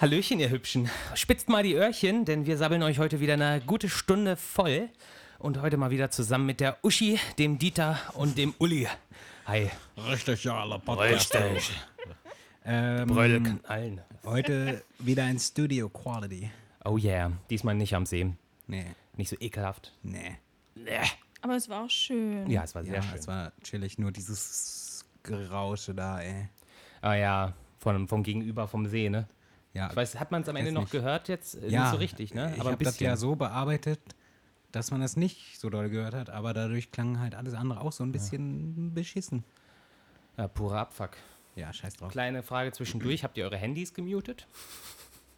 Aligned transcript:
Hallöchen, 0.00 0.38
ihr 0.38 0.50
Hübschen. 0.50 0.88
Spitzt 1.14 1.48
mal 1.48 1.62
die 1.62 1.74
Öhrchen, 1.74 2.24
denn 2.24 2.46
wir 2.46 2.56
sabbeln 2.56 2.82
euch 2.82 2.98
heute 2.98 3.18
wieder 3.20 3.34
eine 3.34 3.60
gute 3.66 3.88
Stunde 3.88 4.36
voll. 4.36 4.88
Und 5.40 5.60
heute 5.62 5.76
mal 5.76 5.90
wieder 5.90 6.10
zusammen 6.10 6.46
mit 6.46 6.58
der 6.60 6.78
Uschi, 6.84 7.18
dem 7.38 7.58
Dieter 7.58 7.98
und 8.14 8.36
dem 8.38 8.54
Uli. 8.58 8.88
Hi. 9.46 9.70
Richtig, 10.10 10.44
ja, 10.44 10.60
aller 10.62 10.80
Richtig. 11.00 11.70
Ähm, 12.64 13.06
Brödel 13.06 13.40
knallen. 13.42 14.00
heute 14.24 14.82
wieder 14.98 15.28
in 15.30 15.38
Studio 15.38 15.88
Quality. 15.88 16.50
Oh 16.84 16.96
yeah, 16.98 17.30
diesmal 17.50 17.74
nicht 17.76 17.94
am 17.94 18.04
See. 18.04 18.32
Nee, 18.66 18.84
Nicht 19.16 19.30
so 19.30 19.36
ekelhaft. 19.40 19.92
nee. 20.02 20.36
Nee. 20.74 20.98
Aber 21.40 21.54
es 21.56 21.68
war 21.68 21.84
auch 21.84 21.90
schön. 21.90 22.50
Ja, 22.50 22.64
es 22.64 22.74
war 22.74 22.82
sehr 22.84 22.94
Ja, 22.96 23.02
schön. 23.02 23.18
es 23.18 23.26
war 23.28 23.52
chillig, 23.62 23.96
nur 23.98 24.10
dieses 24.10 25.04
Gerausche 25.22 25.94
da, 25.94 26.20
ey. 26.20 26.48
Ah 27.00 27.14
ja, 27.14 27.52
vom, 27.78 28.08
vom 28.08 28.22
Gegenüber 28.24 28.66
vom 28.66 28.86
See, 28.88 29.08
ne? 29.08 29.28
Ja, 29.74 29.90
Ich 29.90 29.96
weiß, 29.96 30.18
hat 30.18 30.30
man 30.30 30.42
es 30.42 30.48
am 30.48 30.56
Ende 30.56 30.72
noch 30.72 30.82
nicht. 30.82 30.92
gehört 30.92 31.28
jetzt? 31.28 31.54
Äh, 31.56 31.68
ja, 31.68 31.82
Nicht 31.82 31.90
so 31.92 31.96
richtig, 31.98 32.34
ne? 32.34 32.52
Ich 32.54 32.60
Aber 32.60 32.70
ein 32.70 32.72
habe 32.74 32.84
das 32.84 32.94
bisschen. 32.94 33.06
ja 33.06 33.16
so 33.16 33.36
bearbeitet, 33.36 34.00
dass 34.72 34.90
man 34.90 35.00
das 35.00 35.16
nicht 35.16 35.58
so 35.58 35.70
doll 35.70 35.88
gehört 35.90 36.14
hat, 36.14 36.30
aber 36.30 36.52
dadurch 36.54 36.90
klang 36.90 37.20
halt 37.20 37.34
alles 37.34 37.54
andere 37.54 37.80
auch 37.80 37.92
so 37.92 38.02
ein 38.04 38.12
bisschen 38.12 38.94
beschissen. 38.94 39.44
Ja, 40.36 40.48
purer 40.48 40.78
Abfuck. 40.80 41.10
Ja, 41.56 41.72
scheiß 41.72 41.94
drauf. 41.96 42.12
Kleine 42.12 42.42
Frage 42.42 42.72
zwischendurch. 42.72 43.24
Habt 43.24 43.36
ihr 43.36 43.44
eure 43.44 43.56
Handys 43.56 43.92
gemutet? 43.92 44.46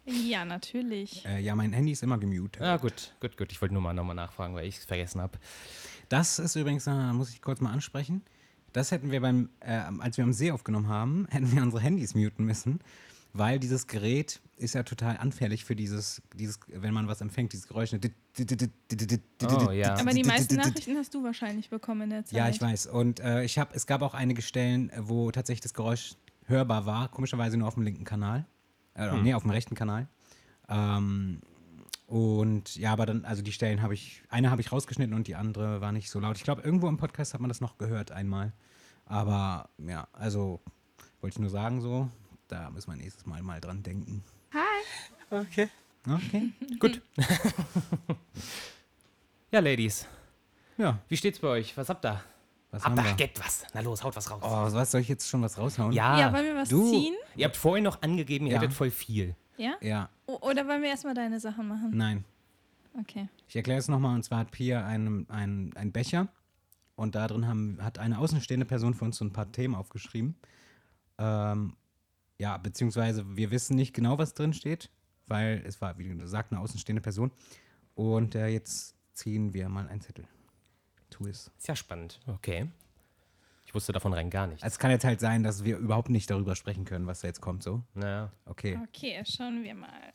Ja, 0.05 0.45
natürlich. 0.45 1.25
Äh, 1.25 1.39
ja, 1.41 1.55
mein 1.55 1.73
Handy 1.73 1.91
ist 1.91 2.03
immer 2.03 2.17
gemutet. 2.17 2.61
Ja, 2.61 2.77
gut, 2.77 3.13
gut, 3.19 3.37
gut. 3.37 3.51
Ich 3.51 3.61
wollte 3.61 3.73
nur 3.73 3.83
mal 3.83 3.93
nochmal 3.93 4.15
nachfragen, 4.15 4.55
weil 4.55 4.65
ich 4.67 4.77
es 4.77 4.85
vergessen 4.85 5.21
habe. 5.21 5.37
Das 6.09 6.39
ist 6.39 6.55
übrigens, 6.55 6.87
äh, 6.87 7.13
muss 7.13 7.29
ich 7.31 7.41
kurz 7.41 7.61
mal 7.61 7.71
ansprechen. 7.71 8.23
Das 8.73 8.91
hätten 8.91 9.11
wir 9.11 9.21
beim, 9.21 9.49
äh, 9.59 9.73
als 9.99 10.17
wir 10.17 10.23
am 10.23 10.33
See 10.33 10.51
aufgenommen 10.51 10.87
haben, 10.87 11.27
hätten 11.29 11.51
wir 11.51 11.61
unsere 11.61 11.81
Handys 11.81 12.15
muten 12.15 12.45
müssen, 12.45 12.79
weil 13.33 13.59
dieses 13.59 13.87
Gerät 13.87 14.41
ist 14.57 14.75
ja 14.75 14.83
total 14.83 15.17
anfällig 15.17 15.65
für 15.65 15.75
dieses, 15.75 16.21
dieses 16.35 16.59
wenn 16.67 16.93
man 16.93 17.07
was 17.07 17.21
empfängt, 17.21 17.53
dieses 17.53 17.67
Geräusch. 17.67 17.91
ne, 17.91 17.99
Oh, 19.67 19.71
ja. 19.71 19.95
Aber 19.95 20.11
die 20.13 20.23
meisten 20.23 20.55
Nachrichten 20.55 20.95
hast 20.97 21.13
du 21.13 21.23
wahrscheinlich 21.23 21.69
bekommen 21.69 22.01
in 22.03 22.09
der 22.11 22.25
Zeit. 22.25 22.37
Ja, 22.37 22.49
ich 22.49 22.61
weiß. 22.61 22.87
Und 22.87 23.19
äh, 23.19 23.43
ich 23.43 23.57
hab, 23.57 23.75
es 23.75 23.87
gab 23.87 24.01
auch 24.01 24.13
einige 24.13 24.41
Stellen, 24.41 24.91
wo 24.97 25.31
tatsächlich 25.31 25.61
das 25.61 25.73
Geräusch 25.73 26.15
hörbar 26.45 26.85
war, 26.85 27.09
komischerweise 27.09 27.57
nur 27.57 27.67
auf 27.67 27.75
dem 27.75 27.83
linken 27.83 28.03
Kanal. 28.03 28.45
Äh, 28.93 29.09
Hm. 29.09 29.23
Nee, 29.23 29.33
auf 29.33 29.43
dem 29.43 29.51
rechten 29.51 29.75
Kanal. 29.75 30.07
Ähm, 30.69 31.41
und 32.07 32.75
ja, 32.75 32.91
aber 32.91 33.05
dann, 33.05 33.23
also 33.23 33.41
die 33.41 33.53
Stellen 33.53 33.81
habe 33.81 33.93
ich, 33.93 34.21
eine 34.29 34.51
habe 34.51 34.61
ich 34.61 34.71
rausgeschnitten 34.71 35.15
und 35.15 35.27
die 35.27 35.35
andere 35.35 35.79
war 35.79 35.93
nicht 35.93 36.09
so 36.09 36.19
laut. 36.19 36.35
Ich 36.37 36.43
glaube, 36.43 36.61
irgendwo 36.61 36.89
im 36.89 36.97
Podcast 36.97 37.33
hat 37.33 37.39
man 37.41 37.47
das 37.49 37.61
noch 37.61 37.77
gehört 37.77 38.11
einmal. 38.11 38.51
Aber 39.05 39.69
ja, 39.77 40.07
also 40.11 40.61
wollte 41.21 41.35
ich 41.35 41.39
nur 41.39 41.49
sagen 41.49 41.81
so, 41.81 42.09
da 42.51 42.69
müssen 42.69 42.91
wir 42.91 42.97
nächstes 42.97 43.25
Mal 43.25 43.41
mal 43.41 43.61
dran 43.61 43.81
denken. 43.83 44.23
Hi. 44.53 45.39
Okay. 45.41 45.69
Okay. 46.07 46.49
Gut. 46.79 47.01
ja, 49.51 49.59
Ladies. 49.59 50.07
Ja, 50.77 50.99
Wie 51.07 51.17
steht's 51.17 51.39
bei 51.39 51.47
euch? 51.47 51.75
Was 51.77 51.89
habt 51.89 52.05
ihr? 52.05 52.21
was 52.71 52.83
ihr? 52.85 52.95
wir? 52.95 53.13
Gebt 53.13 53.39
was. 53.39 53.65
Na 53.73 53.81
los, 53.81 54.03
haut 54.03 54.15
was 54.15 54.29
raus. 54.31 54.41
Oh, 54.43 54.73
was 54.73 54.91
soll 54.91 55.01
ich 55.01 55.07
jetzt 55.09 55.29
schon 55.29 55.41
was 55.41 55.57
raushauen? 55.57 55.91
Ja, 55.91 56.19
Ja, 56.19 56.33
wollen 56.33 56.45
wir 56.45 56.55
was 56.55 56.69
du- 56.69 56.89
ziehen? 56.89 57.15
ihr 57.35 57.45
habt 57.45 57.57
vorhin 57.57 57.83
noch 57.83 58.01
angegeben, 58.01 58.47
ihr 58.47 58.53
Ja. 58.53 58.61
hättet 58.61 58.73
voll 58.73 58.91
viel. 58.91 59.35
Ja? 59.57 59.75
Ja, 59.81 60.09
O 60.25 60.37
oder 60.41 60.67
wollen 60.67 60.81
wir 60.81 60.89
erstmal 60.89 61.13
deine 61.13 61.39
Sachen 61.39 61.67
machen? 61.67 61.91
nein. 61.93 62.25
Okay. 62.99 63.29
Ich 63.47 63.55
erkläre 63.55 63.79
es 63.79 63.87
nochmal, 63.87 64.15
und 64.15 64.23
zwar 64.23 64.39
hat 64.39 64.51
Pia 64.51 64.85
einen, 64.85 65.29
einen, 65.29 65.73
einen 65.77 65.93
Becher 65.93 66.27
und 66.97 67.15
da 67.15 67.25
drin 67.27 67.47
haben, 67.47 67.77
hat 67.81 67.99
eine 67.99 68.17
außenstehende 68.17 68.65
Person 68.65 68.93
für 68.93 69.05
uns 69.05 69.15
so 69.17 69.23
ein 69.23 69.31
paar 69.31 69.49
Themen 69.49 69.75
aufgeschrieben. 69.75 70.35
Ähm, 71.17 71.77
ja, 72.41 72.57
beziehungsweise 72.57 73.37
wir 73.37 73.51
wissen 73.51 73.75
nicht 73.75 73.93
genau, 73.93 74.17
was 74.17 74.33
drin 74.33 74.51
steht, 74.51 74.89
weil 75.27 75.61
es 75.63 75.79
war, 75.79 75.99
wie 75.99 76.05
gesagt, 76.05 76.51
eine 76.51 76.59
außenstehende 76.59 76.99
Person. 77.01 77.31
Und 77.93 78.33
äh, 78.33 78.47
jetzt 78.47 78.95
ziehen 79.13 79.53
wir 79.53 79.69
mal 79.69 79.87
einen 79.87 80.01
Zettel. 80.01 80.27
Tu 81.11 81.27
es. 81.27 81.51
Ist 81.59 81.67
ja 81.67 81.75
spannend. 81.75 82.19
Okay. 82.25 82.67
Ich 83.67 83.75
wusste 83.75 83.91
davon 83.91 84.11
rein 84.13 84.31
gar 84.31 84.47
nichts. 84.47 84.63
Es 84.63 84.79
kann 84.79 84.89
jetzt 84.89 85.05
halt 85.05 85.19
sein, 85.19 85.43
dass 85.43 85.63
wir 85.63 85.77
überhaupt 85.77 86.09
nicht 86.09 86.31
darüber 86.31 86.55
sprechen 86.55 86.83
können, 86.83 87.05
was 87.05 87.21
da 87.21 87.27
jetzt 87.27 87.41
kommt, 87.41 87.61
so. 87.61 87.83
Naja. 87.93 88.31
Okay. 88.45 88.79
Okay, 88.87 89.21
schauen 89.23 89.63
wir 89.63 89.75
mal. 89.75 90.11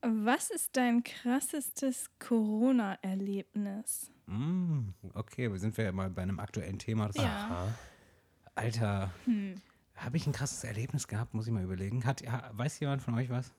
Was 0.00 0.48
ist 0.48 0.74
dein 0.78 1.04
krassestes 1.04 2.08
Corona-Erlebnis? 2.20 4.10
Mm, 4.26 4.88
okay, 5.12 5.52
wir 5.52 5.58
sind 5.58 5.76
wir 5.76 5.84
ja 5.84 5.92
mal 5.92 6.08
bei 6.08 6.22
einem 6.22 6.40
aktuellen 6.40 6.78
Thema. 6.78 7.10
Ja. 7.14 7.68
Alter, 8.54 9.10
habe 9.94 10.16
ich 10.16 10.26
ein 10.26 10.32
krasses 10.32 10.64
Erlebnis 10.64 11.08
gehabt, 11.08 11.34
muss 11.34 11.46
ich 11.46 11.52
mal 11.52 11.62
überlegen. 11.62 12.04
Hat, 12.04 12.22
weiß 12.52 12.80
jemand 12.80 13.02
von 13.02 13.14
euch 13.14 13.30
was? 13.30 13.52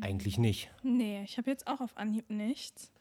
Eigentlich 0.00 0.38
nicht. 0.38 0.70
Nee, 0.82 1.22
ich 1.24 1.36
habe 1.38 1.50
jetzt 1.50 1.66
auch 1.66 1.80
auf 1.80 1.96
Anhieb 1.96 2.30
nichts. 2.30 2.92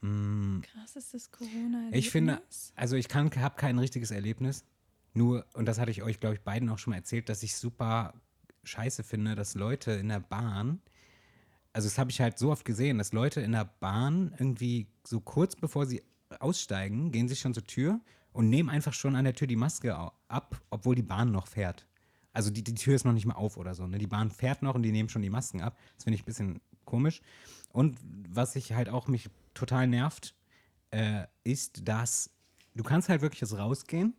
Krassestes 0.00 1.30
Corona-Erlebnis? 1.30 1.92
Mm. 1.92 1.94
Ich 1.94 2.10
finde, 2.10 2.42
also 2.74 2.96
ich 2.96 3.08
kann, 3.08 3.30
habe 3.36 3.56
kein 3.56 3.78
richtiges 3.78 4.10
Erlebnis. 4.10 4.64
Nur, 5.12 5.44
und 5.54 5.66
das 5.66 5.78
hatte 5.78 5.90
ich 5.90 6.02
euch, 6.02 6.20
glaube 6.20 6.36
ich, 6.36 6.40
beiden 6.40 6.68
auch 6.70 6.78
schon 6.78 6.92
mal 6.92 6.96
erzählt, 6.96 7.28
dass 7.28 7.42
ich 7.42 7.56
super 7.56 8.14
scheiße 8.62 9.02
finde, 9.02 9.34
dass 9.34 9.54
Leute 9.54 9.92
in 9.92 10.08
der 10.08 10.20
Bahn, 10.20 10.80
also 11.72 11.86
das 11.86 11.98
habe 11.98 12.10
ich 12.10 12.20
halt 12.20 12.38
so 12.38 12.50
oft 12.50 12.64
gesehen, 12.64 12.98
dass 12.98 13.12
Leute 13.12 13.40
in 13.40 13.52
der 13.52 13.64
Bahn 13.64 14.34
irgendwie 14.38 14.86
so 15.04 15.20
kurz 15.20 15.56
bevor 15.56 15.86
sie 15.86 16.02
aussteigen, 16.38 17.10
gehen 17.10 17.28
sie 17.28 17.36
schon 17.36 17.54
zur 17.54 17.64
Tür 17.64 18.00
und 18.32 18.48
nehmen 18.48 18.68
einfach 18.68 18.92
schon 18.92 19.16
an 19.16 19.24
der 19.24 19.34
Tür 19.34 19.46
die 19.46 19.56
Maske 19.56 19.96
ab, 20.28 20.60
obwohl 20.70 20.94
die 20.94 21.02
Bahn 21.02 21.32
noch 21.32 21.46
fährt. 21.46 21.86
Also 22.32 22.50
die, 22.50 22.62
die 22.62 22.74
Tür 22.74 22.94
ist 22.94 23.04
noch 23.04 23.12
nicht 23.12 23.26
mal 23.26 23.34
auf 23.34 23.56
oder 23.56 23.74
so. 23.74 23.86
Ne? 23.86 23.98
Die 23.98 24.06
Bahn 24.06 24.30
fährt 24.30 24.62
noch 24.62 24.74
und 24.74 24.82
die 24.82 24.92
nehmen 24.92 25.08
schon 25.08 25.22
die 25.22 25.30
Masken 25.30 25.62
ab. 25.62 25.76
Das 25.96 26.04
finde 26.04 26.14
ich 26.14 26.22
ein 26.22 26.26
bisschen 26.26 26.60
komisch. 26.84 27.22
Und 27.72 27.98
was 28.28 28.56
ich 28.56 28.72
halt 28.72 28.88
auch 28.88 29.08
mich 29.08 29.28
total 29.54 29.86
nervt, 29.86 30.34
äh, 30.90 31.26
ist, 31.44 31.88
dass 31.88 32.30
du 32.74 32.82
kannst 32.82 33.08
halt 33.08 33.20
wirklich 33.22 33.40
jetzt 33.40 33.56
rausgehen 33.56 34.14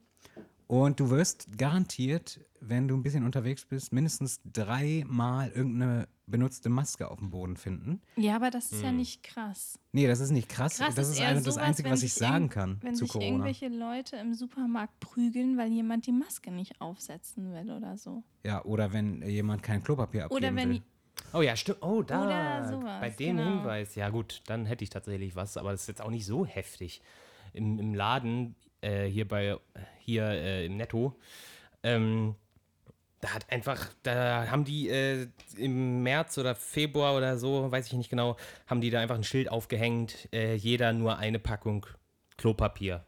und 0.67 0.99
du 0.99 1.09
wirst 1.09 1.57
garantiert, 1.57 2.39
wenn 2.59 2.87
du 2.87 2.95
ein 2.95 3.03
bisschen 3.03 3.25
unterwegs 3.25 3.65
bist, 3.65 3.91
mindestens 3.91 4.39
dreimal 4.45 5.49
irgendeine 5.49 6.07
benutzte 6.31 6.69
Maske 6.69 7.11
auf 7.11 7.19
dem 7.19 7.29
Boden 7.29 7.57
finden. 7.57 8.01
Ja, 8.15 8.35
aber 8.35 8.49
das 8.49 8.71
ist 8.71 8.81
ja 8.81 8.91
nicht 8.91 9.21
krass. 9.23 9.77
Nee, 9.91 10.07
das 10.07 10.19
ist 10.19 10.31
nicht 10.31 10.49
krass. 10.49 10.77
Krass 10.77 10.95
das 10.95 11.07
ist 11.09 11.15
ist 11.15 11.19
eher 11.21 11.29
eine, 11.29 11.41
das 11.41 11.53
sowas, 11.55 11.67
Einzige, 11.67 11.89
was 11.91 12.01
ich 12.01 12.13
sagen 12.13 12.49
kann 12.49 12.77
Wenn 12.81 12.95
zu 12.95 13.05
sich 13.05 13.11
Corona. 13.11 13.27
irgendwelche 13.27 13.67
Leute 13.67 14.15
im 14.15 14.33
Supermarkt 14.33 14.99
prügeln, 14.99 15.57
weil 15.57 15.71
jemand 15.71 16.07
die 16.07 16.11
Maske 16.11 16.51
nicht 16.51 16.81
aufsetzen 16.81 17.53
will 17.53 17.71
oder 17.71 17.97
so. 17.97 18.23
Ja, 18.43 18.63
oder 18.63 18.93
wenn 18.93 19.21
jemand 19.27 19.61
kein 19.61 19.83
Klopapier 19.83 20.25
abgeben 20.25 20.37
Oder 20.37 20.55
wenn 20.55 20.69
will. 20.69 20.81
Oh 21.33 21.41
ja, 21.41 21.55
stimmt. 21.55 21.79
Oh, 21.81 22.01
da. 22.01 22.25
Oder 22.25 22.67
sowas, 22.69 22.99
Bei 22.99 23.09
dem 23.09 23.37
genau. 23.37 23.49
Hinweis. 23.49 23.95
Ja, 23.95 24.09
gut, 24.09 24.41
dann 24.47 24.65
hätte 24.65 24.83
ich 24.83 24.89
tatsächlich 24.89 25.35
was, 25.35 25.57
aber 25.57 25.71
das 25.71 25.81
ist 25.81 25.87
jetzt 25.87 26.01
auch 26.01 26.09
nicht 26.09 26.25
so 26.25 26.45
heftig. 26.45 27.01
Im, 27.53 27.79
im 27.79 27.93
Laden, 27.93 28.55
äh, 28.81 29.05
hier 29.05 29.27
bei, 29.27 29.57
hier 29.99 30.25
äh, 30.25 30.65
im 30.65 30.77
Netto, 30.77 31.15
ähm, 31.83 32.35
da 33.21 33.33
hat 33.33 33.51
einfach, 33.51 33.87
da 34.03 34.49
haben 34.49 34.65
die 34.65 34.89
äh, 34.89 35.27
im 35.55 36.03
März 36.03 36.37
oder 36.37 36.55
Februar 36.55 37.15
oder 37.15 37.37
so, 37.37 37.71
weiß 37.71 37.87
ich 37.87 37.93
nicht 37.93 38.09
genau, 38.09 38.35
haben 38.67 38.81
die 38.81 38.89
da 38.89 38.99
einfach 38.99 39.15
ein 39.15 39.23
Schild 39.23 39.49
aufgehängt, 39.49 40.27
äh, 40.33 40.55
jeder 40.55 40.91
nur 40.91 41.17
eine 41.17 41.39
Packung 41.39 41.85
Klopapier. 42.37 43.05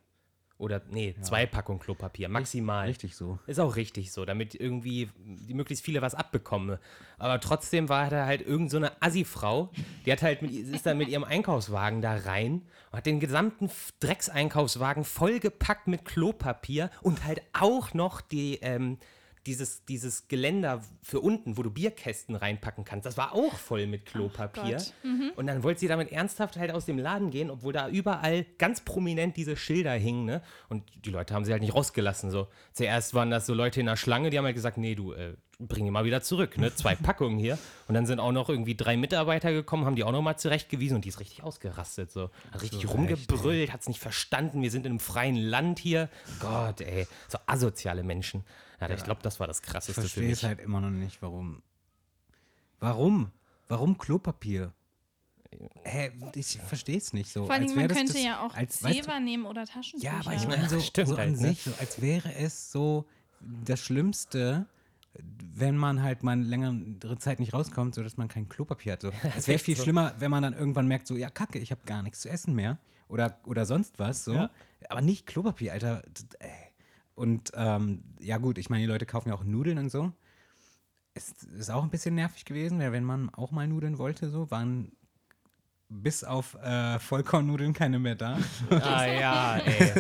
Oder, 0.60 0.82
nee, 0.90 1.16
zwei 1.20 1.46
Packungen 1.46 1.80
Klopapier, 1.80 2.30
maximal. 2.30 2.88
Richtig 2.88 3.18
so. 3.18 3.38
Ist 3.48 3.60
auch 3.60 3.76
richtig 3.76 4.14
so, 4.14 4.24
damit 4.24 4.56
irgendwie 4.56 5.10
die 5.18 5.56
möglichst 5.56 5.84
viele 5.84 6.02
was 6.02 6.16
abbekommen. 6.16 6.78
Aber 7.18 7.42
trotzdem 7.42 7.90
war 7.90 8.10
da 8.10 8.26
halt 8.26 8.42
irgend 8.42 8.72
so 8.72 8.78
eine 8.78 9.02
Assi-Frau, 9.02 9.72
die 10.06 10.12
hat 10.12 10.22
halt 10.22 10.42
mit, 10.42 10.52
ist 10.52 10.86
dann 10.86 10.98
mit 10.98 11.10
ihrem 11.10 11.26
Einkaufswagen 11.26 12.02
da 12.02 12.16
rein 12.16 12.62
und 12.92 12.98
hat 12.98 13.06
den 13.06 13.20
gesamten 13.20 13.70
Dreckseinkaufswagen 14.00 15.04
vollgepackt 15.04 15.88
mit 15.88 16.06
Klopapier 16.06 16.92
und 17.02 17.26
halt 17.26 17.42
auch 17.52 17.94
noch 17.94 18.22
die, 18.22 18.60
ähm, 18.62 19.00
dieses, 19.46 19.86
dieses 19.86 20.28
Geländer 20.28 20.82
für 21.02 21.20
unten, 21.20 21.58
wo 21.58 21.64
du 21.64 21.70
Bierkästen 21.70 22.36
reinpacken 22.36 22.86
kannst, 22.86 23.06
das 23.06 23.18
war 23.18 23.34
auch 23.34 23.56
voll 23.56 23.88
mit 23.88 24.06
Klopapier. 24.06 24.78
Gott. 24.78 24.94
Und 25.36 25.48
dann 25.48 25.64
wollte 25.64 25.82
sie 25.82 25.88
damit 25.88 26.12
ernsthaft 26.12 26.58
halt 26.58 26.72
aus 26.72 26.86
dem 26.86 26.98
Laden 26.98 27.30
gehen, 27.30 27.50
obwohl 27.50 27.74
da 27.74 27.90
überall 27.90 28.46
ganz 28.58 28.82
prominent 28.82 29.36
diese 29.36 29.58
Schilder 29.58 29.94
hingen, 29.94 30.26
ne? 30.26 30.42
Und 30.70 30.84
die 31.06 31.10
Leute 31.10 31.34
haben 31.34 31.46
sie 31.46 31.52
halt 31.52 31.62
nicht 31.62 31.76
rausgelassen, 31.76 32.32
so. 32.32 32.48
Zuerst 32.72 33.14
waren 33.14 33.30
das 33.30 33.46
so 33.46 33.54
Leute 33.54 33.80
in 33.80 33.86
der 33.86 33.98
Schlange, 33.98 34.30
die 34.30 34.38
haben 34.38 34.46
halt 34.46 34.56
gesagt, 34.56 34.78
nee, 34.78 34.96
du, 34.96 35.14
äh, 35.14 35.36
bring 35.68 35.86
die 35.86 35.92
mal 35.92 36.06
wieder 36.06 36.22
zurück, 36.22 36.58
ne? 36.58 36.74
Zwei 36.76 36.96
Packungen 36.96 37.38
hier. 37.38 37.58
Und 37.88 37.96
dann 37.96 38.06
sind 38.06 38.20
auch 38.20 38.32
noch 38.32 38.50
irgendwie 38.50 38.76
drei 38.76 38.98
Mitarbeiter 38.98 39.52
gekommen, 39.52 39.86
haben 39.86 39.96
die 39.96 40.04
auch 40.04 40.12
noch 40.12 40.22
mal 40.22 40.38
zurechtgewiesen 40.38 40.96
und 40.96 41.06
die 41.06 41.10
ist 41.10 41.20
richtig 41.20 41.44
ausgerastet, 41.44 42.12
so. 42.12 42.30
Hat 42.52 42.62
richtig 42.62 42.90
rumgebrüllt, 42.90 43.72
hat's 43.72 43.88
nicht 43.88 44.00
verstanden, 44.00 44.62
wir 44.62 44.72
sind 44.72 44.86
in 44.86 44.94
einem 44.94 45.00
freien 45.00 45.36
Land 45.36 45.80
hier. 45.80 46.10
Gott, 46.40 46.82
ey. 46.82 47.08
So 47.28 47.38
asoziale 47.46 48.04
Menschen. 48.04 48.44
Ja, 48.80 48.90
ich 48.90 49.04
glaube, 49.04 49.22
das 49.22 49.40
war 49.40 49.48
das 49.48 49.60
Ich 49.60 49.66
Krasseste 49.66 50.02
für 50.02 50.08
verstehe 50.08 50.32
es 50.32 50.44
halt 50.44 50.60
immer 50.60 50.82
noch 50.82 50.90
nicht, 50.90 51.22
warum. 51.22 51.62
Warum? 52.80 53.32
Warum 53.68 53.98
Klopapier? 53.98 54.74
Hä, 55.84 56.12
ich 56.36 56.60
verstehe 56.60 56.98
es 56.98 57.14
nicht 57.14 57.32
so. 57.32 57.46
Vor 57.46 57.54
allem, 57.54 57.64
als 57.64 57.76
man 57.76 57.88
könnte 57.88 58.14
das, 58.14 58.24
ja 58.24 58.46
auch 58.46 58.56
als, 58.56 58.80
Zewa 58.80 59.20
nehmen 59.20 59.46
oder 59.46 59.66
Taschentücher. 59.66 60.14
Ja, 60.14 60.20
aber 60.20 60.34
ich 60.34 60.48
meine 60.48 60.68
so, 60.70 60.80
Stimmt 60.82 61.10
so 61.10 61.16
an 61.16 61.20
halt, 61.22 61.42
ne? 61.42 61.48
sich, 61.50 61.64
so 61.64 61.72
als 61.80 62.02
wäre 62.02 62.34
es 62.36 62.72
so 62.72 63.06
das 63.40 63.80
Schlimmste, 63.80 64.66
wenn 65.56 65.78
man 65.78 66.02
halt 66.02 66.24
mal 66.24 66.32
eine 66.32 66.44
längere 66.44 67.18
Zeit 67.20 67.40
nicht 67.40 67.54
rauskommt, 67.54 67.94
sodass 67.96 68.18
man 68.18 68.28
kein 68.28 68.50
Klopapier 68.50 68.94
hat. 68.94 69.02
So. 69.02 69.12
Es 69.38 69.48
wäre 69.48 69.60
viel 69.60 69.78
schlimmer, 69.78 70.14
wenn 70.20 70.32
man 70.32 70.44
dann 70.44 70.54
irgendwann 70.54 70.88
merkt, 70.88 71.08
so, 71.08 71.16
ja, 71.16 71.30
kacke, 71.30 71.60
ich 71.60 71.72
habe 71.72 71.82
gar 71.86 72.02
nichts 72.02 72.22
zu 72.22 72.30
essen 72.30 72.56
mehr. 72.56 72.80
Oder, 73.08 73.38
oder 73.46 73.66
sonst 73.66 74.00
was. 74.00 74.24
So. 74.26 74.34
Ja. 74.34 74.50
Aber 74.90 75.02
nicht 75.02 75.28
Klopapier, 75.28 75.74
Alter. 75.74 76.02
Ey. 76.40 76.50
Und 77.16 77.52
ähm, 77.56 78.04
ja 78.20 78.38
gut, 78.38 78.58
ich 78.58 78.70
meine, 78.70 78.82
die 78.82 78.88
Leute 78.88 79.06
kaufen 79.06 79.30
ja 79.30 79.36
auch 79.36 79.44
Nudeln 79.44 79.78
und 79.78 79.92
so. 79.92 80.12
Es 81.14 81.32
ist 81.44 81.70
auch 81.70 81.84
ein 81.84 81.92
bisschen 81.92 82.16
nervig 82.16 82.44
gewesen, 82.46 82.80
weil 82.80 82.92
wenn 82.92 83.04
man 83.04 83.30
auch 83.30 83.52
mal 83.52 83.68
Nudeln 83.68 84.00
wollte, 84.00 84.32
so, 84.32 84.50
waren 84.50 84.92
bis 85.90 86.24
auf 86.24 86.56
äh, 86.56 86.98
Vollkornnudeln 86.98 87.74
keine 87.74 88.00
mehr 88.00 88.16
da. 88.16 88.40
Ah 88.72 89.06
ja, 89.06 89.58
ey. 89.58 89.92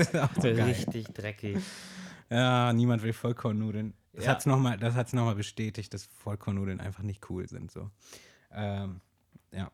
Richtig 0.63 1.07
dreckig. 1.09 1.59
Ja, 2.31 2.73
niemand 2.73 3.03
will 3.03 3.13
Vollkornnudeln. 3.13 3.93
Das 4.13 4.25
Ja. 4.25 4.31
noch 4.45 4.63
hat 4.63 5.07
es 5.07 5.13
nochmal 5.13 5.35
bestätigt, 5.35 5.93
dass 5.93 6.05
Vollkornnudeln 6.05 6.79
einfach 6.79 7.03
nicht 7.03 7.29
cool 7.29 7.47
sind. 7.47 7.71
So. 7.71 7.89
Ähm, 8.51 9.01
ja. 9.51 9.71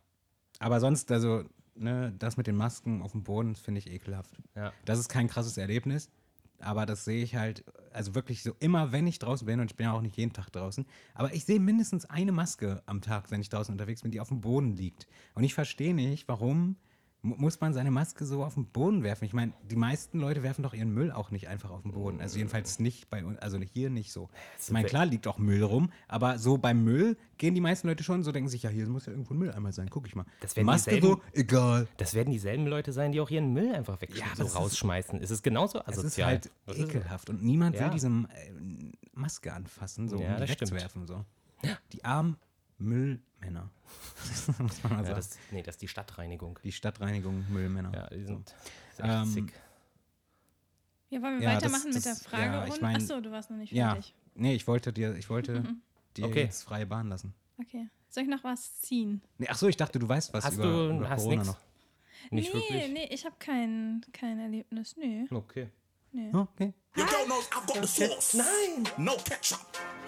Aber 0.60 0.80
sonst, 0.80 1.12
also, 1.12 1.44
ne, 1.76 2.14
das 2.18 2.38
mit 2.38 2.48
den 2.48 2.56
Masken 2.56 3.02
auf 3.02 3.12
dem 3.12 3.24
Boden, 3.24 3.56
finde 3.56 3.80
ich 3.80 3.90
ekelhaft. 3.90 4.42
Ja. 4.56 4.74
Das 4.86 5.00
ist 5.00 5.10
kein 5.10 5.28
krasses 5.28 5.58
Erlebnis, 5.58 6.10
aber 6.60 6.86
das 6.86 7.06
sehe 7.06 7.24
ich 7.24 7.36
halt, 7.36 7.64
also 7.94 8.16
wirklich 8.16 8.44
so 8.44 8.54
immer, 8.60 8.92
wenn 8.92 9.08
ich 9.08 9.20
draußen 9.20 9.46
bin, 9.46 9.60
und 9.60 9.72
ich 9.72 9.78
bin 9.78 9.86
ja 9.86 9.94
auch 9.94 10.02
nicht 10.02 10.18
jeden 10.18 10.34
Tag 10.34 10.50
draußen, 10.52 10.86
aber 11.14 11.34
ich 11.34 11.46
sehe 11.46 11.60
mindestens 11.60 12.06
eine 12.06 12.32
Maske 12.32 12.82
am 12.86 13.02
Tag, 13.02 13.32
wenn 13.32 13.42
ich 13.42 13.50
draußen 13.50 13.74
unterwegs 13.74 14.02
bin, 14.02 14.12
die 14.12 14.20
auf 14.22 14.30
dem 14.30 14.42
Boden 14.42 14.76
liegt. 14.76 15.08
Und 15.36 15.44
ich 15.44 15.54
verstehe 15.54 15.94
nicht, 15.94 16.28
warum 16.28 16.78
muss 17.22 17.60
man 17.60 17.74
seine 17.74 17.92
Maske 17.92 18.26
so 18.26 18.44
auf 18.46 18.54
den 18.54 18.66
Boden 18.66 19.04
werfen? 19.04 19.26
Ich 19.26 19.34
meine, 19.34 19.52
die 19.70 19.76
meisten 19.76 20.20
Leute 20.20 20.42
werfen 20.42 20.64
doch 20.64 20.74
ihren 20.74 20.94
Müll 20.94 21.12
auch 21.12 21.32
nicht 21.32 21.50
einfach 21.50 21.70
auf 21.70 21.82
den 21.82 21.92
Boden. 21.92 22.22
Also 22.22 22.38
jedenfalls 22.38 22.80
nicht 22.80 23.10
bei 23.10 23.26
uns, 23.26 23.38
also 23.40 23.60
hier 23.60 23.90
nicht 23.90 24.14
so. 24.14 24.30
Ich 24.62 24.72
meine, 24.72 24.88
klar 24.88 25.06
liegt 25.06 25.28
auch 25.28 25.38
Müll 25.38 25.62
rum, 25.64 25.92
aber 26.08 26.40
so 26.40 26.58
beim 26.58 26.84
Müll 26.84 27.18
gehen 27.38 27.56
die 27.56 27.62
meisten 27.62 27.88
Leute 27.90 28.04
schon 28.06 28.24
so, 28.24 28.32
denken 28.32 28.50
sich, 28.50 28.64
ja, 28.64 28.70
hier 28.70 28.88
muss 28.88 29.06
ja 29.06 29.12
irgendwo 29.12 29.34
ein 29.34 29.38
Mülleimer 29.40 29.74
sein, 29.74 29.90
guck 29.90 30.08
ich 30.08 30.16
mal. 30.16 30.26
Das 30.40 30.56
werden 30.56 30.66
Maske 30.68 30.92
dieselben- 30.96 31.18
so, 31.18 31.22
egal. 31.40 31.88
Das 31.98 32.14
werden 32.14 32.32
dieselben 32.32 32.68
Leute 32.68 32.94
sein, 32.94 33.12
die 33.12 33.20
auch 33.20 33.30
ihren 33.30 33.52
Müll 33.54 33.74
einfach 33.76 34.00
weg 34.02 34.16
Ja, 34.16 34.26
so 34.38 34.44
ist- 34.46 34.56
rausschmeißen. 34.56 35.20
Ist 35.20 35.32
es 35.32 35.44
genauso 35.44 35.80
Es 35.80 35.98
asozial? 35.98 36.36
ist 36.38 36.50
halt 36.68 36.78
ist- 36.78 36.88
ekelhaft 36.90 37.30
und 37.30 37.44
niemand 37.44 37.76
Ja. 37.76 37.86
will 37.86 37.92
diese 37.92 38.08
äh, 38.08 38.52
Maske 39.14 39.52
anfassen, 39.52 40.08
so 40.08 40.22
Ja, 40.22 40.36
um 40.38 40.42
die 40.44 40.50
wegzuwerfen. 40.50 41.06
So. 41.06 41.26
Die 41.92 42.06
armen 42.06 42.38
Müllmänner. 42.80 43.70
muss 44.60 44.84
man 44.84 44.94
mal 44.94 45.06
Ja, 45.06 45.14
das, 45.14 45.38
nee, 45.52 45.62
das 45.64 45.76
ist 45.76 45.82
die 45.82 45.88
Stadtreinigung. 45.88 46.60
die 46.64 46.72
Stadtreinigung 46.72 47.46
Müllmänner. 47.52 47.92
Ja, 47.94 48.08
die 48.08 48.24
sind 48.24 48.50
ist 48.92 49.00
echt 49.00 49.10
Ähm, 49.10 49.26
sick. 49.26 49.54
Ja, 51.10 51.22
wollen 51.22 51.40
wir 51.40 51.48
Ja, 51.50 51.56
weitermachen 51.56 51.88
das- 51.88 51.96
mit 51.96 52.06
der 52.06 52.14
das- 52.14 52.24
Frage? 52.24 52.44
ja, 52.44 52.66
ich 52.66 52.74
und, 52.74 52.82
mein- 52.82 52.96
achso, 52.98 53.20
du 53.22 53.32
warst 53.32 53.50
noch 53.50 53.58
nicht 53.58 53.74
Ja, 53.74 53.92
fertig. 53.94 54.14
nee, 54.36 54.54
ich 54.56 54.68
wollte 54.68 54.94
dir, 54.94 55.16
ich 55.16 55.30
wollte 55.30 55.64
dir 56.18 56.26
Okay. 56.26 56.44
jetzt 56.44 56.64
freie 56.64 56.86
Bahn 56.86 57.10
lassen. 57.10 57.34
Okay. 57.60 57.88
Soll 58.10 58.24
ich 58.24 58.30
noch 58.30 58.44
was 58.44 58.80
ziehen? 58.82 59.22
Nee, 59.38 59.48
ach 59.50 59.58
so, 59.58 59.68
ich 59.68 59.78
dachte, 59.78 60.00
du 60.00 60.08
weißt 60.08 60.34
was 60.34 60.44
Hast 60.46 60.56
über, 60.56 60.64
du 60.64 60.96
über 60.98 61.10
hast 61.10 61.22
Corona 61.22 61.36
nix? 61.38 61.48
noch. 61.48 61.58
Nicht 62.32 62.54
nee, 62.54 62.60
wirklich? 62.60 62.94
nee, 62.94 63.08
ich 63.12 63.26
habe 63.26 63.36
kein, 63.40 64.06
kein 64.14 64.40
Erlebnis. 64.40 64.96
Nee, 64.98 65.26
Okay. 65.32 65.70
nee. 66.12 66.30
Okay. 66.34 66.74
You 66.96 67.04
don't 67.04 67.26
know 67.26 67.36
I've 67.52 67.66
got 67.68 67.88
the 67.88 68.08
sauce. 68.08 68.34
Nein! 68.36 68.88
No 68.98 69.16
ketchup. 69.18 69.60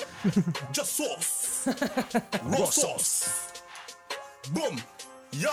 Just 0.74 0.98
sauce. 0.98 1.66
Raw 2.46 2.66
sauce. 2.72 3.30
Boom. 4.54 4.80
Yo. 5.32 5.50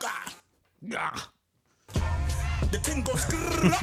God. 0.00 0.32
Ja. 0.80 1.12
The 2.70 2.78
thing 2.78 3.04
goes 3.04 3.20
skrrrra, 3.22 3.78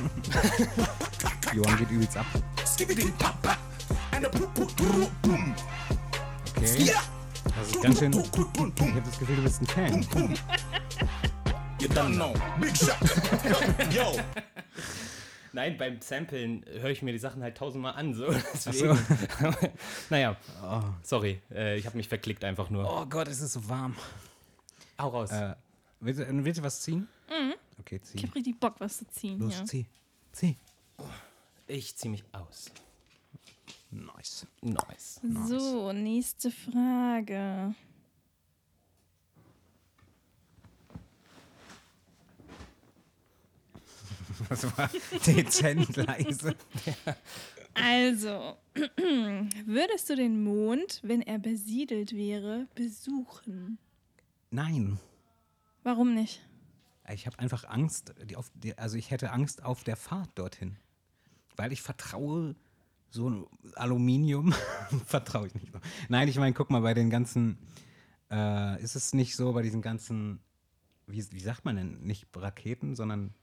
Johann 1.54 1.78
geht 1.80 1.92
übelst 1.92 2.18
ab. 2.18 2.26
skibbity 2.66 3.12
pop 3.20 3.40
pop. 3.42 3.58
And 4.12 4.26
the 4.26 4.30
poop 4.30 4.54
poop 4.56 4.76
poop 4.76 5.12
boom. 5.22 5.56
Okay. 6.58 6.86
Yeah. 6.86 7.02
Das 7.58 7.68
ist 7.68 7.82
ganz 7.82 8.00
schön. 8.00 8.12
Boom, 8.12 8.24
Ich 8.24 8.32
boom, 8.32 8.52
boom, 8.54 8.72
boom, 8.74 8.90
habe 8.96 9.02
das 9.02 9.20
Gefühl, 9.20 9.36
du 9.36 9.42
bist 9.44 9.62
ein 9.62 9.68
Fan. 9.68 10.08
You 11.80 11.88
don't 11.90 12.16
know. 12.16 12.34
Big 12.60 12.76
shot. 12.76 12.98
Yo. 13.94 14.18
Nein, 15.54 15.78
beim 15.78 16.00
Samplen 16.02 16.64
höre 16.68 16.92
ich 16.92 17.02
mir 17.02 17.12
die 17.12 17.20
Sachen 17.20 17.42
halt 17.42 17.58
tausendmal 17.58 17.94
an. 17.94 18.14
So. 18.14 18.32
so. 18.32 18.40
Deswegen. 18.66 18.98
naja, 20.10 20.38
sorry, 21.04 21.42
äh, 21.52 21.78
ich 21.78 21.86
habe 21.86 21.98
mich 21.98 22.08
verklickt 22.08 22.44
einfach 22.44 22.70
nur. 22.70 22.90
Oh 22.90 23.06
Gott, 23.06 23.28
es 23.28 23.42
ist 23.42 23.54
so 23.54 23.70
warm. 23.70 23.96
Hau 25.00 25.10
raus. 25.10 25.32
Äh, 25.32 25.56
willst, 26.00 26.20
du, 26.20 26.46
willst 26.46 26.60
du 26.60 26.64
was 26.64 26.82
ziehen? 26.82 27.08
Mhm. 27.30 27.54
Okay, 27.80 28.02
zieh. 28.02 28.18
Ich 28.18 28.24
habe 28.24 28.36
richtig 28.36 28.60
Bock, 28.60 28.76
was 28.80 28.98
zu 28.98 29.08
ziehen. 29.08 29.40
Los, 29.40 29.60
ja. 29.60 29.66
zieh. 29.66 29.86
Zieh. 30.32 30.58
Ich 31.68 31.96
ziehe 31.96 32.12
mich 32.12 32.24
aus. 32.32 32.72
Nice. 33.92 34.46
Nice. 34.62 35.20
So, 35.48 35.92
nächste 35.94 36.52
Frage. 36.52 37.74
Das 44.50 44.78
war 44.78 44.90
dezent 45.26 45.96
leise. 45.96 46.56
Also, 47.74 48.58
würdest 49.66 50.10
du 50.10 50.16
den 50.16 50.44
Mond, 50.44 51.02
wenn 51.04 51.22
er 51.22 51.40
besiedelt 51.40 52.14
wäre, 52.14 52.68
besuchen? 52.76 53.78
Nein. 54.52 55.00
Warum 55.84 56.14
nicht? 56.14 56.42
Ich 57.12 57.26
habe 57.26 57.40
einfach 57.40 57.64
Angst, 57.66 58.14
die 58.30 58.36
auf, 58.36 58.52
die, 58.54 58.78
also 58.78 58.98
ich 58.98 59.12
hätte 59.12 59.32
Angst 59.32 59.64
auf 59.64 59.84
der 59.84 59.96
Fahrt 59.96 60.30
dorthin. 60.36 60.78
Weil 61.56 61.72
ich 61.72 61.82
vertraue 61.82 62.56
so 63.10 63.30
ein 63.30 63.46
Aluminium, 63.76 64.54
vertraue 65.06 65.48
ich 65.48 65.56
nicht. 65.56 65.72
so. 65.72 65.80
Nein, 66.10 66.28
ich 66.28 66.38
meine, 66.38 66.54
guck 66.54 66.70
mal, 66.70 66.82
bei 66.82 66.94
den 66.94 67.10
ganzen, 67.10 67.58
äh, 68.30 68.82
ist 68.82 68.96
es 68.96 69.14
nicht 69.14 69.36
so, 69.36 69.54
bei 69.54 69.64
diesen 69.64 69.82
ganzen, 69.82 70.40
wie, 71.08 71.26
wie 71.32 71.40
sagt 71.40 71.66
man 71.66 71.76
denn, 71.76 72.02
nicht 72.02 72.28
Raketen, 72.36 72.96
sondern 72.96 73.34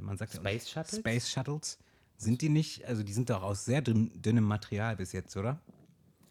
man 0.00 0.16
sagt 0.16 0.34
ja- 0.34 0.40
Space 0.40 0.70
Shuttles? 0.70 0.98
Space 1.00 1.30
Shuttles. 1.30 1.78
Sind 2.16 2.40
die 2.40 2.48
nicht, 2.48 2.84
also 2.84 3.02
die 3.02 3.12
sind 3.12 3.30
doch 3.30 3.42
aus 3.42 3.64
sehr 3.64 3.82
dünn, 3.82 4.10
dünnem 4.22 4.44
Material 4.44 4.96
bis 4.96 5.12
jetzt, 5.12 5.36
oder? 5.36 5.60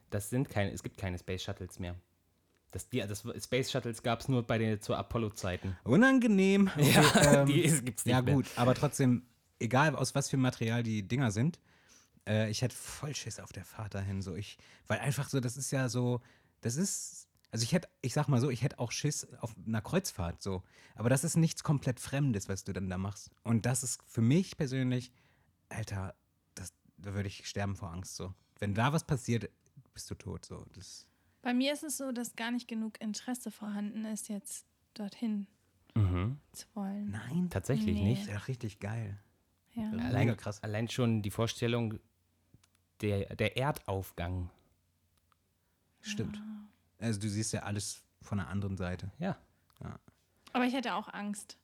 Das 0.09 0.29
sind 0.29 0.49
keine, 0.49 0.71
es 0.71 0.83
gibt 0.83 0.97
keine 0.97 1.17
Space 1.19 1.43
Shuttles 1.43 1.79
mehr. 1.79 1.95
Das, 2.71 2.87
die, 2.87 2.99
das 2.99 3.23
Space 3.43 3.69
Shuttles 3.71 4.01
gab 4.01 4.21
es 4.21 4.29
nur 4.29 4.43
bei 4.43 4.57
den 4.57 4.79
zu 4.81 4.95
Apollo-Zeiten. 4.95 5.75
Unangenehm. 5.83 6.69
Okay, 6.77 6.91
Ja, 6.93 7.41
ähm, 7.41 7.45
die 7.47 7.61
gibt's 7.83 8.05
nicht 8.05 8.13
Ja, 8.13 8.21
mehr. 8.21 8.35
gut, 8.35 8.45
aber 8.55 8.73
trotzdem, 8.75 9.23
egal 9.59 9.95
aus 9.95 10.15
was 10.15 10.29
für 10.29 10.37
Material 10.37 10.81
die 10.81 11.03
Dinger 11.05 11.31
sind, 11.31 11.59
äh, 12.27 12.49
ich 12.49 12.61
hätte 12.61 12.75
voll 12.75 13.13
Schiss 13.13 13.39
auf 13.41 13.51
der 13.51 13.65
Fahrt 13.65 13.93
dahin. 13.95 14.21
So 14.21 14.35
ich, 14.35 14.57
weil 14.87 14.99
einfach 14.99 15.27
so, 15.27 15.41
das 15.41 15.57
ist 15.57 15.71
ja 15.71 15.89
so, 15.89 16.21
das 16.61 16.77
ist, 16.77 17.20
also 17.51 17.63
ich 17.63 17.73
hätte, 17.73 17.89
ich 18.01 18.13
sag 18.13 18.27
mal 18.27 18.39
so, 18.39 18.49
ich 18.49 18.61
hätte 18.63 18.79
auch 18.79 18.91
Schiss 18.91 19.27
auf 19.41 19.55
einer 19.65 19.81
Kreuzfahrt 19.81 20.41
so. 20.41 20.63
Aber 20.95 21.09
das 21.09 21.23
ist 21.23 21.35
nichts 21.37 21.63
komplett 21.63 21.99
Fremdes, 21.99 22.47
was 22.49 22.63
du 22.63 22.73
dann 22.73 22.89
da 22.89 22.97
machst. 22.97 23.29
Und 23.43 23.65
das 23.65 23.83
ist 23.83 24.01
für 24.07 24.21
mich 24.21 24.57
persönlich, 24.57 25.11
Alter, 25.69 26.15
das, 26.55 26.73
da 26.97 27.13
würde 27.13 27.27
ich 27.27 27.47
sterben 27.47 27.75
vor 27.75 27.91
Angst 27.91 28.15
so. 28.15 28.33
Wenn 28.59 28.73
da 28.73 28.93
was 28.93 29.05
passiert, 29.05 29.49
bist 29.93 30.09
du 30.09 30.15
tot 30.15 30.45
so. 30.45 30.65
Das, 30.73 31.07
Bei 31.41 31.53
mir 31.53 31.73
ist 31.73 31.83
es 31.83 31.97
so, 31.97 32.11
dass 32.11 32.35
gar 32.35 32.51
nicht 32.51 32.67
genug 32.67 32.99
Interesse 33.01 33.51
vorhanden 33.51 34.05
ist, 34.05 34.29
jetzt 34.29 34.65
dorthin 34.93 35.47
zu 35.93 36.67
wollen. 36.73 37.11
nein, 37.11 37.49
Tatsächlich 37.49 37.95
Nee. 37.95 38.11
nicht. 38.13 38.29
doch 38.33 38.47
richtig 38.47 38.79
geil. 38.79 39.19
Ja. 39.73 39.89
Allein, 39.91 40.37
krass. 40.37 40.63
allein 40.63 40.87
schon 40.87 41.21
die 41.21 41.31
Vorstellung, 41.31 41.99
der, 43.01 43.35
der 43.35 43.57
Erdaufgang. 43.57 44.49
Stimmt. 45.99 46.41
Also 47.01 47.19
du 47.19 47.29
siehst 47.29 47.53
ja 47.53 47.63
alles 47.63 48.03
von 48.21 48.37
der 48.37 48.47
anderen 48.47 48.77
Seite. 48.77 49.11
Ja. 49.19 49.37
Aber 50.53 50.65
ich 50.65 50.73
hätte 50.73 50.95
auch 50.95 51.07
Angst. 51.13 51.57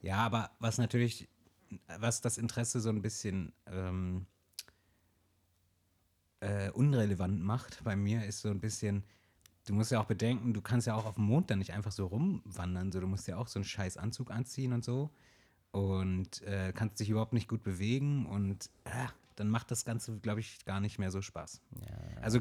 Ja, 0.00 0.16
aber 0.18 0.50
was 0.58 0.78
natürlich, 0.78 1.28
was 1.98 2.20
das 2.20 2.38
Interesse 2.38 2.80
so 2.80 2.88
ein 2.88 3.02
bisschen 3.02 3.52
ähm, 3.66 4.26
äh, 6.40 6.70
unrelevant 6.70 7.42
macht 7.42 7.82
bei 7.84 7.96
mir, 7.96 8.24
ist 8.24 8.40
so 8.40 8.48
ein 8.48 8.60
bisschen, 8.60 9.04
du 9.66 9.74
musst 9.74 9.90
ja 9.90 10.00
auch 10.00 10.06
bedenken, 10.06 10.54
du 10.54 10.62
kannst 10.62 10.86
ja 10.86 10.94
auch 10.94 11.04
auf 11.04 11.16
dem 11.16 11.24
Mond 11.24 11.50
dann 11.50 11.58
nicht 11.58 11.72
einfach 11.72 11.92
so 11.92 12.06
rumwandern. 12.06 12.92
So, 12.92 13.00
du 13.00 13.06
musst 13.06 13.26
ja 13.28 13.36
auch 13.36 13.48
so 13.48 13.58
einen 13.58 13.64
scheiß 13.64 13.96
Anzug 13.96 14.30
anziehen 14.30 14.72
und 14.72 14.84
so. 14.84 15.10
Und 15.72 16.42
äh, 16.42 16.72
kannst 16.74 17.00
dich 17.00 17.10
überhaupt 17.10 17.34
nicht 17.34 17.48
gut 17.48 17.62
bewegen 17.62 18.24
und 18.24 18.70
äh, 18.84 19.08
dann 19.38 19.48
macht 19.48 19.70
das 19.70 19.84
Ganze, 19.84 20.18
glaube 20.18 20.40
ich, 20.40 20.64
gar 20.64 20.80
nicht 20.80 20.98
mehr 20.98 21.10
so 21.10 21.22
Spaß. 21.22 21.60
Also 22.20 22.40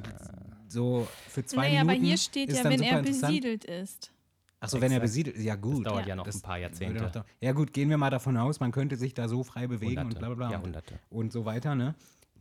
so 0.68 1.08
für 1.30 1.46
zwei 1.46 1.70
naja, 1.70 1.84
Minuten. 1.84 1.90
aber 1.90 2.08
hier 2.08 2.18
steht 2.18 2.50
ist 2.50 2.58
ja, 2.58 2.64
dann 2.64 2.74
wenn 2.74 2.82
er 2.82 3.02
besiedelt 3.04 3.66
ist. 3.66 4.12
Achso, 4.60 4.82
wenn 4.82 4.92
er 4.92 5.00
besiedelt, 5.00 5.38
ja 5.38 5.56
gut. 5.56 5.86
dauert 5.86 6.08
ja, 6.08 6.16
noch 6.16 6.26
das 6.26 6.38
ein 6.38 6.42
paar 6.42 6.58
Jahrzehnte. 6.58 7.04
noch 7.04 7.26
Ja 7.40 7.52
gut, 7.52 7.74
gehen 7.74 7.90
wir 7.90 7.98
mal 7.98 8.10
davon 8.10 8.38
aus, 8.38 8.60
man 8.60 8.72
könnte 8.72 8.96
sich 8.96 9.14
da 9.14 9.28
so 9.28 9.44
frei 9.44 9.68
bewegen 9.68 10.00
und 10.00 10.06
Hunderte, 10.06 10.20
bla 10.20 10.28
bla 10.30 10.36
bla. 10.36 10.52
Jahrhunderte. 10.52 11.00
Und 11.10 11.32
so 11.32 11.46
weiter, 11.46 11.76
ne? 11.76 11.94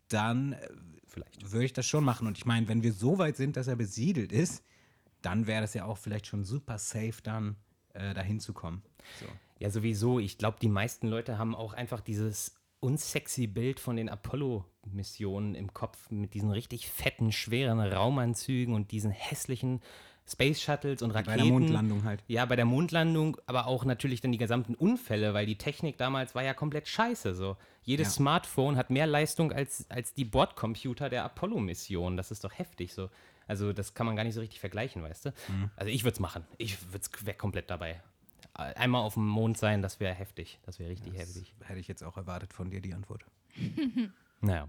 Dann 0.09 0.55
äh, 0.55 0.69
Vielleicht. 1.07 1.53
würde 1.53 1.67
ich 1.67 1.73
das 1.75 1.85
schon 1.85 2.05
machen. 2.05 2.27
Und 2.27 2.39
ich 2.39 2.47
meine, 2.47 2.69
wenn 2.69 2.83
wir 2.83 2.95
so 2.95 3.19
weit 3.19 3.37
sind, 3.37 3.57
dass 3.57 3.67
er 3.67 3.77
besiedelt 3.77 4.33
ist, 4.33 4.63
dann 5.21 5.47
wäre 5.47 5.61
das 5.61 5.75
ja 5.75 5.85
auch 5.85 5.99
vielleicht 5.99 6.27
schon 6.27 6.45
super 6.45 6.79
safe, 6.79 7.17
dann 7.23 7.57
äh, 7.93 8.15
dahin 8.15 8.41
zu 8.41 8.55
kommen. 8.55 8.83
So. 9.21 9.27
Ja, 9.59 9.71
sowieso. 9.71 10.19
Ich 10.19 10.39
glaube, 10.39 10.59
die 10.61 10.69
meisten 10.69 11.09
Leute 11.09 11.37
haben 11.37 11.55
auch 11.55 11.75
einfach 11.75 12.01
dieses 12.01 12.55
unsexy 12.87 13.49
Bild 13.49 13.81
von 13.81 13.97
den 13.97 14.09
Apollo-Missionen 14.09 15.57
im 15.57 15.75
Kopf 15.75 16.11
mit 16.11 16.35
diesen 16.35 16.53
richtig 16.53 16.89
fetten, 16.89 17.33
schweren 17.33 17.81
Raumanzügen 17.81 18.75
und 18.75 18.93
diesen 18.93 19.11
hässlichen 19.11 19.81
Space 20.29 20.61
Shuttles 20.61 21.03
und 21.03 21.11
Raketen. 21.11 21.37
Bei 21.37 21.43
der 21.43 21.53
Mondlandung 21.53 22.05
halt. 22.05 22.23
Ja, 22.29 22.45
bei 22.47 22.57
der 22.57 22.65
Mondlandung, 22.65 23.37
aber 23.47 23.67
auch 23.67 23.85
natürlich 23.85 24.21
dann 24.21 24.33
die 24.33 24.39
gesamten 24.39 24.75
Unfälle, 24.75 25.35
weil 25.35 25.47
die 25.47 25.59
Technik 25.59 25.99
damals 25.99 26.35
war 26.35 26.43
ja 26.45 26.55
komplett 26.55 26.87
scheiße. 26.89 27.35
So. 27.35 27.57
Jedes 27.83 28.09
Ja. 28.09 28.13
Smartphone 28.15 28.77
hat 28.77 28.91
mehr 28.91 29.07
Leistung 29.07 29.53
als, 29.53 29.89
als 29.91 30.15
die 30.15 30.25
Bordcomputer 30.25 31.09
der 31.09 31.25
Apollo-Mission. 31.25 32.17
Das 32.17 32.31
ist 32.31 32.45
doch 32.45 32.53
heftig 32.53 32.93
so. 32.93 33.09
Also 33.49 33.73
das 33.73 33.95
kann 33.95 34.07
man 34.07 34.17
gar 34.17 34.25
nicht 34.25 34.35
so 34.35 34.41
richtig 34.41 34.61
vergleichen, 34.61 35.03
weißt 35.03 35.27
du? 35.27 35.29
Mhm. 35.49 35.71
Also 35.77 35.91
ich 35.91 36.03
würde 36.05 36.15
es 36.15 36.21
machen. 36.21 36.45
Ich 36.59 36.77
wäre 37.25 37.37
komplett 37.37 37.71
dabei. 37.71 38.01
Einmal 38.57 39.03
auf 39.03 39.15
dem 39.15 39.27
Mond 39.29 39.59
sein, 39.59 39.83
das 39.83 40.01
wäre 40.01 40.15
heftig. 40.15 40.59
Das 40.63 40.79
wäre 40.79 40.91
richtig 40.91 41.15
heftig. 41.15 41.55
Hätte 41.65 41.79
ich 41.81 41.89
jetzt 41.89 42.03
auch 42.03 42.17
erwartet 42.17 42.53
von 42.53 42.71
dir 42.71 42.81
die 42.81 42.95
Antwort. 42.95 43.25
Naja. 44.43 44.69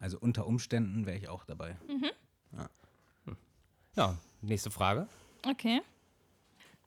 Also 0.00 0.18
unter 0.18 0.46
Umständen 0.46 1.06
wäre 1.06 1.16
ich 1.16 1.28
auch 1.28 1.44
dabei. 1.44 1.76
Ja, 3.94 4.18
nächste 4.42 4.70
Frage. 4.72 5.06
Okay. 5.46 5.80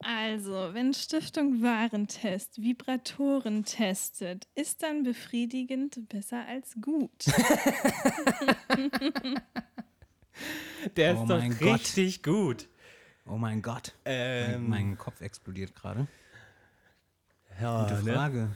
Also, 0.02 0.74
wenn 0.74 0.94
Stiftung 0.94 1.62
Warentest 1.62 2.62
Vibratoren 2.62 3.64
testet, 3.66 4.48
ist 4.56 4.84
dann 4.84 5.04
befriedigend 5.04 6.08
besser 6.10 6.46
als 6.48 6.76
gut. 6.82 7.26
Der 10.96 11.18
Oh 11.18 11.22
ist 11.24 11.30
doch 11.30 11.40
mein 11.40 11.58
Gott. 11.58 11.80
richtig 11.80 12.24
gut. 12.24 12.70
Oh 13.30 13.38
mein 13.38 13.62
Gott. 13.62 13.94
Ähm, 14.06 14.70
mein, 14.70 14.88
mein 14.88 14.98
Kopf 14.98 15.22
explodiert 15.22 15.76
gerade. 15.76 16.08
ja, 17.62 17.84
Gute 17.84 18.04
ne? 18.04 18.14
Frage. 18.14 18.50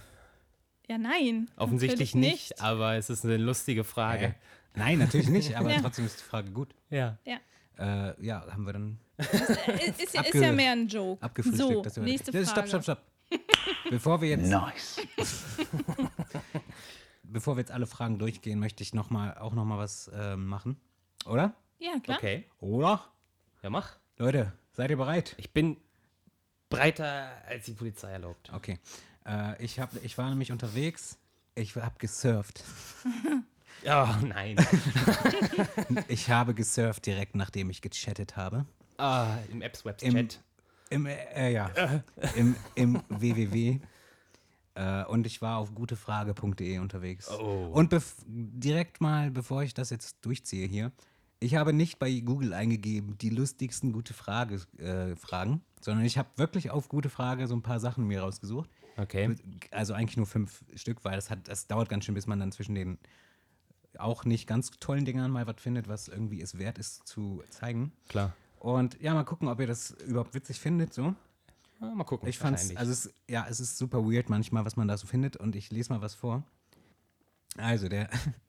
Ja, 0.90 0.98
nein. 0.98 1.50
Offensichtlich 1.58 2.14
natürlich 2.16 2.32
nicht, 2.50 2.62
aber 2.62 2.96
es 2.96 3.10
ist 3.10 3.24
eine 3.24 3.38
lustige 3.38 3.84
Frage. 3.84 4.26
Äh, 4.26 4.34
nein, 4.76 5.00
natürlich 5.00 5.30
nicht, 5.30 5.56
aber 5.56 5.72
Ja. 5.72 5.80
trotzdem 5.82 6.06
ist 6.06 6.20
die 6.20 6.24
Frage 6.24 6.52
gut. 6.52 6.74
Ja. 6.90 7.18
Ja. 7.26 7.38
Äh, 7.78 8.26
ja, 8.26 8.46
haben 8.52 8.66
wir 8.66 8.74
dann 8.74 9.00
Ist, 9.18 9.34
ist, 10.04 10.16
ist 10.16 10.34
ja 10.34 10.52
mehr 10.52 10.72
ein 10.74 10.88
Joke. 10.88 11.22
abgefrühstückt. 11.24 11.74
So, 11.74 11.82
dass 11.82 11.96
wir- 11.96 12.04
nächste 12.04 12.32
Das- 12.32 12.50
Frage. 12.52 12.68
Stopp, 12.68 12.84
stopp, 12.84 12.98
stopp. 12.98 13.40
Bevor 13.90 14.22
wir 14.22 14.30
jetzt, 14.30 14.50
Nice. 14.50 15.02
bevor 17.24 17.56
wir 17.56 17.62
jetzt 17.62 17.72
alle 17.72 17.88
Fragen 17.88 18.20
durchgehen, 18.20 18.60
möchte 18.60 18.84
ich 18.84 18.94
noch 18.94 19.10
mal, 19.10 19.38
auch 19.38 19.54
noch 19.54 19.66
mal 19.66 19.78
was 19.78 20.10
ähm, 20.14 20.46
machen. 20.48 20.78
Oder? 21.26 21.54
Ja, 21.80 21.94
klar. 22.04 22.18
Okay. 22.18 22.46
Oder? 22.60 23.04
Ja, 23.64 23.70
mach. 23.70 23.98
Leute, 24.18 24.54
seid 24.74 24.90
ihr 24.92 24.98
bereit? 24.98 25.36
Ich 25.38 25.52
bin 25.52 25.78
breiter, 26.70 27.30
als 27.48 27.66
die 27.66 27.74
Polizei 27.74 28.12
erlaubt. 28.12 28.52
Okay. 28.54 28.80
Äh, 29.26 29.64
ich, 29.64 29.80
hab, 29.80 29.90
ich 30.04 30.18
war 30.18 30.30
nämlich 30.30 30.52
unterwegs. 30.52 31.18
Ich 31.56 31.76
habe 31.76 31.96
gesurft. 32.00 32.64
Oh, 33.86 34.08
nein. 34.26 34.56
Ich 36.08 36.30
habe 36.30 36.54
gesurft 36.54 37.06
direkt, 37.06 37.36
nachdem 37.36 37.70
ich 37.70 37.82
gechattet 37.82 38.38
habe. 38.38 38.66
ah, 38.98 39.36
im 39.52 39.62
Apps 39.62 39.84
Webs 39.84 40.04
Im- 40.04 40.14
Chat. 40.14 40.40
Im, 40.90 41.06
äh, 41.06 41.52
ja, 41.52 41.70
im, 42.38 42.56
im 42.76 43.02
www. 43.10 43.80
Äh, 44.76 45.04
und 45.06 45.26
ich 45.26 45.42
war 45.42 45.58
auf 45.58 45.76
gutefrage.de 45.76 46.78
unterwegs. 46.78 47.30
Oh. 47.30 47.72
Und 47.74 47.94
direkt 48.28 49.02
mal, 49.02 49.32
bevor 49.32 49.64
ich 49.64 49.74
das 49.74 49.90
jetzt 49.90 50.18
durchziehe 50.22 50.66
hier, 50.68 50.94
ich 51.44 51.56
habe 51.56 51.74
nicht 51.74 52.00
bei 52.00 52.20
Google 52.22 52.54
eingegeben, 52.54 53.18
die 53.18 53.30
lustigsten 53.30 53.92
gute 53.92 54.14
Frage, 54.14 54.62
äh, 54.78 55.16
Fragen, 55.16 55.62
sondern 55.82 56.06
ich 56.06 56.18
habe 56.18 56.30
wirklich 56.38 56.72
auf 56.72 56.88
gute 56.88 57.10
Frage 57.10 57.48
so 57.48 57.56
ein 57.56 57.62
paar 57.62 57.80
Sachen 57.80 58.08
mir 58.08 58.22
rausgesucht. 58.22 58.70
Okay. 58.96 59.36
Also 59.72 59.94
eigentlich 59.94 60.18
nur 60.18 60.26
fünf 60.26 60.64
Stück, 60.76 61.04
weil 61.04 61.16
das, 61.16 61.30
hat, 61.30 61.48
das 61.48 61.68
dauert 61.68 61.90
ganz 61.90 62.06
schön, 62.06 62.16
bis 62.16 62.28
man 62.28 62.40
dann 62.40 62.52
zwischen 62.52 62.76
den 62.76 62.98
auch 63.98 64.26
nicht 64.26 64.48
ganz 64.48 64.72
tollen 64.80 65.06
Dingern 65.06 65.32
mal 65.32 65.46
was 65.46 65.58
findet, 65.60 65.88
was 65.88 66.08
irgendwie 66.08 66.42
es 66.42 66.58
wert 66.58 66.80
ist 66.80 67.06
zu 67.08 67.44
zeigen. 67.50 67.92
Klar. 68.08 68.34
Und 68.60 69.00
ja, 69.02 69.14
mal 69.14 69.24
gucken, 69.24 69.50
ob 69.50 69.60
ihr 69.60 69.68
das 69.68 69.92
überhaupt 69.92 70.34
witzig 70.34 70.60
findet. 70.60 70.94
So. 70.94 71.14
Ah, 71.80 71.94
mal 71.94 72.06
gucken. 72.06 72.28
Ich 72.30 72.40
fand's, 72.40 72.70
wahrscheinlich. 72.70 72.80
also 72.80 72.92
es, 72.92 73.14
ja, 73.30 73.46
es 73.50 73.60
ist 73.60 73.78
super 73.78 74.06
weird 74.06 74.30
manchmal, 74.30 74.66
was 74.66 74.78
man 74.78 74.88
da 74.88 74.98
so 74.98 75.06
findet. 75.06 75.36
Und 75.36 75.56
ich 75.56 75.70
lese 75.70 75.92
mal 75.92 76.02
was 76.02 76.16
vor. 76.16 76.44
Also, 77.58 77.90
der. 77.90 78.10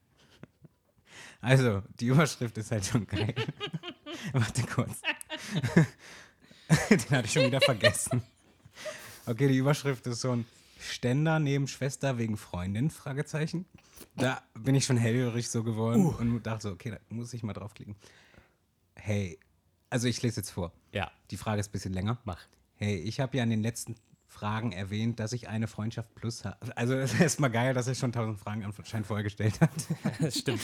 Also, 1.45 1.83
die 2.01 2.07
Überschrift 2.07 2.57
ist 2.59 2.71
halt 2.71 2.87
schon 2.87 3.07
geil. 3.07 3.35
Warte 4.33 4.63
kurz. 4.63 5.01
Den 6.91 7.11
hatte 7.11 7.27
ich 7.27 7.33
schon 7.33 7.47
wieder 7.47 7.61
vergessen. 7.61 8.23
Okay, 9.27 9.49
die 9.49 9.57
Überschrift 9.59 10.07
ist 10.07 10.21
so 10.23 10.33
ein 10.33 10.47
Ständer 10.81 11.39
neben 11.39 11.69
Schwester 11.69 12.19
wegen 12.19 12.37
Freundin? 12.37 12.91
Fragezeichen. 12.91 13.67
Da 14.17 14.43
bin 14.55 14.75
ich 14.75 14.85
schon 14.87 14.97
hellhörig 14.97 15.49
so 15.51 15.63
geworden 15.63 16.07
und 16.07 16.43
dachte 16.47 16.63
so, 16.69 16.71
okay, 16.71 16.91
da 16.91 16.99
muss 17.11 17.33
ich 17.35 17.43
mal 17.43 17.53
draufklicken. 17.53 17.97
Hey, 18.95 19.39
also 19.91 20.09
ich 20.09 20.23
lese 20.23 20.41
jetzt 20.41 20.51
vor. 20.51 20.73
ja, 20.93 21.11
Die 21.31 21.37
Frage 21.37 21.61
ist 21.61 21.69
ein 21.69 21.73
bisschen 21.73 21.93
länger. 21.93 22.19
mach. 22.25 22.41
Hey, 22.77 22.97
ich 22.97 23.21
habe 23.21 23.37
ja 23.37 23.43
in 23.45 23.51
den 23.51 23.63
letzten 23.63 23.97
Fragen 24.35 24.73
erwähnt, 24.73 25.21
dass 25.21 25.33
ich 25.33 25.49
eine 25.49 25.69
Freundschaft 25.69 26.13
plus 26.17 26.45
habe. 26.45 26.77
Also 26.77 26.95
es 26.95 27.15
ist 27.15 27.21
erstmal 27.21 27.51
geil, 27.51 27.73
dass 27.73 27.87
er 27.87 27.95
schon 27.95 28.11
tausend 28.11 28.41
Fragen 28.41 28.65
anscheinend 28.65 29.07
vorher 29.07 29.23
gestellt 29.23 29.61
hat. 29.61 29.71
Das 30.21 30.39
stimmt. 30.39 30.61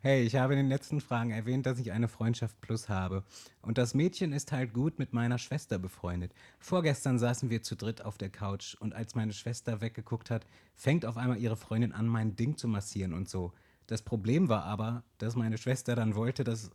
Hey, 0.00 0.22
ich 0.22 0.36
habe 0.36 0.54
in 0.54 0.58
den 0.58 0.68
letzten 0.68 1.00
Fragen 1.00 1.30
erwähnt, 1.30 1.66
dass 1.66 1.78
ich 1.78 1.92
eine 1.92 2.08
Freundschaft 2.08 2.60
plus 2.60 2.88
habe. 2.88 3.24
Und 3.60 3.78
das 3.78 3.94
Mädchen 3.94 4.32
ist 4.32 4.52
halt 4.52 4.72
gut 4.72 4.98
mit 4.98 5.12
meiner 5.12 5.38
Schwester 5.38 5.78
befreundet. 5.78 6.32
Vorgestern 6.58 7.18
saßen 7.18 7.50
wir 7.50 7.62
zu 7.62 7.76
dritt 7.76 8.02
auf 8.02 8.18
der 8.18 8.30
Couch 8.30 8.74
und 8.74 8.94
als 8.94 9.14
meine 9.14 9.32
Schwester 9.32 9.80
weggeguckt 9.80 10.30
hat, 10.30 10.46
fängt 10.74 11.04
auf 11.06 11.16
einmal 11.16 11.38
ihre 11.38 11.56
Freundin 11.56 11.92
an, 11.92 12.06
mein 12.06 12.36
Ding 12.36 12.56
zu 12.56 12.68
massieren 12.68 13.12
und 13.12 13.28
so. 13.28 13.52
Das 13.86 14.02
Problem 14.02 14.48
war 14.48 14.64
aber, 14.64 15.04
dass 15.18 15.36
meine 15.36 15.58
Schwester 15.58 15.94
dann 15.94 16.14
wollte, 16.14 16.42
dass. 16.42 16.70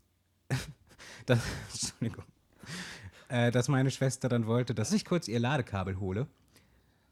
dass 1.26 1.42
Entschuldigung. 1.72 2.26
Äh, 3.30 3.52
dass 3.52 3.68
meine 3.68 3.92
Schwester 3.92 4.28
dann 4.28 4.48
wollte, 4.48 4.74
dass 4.74 4.92
ich 4.92 5.06
kurz 5.06 5.28
ihr 5.28 5.40
Ladekabel 5.40 6.00
hole. 6.00 6.28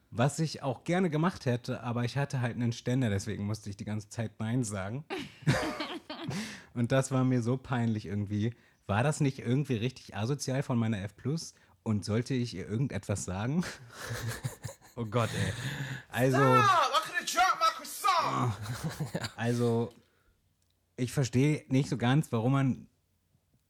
Was 0.09 0.39
ich 0.39 0.63
auch 0.63 0.83
gerne 0.83 1.11
gemacht 1.11 1.45
hätte, 1.45 1.83
aber 1.83 2.05
ich 2.05 2.17
hatte 2.17 2.41
halt 2.41 2.55
einen 2.55 2.71
Ständer, 2.71 3.09
deswegen 3.09 3.45
musste 3.45 3.69
ich 3.69 3.77
die 3.77 3.85
ganze 3.85 4.09
Zeit 4.09 4.31
Nein 4.39 4.63
sagen. 4.63 5.05
Und 6.73 6.91
das 6.91 7.11
war 7.11 7.23
mir 7.23 7.43
so 7.43 7.57
peinlich 7.57 8.07
irgendwie. 8.07 8.55
War 8.87 9.03
das 9.03 9.19
nicht 9.19 9.39
irgendwie 9.39 9.75
richtig 9.75 10.15
asozial 10.15 10.63
von 10.63 10.79
meiner 10.79 11.03
F 11.03 11.15
Plus? 11.15 11.53
Und 11.83 12.03
sollte 12.03 12.33
ich 12.33 12.55
ihr 12.55 12.67
irgendetwas 12.67 13.23
sagen? 13.23 13.63
oh 14.95 15.05
Gott, 15.05 15.29
ey. 15.35 15.53
Also, 16.09 16.37
also, 19.35 19.93
ich 20.95 21.11
verstehe 21.11 21.63
nicht 21.67 21.89
so 21.89 21.97
ganz, 21.97 22.31
warum 22.31 22.53
man 22.53 22.87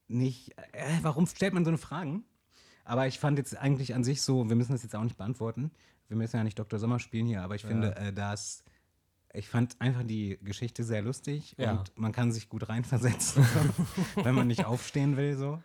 nicht. 0.08 0.58
Äh, 0.72 1.00
warum 1.02 1.28
stellt 1.28 1.54
man 1.54 1.66
so 1.66 1.72
eine 1.72 1.78
Fragen? 1.78 2.24
Aber 2.88 3.06
ich 3.06 3.20
fand 3.20 3.38
jetzt 3.38 3.56
eigentlich 3.58 3.94
an 3.94 4.04
sich 4.06 4.22
so, 4.22 4.48
wir 4.48 4.56
müssen 4.56 4.72
das 4.72 4.82
jetzt 4.82 4.96
auch 4.96 5.04
nicht 5.04 5.18
beantworten. 5.18 5.72
Wir 6.08 6.16
müssen 6.16 6.38
ja 6.38 6.44
nicht 6.44 6.58
Dr. 6.58 6.80
Sommer 6.80 7.00
spielen 7.00 7.28
hier, 7.28 7.42
aber 7.44 7.56
ich 7.56 7.66
finde, 7.66 7.96
äh, 7.98 8.14
dass. 8.14 8.64
Ich 9.34 9.50
fand 9.50 9.80
einfach 9.82 10.04
die 10.04 10.40
Geschichte 10.42 10.86
sehr 10.86 11.02
lustig 11.02 11.54
Ja. 11.58 11.72
und 11.74 11.96
man 11.98 12.14
kann 12.14 12.32
sich 12.32 12.48
gut 12.48 12.70
reinversetzen, 12.70 13.46
wenn 14.16 14.34
man 14.34 14.48
nicht 14.48 14.66
aufstehen 14.66 15.18
will, 15.18 15.38
so. 15.38 15.62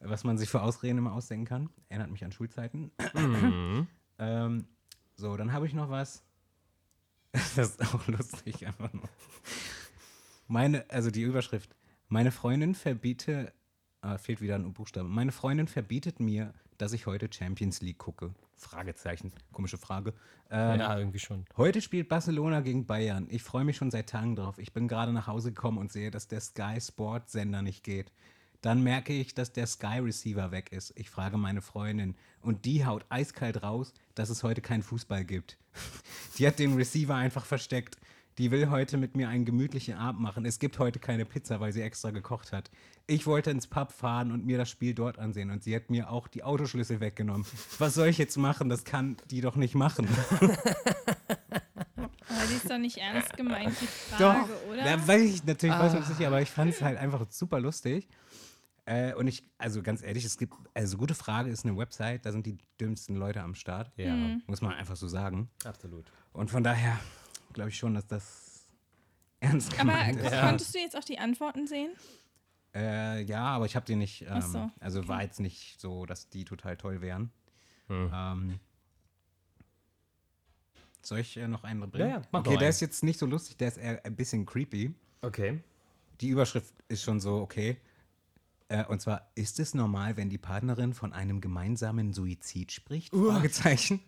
Was 0.00 0.24
man 0.24 0.36
sich 0.36 0.50
für 0.50 0.60
Ausreden 0.60 0.98
immer 0.98 1.14
ausdenken 1.14 1.46
kann. 1.46 1.70
Erinnert 1.88 2.10
mich 2.10 2.22
an 2.24 2.32
Schulzeiten. 2.32 2.92
ähm, 4.18 4.66
so, 5.16 5.36
dann 5.36 5.52
habe 5.52 5.66
ich 5.66 5.72
noch 5.72 5.88
was. 5.90 6.22
Das 7.32 7.56
ist 7.56 7.94
auch 7.94 8.06
lustig, 8.08 8.66
einfach 8.66 8.92
nur. 8.92 9.08
Meine, 10.46 10.88
also 10.90 11.10
die 11.10 11.22
Überschrift. 11.22 11.74
Meine 12.08 12.30
Freundin 12.30 12.74
verbiete, 12.74 13.52
ah, 14.00 14.18
fehlt 14.18 14.40
wieder 14.40 14.54
ein 14.54 14.72
Buchstabe. 14.72 15.08
Meine 15.08 15.32
Freundin 15.32 15.68
verbietet 15.68 16.20
mir, 16.20 16.52
dass 16.78 16.92
ich 16.92 17.06
heute 17.06 17.28
Champions 17.32 17.80
League 17.80 17.98
gucke. 17.98 18.34
Fragezeichen, 18.56 19.32
komische 19.52 19.78
Frage. 19.78 20.14
Ähm, 20.50 20.80
ja, 20.80 20.98
irgendwie 20.98 21.18
schon. 21.18 21.44
Heute 21.56 21.80
spielt 21.80 22.08
Barcelona 22.08 22.60
gegen 22.60 22.86
Bayern. 22.86 23.26
Ich 23.30 23.42
freue 23.42 23.64
mich 23.64 23.76
schon 23.76 23.90
seit 23.90 24.08
Tagen 24.08 24.34
drauf. 24.36 24.58
Ich 24.58 24.72
bin 24.72 24.88
gerade 24.88 25.12
nach 25.12 25.26
Hause 25.26 25.52
gekommen 25.52 25.78
und 25.78 25.92
sehe, 25.92 26.10
dass 26.10 26.28
der 26.28 26.40
Sky 26.40 26.80
Sport 26.80 27.30
Sender 27.30 27.62
nicht 27.62 27.84
geht. 27.84 28.10
Dann 28.60 28.82
merke 28.82 29.12
ich, 29.12 29.34
dass 29.34 29.52
der 29.52 29.68
Sky 29.68 30.00
Receiver 30.00 30.50
weg 30.50 30.72
ist. 30.72 30.92
Ich 30.96 31.10
frage 31.10 31.36
meine 31.36 31.62
Freundin 31.62 32.16
und 32.42 32.64
die 32.64 32.84
haut 32.84 33.06
eiskalt 33.08 33.62
raus, 33.62 33.92
dass 34.16 34.30
es 34.30 34.42
heute 34.42 34.60
keinen 34.60 34.82
Fußball 34.82 35.24
gibt. 35.24 35.56
Die 36.38 36.46
hat 36.46 36.58
den 36.58 36.74
Receiver 36.74 37.14
einfach 37.14 37.44
versteckt. 37.44 37.96
Die 38.38 38.50
will 38.52 38.70
heute 38.70 38.96
mit 38.96 39.16
mir 39.16 39.28
einen 39.28 39.44
gemütlichen 39.44 39.94
Abend 39.94 40.20
machen. 40.20 40.46
Es 40.46 40.60
gibt 40.60 40.78
heute 40.78 41.00
keine 41.00 41.24
Pizza, 41.24 41.58
weil 41.58 41.72
sie 41.72 41.82
extra 41.82 42.12
gekocht 42.12 42.52
hat. 42.52 42.70
Ich 43.08 43.26
wollte 43.26 43.50
ins 43.50 43.66
Pub 43.66 43.90
fahren 43.90 44.30
und 44.30 44.46
mir 44.46 44.58
das 44.58 44.70
Spiel 44.70 44.94
dort 44.94 45.18
ansehen 45.18 45.50
und 45.50 45.64
sie 45.64 45.74
hat 45.74 45.90
mir 45.90 46.08
auch 46.08 46.28
die 46.28 46.44
Autoschlüssel 46.44 47.00
weggenommen. 47.00 47.44
Was 47.78 47.94
soll 47.94 48.06
ich 48.06 48.18
jetzt 48.18 48.36
machen? 48.36 48.68
Das 48.68 48.84
kann 48.84 49.16
die 49.30 49.40
doch 49.40 49.56
nicht 49.56 49.74
machen. 49.74 50.06
Aber 52.28 52.46
die 52.48 52.54
ist 52.54 52.70
doch 52.70 52.78
nicht 52.78 52.98
ernst 52.98 53.36
gemeint, 53.36 53.74
die 53.80 53.86
Frage, 53.86 54.48
oder? 54.70 54.86
Ja, 54.86 55.08
weiß 55.08 55.22
ich 55.22 55.44
natürlich, 55.44 55.76
weiß 55.76 55.94
ich 55.94 56.08
nicht, 56.18 56.26
aber 56.26 56.42
ich 56.42 56.50
fand 56.50 56.72
es 56.72 56.82
halt 56.82 56.98
einfach 56.98 57.26
super 57.30 57.58
lustig. 57.58 58.06
Äh, 58.84 59.14
und 59.14 59.26
ich, 59.26 59.44
also 59.58 59.82
ganz 59.82 60.02
ehrlich, 60.02 60.24
es 60.24 60.38
gibt, 60.38 60.54
also 60.74 60.96
gute 60.98 61.14
Frage 61.14 61.50
ist 61.50 61.64
eine 61.64 61.76
Website, 61.76 62.24
da 62.24 62.32
sind 62.32 62.46
die 62.46 62.58
dümmsten 62.80 63.16
Leute 63.16 63.42
am 63.42 63.54
Start. 63.54 63.90
Ja, 63.96 64.14
Muss 64.46 64.60
man 64.60 64.72
einfach 64.74 64.96
so 64.96 65.08
sagen. 65.08 65.50
absolut. 65.64 66.12
Und 66.32 66.50
von 66.50 66.62
daher, 66.62 66.98
glaube 67.52 67.70
ich 67.70 67.78
schon, 67.78 67.94
dass 67.94 68.06
das 68.06 68.66
ernst 69.40 69.72
Aber 69.74 69.78
gemeint 69.78 70.20
ist. 70.20 70.40
konntest 70.40 70.74
du 70.74 70.78
jetzt 70.78 70.96
auch 70.96 71.04
die 71.04 71.18
Antworten 71.18 71.66
sehen? 71.66 71.90
Äh, 72.74 73.22
ja, 73.22 73.44
aber 73.44 73.66
ich 73.66 73.76
habe 73.76 73.86
die 73.86 73.96
nicht, 73.96 74.26
ähm, 74.28 74.42
so, 74.42 74.70
also 74.78 75.00
okay. 75.00 75.08
war 75.08 75.22
jetzt 75.22 75.40
nicht 75.40 75.80
so, 75.80 76.06
dass 76.06 76.28
die 76.28 76.44
total 76.44 76.76
toll 76.76 77.00
wären. 77.00 77.30
Ähm, 77.90 78.60
soll 81.02 81.20
ich 81.20 81.36
äh, 81.36 81.48
noch 81.48 81.64
einen 81.64 81.90
bringen? 81.90 82.08
Ja, 82.08 82.16
ja, 82.16 82.22
mach 82.30 82.40
okay, 82.40 82.50
der 82.50 82.58
einen. 82.58 82.68
ist 82.68 82.80
jetzt 82.80 83.02
nicht 83.02 83.18
so 83.18 83.26
lustig, 83.26 83.56
der 83.56 83.68
ist 83.68 83.78
eher 83.78 84.04
ein 84.04 84.14
bisschen 84.14 84.44
creepy. 84.44 84.94
Okay. 85.22 85.60
Die 86.20 86.28
Überschrift 86.28 86.74
ist 86.88 87.02
schon 87.02 87.20
so, 87.20 87.36
okay. 87.36 87.78
Äh, 88.68 88.84
und 88.84 89.00
zwar, 89.00 89.30
ist 89.34 89.58
es 89.58 89.74
normal, 89.74 90.16
wenn 90.16 90.28
die 90.28 90.38
Partnerin 90.38 90.92
von 90.92 91.12
einem 91.12 91.40
gemeinsamen 91.40 92.12
Suizid 92.12 92.72
spricht? 92.72 93.14
Fragezeichen. 93.14 94.00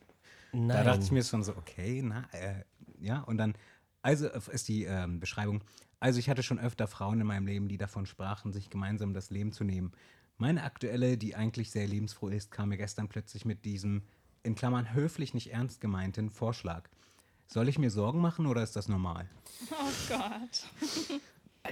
Nein. 0.52 0.68
Da 0.68 0.85
dachte 0.85 1.04
ich 1.04 1.12
mir 1.12 1.25
schon 1.25 1.42
so, 1.42 1.56
okay, 1.56 2.02
na, 2.04 2.28
äh, 2.32 2.64
ja, 3.00 3.21
und 3.21 3.38
dann, 3.38 3.54
also 4.02 4.28
ist 4.28 4.69
die 4.69 4.85
ähm, 4.85 5.21
Beschreibung, 5.21 5.62
also 5.99 6.19
ich 6.19 6.30
hatte 6.30 6.42
schon 6.42 6.59
öfter 6.59 6.87
Frauen 6.87 7.21
in 7.21 7.26
meinem 7.26 7.47
Leben, 7.47 7.69
die 7.69 7.76
davon 7.76 8.07
sprachen, 8.07 8.52
sich 8.52 8.71
gemeinsam 8.71 9.12
das 9.12 9.30
Leben 9.30 9.52
zu 9.52 9.64
nehmen. 9.64 9.92
Meine 10.38 10.62
aktuelle, 10.62 11.19
die 11.19 11.37
eigentlich 11.37 11.71
sehr 11.71 11.87
lebensfroh 11.87 12.28
ist, 12.28 12.50
kam 12.50 12.71
mir 12.71 12.78
gestern 12.78 13.09
plötzlich 13.09 13.45
mit 13.45 13.66
diesem, 13.66 14.02
in 14.42 14.54
Klammern 14.54 14.95
höflich 14.95 15.35
nicht 15.35 15.52
ernst 15.52 15.83
gemeinten 15.83 16.30
Vorschlag. 16.30 16.88
Soll 17.47 17.69
ich 17.69 17.78
mir 17.78 17.90
Sorgen 17.90 18.21
machen 18.21 18.47
oder 18.47 18.62
ist 18.62 18.76
das 18.76 18.88
normal? 18.88 19.28
Oh 19.73 19.92
Gott. 20.09 21.21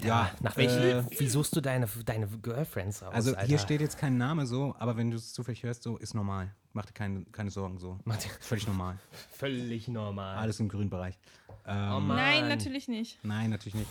ja, 0.02 0.30
Nach 0.40 0.56
welchen, 0.56 0.82
äh, 0.82 1.04
wie 1.18 1.28
suchst 1.28 1.56
du 1.56 1.60
deine, 1.60 1.86
deine 2.04 2.28
Girlfriends 2.28 3.02
aus? 3.02 3.14
Also 3.14 3.34
Alter? 3.34 3.46
hier 3.46 3.58
steht 3.58 3.80
jetzt 3.80 3.98
kein 3.98 4.16
Name 4.16 4.46
so, 4.46 4.74
aber 4.78 4.96
wenn 4.96 5.10
du 5.10 5.16
es 5.16 5.32
zufällig 5.32 5.62
hörst, 5.62 5.82
so 5.82 5.96
ist 5.96 6.14
normal. 6.14 6.54
Mach 6.72 6.84
dir 6.84 6.92
keine, 6.92 7.24
keine 7.26 7.50
Sorgen 7.50 7.78
so. 7.78 7.98
Völlig 8.40 8.66
normal. 8.66 8.98
völlig 9.30 9.88
normal. 9.88 10.36
Alles 10.36 10.60
im 10.60 10.68
grünen 10.68 10.90
Bereich. 10.90 11.18
Ähm, 11.66 11.92
oh. 11.92 12.00
Nein, 12.00 12.48
natürlich 12.48 12.88
nicht. 12.88 13.18
Nein, 13.24 13.50
natürlich 13.50 13.74
nicht. 13.74 13.88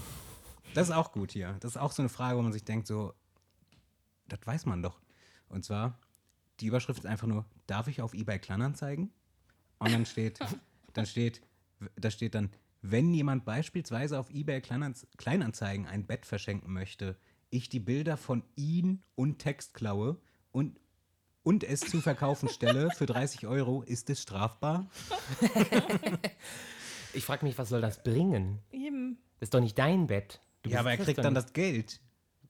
Das 0.73 0.89
ist 0.89 0.93
auch 0.93 1.11
gut 1.11 1.31
hier. 1.31 1.57
Das 1.59 1.71
ist 1.71 1.77
auch 1.77 1.91
so 1.91 2.01
eine 2.01 2.09
Frage, 2.09 2.37
wo 2.37 2.41
man 2.41 2.53
sich 2.53 2.63
denkt, 2.63 2.87
so, 2.87 3.13
das 4.27 4.39
weiß 4.45 4.65
man 4.65 4.83
doch. 4.83 4.99
Und 5.49 5.65
zwar, 5.65 5.97
die 6.59 6.67
Überschrift 6.67 6.99
ist 6.99 7.05
einfach 7.05 7.27
nur, 7.27 7.45
darf 7.65 7.87
ich 7.87 8.01
auf 8.01 8.13
eBay 8.13 8.39
Kleinanzeigen? 8.39 9.11
Und 9.79 9.91
dann 9.91 10.05
steht, 10.05 10.39
dann 10.93 11.05
steht, 11.05 11.41
da 11.95 12.11
steht 12.11 12.35
dann, 12.35 12.49
wenn 12.91 13.13
jemand 13.13 13.45
beispielsweise 13.45 14.19
auf 14.19 14.29
eBay 14.29 14.61
Kleinanz 14.61 15.07
Kleinanzeigen 15.17 15.85
ein 15.87 16.05
Bett 16.05 16.25
verschenken 16.25 16.71
möchte, 16.73 17.17
ich 17.49 17.69
die 17.69 17.79
Bilder 17.79 18.17
von 18.17 18.43
ihm 18.55 19.01
und 19.15 19.39
Text 19.39 19.73
klaue 19.73 20.17
und, 20.51 20.79
und 21.43 21.63
es 21.63 21.79
zu 21.81 22.01
verkaufen 22.01 22.49
stelle 22.49 22.89
für 22.91 23.05
30 23.05 23.47
Euro, 23.47 23.81
ist 23.83 24.09
es 24.09 24.21
strafbar? 24.21 24.89
Ich 27.13 27.23
frage 27.25 27.45
mich, 27.45 27.57
was 27.57 27.69
soll 27.69 27.81
das 27.81 28.03
bringen? 28.03 28.59
Eben. 28.71 29.17
Das 29.39 29.47
ist 29.47 29.53
doch 29.53 29.59
nicht 29.61 29.77
dein 29.79 30.07
Bett. 30.07 30.39
Du 30.63 30.69
Ja, 30.69 30.79
aber 30.81 30.91
er 30.91 30.97
kriegt 30.97 31.17
dann 31.19 31.33
nicht- 31.33 31.45
das 31.45 31.53
Geld. 31.53 31.99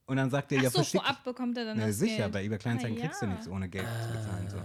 Und 0.06 0.18
dann 0.18 0.30
sagt 0.30 0.52
er, 0.54 0.60
Ach 0.60 0.64
ja, 0.64 0.70
so, 0.70 0.84
vorab 0.84 1.24
bekommt 1.26 1.58
er 1.58 1.66
dann 1.66 1.78
Na, 1.78 1.88
das 1.88 1.98
sicher, 2.00 2.24
Geld. 2.24 2.32
bei 2.34 2.44
eBay 2.46 2.58
Kleinanzeigen 2.58 2.98
Ah, 2.98 3.02
kriegst 3.02 3.22
du 3.22 3.26
ja. 3.26 3.32
nichts 3.34 3.48
ohne 3.48 3.68
Geld 3.70 3.86
zu 3.86 4.14
bezahlen. 4.14 4.50
So. 4.50 4.58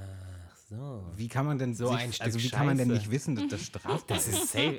So. 0.72 1.04
Wie 1.16 1.28
kann 1.28 1.44
man 1.44 1.58
denn 1.58 1.74
So 1.74 1.88
sich, 1.88 1.96
ein 1.98 2.12
Stück 2.14 2.24
also 2.24 2.42
wie 2.42 2.48
kann 2.48 2.64
man 2.64 2.78
denn 2.78 2.88
Scheiße. 2.88 2.98
nicht 3.00 3.10
wissen, 3.10 3.34
dass 3.36 3.48
das 3.48 3.62
strafbar 3.62 4.16
Das 4.16 4.26
ist? 4.26 4.44
ist 4.44 4.52
safe. 4.52 4.78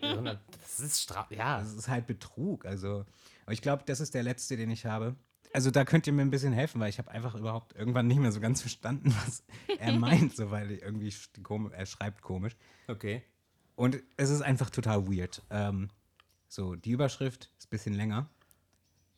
Das 0.59 0.79
ist 0.79 1.01
Straf. 1.03 1.29
Ja. 1.29 1.59
Das 1.59 1.71
ist 1.73 1.87
halt 1.87 2.07
Betrug. 2.07 2.65
Also, 2.65 3.05
ich 3.47 3.61
glaube, 3.61 3.83
das 3.85 3.99
ist 3.99 4.15
der 4.15 4.23
letzte, 4.23 4.57
den 4.57 4.71
ich 4.71 4.87
habe. 4.87 5.15
Also 5.53 5.69
da 5.69 5.85
könnt 5.85 6.07
ihr 6.07 6.13
mir 6.13 6.23
ein 6.23 6.31
bisschen 6.31 6.51
helfen, 6.51 6.81
weil 6.81 6.89
ich 6.89 6.97
habe 6.97 7.11
einfach 7.11 7.35
überhaupt 7.35 7.75
irgendwann 7.75 8.07
nicht 8.07 8.17
mehr 8.17 8.31
so 8.31 8.39
ganz 8.39 8.61
verstanden, 8.61 9.13
was 9.25 9.43
er 9.77 9.91
meint, 9.93 10.35
so 10.35 10.49
weil 10.49 10.71
irgendwie 10.71 11.13
er 11.73 11.85
schreibt 11.85 12.23
komisch. 12.23 12.55
Okay. 12.87 13.21
Und 13.75 13.99
es 14.17 14.31
ist 14.31 14.41
einfach 14.41 14.71
total 14.71 15.07
weird. 15.07 15.43
Ähm, 15.51 15.89
so, 16.47 16.73
die 16.73 16.89
Überschrift 16.91 17.51
ist 17.59 17.67
ein 17.67 17.69
bisschen 17.69 17.93
länger. 17.93 18.27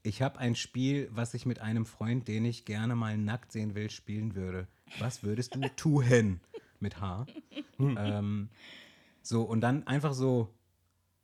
Ich 0.04 0.22
habe 0.22 0.40
ein 0.40 0.56
Spiel, 0.56 1.08
was 1.12 1.34
ich 1.34 1.46
mit 1.46 1.60
einem 1.60 1.86
Freund, 1.86 2.28
den 2.28 2.44
ich 2.44 2.66
gerne 2.66 2.96
mal 2.96 3.18
nackt 3.18 3.54
sehen 3.54 3.76
will, 3.76 3.90
spielen 3.90 4.36
würde. 4.36 4.68
Was 5.00 5.24
würdest 5.24 5.56
du 5.56 5.62
tun? 5.78 6.42
Mit 6.86 7.02
H. 7.02 7.26
ähm, 7.80 8.50
so, 9.24 9.42
und 9.42 9.62
dann 9.62 9.88
einfach 9.88 10.14
so, 10.14 10.54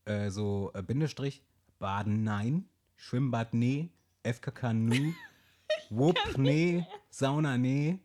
äh, 0.05 0.31
so 0.31 0.71
äh, 0.73 0.81
Bindestrich, 0.81 1.43
Baden 1.77 2.23
nein, 2.23 2.65
Schwimmbad 2.95 3.53
nee, 3.53 3.91
FKK 4.23 4.73
nu, 4.73 5.13
Whoop 5.91 6.17
nee, 6.35 6.83
Sauna 7.11 7.59
nee 7.59 7.99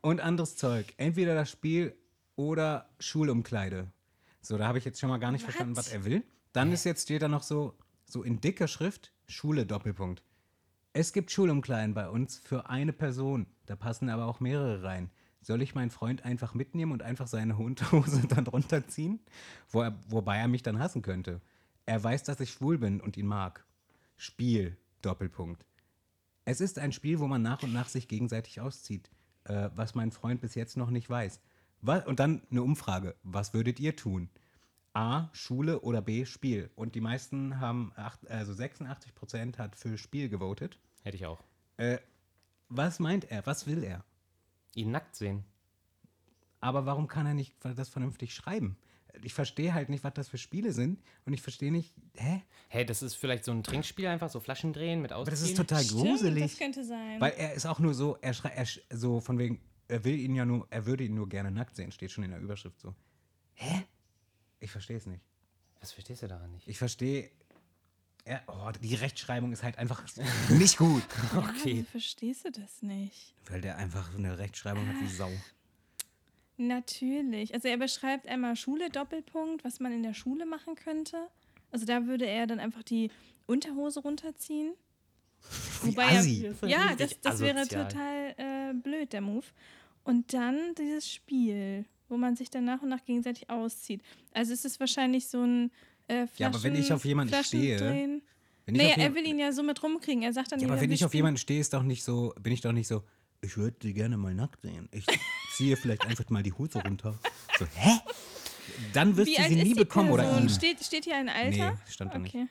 und 0.00 0.20
anderes 0.20 0.56
Zeug. 0.56 0.92
Entweder 0.96 1.36
das 1.36 1.48
Spiel 1.48 1.94
oder 2.34 2.90
Schulumkleide. 2.98 3.92
So, 4.40 4.58
da 4.58 4.66
habe 4.66 4.78
ich 4.78 4.84
jetzt 4.84 4.98
schon 4.98 5.10
mal 5.10 5.18
gar 5.18 5.30
nicht 5.30 5.44
verstanden, 5.44 5.76
was 5.76 5.92
er 5.92 6.04
will. 6.04 6.24
Dann 6.52 6.72
ist 6.72 6.82
jetzt 6.82 7.04
steht 7.04 7.22
da 7.22 7.28
noch 7.28 7.44
so, 7.44 7.78
so 8.06 8.24
in 8.24 8.40
dicker 8.40 8.66
Schrift, 8.66 9.12
Schule 9.28 9.64
Doppelpunkt. 9.64 10.24
Es 10.92 11.12
gibt 11.12 11.30
Schulumkleiden 11.30 11.94
bei 11.94 12.08
uns 12.08 12.36
für 12.38 12.68
eine 12.68 12.92
Person. 12.92 13.46
Da 13.66 13.76
passen 13.76 14.08
aber 14.08 14.26
auch 14.26 14.40
mehrere 14.40 14.82
rein. 14.82 15.12
Soll 15.42 15.62
ich 15.62 15.74
meinen 15.74 15.90
Freund 15.90 16.24
einfach 16.24 16.54
mitnehmen 16.54 16.92
und 16.92 17.02
einfach 17.02 17.26
seine 17.26 17.56
Unterhose 17.56 18.26
dann 18.28 18.46
runterziehen? 18.46 19.20
Wo 19.70 19.82
er, 19.82 19.98
wobei 20.08 20.38
er 20.38 20.48
mich 20.48 20.62
dann 20.62 20.78
hassen 20.78 21.02
könnte. 21.02 21.40
Er 21.86 22.02
weiß, 22.02 22.24
dass 22.24 22.40
ich 22.40 22.50
schwul 22.50 22.78
bin 22.78 23.00
und 23.00 23.16
ihn 23.16 23.26
mag. 23.26 23.64
Spiel, 24.16 24.76
Doppelpunkt. 25.02 25.64
Es 26.44 26.60
ist 26.60 26.78
ein 26.78 26.92
Spiel, 26.92 27.20
wo 27.20 27.26
man 27.26 27.42
nach 27.42 27.62
und 27.62 27.72
nach 27.72 27.88
sich 27.88 28.08
gegenseitig 28.08 28.60
auszieht, 28.60 29.10
äh, 29.44 29.70
was 29.74 29.94
mein 29.94 30.10
Freund 30.10 30.40
bis 30.40 30.54
jetzt 30.54 30.76
noch 30.76 30.90
nicht 30.90 31.08
weiß. 31.08 31.40
Was, 31.82 32.06
und 32.06 32.20
dann 32.20 32.42
eine 32.50 32.62
Umfrage. 32.62 33.14
Was 33.22 33.54
würdet 33.54 33.80
ihr 33.80 33.96
tun? 33.96 34.28
A, 34.92 35.28
Schule 35.32 35.80
oder 35.80 36.02
B, 36.02 36.26
Spiel. 36.26 36.70
Und 36.74 36.94
die 36.94 37.00
meisten 37.00 37.60
haben, 37.60 37.92
acht, 37.96 38.28
also 38.28 38.52
86 38.52 39.14
Prozent 39.14 39.58
hat 39.58 39.76
für 39.76 39.96
Spiel 39.96 40.28
gewotet. 40.28 40.78
Hätte 41.02 41.16
ich 41.16 41.26
auch. 41.26 41.42
Äh, 41.76 41.98
was 42.68 42.98
meint 42.98 43.30
er? 43.30 43.46
Was 43.46 43.66
will 43.66 43.84
er? 43.84 44.04
Ihn 44.74 44.90
nackt 44.90 45.16
sehen. 45.16 45.44
Aber 46.60 46.86
warum 46.86 47.08
kann 47.08 47.26
er 47.26 47.34
nicht 47.34 47.54
das 47.62 47.88
vernünftig 47.88 48.34
schreiben? 48.34 48.76
Ich 49.22 49.34
verstehe 49.34 49.74
halt 49.74 49.88
nicht, 49.88 50.04
was 50.04 50.14
das 50.14 50.28
für 50.28 50.38
Spiele 50.38 50.72
sind. 50.72 51.02
Und 51.24 51.32
ich 51.32 51.42
verstehe 51.42 51.72
nicht, 51.72 51.94
hä? 52.16 52.42
Hey, 52.68 52.86
das 52.86 53.02
ist 53.02 53.14
vielleicht 53.16 53.44
so 53.44 53.50
ein 53.52 53.62
Trinkspiel, 53.64 54.06
einfach 54.06 54.30
so 54.30 54.38
Flaschen 54.40 54.72
drehen 54.72 55.02
mit 55.02 55.10
Aber 55.10 55.22
Ausziehen. 55.22 55.32
das 55.40 55.42
ist 55.50 55.56
total 55.56 55.82
Stimmt, 55.82 56.00
gruselig. 56.02 56.42
das 56.42 56.58
könnte 56.58 56.84
sein. 56.84 57.20
Weil 57.20 57.32
er 57.32 57.54
ist 57.54 57.66
auch 57.66 57.78
nur 57.80 57.94
so, 57.94 58.16
er 58.20 58.32
schreit, 58.34 58.52
er 58.56 58.66
sch- 58.66 58.80
so 58.90 59.20
von 59.20 59.38
wegen, 59.38 59.60
er 59.88 60.04
will 60.04 60.18
ihn 60.18 60.34
ja 60.36 60.44
nur, 60.44 60.66
er 60.70 60.86
würde 60.86 61.02
ihn 61.04 61.14
nur 61.14 61.28
gerne 61.28 61.50
nackt 61.50 61.74
sehen, 61.74 61.90
steht 61.90 62.12
schon 62.12 62.22
in 62.24 62.30
der 62.30 62.40
Überschrift 62.40 62.78
so. 62.80 62.94
Hä? 63.54 63.84
Ich 64.60 64.70
verstehe 64.70 64.96
es 64.98 65.06
nicht. 65.06 65.24
Was 65.80 65.90
verstehst 65.92 66.22
du 66.22 66.28
daran 66.28 66.52
nicht? 66.52 66.68
Ich 66.68 66.78
verstehe, 66.78 67.30
er, 68.24 68.42
oh, 68.46 68.70
die 68.82 68.94
Rechtschreibung 68.94 69.52
ist 69.52 69.62
halt 69.62 69.78
einfach 69.78 70.04
nicht 70.50 70.76
gut. 70.76 71.02
Ja, 71.32 71.38
okay. 71.38 71.60
wieso 71.64 71.84
verstehst 71.84 72.44
du 72.44 72.50
das 72.50 72.82
nicht? 72.82 73.34
Weil 73.48 73.60
der 73.60 73.76
einfach 73.76 74.14
eine 74.14 74.38
Rechtschreibung 74.38 74.86
hat 74.86 75.00
wie 75.00 75.08
Sau. 75.08 75.30
Natürlich. 76.56 77.54
Also 77.54 77.68
er 77.68 77.78
beschreibt 77.78 78.28
einmal 78.28 78.54
Schule, 78.54 78.90
Doppelpunkt, 78.90 79.64
was 79.64 79.80
man 79.80 79.92
in 79.92 80.02
der 80.02 80.12
Schule 80.12 80.44
machen 80.44 80.74
könnte. 80.74 81.16
Also 81.70 81.86
da 81.86 82.06
würde 82.06 82.26
er 82.26 82.46
dann 82.46 82.60
einfach 82.60 82.82
die 82.82 83.10
Unterhose 83.46 84.00
runterziehen. 84.00 84.74
Wobei 85.82 86.18
assi. 86.18 86.52
er, 86.60 86.68
ja, 86.68 86.94
das, 86.96 87.18
das 87.20 87.40
wäre 87.40 87.66
total 87.66 88.34
äh, 88.36 88.74
blöd, 88.74 89.12
der 89.12 89.22
Move. 89.22 89.46
Und 90.04 90.34
dann 90.34 90.74
dieses 90.74 91.10
Spiel, 91.10 91.86
wo 92.08 92.16
man 92.16 92.36
sich 92.36 92.50
dann 92.50 92.64
nach 92.64 92.82
und 92.82 92.90
nach 92.90 93.04
gegenseitig 93.04 93.48
auszieht. 93.48 94.02
Also 94.34 94.52
es 94.52 94.66
ist 94.66 94.80
wahrscheinlich 94.80 95.28
so 95.28 95.42
ein 95.42 95.70
äh, 96.10 96.26
Flaschen, 96.26 96.34
Ja, 96.38 96.48
aber 96.48 96.62
wenn 96.62 96.74
ich 96.74 96.92
auf 96.92 97.04
jemanden 97.04 97.32
Flaschen 97.32 97.60
stehe, 97.60 97.76
drehen. 97.76 98.22
Wenn 98.66 98.74
Naja, 98.74 98.94
er 98.98 99.14
will 99.14 99.26
ihn 99.26 99.38
ja 99.38 99.52
so 99.52 99.62
mit 99.62 99.82
rumkriegen. 99.82 100.22
Er 100.22 100.32
sagt 100.32 100.52
dann, 100.52 100.60
ja, 100.60 100.68
aber 100.68 100.80
wenn 100.80 100.92
ich 100.92 101.04
auf 101.04 101.14
jemanden 101.14 101.38
stehe, 101.38 101.60
ist 101.60 101.72
doch 101.72 101.82
nicht 101.82 102.04
so, 102.04 102.34
bin 102.40 102.52
ich 102.52 102.60
doch 102.60 102.72
nicht 102.72 102.86
so, 102.88 103.02
ich 103.40 103.56
würde 103.56 103.76
sie 103.82 103.94
gerne 103.94 104.16
mal 104.16 104.34
nackt 104.34 104.60
sehen. 104.62 104.88
Ich 104.92 105.06
ziehe 105.56 105.76
vielleicht 105.76 106.04
einfach 106.06 106.28
mal 106.30 106.42
die 106.42 106.52
Hose 106.52 106.82
runter. 106.82 107.18
So, 107.58 107.66
hä? 107.74 107.98
Dann 108.92 109.16
wirst 109.16 109.30
Wie 109.30 109.34
du 109.36 109.40
alt 109.42 109.48
sie 109.50 109.56
ist 109.58 109.62
nie 109.64 109.72
die 109.74 109.80
bekommen 109.80 110.10
oder 110.10 110.22
Person? 110.24 110.42
ihn. 110.44 110.48
Steht, 110.48 110.84
steht 110.84 111.04
hier 111.04 111.16
ein 111.16 111.28
Alter? 111.28 111.72
Nee, 111.72 111.78
stand 111.88 112.14
da 112.14 112.18
nicht. 112.18 112.34
okay. 112.34 112.46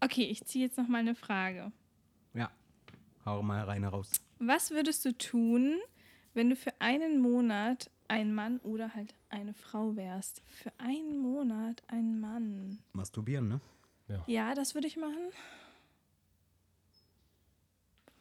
Okay, 0.00 0.24
ich 0.24 0.44
ziehe 0.44 0.66
jetzt 0.66 0.76
noch 0.76 0.88
mal 0.88 0.98
eine 0.98 1.14
Frage. 1.14 1.72
Ja, 2.34 2.50
hau 3.24 3.42
mal 3.42 3.62
rein 3.64 3.84
raus. 3.84 4.10
Was 4.38 4.70
würdest 4.72 5.04
du 5.04 5.16
tun, 5.16 5.76
wenn 6.34 6.50
du 6.50 6.56
für 6.56 6.72
einen 6.80 7.20
Monat 7.20 7.90
ein 8.08 8.34
Mann 8.34 8.58
oder 8.60 8.94
halt 8.94 9.14
eine 9.28 9.54
Frau 9.54 9.96
wärst? 9.96 10.42
Für 10.46 10.72
einen 10.78 11.18
Monat 11.18 11.82
ein 11.88 12.20
Mann. 12.20 12.78
Masturbieren, 12.92 13.48
ne? 13.48 13.60
Ja, 14.26 14.54
das 14.54 14.74
würde 14.74 14.86
ich 14.86 14.96
machen. 14.96 15.30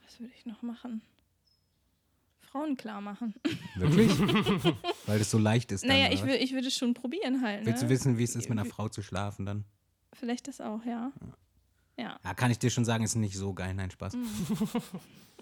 Was 0.05 0.19
würde 0.19 0.33
ich 0.37 0.45
noch 0.45 0.61
machen? 0.61 1.01
Frauen 2.39 2.77
klar 2.77 3.01
machen. 3.01 3.33
Wirklich? 3.75 4.11
Weil 5.07 5.19
das 5.19 5.31
so 5.31 5.37
leicht 5.37 5.71
ist. 5.71 5.83
Dann, 5.83 5.89
naja, 5.89 6.11
ich, 6.13 6.23
wür, 6.23 6.39
ich 6.39 6.53
würde 6.53 6.67
es 6.67 6.77
schon 6.77 6.93
probieren 6.93 7.41
halt. 7.41 7.61
Ne? 7.61 7.65
Willst 7.67 7.83
du 7.83 7.89
wissen, 7.89 8.17
wie 8.17 8.23
es 8.23 8.35
ist, 8.35 8.47
mit 8.47 8.59
einer 8.59 8.69
Frau 8.69 8.89
zu 8.89 9.01
schlafen 9.01 9.45
dann? 9.45 9.65
Vielleicht 10.13 10.47
das 10.47 10.61
auch, 10.61 10.85
ja. 10.85 11.11
Ja. 11.97 12.19
Ja, 12.23 12.33
kann 12.33 12.51
ich 12.51 12.59
dir 12.59 12.69
schon 12.69 12.85
sagen, 12.85 13.03
ist 13.03 13.15
nicht 13.15 13.35
so 13.35 13.53
geil. 13.53 13.73
Nein, 13.73 13.91
Spaß. 13.91 14.13
Mhm. 14.13 14.27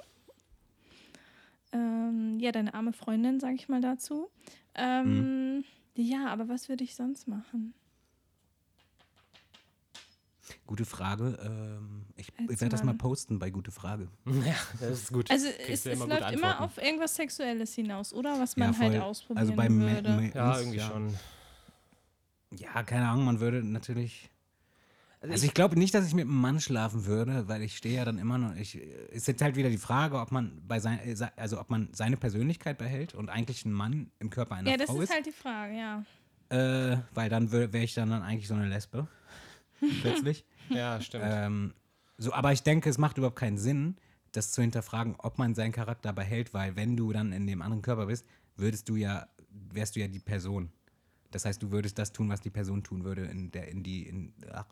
Ja, 2.41 2.51
deine 2.51 2.73
arme 2.73 2.91
Freundin, 2.91 3.39
sage 3.39 3.53
ich 3.53 3.69
mal 3.69 3.81
dazu. 3.81 4.27
Ähm, 4.73 5.63
Ja, 5.95 6.27
aber 6.29 6.49
was 6.49 6.69
würde 6.69 6.83
ich 6.83 6.95
sonst 6.95 7.27
machen? 7.27 7.75
Gute 10.65 10.85
Frage. 10.85 11.37
Ähm, 11.45 12.05
ich 12.15 12.29
ich 12.39 12.49
werde 12.49 12.69
das 12.69 12.83
mal 12.83 12.95
posten 12.95 13.37
bei 13.37 13.51
Gute 13.51 13.69
Frage. 13.69 14.07
Ja, 14.25 14.55
das 14.79 15.03
ist 15.03 15.13
gut. 15.13 15.29
Also 15.29 15.45
Kriegst 15.49 15.69
es, 15.69 15.83
du 15.83 15.89
es 15.91 15.95
immer 16.01 16.07
läuft 16.07 16.31
immer 16.31 16.61
auf 16.61 16.77
irgendwas 16.81 17.15
Sexuelles 17.15 17.75
hinaus, 17.75 18.11
oder? 18.11 18.39
Was 18.39 18.55
Ja, 18.55 18.65
man 18.67 18.79
halt 18.79 18.93
voll. 18.93 19.01
ausprobieren 19.01 19.37
Also 19.37 19.53
bei 19.53 19.69
Me- 19.69 19.93
würde. 19.93 20.09
Me- 20.09 20.31
Ja, 20.33 20.49
uns, 20.49 20.59
irgendwie 20.61 20.79
schon. 20.79 21.13
Ja, 22.57 22.81
keine 22.81 23.07
Ahnung, 23.07 23.25
man 23.25 23.39
würde 23.39 23.63
natürlich. 23.63 24.30
Also 25.21 25.33
Also 25.33 25.45
ich 25.45 25.53
glaube 25.53 25.77
nicht, 25.77 25.93
dass 25.93 26.07
ich 26.07 26.15
mit 26.15 26.25
einem 26.25 26.41
Mann 26.41 26.59
schlafen 26.59 27.05
würde, 27.05 27.47
weil 27.47 27.61
ich 27.61 27.77
stehe 27.77 27.95
ja 27.95 28.05
dann 28.05 28.17
immer 28.17 28.39
noch. 28.39 28.55
Ich, 28.55 28.75
ist 28.75 29.27
jetzt 29.27 29.41
halt 29.41 29.55
wieder 29.55 29.69
die 29.69 29.77
Frage, 29.77 30.19
ob 30.19 30.31
man 30.31 30.61
bei 30.67 30.79
sein, 30.79 30.99
äh, 31.05 31.15
also 31.35 31.59
ob 31.59 31.69
man 31.69 31.89
seine 31.93 32.17
Persönlichkeit 32.17 32.79
behält 32.79 33.13
und 33.13 33.29
eigentlich 33.29 33.63
ein 33.65 33.71
Mann 33.71 34.11
im 34.19 34.31
Körper 34.31 34.55
einer 34.55 34.71
ja, 34.71 34.77
das 34.77 34.87
Frau 34.87 34.97
ist 34.97 35.09
ist. 35.09 35.13
halt 35.13 35.25
die 35.27 35.31
Frage, 35.31 35.75
ja. 35.77 36.03
äh, 36.49 36.97
weil 37.13 37.29
dann 37.29 37.51
wäre 37.51 37.77
ich 37.77 37.93
dann, 37.93 38.09
dann 38.09 38.23
eigentlich 38.23 38.47
so 38.47 38.55
eine 38.55 38.67
Lesbe. 38.67 39.07
Plötzlich. 40.01 40.43
Ja, 40.69 40.99
stimmt. 41.01 41.23
ähm, 41.27 41.73
so, 42.17 42.33
aber 42.33 42.51
ich 42.51 42.63
denke, 42.63 42.89
es 42.89 42.97
macht 42.97 43.17
überhaupt 43.17 43.37
keinen 43.37 43.57
Sinn, 43.57 43.97
das 44.31 44.51
zu 44.51 44.61
hinterfragen, 44.61 45.15
ob 45.19 45.37
man 45.37 45.53
seinen 45.53 45.71
Charakter 45.71 46.13
behält, 46.13 46.53
weil 46.53 46.75
wenn 46.75 46.95
du 46.97 47.11
dann 47.13 47.31
in 47.31 47.45
dem 47.45 47.61
anderen 47.61 47.81
Körper 47.81 48.07
bist, 48.07 48.25
würdest 48.55 48.89
du 48.89 48.95
ja, 48.95 49.27
wärst 49.49 49.95
du 49.95 49.99
ja 49.99 50.07
die 50.07 50.19
Person. 50.19 50.71
Das 51.31 51.45
heißt, 51.45 51.61
du 51.61 51.71
würdest 51.71 51.97
das 51.97 52.11
tun, 52.11 52.29
was 52.29 52.41
die 52.41 52.49
Person 52.49 52.83
tun 52.83 53.03
würde, 53.03 53.23
in 53.23 53.51
der, 53.51 53.67
in 53.69 53.83
die, 53.83 54.07
in, 54.07 54.33
ach, 54.51 54.65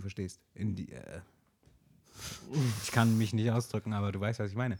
du 0.00 0.02
verstehst, 0.02 0.40
in 0.54 0.74
die, 0.74 0.90
äh, 0.92 1.20
ich 2.82 2.90
kann 2.92 3.16
mich 3.18 3.32
nicht 3.32 3.50
ausdrücken, 3.50 3.92
aber 3.92 4.12
du 4.12 4.20
weißt, 4.20 4.40
was 4.40 4.50
ich 4.50 4.56
meine. 4.56 4.78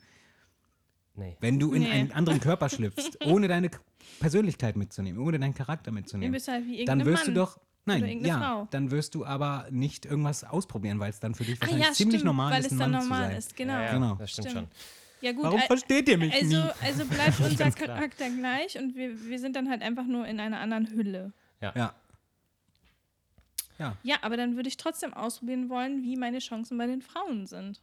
nee. 1.15 1.37
Wenn 1.41 1.59
du 1.59 1.73
in 1.73 1.83
Nee. 1.83 1.91
einen 1.91 2.13
anderen 2.13 2.41
Körper 2.41 2.69
schlüpfst, 2.69 3.19
ohne 3.27 3.49
deine 3.49 3.71
Persönlichkeit 4.21 4.77
mitzunehmen, 4.77 5.21
ohne 5.21 5.39
deinen 5.39 5.55
Charakter 5.55 5.91
mitzunehmen, 5.91 6.33
bist 6.33 6.49
halt 6.49 6.67
wie 6.67 6.85
dann 6.85 7.05
wirst 7.05 7.27
Mann. 7.27 7.35
du 7.35 7.41
doch, 7.41 7.61
nein, 7.87 8.25
ja, 8.25 8.39
Frau. 8.39 8.69
dann 8.71 8.91
wirst 8.91 9.15
du 9.15 9.25
aber 9.25 9.67
nicht 9.71 10.07
irgendwas 10.07 10.45
ausprobieren, 10.45 10.99
weil 11.01 11.11
es 11.11 11.21
dann 11.21 11.35
für 11.35 11.45
dich 11.45 11.59
Ah 11.59 11.63
wahrscheinlich 11.63 11.87
ja, 11.87 11.93
ziemlich 11.93 12.17
stimmt, 12.21 12.27
normal 12.27 12.53
weil 12.53 12.61
ist, 12.61 12.67
es 12.67 12.73
ein 12.73 12.79
dann 12.79 12.91
Mann 12.93 13.01
normal 13.03 13.23
zu 13.25 13.29
sein. 13.31 13.39
ist, 13.39 13.57
genau. 13.57 13.73
Ja, 13.75 13.83
ja, 13.85 13.93
Genau. 13.93 14.15
das 14.17 14.31
stimmt, 14.31 14.51
Stimmt. 14.51 14.69
schon. 14.73 14.77
Ja 15.23 15.33
gut, 15.33 15.45
Warum 15.45 15.61
al- 15.61 15.67
versteht 15.67 16.09
ihr 16.09 16.17
mich 16.17 16.33
also, 16.33 16.47
nie? 16.57 16.71
also 16.83 17.05
bleibt 17.05 17.41
unser. 17.41 17.71
Charakter 17.73 18.31
gleich 18.31 18.79
und 18.79 18.97
wir, 18.97 19.11
wir 19.29 19.39
sind 19.39 19.55
dann 19.55 19.69
halt 19.69 19.83
einfach 19.83 20.07
nur 20.07 20.27
in 20.27 20.41
einer 20.41 20.61
anderen 20.61 20.89
Hülle. 20.91 21.33
Ja. 21.61 21.73
Ja, 21.77 21.95
Ja, 24.03 24.19
aber 24.23 24.37
dann 24.37 24.57
würde 24.57 24.69
ich 24.69 24.77
trotzdem 24.77 25.15
ausprobieren 25.15 25.69
wollen, 25.69 26.03
wie 26.03 26.17
meine 26.17 26.39
Chancen 26.39 26.79
bei 26.79 26.87
den 26.87 27.03
Frauen 27.03 27.47
sind. 27.47 27.81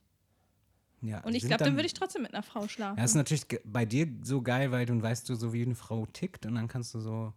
ja. 1.01 1.21
Und 1.23 1.36
ich 1.36 1.43
glaube, 1.45 1.63
dann 1.63 1.75
würde 1.75 1.88
ich 1.88 1.93
trotzdem 1.93 2.21
mit 2.21 2.33
einer 2.33 2.43
Frau 2.43 2.67
schlafen. 2.67 2.97
Ja, 2.97 3.03
das 3.03 3.12
ist 3.12 3.15
natürlich 3.15 3.45
bei 3.65 3.86
dir 3.86 4.07
so 4.23 4.41
geil, 4.41 4.71
weil 4.71 4.86
dann 4.86 5.01
weißt 5.01 5.27
du 5.27 5.36
so, 5.36 5.53
wie 5.53 5.63
eine 5.63 5.75
Frau 5.75 6.05
tickt 6.05 6.45
und 6.45 6.55
dann 6.55 6.67
kannst 6.67 6.93
du 6.93 6.99
so, 6.99 7.33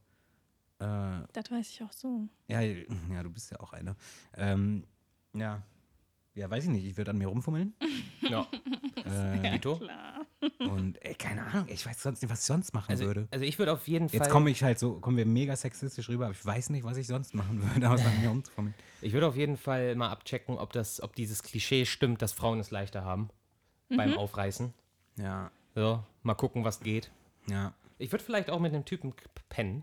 äh, 0.78 1.20
das 1.32 1.50
weiß 1.50 1.68
ich 1.68 1.82
auch 1.82 1.92
so. 1.92 2.28
ja, 2.48 2.60
ja, 2.60 3.22
du 3.22 3.30
bist 3.30 3.50
ja 3.50 3.60
auch 3.60 3.72
eine. 3.72 3.96
Ähm, 4.36 4.84
ja. 5.32 5.62
Ja, 6.40 6.48
weiß 6.50 6.64
ich 6.64 6.70
nicht, 6.70 6.86
ich 6.86 6.96
würde 6.96 7.10
an 7.10 7.18
mir 7.18 7.26
rumfummeln. 7.28 7.74
Ja. 8.22 8.46
äh, 9.04 9.52
Vito? 9.52 9.76
Klar. 9.76 10.26
und 10.60 10.96
ey, 11.04 11.14
keine 11.14 11.44
Ahnung, 11.44 11.66
ich 11.68 11.84
weiß 11.84 12.02
sonst 12.02 12.22
nicht, 12.22 12.30
was 12.30 12.40
ich 12.40 12.46
sonst 12.46 12.72
machen 12.72 12.90
Also, 12.90 13.04
würde. 13.04 13.28
also 13.30 13.44
ich 13.44 13.58
würde 13.58 13.72
auf 13.74 13.86
jeden 13.86 14.08
Fall. 14.08 14.20
Jetzt 14.20 14.30
komme 14.30 14.48
ich 14.50 14.62
halt 14.62 14.78
so, 14.78 14.94
kommen 15.00 15.18
wir 15.18 15.26
mega 15.26 15.54
sexistisch 15.54 16.08
rüber, 16.08 16.24
aber 16.26 16.34
ich 16.34 16.44
weiß 16.46 16.70
nicht, 16.70 16.82
was 16.84 16.96
ich 16.96 17.06
sonst 17.08 17.34
machen 17.34 17.62
würde, 17.74 17.90
außer 17.90 18.06
an 18.06 18.20
mir 18.22 18.28
rumzufummeln. 18.30 18.74
Ich 19.02 19.12
würde 19.12 19.26
auf 19.26 19.36
jeden 19.36 19.58
Fall 19.58 19.94
mal 19.96 20.08
abchecken, 20.08 20.56
ob 20.56 20.72
das, 20.72 21.02
ob 21.02 21.14
dieses 21.14 21.42
Klischee 21.42 21.84
stimmt, 21.84 22.22
dass 22.22 22.32
Frauen 22.32 22.58
es 22.58 22.70
leichter 22.70 23.04
haben 23.04 23.28
beim 23.94 24.16
Aufreißen. 24.16 24.72
Ja, 25.18 25.50
So, 25.74 26.02
mal 26.22 26.34
gucken, 26.34 26.64
was 26.64 26.80
geht. 26.80 27.10
ja. 27.48 27.74
Ich 27.98 28.10
würde 28.12 28.24
vielleicht 28.24 28.48
auch 28.48 28.60
mit 28.60 28.72
einem 28.72 28.86
Typen 28.86 29.14
k- 29.14 29.26
pennen. 29.50 29.82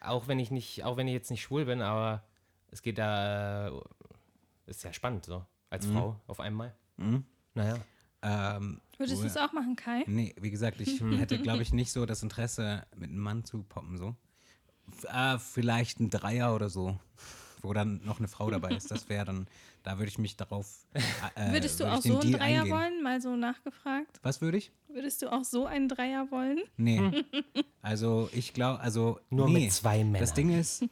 Auch 0.00 0.28
wenn 0.28 0.38
ich 0.38 0.50
nicht, 0.50 0.84
auch 0.84 0.98
wenn 0.98 1.08
ich 1.08 1.14
jetzt 1.14 1.30
nicht 1.30 1.40
schwul 1.40 1.64
bin, 1.64 1.80
aber 1.80 2.22
es 2.70 2.82
geht 2.82 2.98
da, 2.98 3.70
ist 4.66 4.82
ja 4.84 4.92
spannend 4.92 5.24
so 5.24 5.44
als 5.70 5.86
Frau 5.86 6.20
auf 6.26 6.40
einmal. 6.40 6.74
Naja. 7.54 7.78
Ähm, 8.22 8.80
Würdest 8.96 9.22
du 9.22 9.26
es 9.26 9.36
auch 9.36 9.52
machen, 9.52 9.76
Kai? 9.76 10.04
Nee, 10.06 10.34
wie 10.40 10.50
gesagt, 10.50 10.80
ich 10.80 11.00
hätte, 11.18 11.38
glaube 11.38 11.62
ich, 11.62 11.72
nicht 11.72 11.92
so 11.92 12.06
das 12.06 12.22
Interesse, 12.22 12.86
mit 12.96 13.10
einem 13.10 13.18
Mann 13.18 13.44
zu 13.44 13.62
poppen, 13.62 13.98
so. 13.98 14.16
F 14.88 15.04
äh, 15.04 15.38
vielleicht 15.38 16.00
ein 16.00 16.10
Dreier 16.10 16.54
oder 16.54 16.68
so, 16.68 16.98
wo 17.62 17.72
dann 17.72 18.02
noch 18.04 18.18
eine 18.18 18.28
Frau 18.28 18.50
dabei 18.50 18.70
ist. 18.70 18.90
Das 18.90 19.08
wäre 19.08 19.26
dann, 19.26 19.46
da 19.84 19.98
würde 19.98 20.08
ich 20.08 20.18
mich 20.18 20.36
darauf. 20.36 20.86
Äh, 21.36 21.52
Würdest 21.52 21.80
du 21.80 21.84
würde 21.84 21.96
auch 21.96 22.02
so 22.02 22.12
einen 22.12 22.20
Deal 22.20 22.38
Dreier 22.38 22.62
eingehen. 22.62 22.76
wollen? 22.76 23.02
Mal 23.02 23.20
so 23.20 23.36
nachgefragt. 23.36 24.20
Was 24.22 24.40
würde 24.40 24.58
ich? 24.58 24.72
Würdest 24.88 25.22
du 25.22 25.32
auch 25.32 25.44
so 25.44 25.66
einen 25.66 25.88
Dreier 25.88 26.30
wollen? 26.30 26.58
Nee. 26.76 27.24
Also, 27.82 28.30
ich 28.32 28.54
glaube, 28.54 28.80
also. 28.80 29.20
Nur 29.28 29.46
nee. 29.46 29.64
mit 29.64 29.72
zwei 29.72 29.98
Männern. 30.04 30.20
Das 30.20 30.32
Ding 30.32 30.58
ist, 30.58 30.84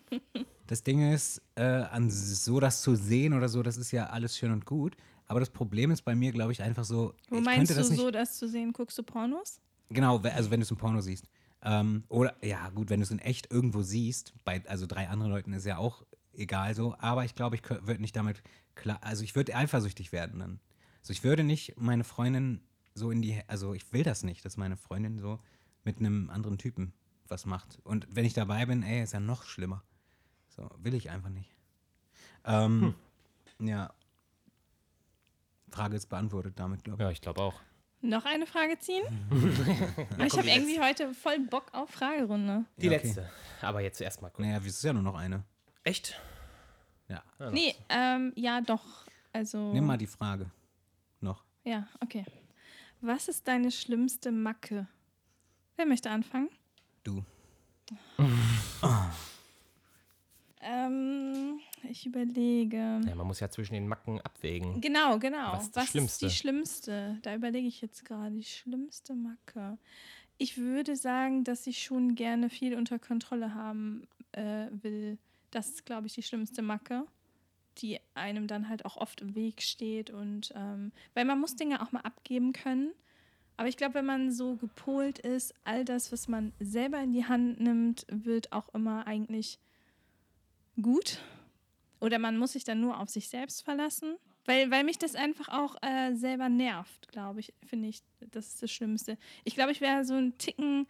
das 0.67 0.83
Ding 0.83 1.11
ist, 1.13 1.41
äh, 1.55 1.63
an 1.63 2.11
so 2.11 2.61
das 2.61 2.83
zu 2.83 2.95
sehen 2.95 3.33
oder 3.33 3.49
so, 3.49 3.63
das 3.63 3.79
ist 3.79 3.93
ja 3.93 4.07
alles 4.07 4.37
schön 4.37 4.53
und 4.53 4.67
gut. 4.67 4.95
Aber 5.27 5.41
das 5.41 5.49
Problem 5.49 5.91
ist 5.91 6.03
bei 6.03 6.15
mir, 6.15 6.33
glaube 6.33 6.53
ich, 6.53 6.63
einfach 6.63 6.85
so. 6.85 7.15
Wo 7.31 7.39
ich 7.39 7.45
meinst 7.45 7.71
du 7.71 7.75
das 7.75 7.89
nicht, 7.89 7.99
so, 7.99 8.11
das 8.11 8.37
zu 8.37 8.47
sehen? 8.47 8.75
Guckst 8.75 8.99
du 8.99 9.03
Pornos? 9.03 9.61
Genau, 9.89 10.19
also 10.19 10.51
wenn 10.51 10.61
du 10.61 10.65
es 10.65 10.71
im 10.71 10.77
Porno 10.77 11.01
siehst. 11.01 11.27
Ähm, 11.65 12.05
oder, 12.09 12.35
ja, 12.45 12.69
gut, 12.71 12.91
wenn 12.91 13.01
du 13.01 13.05
es 13.05 13.11
in 13.11 13.21
echt 13.21 13.51
irgendwo 13.51 13.83
siehst, 13.83 14.35
bei 14.45 14.63
also 14.67 14.87
drei 14.87 15.09
anderen 15.09 15.33
Leuten 15.33 15.53
ist 15.53 15.65
ja 15.65 15.79
auch 15.79 16.05
egal 16.35 16.75
so, 16.75 16.95
aber 16.99 17.25
ich 17.25 17.35
glaube, 17.35 17.57
ich 17.57 17.69
würde 17.69 18.01
nicht 18.01 18.17
damit 18.17 18.43
klar, 18.75 18.99
also 19.03 19.25
ich 19.25 19.35
würde 19.35 19.55
eifersüchtig 19.55 20.13
werden 20.13 20.39
dann. 20.41 20.61
Also 21.01 21.13
ich 21.13 21.25
würde 21.25 21.45
nicht 21.45 21.75
meine 21.77 22.05
Freundin 22.05 22.61
so 22.95 23.11
in 23.11 23.23
die, 23.23 23.41
also 23.49 23.75
ich 23.75 23.93
will 23.93 24.03
das 24.03 24.23
nicht, 24.23 24.45
dass 24.45 24.57
meine 24.57 24.77
Freundin 24.77 25.19
so 25.19 25.41
mit 25.85 25.99
einem 25.99 26.31
anderen 26.31 26.59
Typen 26.59 26.93
was 27.29 27.47
macht. 27.47 27.81
Und 27.85 28.07
wenn 28.11 28.25
ich 28.25 28.35
dabei 28.35 28.67
bin, 28.67 28.83
ey, 28.83 29.03
ist 29.03 29.13
ja 29.13 29.21
noch 29.21 29.45
schlimmer. 29.45 29.83
So, 30.49 30.69
will 30.79 30.95
ich 30.95 31.11
einfach 31.11 31.31
nicht. 31.31 31.51
Ähm, 32.45 32.95
Ja. 33.59 33.93
Frage 35.71 35.97
ist 35.97 36.07
beantwortet 36.09 36.59
damit, 36.59 36.85
glaube 36.85 37.03
ich. 37.03 37.05
Ja, 37.07 37.11
ich 37.11 37.21
glaube 37.21 37.41
auch. 37.41 37.55
Noch 38.03 38.25
eine 38.25 38.47
Frage 38.47 38.79
ziehen? 38.79 39.05
ich 40.27 40.37
habe 40.37 40.49
irgendwie 40.49 40.81
heute 40.81 41.15
voll 41.15 41.39
Bock 41.49 41.73
auf 41.73 41.91
Fragerunde. 41.91 42.65
Die 42.77 42.87
Ja, 42.87 42.93
okay. 42.99 43.07
letzte. 43.07 43.31
Aber 43.61 43.81
jetzt 43.81 44.01
erstmal 44.01 44.31
gucken. 44.33 44.47
Naja, 44.47 44.59
es 44.59 44.67
ist 44.67 44.83
ja 44.83 44.93
nur 44.93 45.03
noch 45.03 45.15
eine. 45.15 45.45
Echt? 45.85 46.21
Ja. 47.09 47.23
Nee, 47.51 47.75
ähm, 47.89 48.33
ja 48.37 48.61
doch. 48.61 49.07
Also. 49.33 49.73
Nimm 49.73 49.87
mal 49.87 49.99
die 49.99 50.07
Frage. 50.07 50.51
Noch. 51.21 51.45
Ja, 51.65 51.87
okay. 52.01 52.25
Was 53.01 53.29
ist 53.29 53.49
deine 53.49 53.71
schlimmste 53.71 54.31
Macke? 54.31 54.87
Wer 55.77 55.87
möchte 55.87 56.11
anfangen? 56.11 56.49
Du. 57.03 57.25
Ähm, 60.65 61.59
ich 61.91 62.07
überlege. 62.07 63.01
Ja, 63.05 63.15
man 63.17 63.27
muss 63.27 63.41
ja 63.41 63.51
zwischen 63.51 63.75
den 63.75 63.89
Macken 63.89 64.21
abwägen. 64.21 64.81
Genau, 64.81 65.19
genau. 65.19 65.55
Was 65.55 65.65
ist 65.65 65.75
die 65.75 65.77
Was 65.77 65.85
ist 65.85 65.91
schlimmste? 65.91 66.27
die 66.27 66.33
schlimmste? 66.33 67.19
Da 67.23 67.35
überlege 67.35 67.67
ich 67.67 67.81
jetzt 67.81 68.05
gerade. 68.05 68.31
Die 68.37 68.45
schlimmste 68.45 69.15
Macke. 69.15 69.77
Ich 70.39 70.59
würde 70.59 70.95
sagen, 70.95 71.43
dass 71.43 71.67
ich 71.67 71.83
schon 71.83 72.15
gerne 72.15 72.49
viel 72.49 72.77
unter 72.77 73.01
Kontrolle 73.01 73.55
haben 73.55 74.07
äh, 74.33 74.67
will. 74.71 75.19
Das 75.53 75.69
ist, 75.69 75.87
glaube 75.87 76.09
ich, 76.09 76.15
die 76.15 76.23
schlimmste 76.23 76.63
Macke, 76.63 77.07
die 77.79 78.01
einem 78.15 78.49
dann 78.49 78.69
halt 78.69 78.85
auch 78.85 78.97
oft 78.97 79.21
im 79.21 79.37
Weg 79.37 79.63
steht. 79.63 80.11
Und 80.11 80.53
ähm, 80.57 80.91
weil 81.15 81.25
man 81.25 81.41
muss 81.41 81.55
Dinge 81.55 81.81
auch 81.81 81.93
mal 81.93 82.01
abgeben 82.01 82.53
können. 82.53 82.91
Aber 83.57 83.69
ich 83.69 83.77
glaube, 83.77 83.95
wenn 83.95 84.07
man 84.07 84.33
so 84.33 84.57
gepolt 84.57 85.21
ist, 85.21 85.55
all 85.63 85.85
das, 85.85 86.11
was 86.11 86.27
man 86.27 86.53
selber 86.59 87.01
in 87.01 87.13
die 87.13 87.27
Hand 87.27 87.61
nimmt, 87.61 88.07
wird 88.11 88.51
auch 88.51 88.75
immer 88.75 89.07
eigentlich 89.07 89.61
gut. 90.81 91.21
Oder 92.01 92.19
man 92.19 92.39
muss 92.39 92.55
sich 92.55 92.65
dann 92.65 92.81
nur 92.81 92.99
auf 92.99 93.11
sich 93.11 93.29
selbst 93.29 93.63
verlassen. 93.63 94.17
Weil, 94.45 94.71
weil 94.73 94.83
mich 94.83 94.99
das 94.99 95.15
einfach 95.15 95.49
auch 95.49 95.77
äh, 95.83 96.15
selber 96.15 96.49
nervt, 96.49 97.09
glaube 97.13 97.41
ich, 97.41 97.55
finde 97.65 97.89
ich. 97.89 98.03
Das 98.33 98.49
ist 98.49 98.63
das 98.63 98.73
Schlimmste. 98.73 99.17
Ich 99.45 99.55
glaube, 99.55 99.71
ich 99.71 99.81
wäre 99.81 100.05
so 100.05 100.15
ein 100.15 100.37
Ticken 100.39 100.89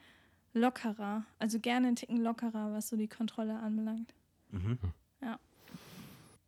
lockerer. 0.55 1.27
Also 1.39 1.61
gerne 1.61 1.89
ein 1.89 1.97
Ticken 1.97 2.23
lockerer, 2.23 2.73
was 2.73 2.89
so 2.89 2.97
die 2.97 3.09
Kontrolle 3.09 3.59
anbelangt. 3.59 4.15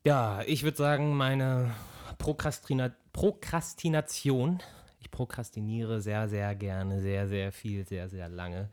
Ja, 0.04 0.42
ich 0.46 0.62
würde 0.62 0.76
sagen, 0.76 1.16
meine 1.16 1.74
Prokrastina 2.18 2.92
Prokrastination. 3.12 4.60
Ich 5.00 5.10
prokrastiniere 5.10 6.00
sehr, 6.00 6.28
sehr 6.28 6.54
gerne, 6.54 7.00
sehr, 7.00 7.28
sehr 7.28 7.52
viel, 7.52 7.86
sehr, 7.86 8.08
sehr 8.08 8.28
lange. 8.28 8.68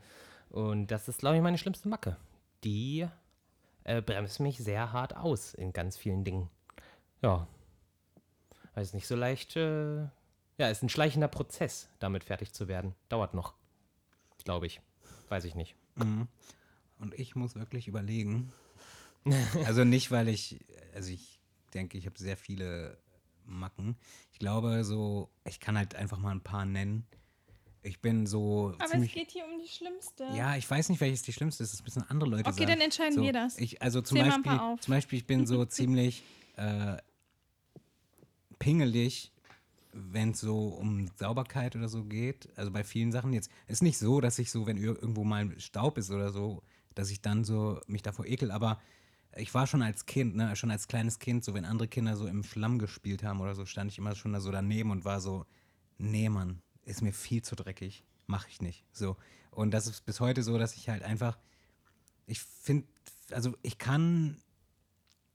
Und 0.50 0.88
das 0.88 1.08
ist, 1.08 1.20
glaube 1.20 1.36
ich, 1.36 1.42
meine 1.42 1.58
schlimmste 1.58 1.88
Macke. 1.88 2.16
Die 2.64 3.08
äh, 3.84 4.02
bremst 4.02 4.40
mich 4.40 4.58
sehr 4.58 4.92
hart 4.92 5.16
aus 5.16 5.54
in 5.54 5.72
ganz 5.72 5.96
vielen 5.96 6.24
Dingen. 6.24 6.50
Ja. 7.22 7.46
Weil 8.74 8.82
es 8.82 8.92
nicht 8.92 9.06
so 9.06 9.16
leicht. 9.16 9.56
Äh, 9.56 10.02
ja, 10.58 10.68
ist 10.68 10.82
ein 10.82 10.88
schleichender 10.88 11.28
Prozess, 11.28 11.88
damit 11.98 12.24
fertig 12.24 12.52
zu 12.52 12.68
werden. 12.68 12.94
Dauert 13.08 13.32
noch. 13.32 13.54
Glaube 14.44 14.66
ich. 14.66 14.80
Weiß 15.28 15.44
ich 15.44 15.54
nicht. 15.54 15.76
Und 16.98 17.14
ich 17.14 17.36
muss 17.36 17.54
wirklich 17.54 17.88
überlegen. 17.88 18.52
also 19.66 19.84
nicht, 19.84 20.10
weil 20.10 20.28
ich, 20.28 20.60
also 20.94 21.10
ich 21.10 21.40
denke, 21.74 21.98
ich 21.98 22.06
habe 22.06 22.18
sehr 22.18 22.36
viele 22.36 22.98
Macken. 23.44 23.96
Ich 24.32 24.38
glaube 24.38 24.84
so, 24.84 25.30
ich 25.48 25.60
kann 25.60 25.76
halt 25.76 25.94
einfach 25.94 26.18
mal 26.18 26.30
ein 26.32 26.40
paar 26.42 26.64
nennen. 26.64 27.06
Ich 27.84 28.00
bin 28.00 28.26
so 28.26 28.74
Aber 28.78 28.86
ziemlich. 28.90 29.10
es 29.10 29.14
geht 29.14 29.30
hier 29.32 29.44
um 29.44 29.58
die 29.58 29.68
schlimmste. 29.68 30.24
Ja, 30.32 30.56
ich 30.56 30.70
weiß 30.70 30.88
nicht, 30.88 31.00
welches 31.00 31.22
die 31.22 31.32
schlimmste 31.32 31.64
ist. 31.64 31.72
Das 31.72 31.82
müssen 31.82 32.02
andere 32.08 32.30
Leute 32.30 32.48
Okay, 32.48 32.60
sagen. 32.60 32.68
dann 32.72 32.80
entscheiden 32.80 33.12
so, 33.14 33.22
wir 33.24 33.32
das. 33.32 33.58
Ich, 33.58 33.82
also 33.82 34.00
zum 34.02 34.18
Zähl 34.18 34.26
Beispiel, 34.26 34.60
zum 34.80 34.92
Beispiel, 34.94 35.18
ich 35.18 35.26
bin 35.26 35.46
so 35.46 35.64
ziemlich, 35.66 36.22
äh, 36.56 36.96
pingelig, 38.58 39.32
wenn 39.92 40.30
es 40.30 40.40
so 40.40 40.68
um 40.68 41.08
Sauberkeit 41.16 41.76
oder 41.76 41.88
so 41.88 42.04
geht. 42.04 42.48
Also 42.56 42.70
bei 42.70 42.84
vielen 42.84 43.12
Sachen 43.12 43.32
jetzt 43.32 43.50
ist 43.66 43.82
nicht 43.82 43.98
so, 43.98 44.20
dass 44.20 44.38
ich 44.38 44.50
so, 44.50 44.66
wenn 44.66 44.76
ir- 44.78 44.96
irgendwo 45.00 45.24
mal 45.24 45.58
Staub 45.58 45.98
ist 45.98 46.10
oder 46.10 46.30
so, 46.32 46.62
dass 46.94 47.10
ich 47.10 47.20
dann 47.20 47.44
so 47.44 47.80
mich 47.86 48.02
davor 48.02 48.26
ekel, 48.26 48.50
aber 48.50 48.80
ich 49.36 49.54
war 49.54 49.66
schon 49.66 49.82
als 49.82 50.06
Kind, 50.06 50.36
ne, 50.36 50.54
schon 50.56 50.70
als 50.70 50.88
kleines 50.88 51.18
Kind, 51.18 51.44
so 51.44 51.54
wenn 51.54 51.64
andere 51.64 51.88
Kinder 51.88 52.16
so 52.16 52.26
im 52.26 52.42
Schlamm 52.42 52.78
gespielt 52.78 53.22
haben 53.22 53.40
oder 53.40 53.54
so, 53.54 53.64
stand 53.64 53.90
ich 53.90 53.98
immer 53.98 54.14
schon 54.14 54.32
da 54.32 54.40
so 54.40 54.50
daneben 54.50 54.90
und 54.90 55.04
war 55.04 55.20
so, 55.20 55.46
nee, 55.98 56.28
Mann, 56.28 56.60
ist 56.84 57.02
mir 57.02 57.12
viel 57.12 57.42
zu 57.42 57.56
dreckig, 57.56 58.04
mach 58.26 58.48
ich 58.48 58.60
nicht. 58.60 58.84
So. 58.92 59.16
Und 59.50 59.72
das 59.72 59.86
ist 59.86 60.04
bis 60.04 60.20
heute 60.20 60.42
so, 60.42 60.58
dass 60.58 60.74
ich 60.74 60.88
halt 60.88 61.02
einfach, 61.02 61.38
ich 62.26 62.40
finde, 62.40 62.86
also 63.30 63.56
ich 63.62 63.78
kann 63.78 64.36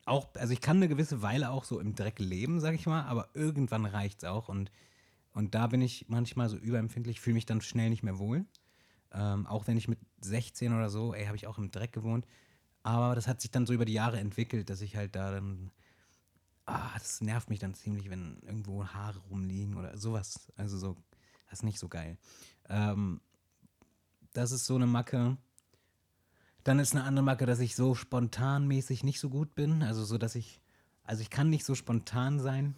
auch, 0.06 0.28
also 0.36 0.54
ich 0.54 0.62
kann 0.62 0.78
eine 0.78 0.88
gewisse 0.88 1.22
Weile 1.22 1.50
auch 1.50 1.64
so 1.64 1.80
im 1.80 1.96
Dreck 1.96 2.20
leben, 2.20 2.60
sag 2.60 2.76
ich 2.76 2.86
mal, 2.86 3.04
aber 3.04 3.30
irgendwann 3.34 3.86
reicht's 3.86 4.24
auch 4.24 4.48
und, 4.48 4.72
und 5.34 5.54
da 5.54 5.68
bin 5.68 5.82
ich 5.82 6.06
manchmal 6.08 6.50
so 6.50 6.58
überempfindlich, 6.58 7.20
fühle 7.20 7.36
mich 7.36 7.46
dann 7.46 7.62
schnell 7.62 7.90
nicht 7.90 8.04
mehr 8.04 8.18
wohl. 8.18 8.46
Ähm, 9.12 9.46
auch 9.48 9.68
wenn 9.68 9.78
ich 9.78 9.88
mit 9.88 10.00
16 10.22 10.74
oder 10.74 10.90
so, 10.90 11.14
ey, 11.14 11.26
habe 11.26 11.36
ich 11.36 11.48
auch 11.48 11.58
im 11.58 11.72
Dreck 11.72 11.94
gewohnt. 11.94 12.26
Aber 12.88 13.16
das 13.16 13.28
hat 13.28 13.42
sich 13.42 13.52
dann 13.52 13.66
so 13.66 13.74
über 13.74 13.84
die 13.84 13.92
Jahre 13.92 14.18
entwickelt, 14.18 14.70
dass 14.70 14.80
ich 14.80 14.96
halt 14.96 15.14
da 15.14 15.30
dann, 15.30 15.72
ah, 16.66 16.94
das 16.98 17.20
nervt 17.20 17.50
mich 17.50 17.60
dann 17.60 17.74
ziemlich, 17.74 18.10
wenn 18.10 18.40
irgendwo 18.44 18.88
Haare 18.88 19.20
rumliegen 19.30 19.76
oder 19.76 19.98
sowas. 19.98 20.54
Also 20.56 20.78
so, 20.78 20.96
das 21.50 21.60
ist 21.60 21.64
nicht 21.64 21.80
so 21.80 21.90
geil. 21.90 22.18
Ähm, 22.70 23.20
das 24.32 24.54
ist 24.54 24.66
so 24.68 24.76
eine 24.76 24.88
Macke. 24.88 25.36
Dann 26.64 26.80
ist 26.80 26.96
eine 26.96 27.04
andere 27.04 27.26
Macke, 27.26 27.46
dass 27.46 27.60
ich 27.60 27.76
so 27.76 27.94
spontanmäßig 27.94 29.04
nicht 29.04 29.20
so 29.20 29.30
gut 29.30 29.54
bin. 29.54 29.84
Also 29.84 30.06
so, 30.06 30.18
dass 30.18 30.36
ich, 30.36 30.62
also 31.04 31.22
ich 31.22 31.30
kann 31.30 31.50
nicht 31.50 31.66
so 31.66 31.76
spontan 31.76 32.40
sein. 32.40 32.78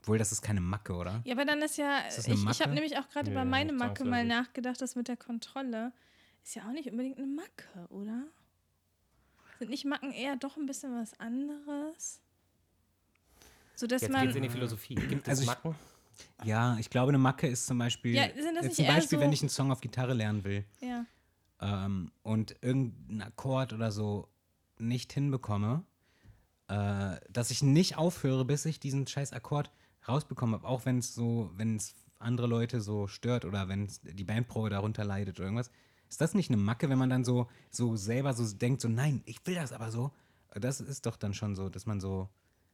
Obwohl, 0.00 0.18
das 0.18 0.32
ist 0.32 0.42
keine 0.42 0.60
Macke, 0.60 0.94
oder? 0.94 1.22
Ja, 1.24 1.34
aber 1.34 1.44
dann 1.44 1.62
ist 1.62 1.78
ja, 1.78 1.98
Ist 2.08 2.26
ich, 2.26 2.44
ich 2.44 2.60
habe 2.60 2.74
nämlich 2.74 2.98
auch 2.98 3.08
gerade 3.08 3.30
Nö, 3.30 3.36
über 3.36 3.44
meine 3.44 3.72
Macke 3.72 4.04
mal 4.04 4.24
nachgedacht, 4.24 4.80
das 4.80 4.96
mit 4.96 5.06
der 5.06 5.16
Kontrolle 5.16 5.92
ist 6.42 6.56
ja 6.56 6.66
auch 6.66 6.72
nicht 6.72 6.90
unbedingt 6.90 7.18
eine 7.18 7.28
Macke, 7.28 7.86
oder? 7.90 8.24
Sind 9.58 9.70
nicht 9.70 9.84
Macken 9.84 10.12
eher 10.12 10.36
doch 10.36 10.56
ein 10.56 10.66
bisschen 10.66 10.94
was 11.00 11.18
anderes? 11.18 12.20
So 13.74 13.86
dass 13.86 14.02
Jetzt 14.02 14.10
man. 14.12 14.22
geht's 14.22 14.36
in 14.36 14.42
die 14.42 14.48
Philosophie. 14.50 14.94
Gibt 14.94 15.28
Also 15.28 15.40
es 15.42 15.48
ich- 15.48 15.54
Macken? 15.54 15.74
Ja, 16.44 16.78
ich 16.78 16.88
glaube, 16.88 17.10
eine 17.10 17.18
Macke 17.18 17.46
ist 17.46 17.66
zum 17.66 17.78
Beispiel, 17.78 18.14
Ja, 18.14 18.24
sind 18.34 18.54
das 18.54 18.64
äh, 18.64 18.68
nicht 18.68 18.76
zum 18.76 18.86
Beispiel, 18.86 19.18
so- 19.18 19.22
wenn 19.24 19.32
ich 19.32 19.42
einen 19.42 19.50
Song 19.50 19.70
auf 19.70 19.80
Gitarre 19.80 20.14
lernen 20.14 20.44
will 20.44 20.64
Ja. 20.80 21.04
ähm, 21.60 22.10
und 22.22 22.56
irgendeinen 22.62 23.22
Akkord 23.22 23.72
oder 23.74 23.92
so 23.92 24.28
nicht 24.78 25.12
hinbekomme, 25.12 25.84
äh, 26.68 27.16
dass 27.30 27.50
ich 27.50 27.62
nicht 27.62 27.96
aufhöre, 27.98 28.44
bis 28.46 28.64
ich 28.64 28.80
diesen 28.80 29.06
scheiß 29.06 29.32
Akkord 29.34 29.70
rausbekommen 30.08 30.54
habe, 30.54 30.66
auch 30.66 30.86
wenn 30.86 30.98
es 30.98 31.14
so, 31.14 31.50
wenn 31.56 31.76
es 31.76 31.94
andere 32.18 32.46
Leute 32.46 32.80
so 32.80 33.06
stört 33.08 33.44
oder 33.44 33.68
wenn 33.68 33.88
die 34.02 34.24
Bandprobe 34.24 34.70
darunter 34.70 35.04
leidet 35.04 35.36
oder 35.38 35.44
irgendwas. 35.46 35.70
Ist 36.08 36.20
das 36.20 36.34
nicht 36.34 36.50
eine 36.50 36.56
Macke, 36.56 36.88
wenn 36.88 36.98
man 36.98 37.10
dann 37.10 37.24
so, 37.24 37.48
so 37.70 37.96
selber 37.96 38.32
so 38.32 38.46
denkt, 38.56 38.80
so 38.80 38.88
nein, 38.88 39.22
ich 39.26 39.44
will 39.46 39.54
das 39.56 39.72
aber 39.72 39.90
so? 39.90 40.12
Das 40.54 40.80
ist 40.80 41.04
doch 41.06 41.16
dann 41.16 41.34
schon 41.34 41.54
so, 41.54 41.68
dass 41.68 41.84
man 41.86 42.00
so, 42.00 42.28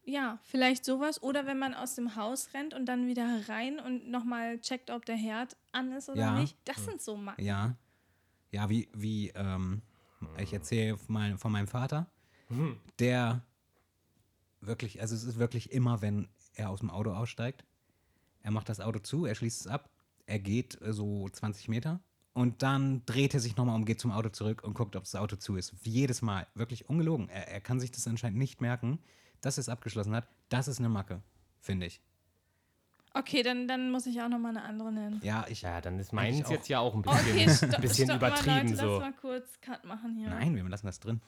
Ja, 0.04 0.38
vielleicht 0.42 0.84
sowas. 0.84 1.22
Oder 1.22 1.46
wenn 1.46 1.58
man 1.58 1.74
aus 1.74 1.94
dem 1.94 2.14
Haus 2.16 2.52
rennt 2.54 2.74
und 2.74 2.86
dann 2.86 3.06
wieder 3.06 3.48
rein 3.48 3.78
und 3.80 4.10
nochmal 4.10 4.58
checkt, 4.60 4.90
ob 4.90 5.04
der 5.06 5.16
Herd 5.16 5.56
an 5.72 5.92
ist 5.92 6.08
oder 6.08 6.20
Ja. 6.20 6.38
nicht. 6.40 6.56
Das 6.64 6.84
sind 6.84 7.00
so 7.00 7.16
Macken. 7.16 7.44
Ja. 7.44 7.76
Ja, 8.50 8.68
wie, 8.68 8.88
wie, 8.94 9.30
ähm, 9.30 9.80
ich 10.38 10.52
erzähle 10.52 10.98
von 10.98 11.12
meinem, 11.14 11.38
von 11.38 11.50
meinem 11.50 11.66
Vater, 11.68 12.10
der 12.98 13.42
wirklich, 14.60 15.00
also 15.00 15.14
es 15.14 15.24
ist 15.24 15.38
wirklich 15.38 15.72
immer, 15.72 16.02
wenn 16.02 16.28
er 16.54 16.70
aus 16.70 16.80
dem 16.80 16.90
Auto 16.90 17.12
aussteigt, 17.12 17.64
er 18.42 18.50
macht 18.50 18.68
das 18.68 18.80
Auto 18.80 18.98
zu, 18.98 19.24
er 19.24 19.34
schließt 19.34 19.62
es 19.62 19.66
ab, 19.66 19.88
er 20.26 20.38
geht 20.38 20.80
äh, 20.82 20.92
so 20.92 21.28
20 21.28 21.68
Meter 21.68 22.00
und 22.34 22.62
dann 22.62 23.04
dreht 23.06 23.34
er 23.34 23.40
sich 23.40 23.56
nochmal 23.56 23.76
um, 23.76 23.84
geht 23.84 24.00
zum 24.00 24.10
Auto 24.10 24.30
zurück 24.30 24.62
und 24.64 24.74
guckt, 24.74 24.96
ob 24.96 25.04
das 25.04 25.14
Auto 25.14 25.36
zu 25.36 25.56
ist. 25.56 25.74
Jedes 25.82 26.22
Mal, 26.22 26.46
wirklich 26.54 26.88
ungelogen. 26.88 27.28
Er, 27.28 27.48
er 27.48 27.60
kann 27.60 27.78
sich 27.80 27.90
das 27.90 28.06
anscheinend 28.06 28.38
nicht 28.38 28.60
merken, 28.60 28.98
dass 29.40 29.58
er 29.58 29.62
es 29.62 29.68
abgeschlossen 29.68 30.14
hat. 30.14 30.28
Das 30.48 30.68
ist 30.68 30.78
eine 30.78 30.88
Macke, 30.88 31.22
finde 31.60 31.86
ich. 31.86 32.00
Okay, 33.14 33.42
dann, 33.42 33.68
dann 33.68 33.90
muss 33.90 34.06
ich 34.06 34.22
auch 34.22 34.28
nochmal 34.28 34.56
eine 34.56 34.62
andere 34.64 34.90
nennen. 34.90 35.20
Ja, 35.22 35.44
ich, 35.48 35.62
Ja, 35.62 35.82
dann 35.82 35.98
ist 35.98 36.12
meins 36.14 36.48
jetzt 36.48 36.68
ja 36.68 36.78
auch 36.80 36.94
ein 36.94 37.02
bisschen, 37.02 37.20
Okay, 37.28 37.50
stopp, 37.50 37.80
bisschen 37.82 38.06
stopp 38.06 38.16
übertrieben 38.16 38.54
mal, 38.56 38.62
Leute, 38.62 38.76
so. 38.76 38.92
Lass 38.92 39.00
mal 39.00 39.12
kurz 39.12 39.60
Cut 39.60 39.84
machen 39.84 40.16
hier. 40.16 40.30
nein, 40.30 40.56
wir 40.56 40.64
lassen 40.64 40.86
das 40.86 40.98
drin. 41.00 41.20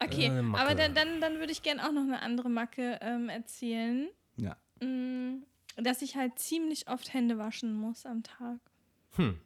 Okay, 0.00 0.26
Äh, 0.26 0.56
aber 0.56 0.74
dann, 0.74 0.94
dann, 0.94 1.20
dann 1.20 1.38
würde 1.38 1.52
ich 1.52 1.62
gerne 1.62 1.86
auch 1.86 1.92
noch 1.92 2.02
eine 2.02 2.22
andere 2.22 2.48
Macke 2.50 2.98
ähm, 3.00 3.28
erzählen. 3.28 4.08
Ja. 4.36 4.56
Mm, 4.80 5.44
dass 5.76 6.02
ich 6.02 6.16
halt 6.16 6.38
ziemlich 6.40 6.88
oft 6.88 7.12
Hände 7.14 7.38
waschen 7.38 7.74
muss 7.74 8.04
am 8.04 8.24
Tag. 8.24 8.58
Hm. 9.16 9.38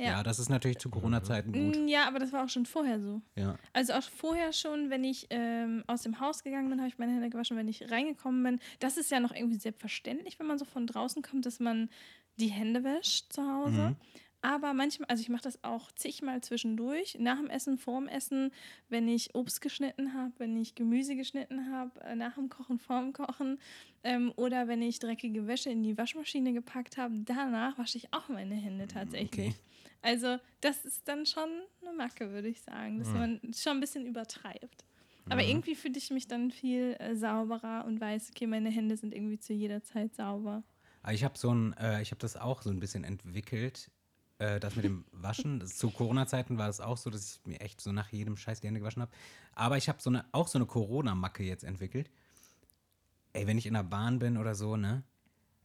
Ja. 0.00 0.06
Ja, 0.06 0.22
das 0.22 0.38
ist 0.38 0.48
natürlich 0.48 0.78
zu 0.78 0.88
Corona-Zeiten 0.88 1.52
gut. 1.52 1.76
Mm, 1.76 1.86
Ja, 1.86 2.08
aber 2.08 2.18
das 2.18 2.32
war 2.32 2.44
auch 2.44 2.48
schon 2.48 2.64
vorher 2.64 3.00
so. 3.00 3.20
Ja. 3.36 3.58
Also 3.74 3.92
auch 3.92 4.02
vorher 4.02 4.52
schon, 4.54 4.88
wenn 4.88 5.04
ich 5.04 5.26
ähm, 5.28 5.84
aus 5.86 6.02
dem 6.02 6.20
Haus 6.20 6.42
gegangen 6.42 6.70
bin, 6.70 6.78
habe 6.78 6.88
ich 6.88 6.96
meine 6.96 7.12
Hände 7.12 7.28
gewaschen. 7.28 7.56
Wenn 7.58 7.68
ich 7.68 7.90
reingekommen 7.90 8.42
bin, 8.42 8.60
das 8.78 8.96
ist 8.96 9.10
ja 9.10 9.20
noch 9.20 9.34
irgendwie 9.34 9.58
selbstverständlich, 9.58 10.38
wenn 10.40 10.46
man 10.46 10.58
so 10.58 10.64
von 10.64 10.86
draußen 10.86 11.20
kommt, 11.22 11.44
dass 11.44 11.60
man 11.60 11.90
die 12.36 12.48
Hände 12.48 12.82
wäscht 12.82 13.30
zu 13.32 13.42
Hause. 13.42 13.90
Mhm. 13.90 13.96
Aber 14.42 14.72
manchmal, 14.72 15.06
also 15.08 15.20
ich 15.20 15.28
mache 15.28 15.42
das 15.42 15.62
auch 15.62 15.92
zigmal 15.92 16.40
zwischendurch, 16.40 17.18
nach 17.20 17.36
dem 17.36 17.50
Essen, 17.50 17.76
vorm 17.76 18.08
Essen, 18.08 18.52
wenn 18.88 19.06
ich 19.06 19.34
Obst 19.34 19.60
geschnitten 19.60 20.14
habe, 20.14 20.32
wenn 20.38 20.56
ich 20.56 20.74
Gemüse 20.74 21.14
geschnitten 21.14 21.70
habe, 21.70 22.00
äh, 22.04 22.16
nach 22.16 22.36
dem 22.36 22.48
Kochen, 22.48 22.78
vorm 22.78 23.12
Kochen 23.12 23.58
ähm, 24.02 24.32
oder 24.36 24.66
wenn 24.66 24.80
ich 24.80 24.98
dreckige 24.98 25.46
Wäsche 25.46 25.68
in 25.68 25.82
die 25.82 25.98
Waschmaschine 25.98 26.54
gepackt 26.54 26.96
habe, 26.96 27.18
danach 27.18 27.76
wasche 27.76 27.98
ich 27.98 28.14
auch 28.14 28.30
meine 28.30 28.54
Hände 28.54 28.86
tatsächlich. 28.86 29.48
Okay. 29.48 29.54
Also 30.02 30.38
das 30.60 30.84
ist 30.84 31.06
dann 31.06 31.26
schon 31.26 31.48
eine 31.82 31.92
Macke, 31.92 32.32
würde 32.32 32.48
ich 32.48 32.62
sagen, 32.62 32.98
dass 32.98 33.08
man 33.08 33.40
schon 33.54 33.72
ein 33.72 33.80
bisschen 33.80 34.06
übertreibt. 34.06 34.84
Aber 35.28 35.44
irgendwie 35.44 35.74
fühle 35.74 35.96
ich 35.96 36.10
mich 36.10 36.26
dann 36.26 36.50
viel 36.50 36.96
äh, 36.98 37.14
sauberer 37.14 37.84
und 37.86 38.00
weiß, 38.00 38.30
okay, 38.30 38.46
meine 38.46 38.70
Hände 38.70 38.96
sind 38.96 39.14
irgendwie 39.14 39.38
zu 39.38 39.52
jeder 39.52 39.82
Zeit 39.82 40.14
sauber. 40.14 40.64
Aber 41.02 41.12
ich 41.12 41.24
habe 41.24 41.38
so 41.38 41.54
ein, 41.54 41.72
äh, 41.74 42.02
ich 42.02 42.10
habe 42.10 42.20
das 42.20 42.36
auch 42.36 42.62
so 42.62 42.70
ein 42.70 42.80
bisschen 42.80 43.04
entwickelt, 43.04 43.90
äh, 44.38 44.58
das 44.58 44.76
mit 44.76 44.84
dem 44.84 45.04
Waschen. 45.12 45.60
Das, 45.60 45.76
zu 45.76 45.90
Corona-Zeiten 45.90 46.58
war 46.58 46.66
das 46.66 46.80
auch 46.80 46.96
so, 46.96 47.10
dass 47.10 47.36
ich 47.36 47.46
mir 47.46 47.60
echt 47.60 47.80
so 47.80 47.92
nach 47.92 48.10
jedem 48.10 48.36
Scheiß 48.36 48.60
die 48.60 48.66
Hände 48.66 48.80
gewaschen 48.80 49.02
habe. 49.02 49.12
Aber 49.54 49.76
ich 49.76 49.88
habe 49.88 50.00
so 50.02 50.10
eine, 50.10 50.24
auch 50.32 50.48
so 50.48 50.58
eine 50.58 50.66
Corona-Macke 50.66 51.44
jetzt 51.44 51.64
entwickelt. 51.64 52.10
Ey, 53.32 53.46
wenn 53.46 53.58
ich 53.58 53.66
in 53.66 53.74
der 53.74 53.84
Bahn 53.84 54.18
bin 54.18 54.36
oder 54.36 54.54
so, 54.54 54.76
ne? 54.76 55.04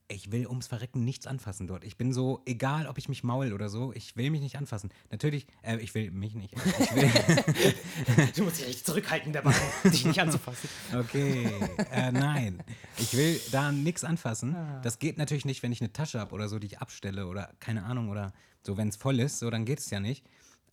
Ich 0.07 0.31
will 0.31 0.45
ums 0.45 0.67
Verrecken 0.67 1.03
nichts 1.03 1.25
anfassen 1.25 1.65
dort. 1.65 1.83
Ich 1.83 1.97
bin 1.97 2.13
so, 2.13 2.41
egal 2.45 2.85
ob 2.85 2.99
ich 2.99 3.09
mich 3.09 3.23
maul 3.23 3.53
oder 3.53 3.69
so, 3.69 3.91
ich 3.93 4.15
will 4.15 4.29
mich 4.29 4.41
nicht 4.41 4.55
anfassen. 4.55 4.91
Natürlich, 5.09 5.47
äh, 5.63 5.77
ich 5.77 5.95
will 5.95 6.11
mich 6.11 6.35
nicht. 6.35 6.53
Ich 6.53 6.95
will, 6.95 7.11
Du 8.35 8.43
musst 8.43 8.59
dich 8.59 8.67
richtig 8.67 8.85
zurückhalten, 8.85 9.33
Mann, 9.43 9.55
dich 9.85 10.05
nicht 10.05 10.21
anzufassen. 10.21 10.69
Okay, 10.93 11.49
äh, 11.91 12.11
nein. 12.11 12.61
Ich 12.99 13.17
will 13.17 13.41
da 13.51 13.71
nichts 13.71 14.03
anfassen. 14.03 14.55
Das 14.83 14.99
geht 14.99 15.17
natürlich 15.17 15.45
nicht, 15.45 15.63
wenn 15.63 15.71
ich 15.71 15.81
eine 15.81 15.91
Tasche 15.91 16.19
habe 16.19 16.35
oder 16.35 16.49
so, 16.49 16.59
die 16.59 16.67
ich 16.67 16.79
abstelle 16.79 17.25
oder 17.25 17.51
keine 17.59 17.83
Ahnung 17.83 18.09
oder 18.09 18.31
so, 18.61 18.77
wenn 18.77 18.89
es 18.89 18.97
voll 18.97 19.19
ist, 19.19 19.39
so, 19.39 19.49
dann 19.49 19.65
geht 19.65 19.79
es 19.79 19.89
ja 19.89 19.99
nicht. 19.99 20.23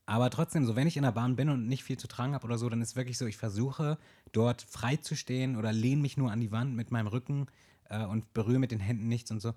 Aber 0.04 0.28
trotzdem, 0.28 0.66
so, 0.66 0.76
wenn 0.76 0.86
ich 0.86 0.96
in 0.98 1.04
der 1.04 1.12
Bahn 1.12 1.36
bin 1.36 1.48
und 1.48 1.68
nicht 1.68 1.84
viel 1.84 1.96
zu 1.96 2.08
tragen 2.08 2.34
habe 2.34 2.44
oder 2.44 2.58
so, 2.58 2.68
dann 2.68 2.82
ist 2.82 2.96
wirklich 2.96 3.16
so, 3.16 3.26
ich 3.26 3.36
versuche 3.36 3.96
dort 4.32 4.60
frei 4.60 4.96
zu 4.96 5.14
stehen 5.14 5.56
oder 5.56 5.72
lehne 5.72 6.02
mich 6.02 6.18
nur 6.18 6.30
an 6.30 6.40
die 6.40 6.50
Wand 6.52 6.74
mit 6.74 6.90
meinem 6.90 7.06
Rücken 7.06 7.46
äh, 7.92 8.04
und 8.04 8.32
berühre 8.34 8.58
mit 8.58 8.70
den 8.72 8.80
Händen 8.80 9.08
nichts 9.08 9.30
und 9.30 9.40
so. 9.40 9.54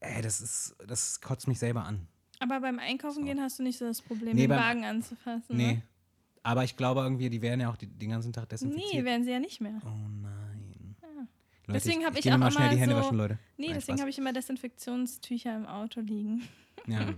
Ey, 0.00 0.20
das 0.22 0.40
ist, 0.40 0.74
das 0.86 1.20
kotzt 1.20 1.48
mich 1.48 1.58
selber 1.58 1.84
an. 1.84 2.06
Aber 2.38 2.60
beim 2.60 2.78
Einkaufen 2.78 3.24
gehen 3.24 3.40
hast 3.40 3.58
du 3.58 3.62
nicht 3.62 3.78
so 3.78 3.84
das 3.86 4.00
Problem, 4.02 4.34
Nee, 4.34 4.42
den 4.42 4.50
beim- 4.50 4.60
Wagen 4.60 4.84
anzufassen. 4.84 5.56
Nee. 5.56 5.72
Ne? 5.74 5.82
Aber 6.42 6.64
ich 6.64 6.76
glaube 6.76 7.00
irgendwie, 7.02 7.28
die 7.28 7.42
werden 7.42 7.60
ja 7.60 7.70
auch 7.70 7.76
die, 7.76 7.86
den 7.86 8.10
ganzen 8.10 8.32
Tag 8.32 8.48
desinfiziert. 8.48 8.94
Nee, 8.94 9.04
werden 9.04 9.24
sie 9.24 9.30
ja 9.30 9.38
nicht 9.40 9.60
mehr. 9.60 9.78
Oh 9.84 9.88
nein. 10.22 10.96
Leute, 11.66 11.82
Deswegen 11.84 12.04
habe 12.04 12.16
ich, 12.18 12.24
geh 12.24 12.32
auch 12.32 12.38
mal 12.38 12.46
immer 12.46 12.50
schnell 12.50 12.70
die 12.70 12.78
Hände 12.78 12.96
so, 12.96 13.00
waschen, 13.02 13.16
Leute. 13.18 13.38
Nee, 13.56 13.66
Nein, 13.66 13.74
deswegen 13.76 14.00
habe 14.00 14.10
ich 14.10 14.18
immer 14.18 14.32
Desinfektionstücher 14.32 15.54
im 15.54 15.66
Auto 15.66 16.00
liegen. 16.00 16.42
Ja. 16.86 17.14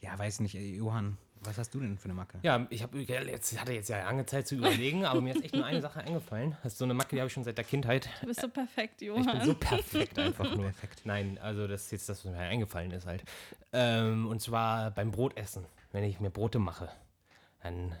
ja, 0.00 0.18
weiß 0.18 0.40
nicht, 0.40 0.54
ey, 0.54 0.76
Johann, 0.76 1.18
was 1.46 1.58
hast 1.58 1.74
du 1.74 1.80
denn 1.80 1.98
für 1.98 2.06
eine 2.06 2.14
Macke? 2.14 2.38
Ja, 2.42 2.66
ich 2.70 2.82
habe 2.82 2.98
jetzt 2.98 3.60
hatte 3.60 3.72
jetzt 3.72 3.88
ja 3.88 3.98
lange 4.04 4.26
Zeit 4.26 4.46
zu 4.46 4.54
überlegen, 4.56 5.04
aber 5.04 5.20
mir 5.20 5.34
ist 5.34 5.44
echt 5.44 5.54
nur 5.54 5.64
eine 5.64 5.80
Sache 5.80 6.00
eingefallen. 6.00 6.56
Das 6.62 6.72
ist 6.74 6.78
so 6.78 6.84
eine 6.84 6.94
Macke, 6.94 7.16
die 7.16 7.20
habe 7.20 7.26
ich 7.28 7.32
schon 7.32 7.44
seit 7.44 7.58
der 7.58 7.64
Kindheit. 7.64 8.08
Du 8.20 8.26
bist 8.26 8.40
so 8.40 8.48
perfekt, 8.48 9.02
Ich 9.02 9.12
bin 9.12 9.22
Johann. 9.24 9.44
so 9.44 9.54
perfekt 9.54 10.18
einfach 10.18 10.54
nur. 10.56 10.72
Nein, 11.04 11.38
also 11.38 11.66
das 11.66 11.84
ist 11.84 11.92
jetzt 11.92 12.08
das, 12.08 12.24
was 12.24 12.32
mir 12.32 12.38
eingefallen 12.38 12.90
ist 12.90 13.06
halt. 13.06 13.24
Ähm, 13.72 14.26
und 14.26 14.40
zwar 14.40 14.90
beim 14.90 15.10
Brotessen, 15.10 15.64
wenn 15.92 16.04
ich 16.04 16.20
mir 16.20 16.30
Brote 16.30 16.58
mache, 16.58 16.88
dann 17.62 17.94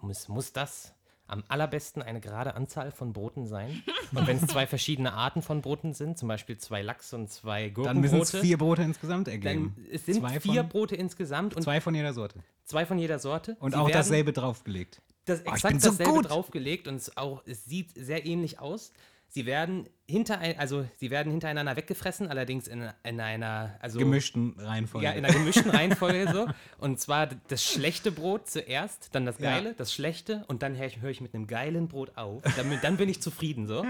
muss, 0.00 0.28
muss 0.28 0.52
das 0.52 0.94
am 1.28 1.44
allerbesten 1.48 2.02
eine 2.02 2.20
gerade 2.20 2.54
Anzahl 2.54 2.90
von 2.90 3.12
Broten 3.12 3.46
sein. 3.46 3.82
Und 4.12 4.26
wenn 4.26 4.38
es 4.38 4.46
zwei 4.46 4.66
verschiedene 4.66 5.12
Arten 5.12 5.42
von 5.42 5.60
Broten 5.62 5.92
sind, 5.94 6.18
zum 6.18 6.26
Beispiel 6.28 6.58
zwei 6.58 6.82
Lachs 6.82 7.12
und 7.12 7.30
zwei 7.30 7.68
Dann 7.70 8.00
müssen 8.00 8.20
es 8.20 8.32
Gurkenbrote, 8.32 8.40
vier 8.40 8.58
Brote 8.58 8.82
insgesamt 8.82 9.26
dann 9.28 9.34
ergeben. 9.34 9.76
es 9.92 10.06
sind 10.06 10.20
zwei 10.20 10.40
vier 10.40 10.62
von, 10.62 10.68
Brote 10.70 10.96
insgesamt 10.96 11.54
und 11.54 11.62
Zwei 11.62 11.80
von 11.80 11.94
jeder 11.94 12.12
Sorte. 12.14 12.40
zwei 12.64 12.86
von 12.86 12.98
jeder 12.98 13.18
Sorte. 13.18 13.56
Und 13.60 13.72
Sie 13.72 13.78
auch 13.78 13.90
dasselbe 13.90 14.32
draufgelegt. 14.32 15.00
das 15.26 15.42
Oh, 15.46 15.50
exakt 15.52 15.80
so 15.82 15.90
dasselbe 15.90 16.12
gut. 16.12 16.30
draufgelegt 16.30 16.88
und 16.88 16.96
es, 16.96 17.16
auch, 17.16 17.42
es 17.46 17.64
sieht 17.66 17.90
sehr 17.94 18.24
ähnlich 18.26 18.58
aus. 18.58 18.92
Sie 19.30 19.44
werden 19.46 19.88
hinter 20.06 20.40
also 20.58 20.88
sie 20.96 21.10
werden 21.10 21.30
hintereinander 21.30 21.76
weggefressen, 21.76 22.28
allerdings 22.28 22.66
in, 22.66 22.88
in 23.04 23.20
einer 23.20 23.76
also 23.80 23.98
Gemischten 23.98 24.54
Reihenfolge. 24.58 25.04
ja, 25.04 25.12
in 25.12 25.24
einer 25.24 25.34
gemischten 25.34 25.70
Reihenfolge 25.70 26.30
so. 26.32 26.46
Und 26.78 26.98
zwar 26.98 27.26
das 27.26 27.62
schlechte 27.62 28.10
Brot 28.10 28.48
zuerst, 28.48 29.14
dann 29.14 29.26
das 29.26 29.38
Ja. 29.38 29.50
geile, 29.50 29.74
das 29.74 29.92
schlechte 29.92 30.44
und 30.48 30.62
dann 30.62 30.76
höre 30.76 30.86
ich, 30.86 31.02
hör 31.02 31.10
ich 31.10 31.20
mit 31.20 31.34
einem 31.34 31.46
geilen 31.46 31.88
Brot 31.88 32.16
auf. 32.16 32.42
Damit, 32.56 32.82
dann 32.82 32.96
bin 32.96 33.10
ich 33.10 33.20
zufrieden 33.20 33.66
so. 33.66 33.84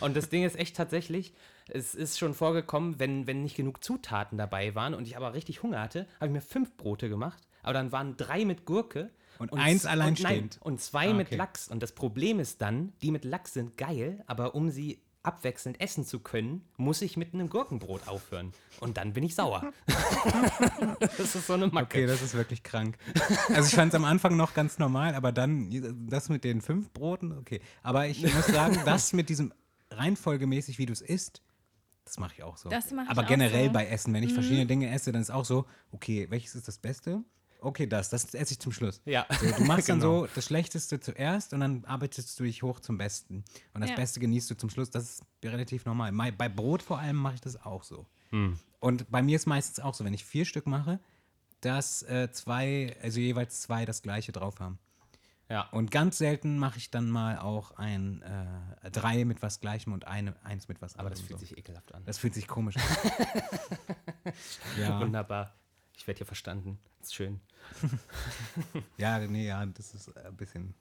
Und 0.00 0.16
das 0.16 0.28
Ding 0.28 0.44
ist 0.44 0.58
echt 0.58 0.76
tatsächlich, 0.76 1.32
es 1.68 1.94
ist 1.94 2.18
schon 2.18 2.34
vorgekommen, 2.34 2.98
wenn, 2.98 3.26
wenn 3.26 3.42
nicht 3.42 3.56
genug 3.56 3.82
Zutaten 3.82 4.36
dabei 4.36 4.74
waren 4.74 4.92
und 4.92 5.06
ich 5.06 5.16
aber 5.16 5.32
richtig 5.32 5.62
Hunger 5.62 5.80
hatte, 5.80 6.06
habe 6.16 6.26
ich 6.26 6.32
mir 6.32 6.42
fünf 6.42 6.76
Brote 6.76 7.08
gemacht, 7.08 7.42
aber 7.62 7.72
dann 7.72 7.90
waren 7.90 8.18
drei 8.18 8.44
mit 8.44 8.66
Gurke. 8.66 9.08
Und 9.38 9.52
eins 9.52 9.82
z- 9.82 9.90
allein 9.90 10.08
und 10.08 10.22
nein. 10.22 10.50
Und 10.60 10.80
zwei 10.80 11.10
Ah, 11.10 11.14
mit 11.14 11.28
okay. 11.28 11.36
Lachs. 11.36 11.68
Und 11.68 11.82
das 11.82 11.92
Problem 11.92 12.38
ist 12.40 12.60
dann, 12.60 12.92
die 13.02 13.10
mit 13.10 13.24
Lachs 13.24 13.54
sind 13.54 13.76
geil, 13.76 14.22
aber 14.26 14.54
um 14.54 14.70
sie 14.70 15.00
abwechselnd 15.22 15.80
essen 15.80 16.04
zu 16.04 16.20
können, 16.20 16.62
muss 16.76 17.00
ich 17.00 17.16
mit 17.16 17.32
einem 17.32 17.48
Gurkenbrot 17.48 18.06
aufhören. 18.08 18.52
Und 18.80 18.98
dann 18.98 19.14
bin 19.14 19.24
ich 19.24 19.34
sauer. 19.34 19.72
das 21.00 21.34
ist 21.34 21.46
so 21.46 21.54
eine 21.54 21.68
Macke. 21.68 21.96
Okay, 21.98 22.06
das 22.06 22.20
ist 22.22 22.34
wirklich 22.34 22.62
krank. 22.62 22.98
Also 23.48 23.68
ich 23.68 23.74
fand 23.74 23.92
es 23.92 23.96
am 23.96 24.04
Anfang 24.04 24.36
noch 24.36 24.52
ganz 24.54 24.78
normal, 24.78 25.14
aber 25.14 25.32
dann 25.32 26.06
das 26.10 26.28
mit 26.28 26.44
den 26.44 26.60
fünf 26.60 26.90
Broten, 26.90 27.32
okay. 27.32 27.60
Aber 27.82 28.06
ich 28.06 28.22
muss 28.22 28.46
sagen, 28.46 28.78
das 28.84 29.12
mit 29.14 29.28
diesem 29.30 29.52
reihenfolgemäßig, 29.90 30.78
wie 30.78 30.86
du 30.86 30.92
es 30.92 31.00
isst, 31.00 31.42
das 32.04 32.18
mache 32.18 32.34
ich 32.36 32.42
auch 32.42 32.58
so. 32.58 32.68
Das 32.68 32.90
mache 32.90 33.06
ich 33.06 33.10
aber 33.10 33.22
auch 33.22 33.26
generell 33.26 33.66
so. 33.68 33.72
bei 33.72 33.86
Essen, 33.86 34.12
wenn 34.12 34.22
ich 34.24 34.34
verschiedene 34.34 34.66
Dinge 34.66 34.90
esse, 34.90 35.10
dann 35.10 35.22
ist 35.22 35.30
auch 35.30 35.46
so, 35.46 35.64
okay, 35.90 36.26
welches 36.28 36.54
ist 36.54 36.68
das 36.68 36.76
Beste? 36.76 37.22
Okay, 37.64 37.86
das, 37.86 38.10
das 38.10 38.34
esse 38.34 38.52
ich 38.52 38.60
zum 38.60 38.72
Schluss. 38.72 39.00
Ja. 39.04 39.26
So, 39.40 39.50
du 39.50 39.64
machst 39.64 39.88
dann 39.88 40.00
Genau. 40.00 40.20
so 40.26 40.28
das 40.34 40.44
Schlechteste 40.44 41.00
zuerst 41.00 41.52
und 41.54 41.60
dann 41.60 41.84
arbeitest 41.86 42.38
du 42.38 42.44
dich 42.44 42.62
hoch 42.62 42.80
zum 42.80 42.98
Besten. 42.98 43.44
Und 43.72 43.80
das 43.80 43.90
Ja. 43.90 43.96
Beste 43.96 44.20
genießt 44.20 44.50
du 44.50 44.54
zum 44.56 44.70
Schluss. 44.70 44.90
Das 44.90 45.04
ist 45.04 45.22
relativ 45.44 45.84
normal. 45.86 46.12
Bei 46.12 46.48
Brot 46.48 46.82
vor 46.82 46.98
allem 46.98 47.16
mache 47.16 47.34
ich 47.36 47.40
das 47.40 47.60
auch 47.64 47.82
so. 47.84 48.06
Hm. 48.30 48.58
Und 48.80 49.10
bei 49.10 49.22
mir 49.22 49.36
ist 49.36 49.46
meistens 49.46 49.80
auch 49.80 49.94
so, 49.94 50.04
wenn 50.04 50.12
ich 50.14 50.24
vier 50.24 50.44
Stück 50.44 50.66
mache, 50.66 51.00
dass 51.60 52.02
äh, 52.02 52.30
zwei, 52.32 52.94
also 53.02 53.18
jeweils 53.20 53.62
zwei 53.62 53.86
das 53.86 54.02
gleiche 54.02 54.32
drauf 54.32 54.60
haben. 54.60 54.78
Ja. 55.48 55.68
Und 55.70 55.90
ganz 55.90 56.18
selten 56.18 56.58
mache 56.58 56.78
ich 56.78 56.90
dann 56.90 57.08
mal 57.10 57.38
auch 57.38 57.72
ein 57.72 58.22
äh, 58.22 58.90
drei 58.90 59.24
mit 59.24 59.42
was 59.42 59.60
Gleichem 59.60 59.92
und 59.92 60.06
eine, 60.06 60.34
eins 60.44 60.68
mit 60.68 60.80
was 60.82 60.96
Aber 60.98 61.10
das 61.10 61.20
anderem 61.20 61.38
fühlt 61.38 61.40
so. 61.40 61.46
sich 61.46 61.58
ekelhaft 61.58 61.94
an. 61.94 62.02
Das 62.04 62.18
fühlt 62.18 62.34
sich 62.34 62.46
komisch 62.48 62.76
an. 62.76 64.32
ja, 64.80 65.00
Wunderbar. 65.00 65.54
Ich 65.96 66.06
werde 66.06 66.18
hier 66.18 66.26
verstanden. 66.26 66.78
Das 67.04 67.10
ist 67.10 67.16
schön. 67.16 67.38
ja, 68.96 69.18
nee, 69.18 69.46
ja, 69.46 69.66
das 69.66 69.92
ist 69.92 70.16
ein 70.16 70.36
bisschen. 70.38 70.74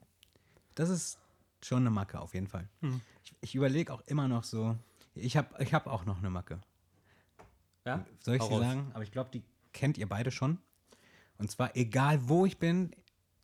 Das 0.74 0.88
ist 0.88 1.20
schon 1.62 1.80
eine 1.80 1.90
Macke 1.90 2.18
auf 2.18 2.34
jeden 2.34 2.48
Fall. 2.48 2.70
Hm. 2.80 3.02
Ich, 3.26 3.36
ich 3.42 3.56
überlege 3.56 3.92
auch 3.92 4.00
immer 4.06 4.30
noch 4.30 4.46
so. 4.46 4.78
Ich 5.16 5.36
habe 5.36 5.62
ich 5.62 5.74
hab 5.74 5.86
auch 5.86 6.06
noch 6.06 6.20
eine 6.20 6.30
Macke. 6.30 6.62
Ja? 7.86 8.06
Soll 8.22 8.36
ich 8.36 8.42
Hau 8.42 8.48
sie 8.48 8.54
raus. 8.54 8.62
sagen? 8.64 8.92
Aber 8.94 9.04
ich 9.04 9.12
glaube, 9.12 9.32
die 9.34 9.44
kennt 9.74 9.98
ihr 9.98 10.08
beide 10.08 10.32
schon. 10.32 10.60
Und 11.40 11.52
zwar, 11.52 11.76
egal 11.76 12.30
wo 12.30 12.46
ich 12.46 12.58
bin, 12.58 12.96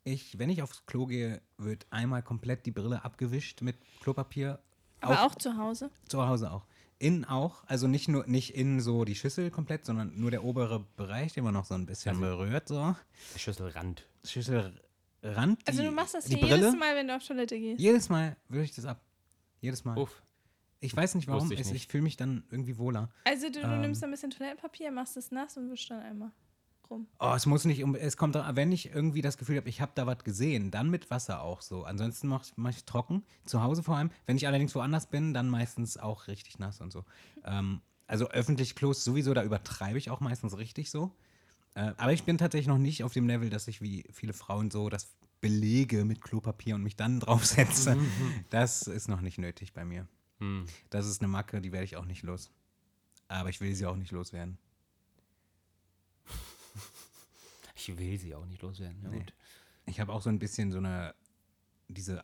ich, 0.05 0.39
wenn 0.39 0.49
ich 0.49 0.61
aufs 0.61 0.85
Klo 0.85 1.05
gehe, 1.05 1.41
wird 1.57 1.85
einmal 1.89 2.23
komplett 2.23 2.65
die 2.65 2.71
Brille 2.71 3.03
abgewischt 3.03 3.61
mit 3.61 3.75
Klopapier. 3.99 4.57
Aber 5.01 5.23
auch 5.23 5.35
zu 5.35 5.57
Hause. 5.57 5.91
zu 6.07 6.25
Hause 6.25 6.49
auch. 6.49 6.65
Innen 7.01 7.23
auch, 7.25 7.63
also 7.65 7.87
nicht 7.87 8.09
nur 8.09 8.27
nicht 8.27 8.55
innen 8.55 8.81
so 8.81 9.05
die 9.05 9.15
Schüssel 9.15 9.51
komplett, 9.51 9.85
sondern 9.85 10.19
nur 10.19 10.31
der 10.31 10.43
obere 10.43 10.85
Bereich, 10.97 11.31
den 11.33 11.45
man 11.45 11.53
noch 11.53 11.63
so 11.65 11.73
ein 11.73 11.85
bisschen 11.85 12.09
Also 12.11 12.21
berührt, 12.21 12.67
so. 12.67 12.95
Der 13.33 13.39
Schüsselrand. 13.39 14.05
Schüsselrand. 14.25 15.61
Also 15.65 15.81
die, 15.81 15.87
du 15.87 15.91
machst 15.93 16.13
das 16.13 16.27
hier 16.27 16.37
Brille. 16.39 16.55
jedes 16.57 16.75
Mal, 16.75 16.95
wenn 16.95 17.07
du 17.07 17.15
auf 17.15 17.25
Toilette 17.25 17.57
gehst. 17.57 17.79
Jedes 17.79 18.09
Mal 18.09 18.35
würde 18.49 18.63
ich 18.65 18.75
das 18.75 18.85
ab. 18.85 19.01
Jedes 19.61 19.85
Mal. 19.85 19.97
Uff. 19.97 20.21
Ich 20.81 20.95
weiß 20.95 21.15
nicht 21.15 21.27
warum, 21.27 21.49
Wusste 21.49 21.55
ich 21.61 21.71
ich, 21.73 21.87
fühle 21.87 22.03
mich 22.03 22.15
dann 22.17 22.43
irgendwie 22.51 22.77
wohler. 22.77 23.09
Also 23.25 23.47
du, 23.49 23.61
du 23.61 23.67
Ähm. 23.67 23.81
nimmst 23.81 24.03
ein 24.03 24.11
bisschen 24.11 24.31
Toilettenpapier, 24.31 24.91
machst 24.91 25.17
es 25.17 25.31
nass 25.31 25.57
und 25.57 25.69
wischst 25.71 25.89
dann 25.91 26.01
einmal 26.01 26.31
rum. 26.89 27.07
Oh, 27.19 27.33
es 27.35 27.45
muss 27.45 27.65
nicht, 27.65 27.83
um, 27.83 27.95
es 27.95 28.17
kommt, 28.17 28.35
wenn 28.35 28.71
ich 28.71 28.93
irgendwie 28.93 29.21
das 29.21 29.37
Gefühl 29.37 29.57
habe, 29.57 29.69
ich 29.69 29.81
habe 29.81 29.91
da 29.95 30.07
was 30.07 30.23
gesehen, 30.23 30.71
dann 30.71 30.89
mit 30.89 31.09
Wasser 31.09 31.41
auch 31.41 31.61
so. 31.61 31.83
Ansonsten 31.83 32.27
mache 32.27 32.43
ich, 32.45 32.53
mach 32.55 32.71
ich 32.71 32.85
trocken, 32.85 33.23
zu 33.45 33.63
Hause 33.63 33.83
vor 33.83 33.97
allem. 33.97 34.11
Wenn 34.25 34.37
ich 34.37 34.47
allerdings 34.47 34.75
woanders 34.75 35.07
bin, 35.07 35.33
dann 35.33 35.49
meistens 35.49 35.97
auch 35.97 36.27
richtig 36.27 36.59
nass 36.59 36.81
und 36.81 36.91
so. 36.91 37.05
Ähm, 37.45 37.81
also 38.07 38.29
öffentlich 38.29 38.75
Klos 38.75 39.03
sowieso, 39.03 39.33
da 39.33 39.43
übertreibe 39.43 39.97
ich 39.97 40.09
auch 40.09 40.19
meistens 40.19 40.57
richtig 40.57 40.89
so. 40.89 41.11
Äh, 41.75 41.93
aber 41.97 42.13
ich 42.13 42.23
bin 42.23 42.37
tatsächlich 42.37 42.67
noch 42.67 42.77
nicht 42.77 43.03
auf 43.03 43.13
dem 43.13 43.27
Level, 43.27 43.49
dass 43.49 43.67
ich 43.67 43.81
wie 43.81 44.05
viele 44.11 44.33
Frauen 44.33 44.71
so 44.71 44.89
das 44.89 45.07
belege 45.41 46.05
mit 46.05 46.21
Klopapier 46.21 46.75
und 46.75 46.83
mich 46.83 46.95
dann 46.95 47.19
draufsetze. 47.21 47.97
Das 48.49 48.83
ist 48.83 49.07
noch 49.07 49.21
nicht 49.21 49.37
nötig 49.37 49.73
bei 49.73 49.85
mir. 49.85 50.07
Hm. 50.39 50.65
Das 50.89 51.05
ist 51.05 51.21
eine 51.21 51.27
Macke, 51.27 51.61
die 51.61 51.71
werde 51.71 51.85
ich 51.85 51.97
auch 51.97 52.05
nicht 52.05 52.23
los. 52.23 52.51
Aber 53.27 53.49
ich 53.49 53.61
will 53.61 53.75
sie 53.75 53.85
auch 53.85 53.95
nicht 53.95 54.11
loswerden. 54.11 54.57
Ich 57.87 57.97
will 57.97 58.19
sie 58.19 58.35
auch 58.35 58.45
nicht 58.45 58.61
loswerden. 58.61 59.01
Ja, 59.03 59.09
Nee. 59.09 59.19
gut. 59.19 59.33
Ich 59.85 59.99
habe 59.99 60.11
auch 60.13 60.21
so 60.21 60.29
ein 60.29 60.37
bisschen 60.39 60.71
so 60.71 60.77
eine, 60.79 61.15
diese, 61.87 62.23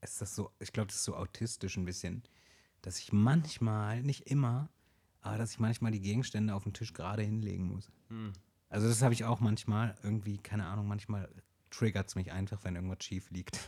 ist 0.00 0.20
das 0.20 0.34
so, 0.34 0.50
ich 0.58 0.72
glaube, 0.72 0.86
das 0.88 0.96
ist 0.96 1.04
so 1.04 1.16
autistisch 1.16 1.76
ein 1.76 1.84
bisschen, 1.84 2.22
dass 2.80 2.98
ich 2.98 3.12
manchmal, 3.12 4.02
nicht 4.02 4.28
immer, 4.30 4.68
aber 5.20 5.36
dass 5.38 5.52
ich 5.52 5.58
manchmal 5.58 5.92
die 5.92 6.00
Gegenstände 6.00 6.54
auf 6.54 6.62
den 6.64 6.72
Tisch 6.72 6.92
gerade 6.92 7.22
hinlegen 7.22 7.66
muss. 7.66 7.90
Also 8.68 8.88
das 8.88 9.02
habe 9.02 9.12
ich 9.14 9.24
auch 9.24 9.40
manchmal, 9.40 9.96
irgendwie, 10.02 10.38
keine 10.38 10.66
Ahnung, 10.66 10.86
manchmal 10.88 11.28
triggert 11.70 12.08
es 12.08 12.14
mich 12.14 12.32
einfach, 12.32 12.64
wenn 12.64 12.74
irgendwas 12.76 13.04
schief 13.04 13.30
liegt. 13.30 13.58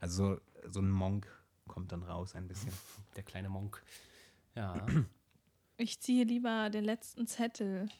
Also 0.00 0.36
so, 0.64 0.70
so 0.70 0.80
ein 0.80 0.90
Monk 0.90 1.26
kommt 1.68 1.92
dann 1.92 2.02
raus 2.02 2.34
ein 2.34 2.48
bisschen. 2.48 2.72
Der 3.16 3.22
kleine 3.22 3.48
Monk. 3.48 3.82
Ja. 4.54 4.86
Ich 5.78 6.00
ziehe 6.00 6.24
lieber 6.24 6.70
den 6.70 6.84
letzten 6.86 7.26
Zettel. 7.26 7.90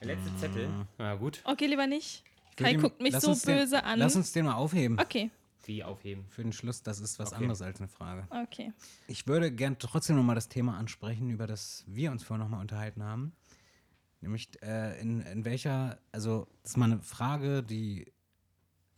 Der 0.00 0.06
letzte 0.16 0.34
Zettel. 0.36 0.68
Na 0.98 1.14
gut. 1.14 1.40
Okay, 1.44 1.66
lieber 1.66 1.86
nicht. 1.86 2.24
Kai 2.56 2.72
den- 2.72 2.80
guckt 2.80 3.00
mich 3.00 3.14
so 3.16 3.30
uns 3.30 3.42
den- 3.42 3.56
böse 3.58 3.84
an. 3.84 3.98
Lass 3.98 4.16
uns 4.16 4.32
den 4.32 4.46
mal 4.46 4.54
aufheben. 4.54 4.98
Okay, 4.98 5.30
Wie 5.66 5.84
aufheben. 5.84 6.24
Für 6.30 6.42
den 6.42 6.52
Schluss, 6.52 6.82
das 6.82 7.00
ist 7.00 7.18
was 7.18 7.28
Okay. 7.32 7.42
anderes 7.42 7.60
als 7.62 7.78
eine 7.80 7.88
Frage. 7.88 8.26
okay. 8.30 8.72
Ich 9.06 9.26
würde 9.26 9.52
gern 9.52 9.78
trotzdem 9.78 10.16
nochmal 10.16 10.34
das 10.34 10.48
Thema 10.48 10.76
ansprechen, 10.78 11.30
über 11.30 11.46
das 11.46 11.84
wir 11.86 12.10
uns 12.10 12.22
vorhin 12.24 12.42
nochmal 12.42 12.60
unterhalten 12.60 13.02
haben. 13.02 13.32
Nämlich 14.22 14.50
äh, 14.62 15.00
in, 15.00 15.20
in 15.22 15.44
welcher, 15.44 15.98
also 16.12 16.46
das 16.62 16.72
ist 16.72 16.76
mal 16.76 16.86
eine 16.92 17.00
Frage, 17.02 17.62
die 17.62 18.12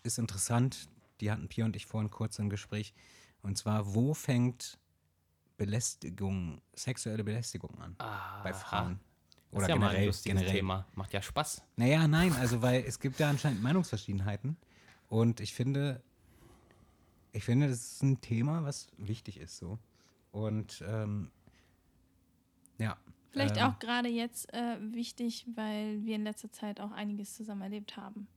ist 0.03 0.19
interessant, 0.19 0.88
die 1.21 1.31
hatten 1.31 1.49
Pia 1.49 1.65
und 1.65 1.77
ich 1.77 1.87
vorhin 1.87 2.11
kurz 2.11 2.38
im 2.38 2.49
Gespräch. 2.49 2.93
Und 3.43 3.57
zwar, 3.59 3.95
wo 3.95 4.15
fängt 4.15 4.79
Belästigung, 5.57 6.61
sexuelle 6.75 7.23
Belästigung 7.25 7.79
an? 7.81 7.97
bei 8.43 8.53
Frauen? 8.53 8.99
Oder 9.53 9.62
ist 9.62 9.69
ja 9.69 9.77
mal 9.77 9.87
ein 9.87 9.91
generell, 9.91 10.07
lustiges 10.07 10.38
generell. 10.38 10.57
Thema. 10.57 10.87
Macht 10.95 11.12
ja 11.12 11.23
Spaß. 11.23 11.62
Naja, 11.77 12.09
nein, 12.09 12.33
also 12.35 12.62
weil 12.62 12.83
es 12.87 12.99
gibt 12.99 13.19
ja 13.21 13.29
anscheinend 13.29 13.62
Meinungsverschiedenheiten. 13.62 14.57
Und 15.09 15.41
ich 15.41 15.53
finde, 15.55 16.03
ich 17.33 17.45
finde, 17.45 17.69
das 17.69 17.79
ist 17.93 18.03
ein 18.03 18.21
Thema, 18.21 18.65
was 18.65 18.88
wichtig 18.97 19.38
ist 19.38 19.59
so. 19.59 19.79
Und 20.31 20.83
ähm, 20.87 21.31
ja. 22.79 22.97
Vielleicht 23.31 23.57
ähm, 23.59 23.65
auch 23.65 23.79
gerade 23.79 24.09
jetzt 24.09 24.53
äh, 24.55 24.77
wichtig, 24.81 25.47
weil 25.55 26.03
wir 26.05 26.17
in 26.17 26.25
letzter 26.25 26.51
Zeit 26.51 26.81
auch 26.81 26.93
einiges 26.93 27.35
zusammen 27.35 27.62
erlebt 27.62 27.97
haben. 27.97 28.29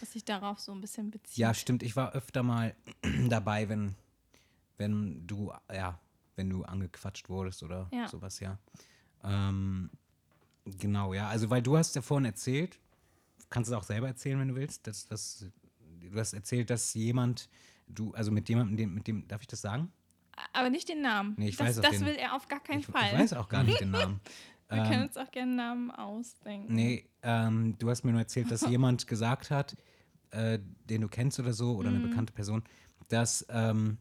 Was 0.00 0.12
sich 0.12 0.24
darauf 0.24 0.58
so 0.60 0.72
ein 0.72 0.80
bisschen 0.80 1.10
bezieht. 1.10 1.36
Ja, 1.36 1.54
stimmt. 1.54 1.82
Ich 1.82 1.96
war 1.96 2.12
öfter 2.12 2.42
mal 2.42 2.74
dabei, 3.28 3.68
wenn, 3.68 3.94
wenn 4.76 5.26
du, 5.26 5.52
ja, 5.72 6.00
wenn 6.36 6.50
du 6.50 6.62
angequatscht 6.64 7.28
wurdest 7.28 7.62
oder 7.62 7.88
Ja. 7.92 8.08
sowas, 8.08 8.40
ja. 8.40 8.58
Ähm, 9.22 9.90
genau, 10.64 11.14
ja. 11.14 11.28
Also, 11.28 11.50
weil 11.50 11.62
du 11.62 11.76
hast 11.76 11.94
ja 11.96 12.02
vorhin 12.02 12.24
erzählt, 12.26 12.78
kannst 13.50 13.70
es 13.70 13.76
auch 13.76 13.82
selber 13.82 14.08
erzählen, 14.08 14.38
wenn 14.40 14.48
du 14.48 14.54
willst, 14.56 14.86
dass, 14.86 15.06
dass 15.06 15.46
du 16.00 16.18
hast 16.18 16.32
erzählt, 16.32 16.70
dass 16.70 16.92
jemand, 16.94 17.48
du, 17.88 18.12
also 18.14 18.30
mit 18.30 18.48
jemandem, 18.48 18.76
dem- 18.76 18.94
mit 18.94 19.06
dem, 19.06 19.26
darf 19.28 19.40
ich 19.42 19.46
das 19.48 19.60
sagen? 19.60 19.90
Aber 20.52 20.68
nicht 20.70 20.88
den 20.88 21.00
Namen. 21.02 21.34
Nee, 21.38 21.48
ich 21.48 21.56
das 21.56 21.66
weiß 21.68 21.78
auch 21.78 21.82
das 21.82 21.92
den- 21.98 22.06
will 22.06 22.16
er 22.16 22.34
auf 22.34 22.48
gar 22.48 22.60
keinen 22.60 22.80
ich, 22.80 22.86
Fall. 22.86 23.06
ich 23.12 23.18
weiß 23.18 23.32
auch 23.34 23.48
gar 23.48 23.62
nicht 23.62 23.80
den 23.80 23.90
Namen. 23.92 24.20
wir 24.68 24.78
ähm, 24.78 24.90
können 24.90 25.02
uns 25.04 25.16
auch 25.16 25.30
gerne 25.30 25.54
Namen 25.54 25.90
ausdenken. 25.92 26.74
Nee, 26.74 27.06
ähm, 27.22 27.76
du 27.78 27.88
hast 27.90 28.02
mir 28.04 28.10
nur 28.10 28.20
erzählt, 28.20 28.50
dass 28.50 28.62
jemand 28.68 29.06
gesagt 29.06 29.50
hat, 29.50 29.76
äh, 30.30 30.58
den 30.90 31.02
du 31.02 31.08
kennst 31.08 31.38
oder 31.38 31.52
so, 31.52 31.76
oder 31.76 31.90
eine 31.90 32.00
bekannte 32.00 32.32
Person, 32.32 32.64
dass 33.08 33.46
ähm, 33.48 33.98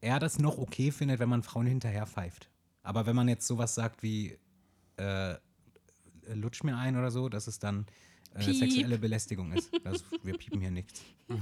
er 0.00 0.18
das 0.18 0.38
noch 0.38 0.58
okay 0.58 0.90
findet, 0.90 1.18
wenn 1.18 1.28
man 1.28 1.42
Frauen 1.42 1.66
hinterher 1.66 2.06
pfeift. 2.06 2.48
Aber 2.82 3.04
wenn 3.06 3.16
man 3.16 3.28
jetzt 3.28 3.46
sowas 3.46 3.74
sagt 3.74 4.02
wie 4.02 4.38
äh, 4.96 5.34
lutsch 6.34 6.62
mir 6.62 6.76
ein 6.76 6.96
oder 6.96 7.10
so, 7.10 7.28
dass 7.28 7.46
es 7.46 7.58
dann 7.58 7.86
äh, 8.34 8.52
sexuelle 8.52 8.98
Belästigung 8.98 9.52
ist. 9.52 9.70
Das, 9.84 10.04
wir 10.22 10.36
piepen 10.36 10.60
hier 10.60 10.70
nichts. 10.70 11.02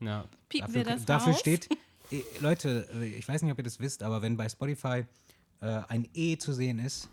Ja. 0.00 0.26
Piepen 0.48 0.66
Dafür, 0.66 0.74
wir 0.74 0.84
das 0.84 1.04
dafür 1.04 1.32
raus? 1.32 1.40
steht, 1.40 1.68
eh, 2.10 2.22
Leute, 2.40 2.88
äh, 2.94 3.06
ich 3.06 3.26
weiß 3.26 3.42
nicht, 3.42 3.52
ob 3.52 3.58
ihr 3.58 3.64
das 3.64 3.80
wisst, 3.80 4.02
aber 4.02 4.22
wenn 4.22 4.36
bei 4.36 4.48
Spotify 4.48 5.04
äh, 5.60 5.66
ein 5.88 6.08
E 6.14 6.36
zu 6.38 6.52
sehen 6.52 6.78
ist, 6.78 7.08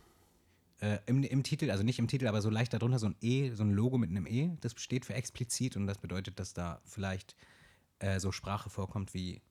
äh, 0.82 0.97
im, 1.05 1.24
im 1.24 1.43
Titel, 1.43 1.70
also 1.72 1.84
nicht 1.84 1.99
im 1.99 2.07
Titel, 2.07 2.28
aber 2.28 2.41
so 2.41 2.49
leicht 2.49 2.74
darunter 2.74 2.99
so 2.99 3.07
ein 3.07 3.16
E, 3.22 3.51
so 3.51 3.64
ein 3.64 3.72
Logo 3.72 3.97
mit 3.97 4.09
einem 4.09 4.26
E, 4.28 4.51
das 4.62 4.74
steht 4.78 5.05
für 5.05 5.14
explizit 5.14 5.76
und 5.78 5.86
das 5.88 5.97
bedeutet, 5.97 6.39
dass 6.39 6.53
da 6.53 6.82
vielleicht 6.86 7.36
äh, 7.99 8.20
so 8.20 8.32
Sprache 8.32 8.70
vorkommt 8.70 9.14
wie 9.14 9.41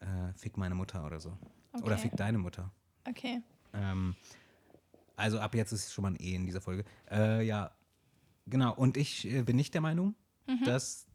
äh, 0.00 0.32
Fick 0.36 0.56
meine 0.56 0.74
Mutter 0.74 1.04
oder 1.06 1.20
so. 1.20 1.36
Oder 1.82 1.94
Okay. 1.94 1.98
fick 1.98 2.16
deine 2.16 2.38
Mutter. 2.38 2.70
Okay. 3.08 3.40
Ähm, 3.72 4.14
also 5.16 5.38
ab 5.38 5.54
jetzt 5.54 5.72
ist 5.72 5.92
schon 5.92 6.02
mal 6.02 6.12
ein 6.12 6.20
E 6.20 6.34
in 6.34 6.46
dieser 6.46 6.60
Folge. 6.60 6.84
Äh, 7.10 7.46
ja, 7.46 7.70
genau. 8.46 8.74
Und 8.74 8.96
ich 8.96 9.26
äh, 9.26 9.42
bin 9.42 9.56
nicht 9.56 9.74
der 9.74 9.80
Meinung, 9.80 10.14
dass 10.64 11.06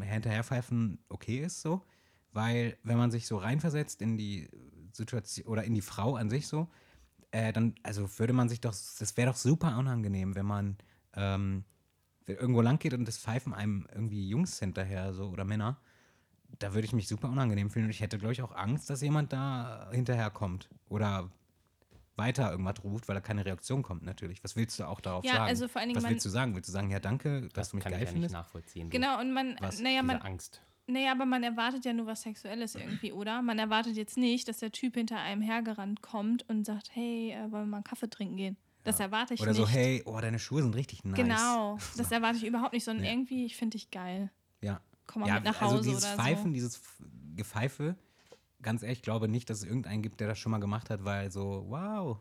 Hinterherpfeifen 0.00 0.98
okay 1.08 1.40
ist 1.40 1.60
so. 1.60 1.84
Weil 2.32 2.78
wenn 2.82 2.96
man 2.96 3.10
sich 3.10 3.26
so 3.26 3.38
reinversetzt 3.38 4.02
in 4.02 4.16
die 4.16 4.48
Situation 4.92 5.46
oder 5.46 5.64
in 5.64 5.74
die 5.74 5.80
Frau 5.80 6.16
an 6.16 6.30
sich 6.30 6.46
so, 6.46 6.68
äh, 7.32 7.52
dann, 7.52 7.74
also 7.82 8.08
würde 8.18 8.32
man 8.32 8.48
sich 8.48 8.60
doch, 8.60 8.72
das 8.72 9.16
wäre 9.16 9.30
doch 9.30 9.36
super 9.36 9.76
unangenehm, 9.78 10.34
wenn 10.34 10.46
man 10.46 10.76
ähm, 11.14 11.64
irgendwo 12.26 12.60
lang 12.60 12.78
geht 12.78 12.94
und 12.94 13.06
das 13.06 13.18
pfeifen 13.18 13.54
einem 13.54 13.86
irgendwie 13.92 14.28
Jungs 14.28 14.58
hinterher 14.58 15.12
so 15.12 15.28
oder 15.28 15.44
Männer. 15.44 15.80
Da 16.58 16.74
würde 16.74 16.86
ich 16.86 16.92
mich 16.92 17.08
super 17.08 17.28
unangenehm 17.28 17.70
fühlen 17.70 17.86
und 17.86 17.90
ich 17.90 18.00
hätte, 18.00 18.18
glaube 18.18 18.32
ich, 18.32 18.42
auch 18.42 18.54
Angst, 18.54 18.90
dass 18.90 19.00
jemand 19.00 19.32
da 19.32 19.88
hinterherkommt 19.92 20.68
oder 20.88 21.30
weiter 22.16 22.50
irgendwas 22.50 22.82
ruft, 22.84 23.08
weil 23.08 23.14
da 23.14 23.20
keine 23.20 23.44
Reaktion 23.44 23.82
kommt 23.82 24.02
natürlich. 24.02 24.42
Was 24.44 24.56
willst 24.56 24.78
du 24.78 24.84
auch 24.84 25.00
darauf 25.00 25.24
Ja, 25.24 25.32
sagen? 25.32 25.44
also 25.44 25.68
vor 25.68 25.80
allen 25.80 25.88
Dingen 25.88 25.96
Was 25.96 26.02
man- 26.02 26.12
willst 26.12 26.26
du 26.26 26.30
sagen? 26.30 26.54
Willst 26.54 26.68
du 26.68 26.72
sagen, 26.72 26.90
ja 26.90 27.00
danke, 27.00 27.42
dass 27.42 27.52
Das 27.52 27.70
du 27.70 27.76
mich 27.76 27.84
kann 27.84 27.92
geil 27.92 28.02
ich 28.02 28.08
ja 28.08 28.12
nicht 28.12 28.14
findest? 28.14 28.34
nachvollziehen. 28.34 28.86
so 28.86 28.90
Genau, 28.90 29.20
und 29.20 29.32
man, 29.32 29.56
Was? 29.60 29.80
naja, 29.80 30.02
man, 30.02 30.18
Angst. 30.18 30.60
naja, 30.86 31.12
aber 31.12 31.24
man 31.24 31.42
erwartet 31.42 31.84
ja 31.84 31.92
nur 31.92 32.06
was 32.06 32.22
Sexuelles 32.22 32.74
irgendwie, 32.74 33.12
oder? 33.12 33.40
Man 33.42 33.58
erwartet 33.58 33.96
jetzt 33.96 34.16
nicht, 34.18 34.48
dass 34.48 34.58
der 34.58 34.72
Typ 34.72 34.94
hinter 34.96 35.18
einem 35.18 35.40
hergerannt 35.42 36.02
kommt 36.02 36.46
und 36.48 36.64
sagt, 36.66 36.90
hey, 36.94 37.32
äh, 37.32 37.40
wollen 37.50 37.64
wir 37.64 37.66
mal 37.66 37.76
einen 37.78 37.84
Kaffee 37.84 38.10
trinken 38.10 38.36
gehen? 38.36 38.56
Das 38.82 38.98
erwarte 38.98 39.34
ich 39.34 39.40
Oder 39.42 39.50
nicht. 39.52 39.58
so, 39.60 39.68
hey, 39.68 40.02
oh, 40.06 40.18
deine 40.20 40.38
Schuhe 40.38 40.62
sind 40.62 40.74
richtig 40.74 41.04
nice. 41.04 41.16
Genau, 41.16 41.78
das 41.96 42.10
erwarte 42.10 42.38
ich 42.38 42.44
überhaupt 42.46 42.72
nicht, 42.72 42.84
sondern 42.84 43.04
Ja. 43.04 43.12
irgendwie, 43.12 43.44
ich 43.46 43.56
finde 43.56 43.76
dich 43.78 43.90
geil. 43.90 44.30
Ja. 44.62 44.80
Komm 45.06 45.22
mal 45.22 45.28
ja, 45.28 45.34
mit 45.34 45.44
nach 45.44 45.60
also 45.60 45.76
Hause 45.76 45.88
dieses 45.88 46.04
oder 46.04 46.14
Pfeifen, 46.16 46.44
so. 46.50 46.52
dieses 46.54 46.80
Gepfeife, 47.36 47.96
ganz 48.62 48.82
ehrlich, 48.82 48.98
ich 48.98 49.02
glaube 49.02 49.28
nicht, 49.28 49.50
dass 49.50 49.58
es 49.58 49.64
irgendeinen 49.64 50.02
gibt, 50.02 50.20
der 50.20 50.28
das 50.28 50.38
schon 50.38 50.52
mal 50.52 50.58
gemacht 50.58 50.90
hat, 50.90 51.04
weil 51.04 51.30
so, 51.30 51.64
wow, 51.68 52.18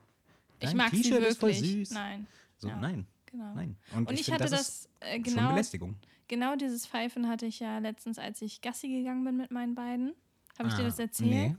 Ich 0.60 0.68
dein 0.70 0.78
mag 0.78 0.92
sie 0.92 1.02
T-Shirt 1.02 1.24
ist 1.24 1.40
voll 1.40 1.50
wirklich. 1.54 1.72
süß. 1.88 1.92
Nein. 1.92 2.28
So, 2.58 2.68
Ja, 2.70 2.76
nein, 2.78 3.06
Genau. 3.28 3.54
nein. 3.56 3.78
Und, 3.96 4.12
ich, 4.12 4.26
find, 4.26 4.40
hatte 4.40 4.50
das, 4.50 4.70
ist 4.70 4.90
äh, 5.02 5.20
genau, 5.20 5.50
Belästigung. 5.50 5.96
genau 6.28 6.56
dieses 6.56 6.88
Pfeifen 6.88 7.28
hatte 7.28 7.46
ich 7.46 7.60
ja 7.60 7.78
letztens, 7.80 8.18
als 8.20 8.42
ich 8.42 8.62
Gassi 8.62 8.88
gegangen 8.90 9.24
bin 9.24 9.38
mit 9.38 9.52
meinen 9.52 9.76
beiden. 9.76 10.14
Habe 10.58 10.70
ich 10.70 10.76
dir 10.76 10.82
Ah, 10.82 10.86
das 10.88 11.00
erzählt? 11.00 11.30
Nee. 11.30 11.56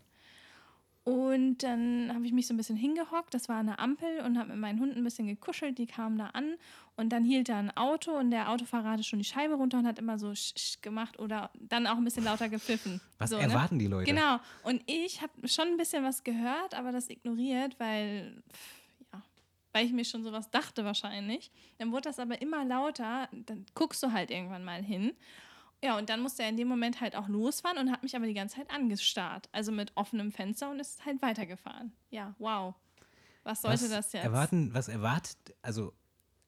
Und 1.04 1.58
dann 1.62 2.12
habe 2.14 2.26
ich 2.26 2.32
mich 2.32 2.46
so 2.46 2.52
ein 2.52 2.58
bisschen 2.58 2.76
hingehockt. 2.76 3.32
Das 3.32 3.48
war 3.48 3.56
eine 3.56 3.78
Ampel 3.78 4.20
und 4.20 4.38
habe 4.38 4.50
mit 4.50 4.58
meinen 4.58 4.80
Hunden 4.80 4.98
ein 4.98 5.04
bisschen 5.04 5.26
gekuschelt. 5.26 5.78
Die 5.78 5.86
kamen 5.86 6.18
da 6.18 6.26
an 6.26 6.56
und 6.96 7.08
dann 7.08 7.24
hielt 7.24 7.48
da 7.48 7.58
ein 7.58 7.74
Auto 7.74 8.12
und 8.12 8.30
der 8.30 8.50
Autofahrer 8.50 8.90
hatte 8.90 9.02
schon 9.02 9.18
die 9.18 9.24
Scheibe 9.24 9.54
runter 9.54 9.78
und 9.78 9.86
hat 9.86 9.98
immer 9.98 10.18
so 10.18 10.34
sch 10.34 10.52
sch 10.58 10.82
gemacht 10.82 11.18
oder 11.18 11.50
dann 11.54 11.86
auch 11.86 11.96
ein 11.96 12.04
bisschen 12.04 12.24
lauter 12.24 12.50
gepfiffen. 12.50 13.00
Was 13.18 13.30
so, 13.30 13.36
ne? 13.36 13.44
erwarten 13.44 13.78
die 13.78 13.86
Leute? 13.86 14.12
Genau. 14.12 14.40
Und 14.62 14.82
ich 14.86 15.22
habe 15.22 15.48
schon 15.48 15.68
ein 15.68 15.76
bisschen 15.78 16.04
was 16.04 16.22
gehört, 16.22 16.74
aber 16.74 16.92
das 16.92 17.08
ignoriert, 17.08 17.80
weil, 17.80 18.42
ja, 19.10 19.22
weil 19.72 19.86
ich 19.86 19.92
mir 19.92 20.04
schon 20.04 20.22
sowas 20.22 20.50
dachte 20.50 20.84
wahrscheinlich. 20.84 21.50
Dann 21.78 21.92
wurde 21.92 22.02
das 22.02 22.18
aber 22.18 22.42
immer 22.42 22.66
lauter. 22.66 23.30
Dann 23.32 23.64
guckst 23.74 24.02
du 24.02 24.12
halt 24.12 24.30
irgendwann 24.30 24.64
mal 24.64 24.82
hin. 24.82 25.12
Ja, 25.82 25.96
und 25.96 26.10
dann 26.10 26.20
musste 26.20 26.42
er 26.42 26.50
in 26.50 26.56
dem 26.56 26.68
Moment 26.68 27.00
halt 27.00 27.16
auch 27.16 27.28
losfahren 27.28 27.78
und 27.78 27.90
hat 27.90 28.02
mich 28.02 28.14
aber 28.14 28.26
die 28.26 28.34
ganze 28.34 28.56
Zeit 28.56 28.70
angestarrt. 28.70 29.48
Also 29.52 29.72
mit 29.72 29.92
offenem 29.94 30.30
Fenster 30.30 30.70
und 30.70 30.78
ist 30.78 31.04
halt 31.06 31.22
weitergefahren. 31.22 31.92
Ja, 32.10 32.34
wow. 32.38 32.74
Was 33.44 33.62
sollte 33.62 33.84
was 33.84 33.90
das 33.90 34.12
jetzt? 34.12 34.24
Erwarten, 34.24 34.74
was 34.74 34.88
erwartet, 34.88 35.38
also, 35.62 35.94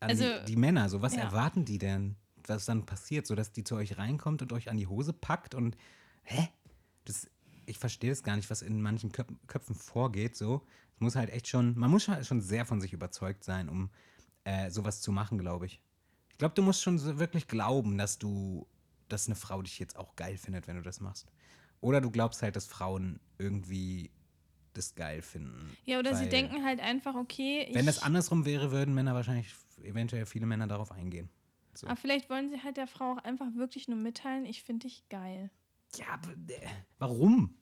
Also, 0.01 0.25
die, 0.25 0.45
die 0.53 0.57
Männer, 0.57 0.89
so 0.91 1.01
was 1.01 1.15
ja. 1.17 1.23
erwarten 1.23 1.65
die 1.65 1.79
denn, 1.79 2.17
was 2.47 2.67
dann 2.67 2.85
passiert, 2.85 3.27
so 3.27 3.35
dass 3.35 3.53
die 3.53 3.65
zu 3.65 3.77
euch 3.77 3.97
reinkommt 3.97 4.43
und 4.43 4.53
euch 4.53 4.69
an 4.69 4.77
die 4.77 4.87
Hose 4.87 5.13
packt 5.15 5.55
und, 5.55 5.77
hä? 6.25 6.49
Das, 7.07 7.31
ich 7.65 7.79
verstehe 7.79 8.11
das 8.11 8.23
gar 8.23 8.37
nicht, 8.37 8.51
was 8.51 8.61
in 8.61 8.83
manchen 8.83 9.13
Köp 9.13 9.29
Köpfen 9.47 9.75
vorgeht, 9.75 10.37
so. 10.37 10.61
Es 10.95 11.01
muss 11.01 11.17
halt 11.17 11.31
echt 11.31 11.49
schon, 11.49 11.79
man 11.79 11.91
muss 11.91 12.05
schon- 12.05 12.23
schon 12.25 12.41
sehr 12.43 12.67
von 12.67 12.81
sich 12.83 12.93
überzeugt 12.93 13.45
sein, 13.45 13.69
um 13.71 13.89
äh, 14.45 14.71
sowas 14.71 15.01
zu 15.01 15.11
machen, 15.13 15.39
glaube 15.39 15.65
ich. 15.67 15.81
Ich 16.33 16.39
glaube, 16.39 16.55
du 16.55 16.63
musst 16.63 16.83
schon 16.83 16.99
so 16.99 17.19
wirklich 17.19 17.47
glauben, 17.47 17.97
dass 17.97 18.19
du, 18.19 18.67
dass 19.13 19.27
eine 19.27 19.37
Frau 19.37 19.63
dich 19.63 19.79
jetzt 19.79 19.97
auch 19.97 20.17
geil 20.17 20.37
findet, 20.37 20.67
wenn 20.67 20.77
du 20.77 20.83
das 20.83 21.01
machst. 21.01 21.31
Oder 21.81 22.01
du 22.01 22.11
glaubst 22.11 22.43
halt, 22.43 22.57
dass 22.57 22.67
Frauen 22.67 23.21
irgendwie 23.39 24.11
das 24.73 24.95
geil 24.95 25.21
finden. 25.21 25.77
ja, 25.85 25.99
oder 25.99 26.15
sie 26.15 26.29
denken 26.29 26.65
halt 26.65 26.81
einfach, 26.81 27.15
okay, 27.15 27.69
wenn 27.73 27.85
das 27.85 28.03
andersrum 28.03 28.47
wäre, 28.47 28.71
würden 28.71 28.95
Männer 28.95 29.15
wahrscheinlich, 29.15 29.55
eventuell 29.83 30.25
viele 30.25 30.47
Männer 30.47 30.67
darauf 30.67 30.93
eingehen. 30.93 31.29
So. 31.75 31.87
aber 31.87 31.97
vielleicht 31.97 32.31
wollen 32.31 32.51
sie 32.51 32.63
halt 32.63 32.77
der 32.77 32.87
Frau 32.87 33.13
auch 33.13 33.25
einfach 33.25 33.55
wirklich 33.55 33.89
nur 33.89 33.99
mitteilen, 33.99 34.47
ich 34.47 34.63
finde 34.63 34.87
dich 34.87 35.09
geil. 35.09 35.51
Ja, 35.97 36.07
aber, 36.09 36.33
äh, 36.33 36.69
warum? 36.99 37.55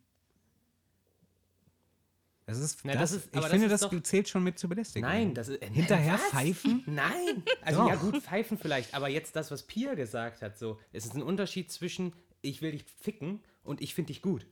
Das 2.51 2.59
ist, 2.59 2.81
Na, 2.85 2.93
das, 2.93 3.01
das 3.01 3.13
ist- 3.13 3.27
ich 3.35 3.41
das 3.41 3.51
finde, 3.51 3.67
ist 3.67 3.73
das 3.73 3.81
doch- 3.91 4.03
zählt 4.03 4.29
schon 4.29 4.45
mit 4.45 4.59
zur 4.59 4.69
Belästigung. 4.71 5.09
Nein, 5.09 5.35
das 5.35 5.49
ist. 5.49 5.63
äh, 5.63 5.71
Hinterher 5.71 6.15
was? 6.15 6.23
pfeifen? 6.23 6.83
Nein. 6.87 7.43
Also 7.63 7.89
ja, 7.89 7.95
gut, 7.97 8.17
pfeifen 8.23 8.59
vielleicht. 8.59 8.95
Aber 8.95 9.09
jetzt 9.09 9.35
das, 9.37 9.51
was 9.51 9.63
Pia 9.67 9.95
gesagt 9.95 10.43
hat, 10.43 10.59
so. 10.59 10.79
Es 10.93 11.05
ist 11.07 11.15
ein 11.15 11.23
Unterschied 11.23 11.71
zwischen, 11.73 12.13
ich 12.43 12.61
will 12.63 12.73
dich 12.73 12.85
ficken 13.01 13.41
und 13.65 13.81
ich 13.81 13.95
finde 13.95 14.09
dich 14.13 14.21
gut. 14.23 14.47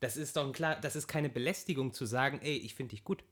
Das 0.00 0.16
ist 0.16 0.36
doch 0.36 0.46
ein 0.46 0.52
klar, 0.52 0.76
das 0.80 0.96
ist 0.96 1.06
keine 1.08 1.28
Belästigung 1.30 1.92
zu 1.94 2.04
sagen, 2.06 2.40
ey, 2.42 2.56
ich 2.56 2.74
finde 2.74 2.90
dich 2.90 3.04
gut. 3.04 3.24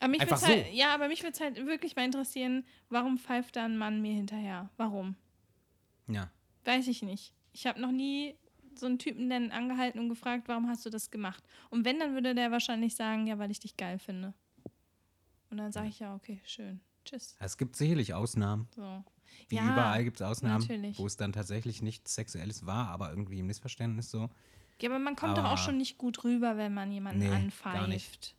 Aber 0.00 0.08
mich 0.10 0.20
Einfach 0.20 0.42
halt, 0.42 0.66
so. 0.66 0.72
ja, 0.72 0.92
aber 0.94 1.06
mich 1.08 1.22
würde 1.22 1.32
es 1.34 1.40
halt 1.40 1.64
wirklich 1.64 1.94
mal 1.94 2.04
interessieren, 2.04 2.64
warum 2.88 3.18
pfeift 3.18 3.54
da 3.56 3.64
ein 3.66 3.78
Mann 3.78 4.02
mir 4.02 4.12
hinterher? 4.14 4.68
Warum? 4.76 5.14
Ja. 6.08 6.30
Weiß 6.64 6.88
ich 6.88 7.02
nicht. 7.02 7.32
Ich 7.52 7.66
habe 7.66 7.80
noch 7.80 7.92
nie 7.92 8.34
so 8.78 8.86
einen 8.86 8.98
Typen 8.98 9.28
dann 9.30 9.50
angehalten 9.50 9.98
und 10.00 10.08
gefragt, 10.08 10.48
warum 10.48 10.68
hast 10.68 10.84
du 10.86 10.90
das 10.90 11.10
gemacht? 11.10 11.42
Und 11.70 11.84
wenn, 11.84 11.98
dann 12.00 12.14
würde 12.14 12.34
der 12.34 12.50
wahrscheinlich 12.50 12.94
sagen, 12.96 13.26
ja, 13.26 13.38
weil 13.38 13.50
ich 13.50 13.60
dich 13.60 13.76
geil 13.76 13.98
finde. 13.98 14.34
Und 15.50 15.58
dann 15.58 15.72
sage 15.72 15.88
ich 15.88 15.98
ja, 16.00 16.14
okay, 16.14 16.40
schön. 16.44 16.80
Tschüss. 17.04 17.36
Es 17.40 17.58
gibt 17.58 17.76
sicherlich 17.76 18.14
Ausnahmen. 18.14 18.68
So. 18.74 19.04
Wie 19.48 19.56
Ja, 19.56 19.64
überall 19.72 20.04
gibt 20.04 20.20
es 20.20 20.26
Ausnahmen, 20.26 20.60
natürlich. 20.60 20.98
wo 20.98 21.06
es 21.06 21.16
dann 21.16 21.32
tatsächlich 21.32 21.82
nichts 21.82 22.14
Sexuelles 22.14 22.64
war, 22.66 22.88
aber 22.88 23.10
irgendwie 23.10 23.42
ein 23.42 23.46
Missverständnis 23.46 24.10
so. 24.10 24.30
Ja, 24.80 24.88
aber 24.90 24.98
man 24.98 25.16
kommt 25.16 25.36
doch 25.36 25.44
Aber- 25.44 25.52
auch 25.54 25.58
schon 25.58 25.76
nicht 25.78 25.98
gut 25.98 26.24
rüber, 26.24 26.56
wenn 26.56 26.72
man 26.74 26.90
jemanden 26.92 27.20
Nee, 27.20 27.26
gar 27.28 27.36
anpfeift. 27.36 27.88
nicht. 27.88 28.34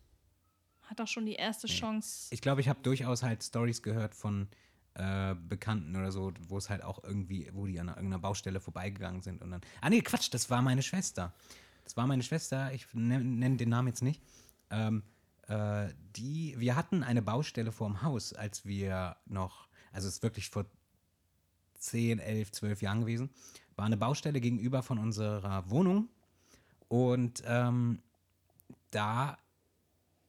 Hat 0.82 1.00
doch 1.00 1.08
schon 1.08 1.24
die 1.26 1.34
erste 1.34 1.66
Chance. 1.66 2.28
Ich 2.32 2.40
glaube, 2.42 2.60
ich 2.60 2.68
habe 2.68 2.80
durchaus 2.82 3.22
halt 3.22 3.42
Stories 3.42 3.82
gehört 3.82 4.14
von 4.14 4.48
äh, 4.94 5.34
Bekannten 5.34 5.96
oder 5.96 6.12
so, 6.12 6.32
wo 6.48 6.58
es 6.58 6.70
halt 6.70 6.82
auch 6.82 7.02
irgendwie, 7.02 7.50
wo 7.52 7.66
die 7.66 7.80
an 7.80 7.88
irgendeiner 7.88 8.20
Baustelle 8.20 8.60
vorbeigegangen 8.60 9.22
sind 9.22 9.42
und 9.42 9.50
dann. 9.50 9.60
Ah 9.80 9.90
nee, 9.90 10.00
Quatsch, 10.00 10.32
das 10.32 10.50
war 10.50 10.62
meine 10.62 10.82
Schwester. 10.82 11.32
Das 11.84 11.96
war 11.96 12.06
meine 12.06 12.22
Schwester, 12.22 12.72
ich 12.72 12.86
nenne 12.94 13.24
nenn 13.24 13.58
den 13.58 13.68
Namen 13.68 13.88
jetzt 13.88 14.02
nicht. 14.02 14.22
Ähm, 14.70 15.02
äh, 15.48 15.88
die, 16.16 16.54
wir 16.58 16.76
hatten 16.76 17.02
eine 17.02 17.22
Baustelle 17.22 17.72
vorm 17.72 18.02
Haus, 18.02 18.32
als 18.32 18.64
wir 18.64 19.16
noch, 19.26 19.68
also 19.92 20.08
es 20.08 20.14
ist 20.14 20.22
wirklich 20.22 20.48
vor 20.48 20.64
10, 21.78 22.18
11, 22.18 22.52
12 22.52 22.82
Jahren 22.82 23.00
gewesen, 23.00 23.30
war 23.76 23.84
eine 23.84 23.96
Baustelle 23.96 24.40
gegenüber 24.40 24.82
von 24.82 24.98
unserer 24.98 25.68
Wohnung 25.68 26.08
und 26.88 27.42
ähm, 27.46 28.00
da 28.90 29.36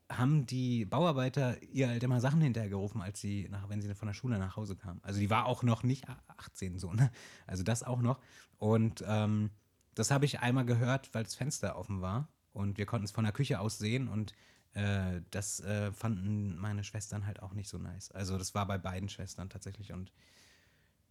haben 0.10 0.46
die 0.46 0.86
Bauarbeiter 0.86 1.62
ihr 1.64 1.88
halt 1.88 2.04
immer 2.04 2.22
Sachen 2.22 2.42
hinterhergerufen, 2.42 3.02
als 3.02 3.20
sie 3.20 3.48
nach, 3.50 3.70
wenn 3.70 3.82
sie 3.82 3.94
von 3.96 4.08
der 4.08 4.14
Schule 4.14 4.38
nach 4.38 4.56
Hause 4.56 4.76
kamen. 4.76 5.00
Also 5.04 5.20
die 5.20 5.30
war 5.30 5.46
auch 5.46 5.64
noch 5.64 5.84
nicht 5.84 6.06
18 6.38 6.78
so, 6.78 6.94
ne? 6.94 7.12
Also 7.48 7.64
das 7.64 7.84
auch 7.84 8.02
noch. 8.02 8.20
Und 8.58 9.04
ähm, 9.08 9.50
das 9.96 10.12
habe 10.12 10.26
ich 10.26 10.40
einmal 10.42 10.66
gehört, 10.66 11.14
weil 11.14 11.24
das 11.24 11.36
Fenster 11.36 11.76
offen 11.78 12.02
war 12.02 12.28
und 12.54 12.78
wir 12.78 12.86
konnten 12.86 13.06
es 13.06 13.12
von 13.12 13.24
der 13.24 13.34
Küche 13.34 13.60
aus 13.60 13.78
sehen 13.78 14.08
und 14.08 14.34
äh, 14.74 15.22
das 15.32 15.62
äh, 15.62 15.92
fanden 15.92 16.58
meine 16.58 16.84
Schwestern 16.84 17.26
halt 17.26 17.42
auch 17.42 17.54
nicht 17.54 17.70
so 17.70 17.78
nice. 17.78 18.12
Also 18.12 18.38
das 18.38 18.54
war 18.54 18.68
bei 18.68 18.78
beiden 18.78 19.10
Schwestern 19.10 19.50
tatsächlich 19.50 19.92
und 19.92 20.12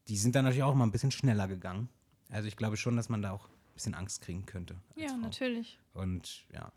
die 0.08 0.16
sind 0.16 0.34
dann 0.34 0.44
natürlich 0.44 0.62
auch 0.62 0.74
mal 0.74 0.84
ein 0.84 0.92
bisschen 0.92 1.10
schneller 1.10 1.48
gegangen. 1.48 1.88
Also 2.28 2.46
ich 2.46 2.56
glaube 2.56 2.76
schon, 2.76 2.96
dass 2.96 3.08
man 3.08 3.22
da 3.22 3.32
auch 3.32 3.48
ein 3.48 3.74
bisschen 3.74 3.94
Angst 3.94 4.20
kriegen 4.20 4.46
könnte. 4.46 4.76
Ja, 4.96 5.08
Frau. 5.08 5.16
natürlich. 5.16 5.78
Und 5.94 6.44
ja, 6.52 6.70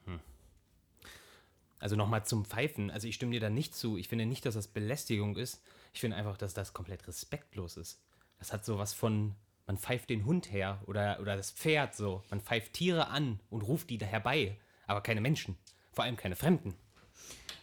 Also 1.80 1.96
nochmal 1.96 2.26
zum 2.26 2.46
Pfeifen. 2.46 2.90
Also 2.90 3.08
ich 3.08 3.16
stimme 3.16 3.32
dir 3.34 3.40
da 3.40 3.50
nicht 3.50 3.76
zu. 3.76 3.98
Ich 3.98 4.08
finde 4.08 4.26
nicht, 4.26 4.46
dass 4.46 4.56
das 4.56 4.68
Belästigung 4.68 5.36
ist. 5.38 5.62
Ich 5.94 6.00
finde 6.00 6.18
einfach, 6.18 6.38
dass 6.38 6.54
das 6.54 6.74
komplett 6.74 7.08
respektlos 7.08 7.78
ist. 7.78 8.00
Das 8.40 8.52
hat 8.54 8.66
sowas 8.66 8.94
von, 8.94 9.36
man 9.68 9.78
pfeift 9.78 10.10
den 10.10 10.26
Hund 10.26 10.52
her 10.52 10.82
oder, 10.88 11.20
oder 11.20 11.36
das 11.36 11.52
Pferd 11.52 11.96
so. 11.96 12.24
Man 12.30 12.42
pfeift 12.42 12.74
Tiere 12.74 13.08
an 13.10 13.40
und 13.50 13.62
ruft 13.62 13.90
die 13.90 13.98
da 13.98 14.06
herbei. 14.06 14.58
Aber 14.88 15.02
keine 15.02 15.22
Menschen. 15.22 15.56
Vor 15.92 16.04
allem 16.04 16.16
keine 16.18 16.36
Fremden. 16.36 16.74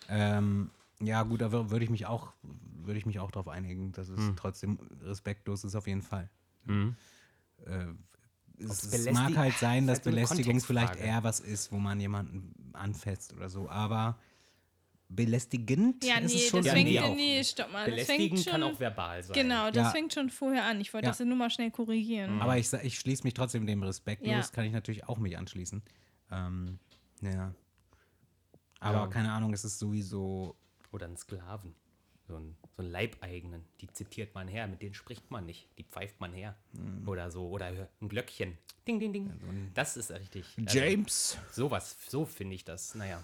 Ähm, 0.08 0.70
ja, 1.00 1.22
gut, 1.22 1.40
da 1.40 1.46
wür- 1.46 1.70
würde 1.70 1.84
ich 1.84 1.90
mich 1.90 2.06
auch, 2.06 2.32
würde 2.42 2.98
ich 2.98 3.06
mich 3.06 3.18
auch 3.18 3.30
darauf 3.30 3.48
einigen, 3.48 3.92
dass 3.92 4.08
es 4.08 4.20
trotzdem 4.36 4.78
respektlos 5.02 5.64
ist 5.64 5.74
auf 5.74 5.86
jeden 5.86 6.02
Fall. 6.02 6.28
Äh, 7.64 7.86
es, 8.70 8.84
es 8.84 9.10
mag 9.12 9.36
halt 9.36 9.58
sein, 9.58 9.86
dass 9.86 9.98
ist 9.98 10.04
halt 10.04 10.04
so 10.04 10.10
Belästigung 10.10 10.60
vielleicht 10.60 10.96
eher 10.96 11.22
was 11.24 11.40
ist, 11.40 11.72
wo 11.72 11.76
man 11.78 11.98
jemanden 12.00 12.54
anfasst 12.72 13.32
oder 13.32 13.48
so, 13.48 13.68
aber 13.68 14.18
belästigend 15.08 16.04
Ja, 16.04 16.18
ist 16.18 16.32
nee, 16.32 16.38
es 16.38 16.48
schon 16.48 16.58
das 16.60 16.66
Ja, 16.66 16.72
fängt, 16.72 16.84
nee, 16.88 16.92
nee, 16.92 17.00
auch. 17.00 17.14
nee, 17.14 17.44
stopp 17.44 17.72
mal. 17.72 17.84
Das 17.84 17.90
Belästigen 17.90 18.36
fängt 18.36 18.44
schon, 18.44 18.52
kann 18.52 18.62
auch 18.64 18.80
verbal 18.80 19.22
sein. 19.22 19.34
Genau, 19.34 19.66
das 19.70 19.76
Ja. 19.76 19.90
fängt 19.90 20.12
schon 20.12 20.30
vorher 20.30 20.64
an. 20.64 20.80
Ich 20.80 20.92
wollte 20.92 21.06
Ja. 21.06 21.10
das 21.12 21.20
nur 21.20 21.36
mal 21.36 21.50
schnell 21.50 21.70
korrigieren. 21.70 22.40
Aber 22.40 22.58
ich, 22.58 22.72
ich 22.72 22.98
schließe 22.98 23.22
mich 23.24 23.34
trotzdem 23.34 23.66
dem 23.66 23.82
respektlos, 23.82 24.30
Ja. 24.32 24.42
kann 24.52 24.64
ich 24.64 24.72
natürlich 24.72 25.04
auch 25.08 25.18
mich 25.18 25.36
anschließen. 25.38 25.82
Ähm, 26.32 26.78
ja. 27.20 27.54
Aber 28.80 28.98
Ja. 29.00 29.06
keine 29.06 29.32
Ahnung, 29.32 29.52
es 29.52 29.64
ist 29.64 29.78
sowieso. 29.78 30.56
Oder 30.90 31.06
einen 31.06 31.16
Sklaven. 31.16 31.74
So 32.26 32.36
einen, 32.36 32.56
so 32.76 32.82
einen 32.82 32.90
Leibeigenen. 32.90 33.64
Die 33.80 33.88
zitiert 33.88 34.34
man 34.34 34.48
her, 34.48 34.66
mit 34.66 34.80
denen 34.80 34.94
spricht 34.94 35.30
man 35.30 35.44
nicht. 35.44 35.68
Die 35.78 35.84
pfeift 35.84 36.20
man 36.20 36.32
her. 36.32 36.56
Mhm. 36.72 37.06
Oder 37.06 37.30
so. 37.30 37.48
Oder 37.48 37.88
ein 38.00 38.08
Glöckchen. 38.08 38.56
Ding, 38.86 38.98
ding, 39.00 39.12
ding. 39.12 39.70
das 39.74 39.96
ist 39.96 40.10
richtig. 40.10 40.46
Also, 40.58 40.78
James! 40.78 41.38
sowas, 41.52 41.96
so 42.08 42.24
finde 42.26 42.54
ich 42.54 42.64
das. 42.64 42.94
Naja. 42.94 43.22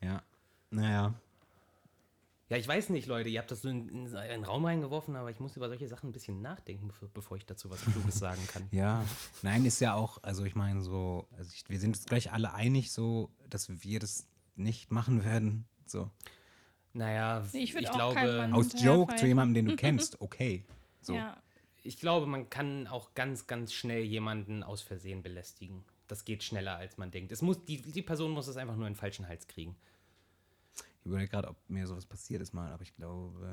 Ja. 0.00 0.22
Naja. 0.70 1.14
Ja, 2.52 2.58
ich 2.58 2.68
weiß 2.68 2.90
nicht, 2.90 3.06
Leute, 3.06 3.30
ihr 3.30 3.38
habt 3.40 3.50
das 3.50 3.62
so 3.62 3.70
in, 3.70 3.88
in 3.88 4.14
einen 4.14 4.44
Raum 4.44 4.66
reingeworfen, 4.66 5.16
aber 5.16 5.30
ich 5.30 5.40
muss 5.40 5.56
über 5.56 5.68
solche 5.68 5.88
Sachen 5.88 6.10
ein 6.10 6.12
bisschen 6.12 6.42
nachdenken, 6.42 6.88
bevor, 6.88 7.08
bevor 7.08 7.36
ich 7.38 7.46
dazu 7.46 7.70
was 7.70 7.80
Kluges 7.80 8.18
sagen 8.18 8.46
kann. 8.46 8.68
Ja. 8.72 9.06
Nein, 9.40 9.64
ist 9.64 9.80
ja 9.80 9.94
auch, 9.94 10.22
also 10.22 10.44
ich 10.44 10.54
meine 10.54 10.82
so, 10.82 11.26
also 11.38 11.50
ich, 11.54 11.64
wir 11.70 11.80
sind 11.80 11.96
uns 11.96 12.04
gleich 12.04 12.30
alle 12.30 12.52
einig, 12.52 12.92
so, 12.92 13.30
dass 13.48 13.70
wir 13.82 14.00
das 14.00 14.26
nicht 14.54 14.90
machen 14.90 15.24
werden. 15.24 15.64
So. 15.86 16.10
Naja, 16.94 17.44
Nee, 17.52 17.62
ich 17.62 17.74
ich 17.74 17.90
glaube, 17.90 18.50
Aus 18.52 18.82
Joke 18.82 19.16
zu 19.16 19.26
jemandem, 19.26 19.54
den 19.54 19.70
du 19.70 19.76
kennst, 19.80 20.20
okay. 20.20 20.64
So. 21.00 21.14
Ja. 21.14 21.42
ich 21.82 21.98
glaube, 21.98 22.26
man 22.26 22.48
kann 22.50 22.86
auch 22.86 23.14
ganz, 23.14 23.46
ganz 23.46 23.72
schnell 23.72 24.02
jemanden 24.02 24.62
aus 24.62 24.82
Versehen 24.82 25.22
belästigen. 25.22 25.84
Das 26.06 26.24
geht 26.24 26.42
schneller, 26.42 26.76
als 26.76 26.98
man 26.98 27.10
denkt. 27.10 27.32
Es 27.32 27.42
muss, 27.42 27.64
die, 27.64 27.80
die 27.80 28.02
Person 28.02 28.32
muss 28.32 28.46
es 28.46 28.56
einfach 28.56 28.76
nur 28.76 28.86
in 28.86 28.92
den 28.92 28.98
falschen 28.98 29.26
Hals 29.26 29.48
kriegen. 29.48 29.74
Ich 31.00 31.06
überlege 31.06 31.30
gerade, 31.30 31.48
ob 31.48 31.56
mir 31.68 31.86
sowas 31.86 32.06
passiert 32.06 32.42
ist 32.42 32.52
mal, 32.52 32.70
aber 32.70 32.82
ich 32.82 32.94
glaube 32.94 33.48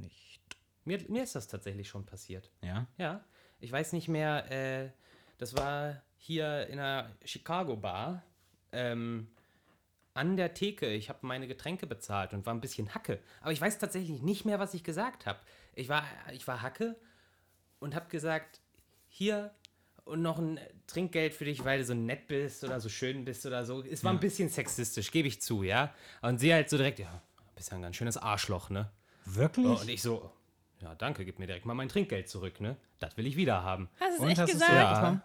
nicht. 0.00 0.40
Mir, 0.84 1.00
mir 1.08 1.22
ist 1.22 1.34
das 1.34 1.48
tatsächlich 1.48 1.88
schon 1.88 2.04
passiert. 2.04 2.50
Ja? 2.60 2.86
Ja, 2.98 3.24
ich 3.60 3.70
weiß 3.70 3.92
nicht 3.92 4.08
mehr, 4.08 4.50
äh, 4.50 4.90
das 5.38 5.56
war 5.56 6.02
hier 6.18 6.66
in 6.66 6.78
einer 6.78 7.10
Chicago 7.24 7.76
Bar 7.76 8.22
ähm, 8.72 9.28
an 10.14 10.36
der 10.36 10.54
Theke. 10.54 10.88
Ich 10.88 11.08
habe 11.08 11.20
meine 11.22 11.46
Getränke 11.46 11.86
bezahlt 11.86 12.34
und 12.34 12.46
war 12.46 12.54
ein 12.54 12.60
bisschen 12.60 12.94
Hacke. 12.94 13.18
Aber 13.40 13.52
ich 13.52 13.60
weiß 13.60 13.78
tatsächlich 13.78 14.22
nicht 14.22 14.44
mehr, 14.44 14.58
was 14.58 14.74
ich 14.74 14.84
gesagt 14.84 15.26
habe. 15.26 15.38
Ich 15.74 15.88
war, 15.88 16.04
ich 16.32 16.46
war 16.46 16.62
Hacke 16.62 16.96
und 17.80 17.94
habe 17.94 18.08
gesagt, 18.08 18.60
hier 19.08 19.52
und 20.04 20.22
noch 20.22 20.38
ein 20.38 20.58
Trinkgeld 20.86 21.32
für 21.34 21.44
dich, 21.44 21.64
weil 21.64 21.78
du 21.78 21.84
so 21.84 21.94
nett 21.94 22.26
bist 22.26 22.64
oder 22.64 22.80
so 22.80 22.88
schön 22.88 23.24
bist 23.24 23.46
oder 23.46 23.64
so. 23.64 23.82
Es 23.82 24.02
war 24.04 24.12
ein 24.12 24.20
bisschen 24.20 24.48
sexistisch, 24.48 25.10
gebe 25.10 25.28
ich 25.28 25.40
zu, 25.40 25.62
ja. 25.62 25.94
Und 26.22 26.38
sie 26.38 26.52
halt 26.52 26.68
so 26.68 26.76
direkt, 26.76 26.98
ja, 26.98 27.22
bist 27.54 27.70
ja 27.70 27.76
ein 27.76 27.82
ganz 27.82 27.96
schönes 27.96 28.16
Arschloch, 28.16 28.68
ne? 28.70 28.90
Wirklich? 29.24 29.66
Oh, 29.66 29.80
und 29.80 29.88
ich 29.88 30.02
so, 30.02 30.30
ja, 30.80 30.94
danke, 30.96 31.24
gib 31.24 31.38
mir 31.38 31.46
direkt 31.46 31.64
mal 31.64 31.74
mein 31.74 31.88
Trinkgeld 31.88 32.28
zurück, 32.28 32.60
ne? 32.60 32.76
Das 32.98 33.16
will 33.16 33.26
ich 33.26 33.36
wieder 33.36 33.62
haben. 33.62 33.88
Hast 34.00 34.18
du 34.18 34.22
Und 34.22 34.28
es 34.28 34.32
echt 34.32 34.40
hast 34.40 34.52
du's 34.52 34.60
gesagt? 34.60 34.72
zurückbekommen? 34.72 35.22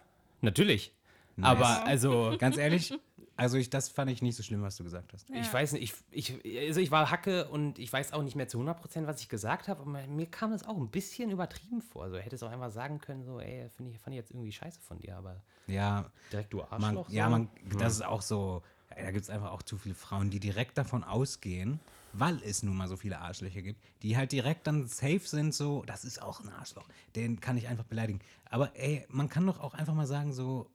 Natürlich. 1.38 1.66
Aber 1.66 1.86
also, 1.86 2.36
Ganz 2.38 2.56
ehrlich, 2.56 2.92
also 3.36 3.56
ich, 3.56 3.70
das 3.70 3.88
fand 3.88 4.10
ich 4.10 4.20
nicht 4.22 4.36
so 4.36 4.42
schlimm, 4.42 4.62
was 4.62 4.76
du 4.76 4.82
gesagt 4.84 5.12
hast. 5.12 5.30
ich 5.30 5.52
weiß 5.52 5.72
nicht, 5.72 5.94
ich, 6.10 6.34
ich, 6.42 6.66
also 6.66 6.80
ich 6.80 6.90
war 6.90 7.10
Hacke 7.10 7.48
und 7.48 7.78
ich 7.78 7.92
weiß 7.92 8.12
auch 8.12 8.22
nicht 8.22 8.34
mehr 8.34 8.48
zu 8.48 8.58
100%, 8.58 9.06
was 9.06 9.20
ich 9.20 9.28
gesagt 9.28 9.68
habe, 9.68 9.82
aber 9.82 10.06
mir 10.08 10.26
kam 10.26 10.50
das 10.50 10.66
auch 10.66 10.76
ein 10.76 10.88
bisschen 10.88 11.30
übertrieben 11.30 11.80
vor. 11.80 12.10
So 12.10 12.16
hätte 12.16 12.34
es 12.34 12.42
auch 12.42 12.50
einfach 12.50 12.72
sagen 12.72 12.98
können, 12.98 13.24
so, 13.24 13.38
ey, 13.38 13.68
finde 13.70 13.92
ich, 13.92 13.98
fand 14.00 14.14
ich 14.14 14.18
jetzt 14.18 14.32
irgendwie 14.32 14.50
scheiße 14.50 14.80
von 14.80 14.98
dir, 14.98 15.16
aber 15.16 15.40
Ja, 15.68 16.10
direkt 16.32 16.52
du 16.52 16.58
man, 16.58 16.82
Arschloch. 16.82 17.10
ja, 17.10 17.26
so? 17.26 17.30
man, 17.30 17.48
das 17.78 17.92
ist 17.94 18.04
auch 18.04 18.22
so, 18.22 18.62
da 18.90 19.10
gibt 19.12 19.22
es 19.22 19.30
einfach 19.30 19.52
auch 19.52 19.62
zu 19.62 19.78
viele 19.78 19.94
Frauen, 19.94 20.30
die 20.30 20.40
direkt 20.40 20.76
davon 20.76 21.04
ausgehen, 21.04 21.78
weil 22.12 22.42
es 22.42 22.64
nun 22.64 22.76
mal 22.76 22.88
so 22.88 22.96
viele 22.96 23.20
Arschlöcher 23.20 23.62
gibt, 23.62 23.80
die 24.02 24.16
halt 24.16 24.32
direkt 24.32 24.66
dann 24.66 24.88
safe 24.88 25.20
sind, 25.20 25.54
so, 25.54 25.84
das 25.86 26.04
ist 26.04 26.20
auch 26.20 26.40
ein 26.40 26.48
Arschloch, 26.48 26.88
den 27.14 27.38
kann 27.38 27.56
ich 27.56 27.68
einfach 27.68 27.84
beleidigen. 27.84 28.18
Aber 28.50 28.74
ey, 28.74 29.06
man 29.10 29.28
kann 29.28 29.46
doch 29.46 29.60
auch 29.60 29.74
einfach 29.74 29.94
mal 29.94 30.06
sagen, 30.06 30.32
so, 30.32 30.68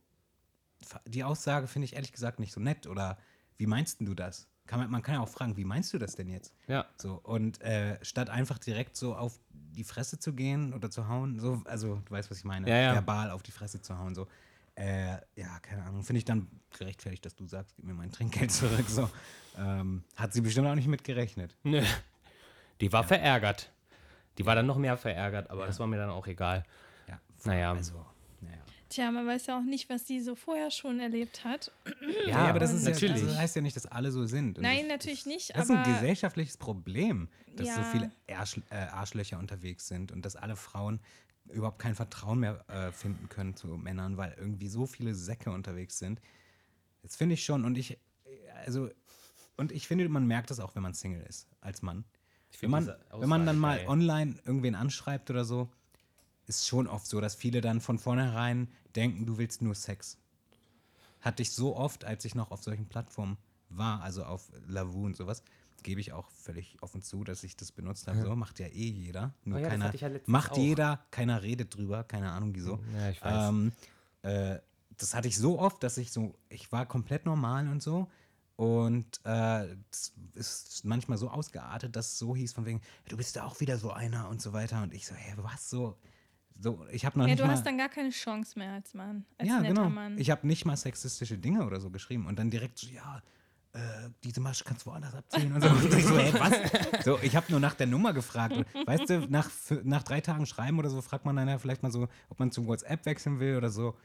die 1.05 1.23
Aussage 1.23 1.67
finde 1.67 1.85
ich 1.85 1.93
ehrlich 1.95 2.11
gesagt 2.11 2.39
nicht 2.39 2.51
so 2.53 2.59
nett 2.59 2.87
oder 2.87 3.17
wie 3.57 3.67
meinst 3.67 4.01
du 4.01 4.13
das? 4.13 4.47
Kann 4.65 4.79
man, 4.79 4.89
man 4.89 5.01
kann 5.01 5.15
ja 5.15 5.21
auch 5.21 5.27
fragen, 5.29 5.57
wie 5.57 5.65
meinst 5.65 5.93
du 5.93 5.97
das 5.97 6.15
denn 6.15 6.29
jetzt? 6.29 6.53
Ja. 6.67 6.85
So, 6.97 7.15
und 7.23 7.59
äh, 7.61 7.97
statt 8.03 8.29
einfach 8.29 8.57
direkt 8.59 8.95
so 8.95 9.15
auf 9.15 9.37
die 9.51 9.83
Fresse 9.83 10.19
zu 10.19 10.33
gehen 10.33 10.73
oder 10.73 10.89
zu 10.89 11.07
hauen, 11.09 11.39
so, 11.39 11.61
also 11.65 12.01
du 12.05 12.11
weißt, 12.11 12.31
was 12.31 12.37
ich 12.39 12.45
meine, 12.45 12.69
Ja, 12.69 12.77
ja. 12.77 12.93
verbal 12.93 13.31
auf 13.31 13.43
die 13.43 13.51
Fresse 13.51 13.81
zu 13.81 13.97
hauen, 13.97 14.15
so, 14.15 14.27
äh, 14.75 15.17
ja, 15.35 15.59
keine 15.61 15.83
Ahnung, 15.83 16.03
finde 16.03 16.19
ich 16.19 16.25
dann 16.25 16.47
gerechtfertigt, 16.77 17.25
dass 17.25 17.35
du 17.35 17.45
sagst, 17.45 17.75
gib 17.75 17.85
mir 17.85 17.93
mein 17.93 18.11
Trinkgeld 18.11 18.51
zurück, 18.51 18.85
so. 18.87 19.09
Ähm, 19.57 20.03
hat 20.15 20.31
sie 20.33 20.41
bestimmt 20.41 20.67
auch 20.67 20.75
nicht 20.75 20.87
mit 20.87 21.03
gerechnet. 21.03 21.55
Nö. 21.63 21.83
Die 22.81 22.91
war 22.91 23.03
verärgert. 23.03 23.71
Die 24.37 24.45
war 24.45 24.55
dann 24.55 24.65
noch 24.65 24.77
mehr 24.77 24.97
verärgert, 24.97 25.49
aber 25.51 25.67
das 25.67 25.77
war 25.79 25.85
mir 25.87 25.97
dann 25.97 26.09
auch 26.09 26.25
egal. 26.25 26.63
Ja, 27.07 27.19
Naja. 27.43 27.73
Also, 27.73 28.03
naja. 28.41 28.57
Tja, 28.93 29.09
man 29.09 29.25
weiß 29.25 29.47
ja 29.47 29.57
auch 29.57 29.63
nicht, 29.63 29.89
was 29.89 30.03
die 30.05 30.21
so 30.21 30.35
vorher 30.35 30.69
schon 30.69 30.99
erlebt 30.99 31.43
hat. 31.43 31.71
Ja, 32.27 32.49
aber 32.49 32.59
das 32.59 32.71
ist 32.71 32.83
natürlich. 32.83 33.21
Ja, 33.21 33.27
das 33.27 33.37
heißt 33.37 33.55
ja 33.55 33.61
nicht, 33.63 33.75
dass 33.75 33.87
alle 33.87 34.11
so 34.11 34.23
sind. 34.27 34.59
Und 34.59 34.63
Nein, 34.63 34.81
das, 34.81 34.87
natürlich 34.89 35.25
nicht, 35.25 35.55
Das 35.55 35.65
ist 35.65 35.71
ein 35.71 35.83
gesellschaftliches 35.83 36.57
Problem, 36.57 37.27
dass 37.55 37.73
so 37.73 37.81
Ja. 37.81 37.87
viele 37.87 38.11
Arsch, 38.37 38.61
äh, 38.69 38.75
Arschlöcher 38.75 39.39
unterwegs 39.39 39.87
sind 39.87 40.11
und 40.11 40.23
dass 40.23 40.35
alle 40.35 40.55
Frauen 40.55 40.99
überhaupt 41.49 41.79
kein 41.79 41.95
Vertrauen 41.95 42.39
mehr 42.39 42.63
äh, 42.69 42.91
finden 42.91 43.29
können 43.29 43.55
zu 43.55 43.65
Männern, 43.67 44.17
weil 44.17 44.35
irgendwie 44.37 44.67
so 44.67 44.85
viele 44.85 45.15
Säcke 45.15 45.49
unterwegs 45.49 45.97
sind. 45.97 46.21
Das 47.01 47.15
finde 47.15 47.33
ich 47.33 47.43
schon 47.43 47.65
und 47.65 47.79
ich, 47.79 47.97
also, 48.63 48.91
und 49.57 49.71
ich 49.71 49.87
finde, 49.87 50.07
man 50.07 50.27
merkt 50.27 50.51
das 50.51 50.59
auch, 50.59 50.75
wenn 50.75 50.83
man 50.83 50.93
Single 50.93 51.23
ist, 51.23 51.47
als 51.61 51.81
Mann. 51.81 52.05
Ich 52.51 52.61
Wenn 52.61 52.69
man, 52.69 52.93
wenn 53.11 53.29
man 53.29 53.47
dann 53.47 53.57
mal 53.57 53.83
online 53.87 54.35
irgendwen 54.45 54.75
anschreibt 54.75 55.31
oder 55.31 55.45
so, 55.45 55.71
ist 56.47 56.67
schon 56.67 56.87
oft 56.87 57.07
so, 57.07 57.21
dass 57.21 57.35
viele 57.35 57.61
dann 57.61 57.81
von 57.81 57.99
vornherein 57.99 58.67
denken, 58.95 59.25
du 59.25 59.37
willst 59.37 59.61
nur 59.61 59.75
Sex. 59.75 60.17
Hatte 61.21 61.41
ich 61.41 61.51
so 61.51 61.75
oft, 61.75 62.03
als 62.05 62.25
ich 62.25 62.35
noch 62.35 62.51
auf 62.51 62.63
solchen 62.63 62.87
Plattformen 62.87 63.37
war, 63.69 64.01
also 64.01 64.25
auf 64.25 64.49
Lavu 64.67 65.05
und 65.05 65.15
sowas, 65.15 65.43
gebe 65.83 66.01
ich 66.01 66.13
auch 66.13 66.29
völlig 66.31 66.77
offen 66.81 67.01
zu, 67.01 67.23
dass 67.23 67.43
ich 67.43 67.55
das 67.55 67.71
benutzt 67.71 68.07
habe. 68.07 68.21
So 68.21 68.35
macht 68.35 68.59
ja 68.59 68.67
eh 68.67 68.89
jeder. 68.89 69.33
Nur 69.43 69.59
Oh 69.59 69.61
ja, 69.61 69.69
keiner 69.69 69.93
ja 69.93 70.09
macht 70.25 70.51
auch. 70.53 70.57
jeder, 70.57 71.05
keiner 71.11 71.41
redet 71.43 71.75
drüber, 71.75 72.03
keine 72.03 72.31
Ahnung 72.31 72.55
wieso. 72.55 72.79
Ja, 72.93 73.09
ich 73.09 73.21
weiß. 73.21 73.49
Ähm, 73.49 73.71
äh, 74.21 74.59
das 74.97 75.13
hatte 75.13 75.27
ich 75.27 75.37
so 75.37 75.59
oft, 75.59 75.83
dass 75.83 75.97
ich 75.97 76.11
so, 76.11 76.35
ich 76.49 76.71
war 76.71 76.85
komplett 76.85 77.25
normal 77.25 77.67
und 77.67 77.81
so. 77.81 78.09
Und 78.55 79.19
äh, 79.25 79.75
das 79.91 80.13
ist 80.35 80.85
manchmal 80.85 81.17
so 81.17 81.29
ausgeartet, 81.29 81.95
dass 81.95 82.13
es 82.13 82.19
so 82.19 82.35
hieß 82.35 82.53
von 82.53 82.65
wegen, 82.65 82.81
du 83.09 83.17
bist 83.17 83.35
ja 83.35 83.43
auch 83.43 83.59
wieder 83.59 83.77
so 83.77 83.91
einer 83.91 84.29
und 84.29 84.41
so 84.41 84.53
weiter. 84.53 84.81
Und 84.83 84.93
ich 84.93 85.05
so, 85.07 85.15
hä, 85.15 85.33
was 85.37 85.69
so? 85.69 85.97
So, 86.63 86.79
ich 86.93 87.05
habe 87.05 87.19
noch 87.19 87.25
ja, 87.25 87.31
nicht 87.31 87.41
du 87.41 87.45
mal, 87.45 87.51
hast 87.51 87.65
dann 87.65 87.77
gar 87.77 87.89
keine 87.89 88.09
Chance 88.09 88.57
mehr 88.57 88.71
als 88.71 88.93
Mann. 88.93 89.25
Als 89.37 89.49
ja, 89.49 89.59
netter 89.59 89.73
genau. 89.73 89.89
Mann. 89.89 90.17
Ich 90.17 90.31
habe 90.31 90.47
nicht 90.47 90.63
mal 90.63 90.77
sexistische 90.77 91.37
Dinge 91.37 91.65
oder 91.65 91.81
so 91.81 91.89
geschrieben 91.89 92.25
und 92.25 92.39
dann 92.39 92.49
direkt 92.49 92.79
so, 92.79 92.87
ja, 92.87 93.21
äh, 93.73 93.79
diese 94.23 94.39
Masche 94.39 94.63
kannst 94.63 94.85
du 94.85 94.91
woanders 94.91 95.13
abziehen 95.13 95.51
und 95.51 95.61
so. 95.61 95.67
Und 95.69 95.93
ich 95.93 96.05
so, 96.05 96.17
hä, 96.17 96.31
was? 96.39 97.03
So, 97.03 97.19
ich 97.21 97.35
habe 97.35 97.47
nur 97.49 97.59
nach 97.59 97.73
der 97.73 97.87
Nummer 97.87 98.13
gefragt. 98.13 98.55
Und, 98.55 98.87
weißt 98.87 99.09
du, 99.09 99.19
nach, 99.29 99.49
nach 99.83 100.03
drei 100.03 100.21
Tagen 100.21 100.45
Schreiben 100.45 100.79
oder 100.79 100.89
so 100.89 101.01
fragt 101.01 101.25
man 101.25 101.35
dann 101.35 101.49
ja 101.49 101.57
vielleicht 101.57 101.83
mal 101.83 101.91
so, 101.91 102.07
ob 102.29 102.39
man 102.39 102.49
zu 102.49 102.65
WhatsApp 102.65 103.05
wechseln 103.05 103.41
will 103.41 103.57
oder 103.57 103.69
so. 103.69 103.97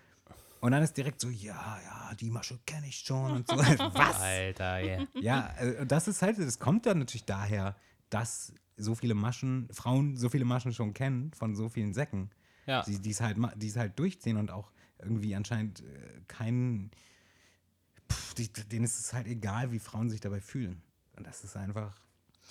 Und 0.61 0.73
dann 0.73 0.83
ist 0.83 0.97
direkt 0.97 1.21
so, 1.21 1.29
ja, 1.29 1.79
ja, 1.85 2.15
die 2.19 2.31
Masche 2.31 2.59
kenne 2.67 2.89
ich 2.89 2.97
schon 2.97 3.31
und 3.37 3.49
so. 3.49 3.57
Was? 3.59 4.21
Alter, 4.21 4.83
yeah. 4.83 5.07
Ja, 5.15 5.55
äh, 5.61 5.87
das 5.87 6.09
ist 6.09 6.23
halt, 6.23 6.41
das 6.41 6.59
kommt 6.59 6.87
dann 6.87 6.99
natürlich 6.99 7.25
daher, 7.25 7.77
dass 8.11 8.53
so 8.77 8.97
viele 8.97 9.15
Maschen, 9.15 9.69
Frauen 9.71 10.17
so 10.17 10.29
viele 10.29 10.45
Maschen 10.45 10.73
schon 10.73 10.93
kennen 10.93 11.31
von 11.35 11.55
so 11.55 11.69
vielen 11.69 11.95
Säcken. 11.95 12.31
Ja. 12.69 12.83
Die 12.83 12.99
die 13.01 13.11
es 13.11 13.21
halt, 13.21 13.37
ma- 13.39 13.55
die 13.57 13.66
es 13.69 13.77
halt 13.77 13.99
durchziehen 13.99 14.37
und 14.37 14.51
auch 14.51 14.71
irgendwie 15.01 15.35
anscheinend 15.35 15.81
äh, 15.81 16.21
keinen, 16.29 16.91
pff, 18.11 18.35
die, 18.35 18.49
denen 18.53 18.85
ist 18.85 18.99
es 18.99 19.12
halt 19.12 19.27
egal, 19.27 19.73
wie 19.73 19.79
Frauen 19.79 20.11
sich 20.11 20.21
dabei 20.21 20.41
fühlen. 20.41 20.83
Und 21.16 21.27
das 21.27 21.43
ist 21.45 21.57
einfach, 21.57 22.01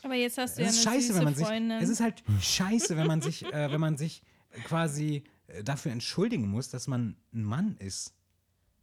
Aber 0.03 0.15
jetzt 0.15 0.37
hast 0.37 0.57
du 0.57 0.63
es 0.63 0.67
ja 0.75 0.81
ist 0.81 0.87
eine 0.87 0.95
scheiße, 0.95 1.07
süße 1.07 1.17
wenn 1.19 1.23
man 1.25 1.35
sich, 1.35 1.45
Freundin. 1.47 1.77
es 1.81 1.89
ist 1.89 1.99
halt 2.01 2.23
scheiße, 2.41 2.97
wenn 2.97 3.07
man 3.07 3.21
sich, 3.21 3.45
äh, 3.45 3.71
wenn 3.71 3.79
man 3.79 3.97
sich 3.97 4.21
quasi 4.65 5.23
äh, 5.47 5.63
dafür 5.63 5.91
entschuldigen 5.91 6.47
muss, 6.49 6.69
dass 6.69 6.87
man 6.87 7.15
ein 7.33 7.43
Mann 7.43 7.77
ist. 7.77 8.13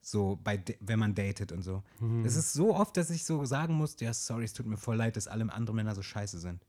So, 0.00 0.38
bei, 0.44 0.62
wenn 0.80 0.98
man 0.98 1.14
datet 1.14 1.50
und 1.50 1.62
so. 1.62 1.82
Es 2.24 2.36
ist 2.36 2.52
so 2.52 2.76
oft, 2.76 2.94
dass 2.98 3.08
ich 3.08 3.24
so 3.24 3.46
sagen 3.46 3.72
muss, 3.72 3.96
ja, 4.00 4.12
sorry, 4.12 4.44
es 4.44 4.52
tut 4.52 4.66
mir 4.66 4.76
voll 4.76 4.96
leid, 4.96 5.16
dass 5.16 5.26
alle 5.28 5.50
andere 5.50 5.74
Männer 5.74 5.94
so 5.94 6.02
scheiße 6.02 6.38
sind. 6.38 6.62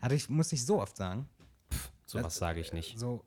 Hatte 0.00 0.16
ich, 0.16 0.28
muss 0.28 0.52
ich 0.52 0.64
so 0.66 0.80
oft 0.82 0.96
sagen. 0.96 1.28
Sowas 2.06 2.34
sage 2.36 2.58
ich 2.60 2.72
nicht. 2.72 2.98
So, 2.98 3.24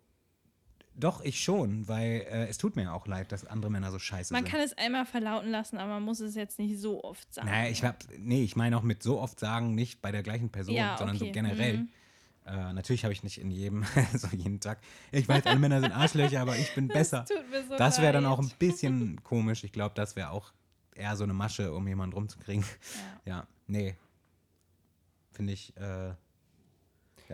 doch, 0.99 1.21
ich 1.23 1.41
schon, 1.43 1.87
weil 1.87 2.25
äh, 2.29 2.47
es 2.47 2.57
tut 2.57 2.75
mir 2.75 2.83
ja 2.83 2.93
auch 2.93 3.07
leid, 3.07 3.31
dass 3.31 3.45
andere 3.45 3.71
Männer 3.71 3.91
so 3.91 3.99
scheiße 3.99 4.33
man 4.33 4.43
sind. 4.43 4.51
kann 4.51 4.61
es 4.61 4.77
einmal 4.77 5.05
verlauten 5.05 5.49
lassen, 5.49 5.77
aber 5.77 5.93
man 5.93 6.03
muss 6.03 6.19
es 6.19 6.35
jetzt 6.35 6.59
nicht 6.59 6.77
so 6.79 7.03
oft 7.03 7.33
sagen. 7.33 7.47
Naja, 7.49 7.69
ich 7.69 7.83
hab, 7.83 8.03
nee, 8.17 8.43
ich 8.43 8.55
meine 8.55 8.77
auch 8.77 8.83
mit 8.83 9.01
so 9.03 9.19
oft 9.19 9.39
sagen, 9.39 9.75
nicht 9.75 10.01
bei 10.01 10.11
der 10.11 10.23
gleichen 10.23 10.49
Person, 10.49 10.75
Ja, 10.75 10.97
sondern 10.97 11.17
so 11.17 11.25
okay, 11.25 11.31
generell. 11.33 11.77
mhm. 11.77 11.89
Äh, 12.45 12.73
natürlich 12.73 13.03
habe 13.03 13.13
ich 13.13 13.23
nicht 13.23 13.39
in 13.39 13.51
jedem, 13.51 13.85
so 14.15 14.27
jeden 14.35 14.59
Tag. 14.59 14.79
Ich 15.11 15.27
weiß, 15.27 15.45
alle 15.45 15.59
Männer 15.59 15.81
sind 15.81 15.91
Arschlöcher, 15.91 16.41
aber 16.41 16.57
ich 16.57 16.73
bin 16.73 16.87
besser. 16.89 17.25
tut 17.25 17.49
mir 17.49 17.63
so 17.67 17.77
das 17.77 18.01
wäre 18.01 18.13
dann 18.13 18.25
auch 18.25 18.39
ein 18.39 18.51
bisschen 18.57 19.23
komisch. 19.23 19.63
Ich 19.63 19.71
glaube, 19.71 19.93
das 19.95 20.15
wäre 20.15 20.31
auch 20.31 20.51
eher 20.95 21.15
so 21.15 21.23
eine 21.23 21.33
Masche, 21.33 21.73
um 21.73 21.87
jemanden 21.87 22.13
rumzukriegen. 22.15 22.65
Ja, 23.25 23.45
nee. 23.67 23.95
Finde 25.31 25.53
ich, 25.53 25.75
äh, 25.77 26.13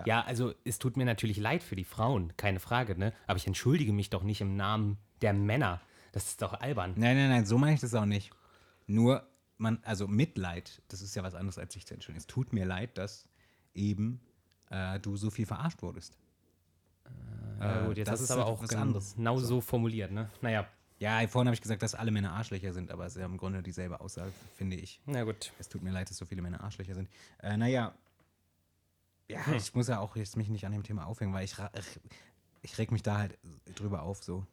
Ja, 0.05 0.21
also 0.23 0.53
es 0.65 0.77
tut 0.79 0.97
mir 0.97 1.05
natürlich 1.05 1.37
leid 1.37 1.63
für 1.63 1.75
die 1.75 1.83
Frauen, 1.85 2.33
keine 2.37 2.59
Frage, 2.59 2.97
ne? 2.97 3.13
Aber 3.27 3.37
ich 3.37 3.47
entschuldige 3.47 3.93
mich 3.93 4.09
doch 4.09 4.23
nicht 4.23 4.41
im 4.41 4.55
Namen 4.55 4.97
der 5.21 5.33
Männer. 5.33 5.79
Das 6.11 6.27
ist 6.27 6.41
doch 6.41 6.53
albern. 6.53 6.93
nein, 6.97 7.15
nein, 7.17 7.29
nein, 7.29 7.45
so 7.45 7.57
meine 7.57 7.73
ich 7.75 7.81
das 7.81 7.93
auch 7.93 8.05
nicht. 8.05 8.31
Nur, 8.87 9.27
man, 9.57 9.79
also 9.83 10.07
Mitleid, 10.07 10.81
das 10.89 11.01
ist 11.01 11.15
ja 11.15 11.23
was 11.23 11.33
anderes 11.35 11.57
als 11.57 11.73
sich 11.73 11.85
zu 11.85 11.93
entschuldigen. 11.93 12.19
Es 12.19 12.27
tut 12.27 12.51
mir 12.53 12.65
leid, 12.65 12.97
dass 12.97 13.27
eben 13.73 14.19
äh, 14.69 14.99
du 14.99 15.15
so 15.17 15.29
viel 15.29 15.45
verarscht 15.45 15.81
wurdest. 15.81 16.17
Ja, 17.59 17.83
Äh, 17.83 17.87
gut, 17.87 17.97
jetzt 17.97 18.07
das 18.07 18.13
hast 18.13 18.19
du 18.19 18.23
ist 18.25 18.31
aber 18.31 18.45
auch 18.47 18.61
was 18.61 18.71
anderes. 18.75 19.15
genau 19.15 19.37
so 19.39 19.61
formuliert, 19.61 20.11
ne? 20.11 20.29
Naja, 20.41 20.67
Ja, 20.99 21.25
vorhin 21.27 21.47
habe 21.47 21.55
ich 21.55 21.61
gesagt, 21.61 21.81
dass 21.83 21.95
alle 21.95 22.11
Männer 22.11 22.31
Arschlöcher 22.33 22.73
sind, 22.73 22.91
aber 22.91 23.05
es 23.05 23.15
ist 23.15 23.19
ja 23.19 23.25
im 23.25 23.37
Grunde 23.37 23.61
dieselbe 23.61 23.99
Aussage, 24.01 24.31
finde 24.55 24.75
ich. 24.77 24.99
na 25.05 25.23
gut. 25.23 25.51
Es 25.59 25.67
tut 25.69 25.81
mir 25.83 25.91
leid, 25.91 26.09
dass 26.09 26.17
so 26.17 26.25
viele 26.25 26.41
Männer 26.41 26.61
Arschlöcher 26.63 26.95
sind. 26.95 27.09
Äh, 27.41 27.57
naja, 27.57 27.93
ja, 29.27 29.45
Hm. 29.45 29.55
ich 29.55 29.73
muss 29.73 29.87
ja 29.87 29.99
auch 29.99 30.15
jetzt 30.15 30.37
mich 30.37 30.49
nicht 30.49 30.65
an 30.65 30.71
dem 30.71 30.83
Thema 30.83 31.05
aufhängen, 31.05 31.33
weil 31.33 31.45
ich, 31.45 31.55
ich, 31.77 31.99
ich 32.61 32.77
reg 32.77 32.91
mich 32.91 33.03
da 33.03 33.17
halt 33.19 33.37
drüber 33.75 34.03
auf 34.03 34.23
so. 34.23 34.45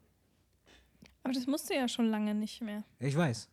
Aber 1.23 1.33
das 1.33 1.47
musst 1.47 1.71
du 1.71 1.75
ja 1.75 1.89
schon 1.89 2.07
lange 2.07 2.35
nicht 2.35 2.61
mehr. 2.63 2.83
Ich 2.99 3.17
weiß. 3.17 3.49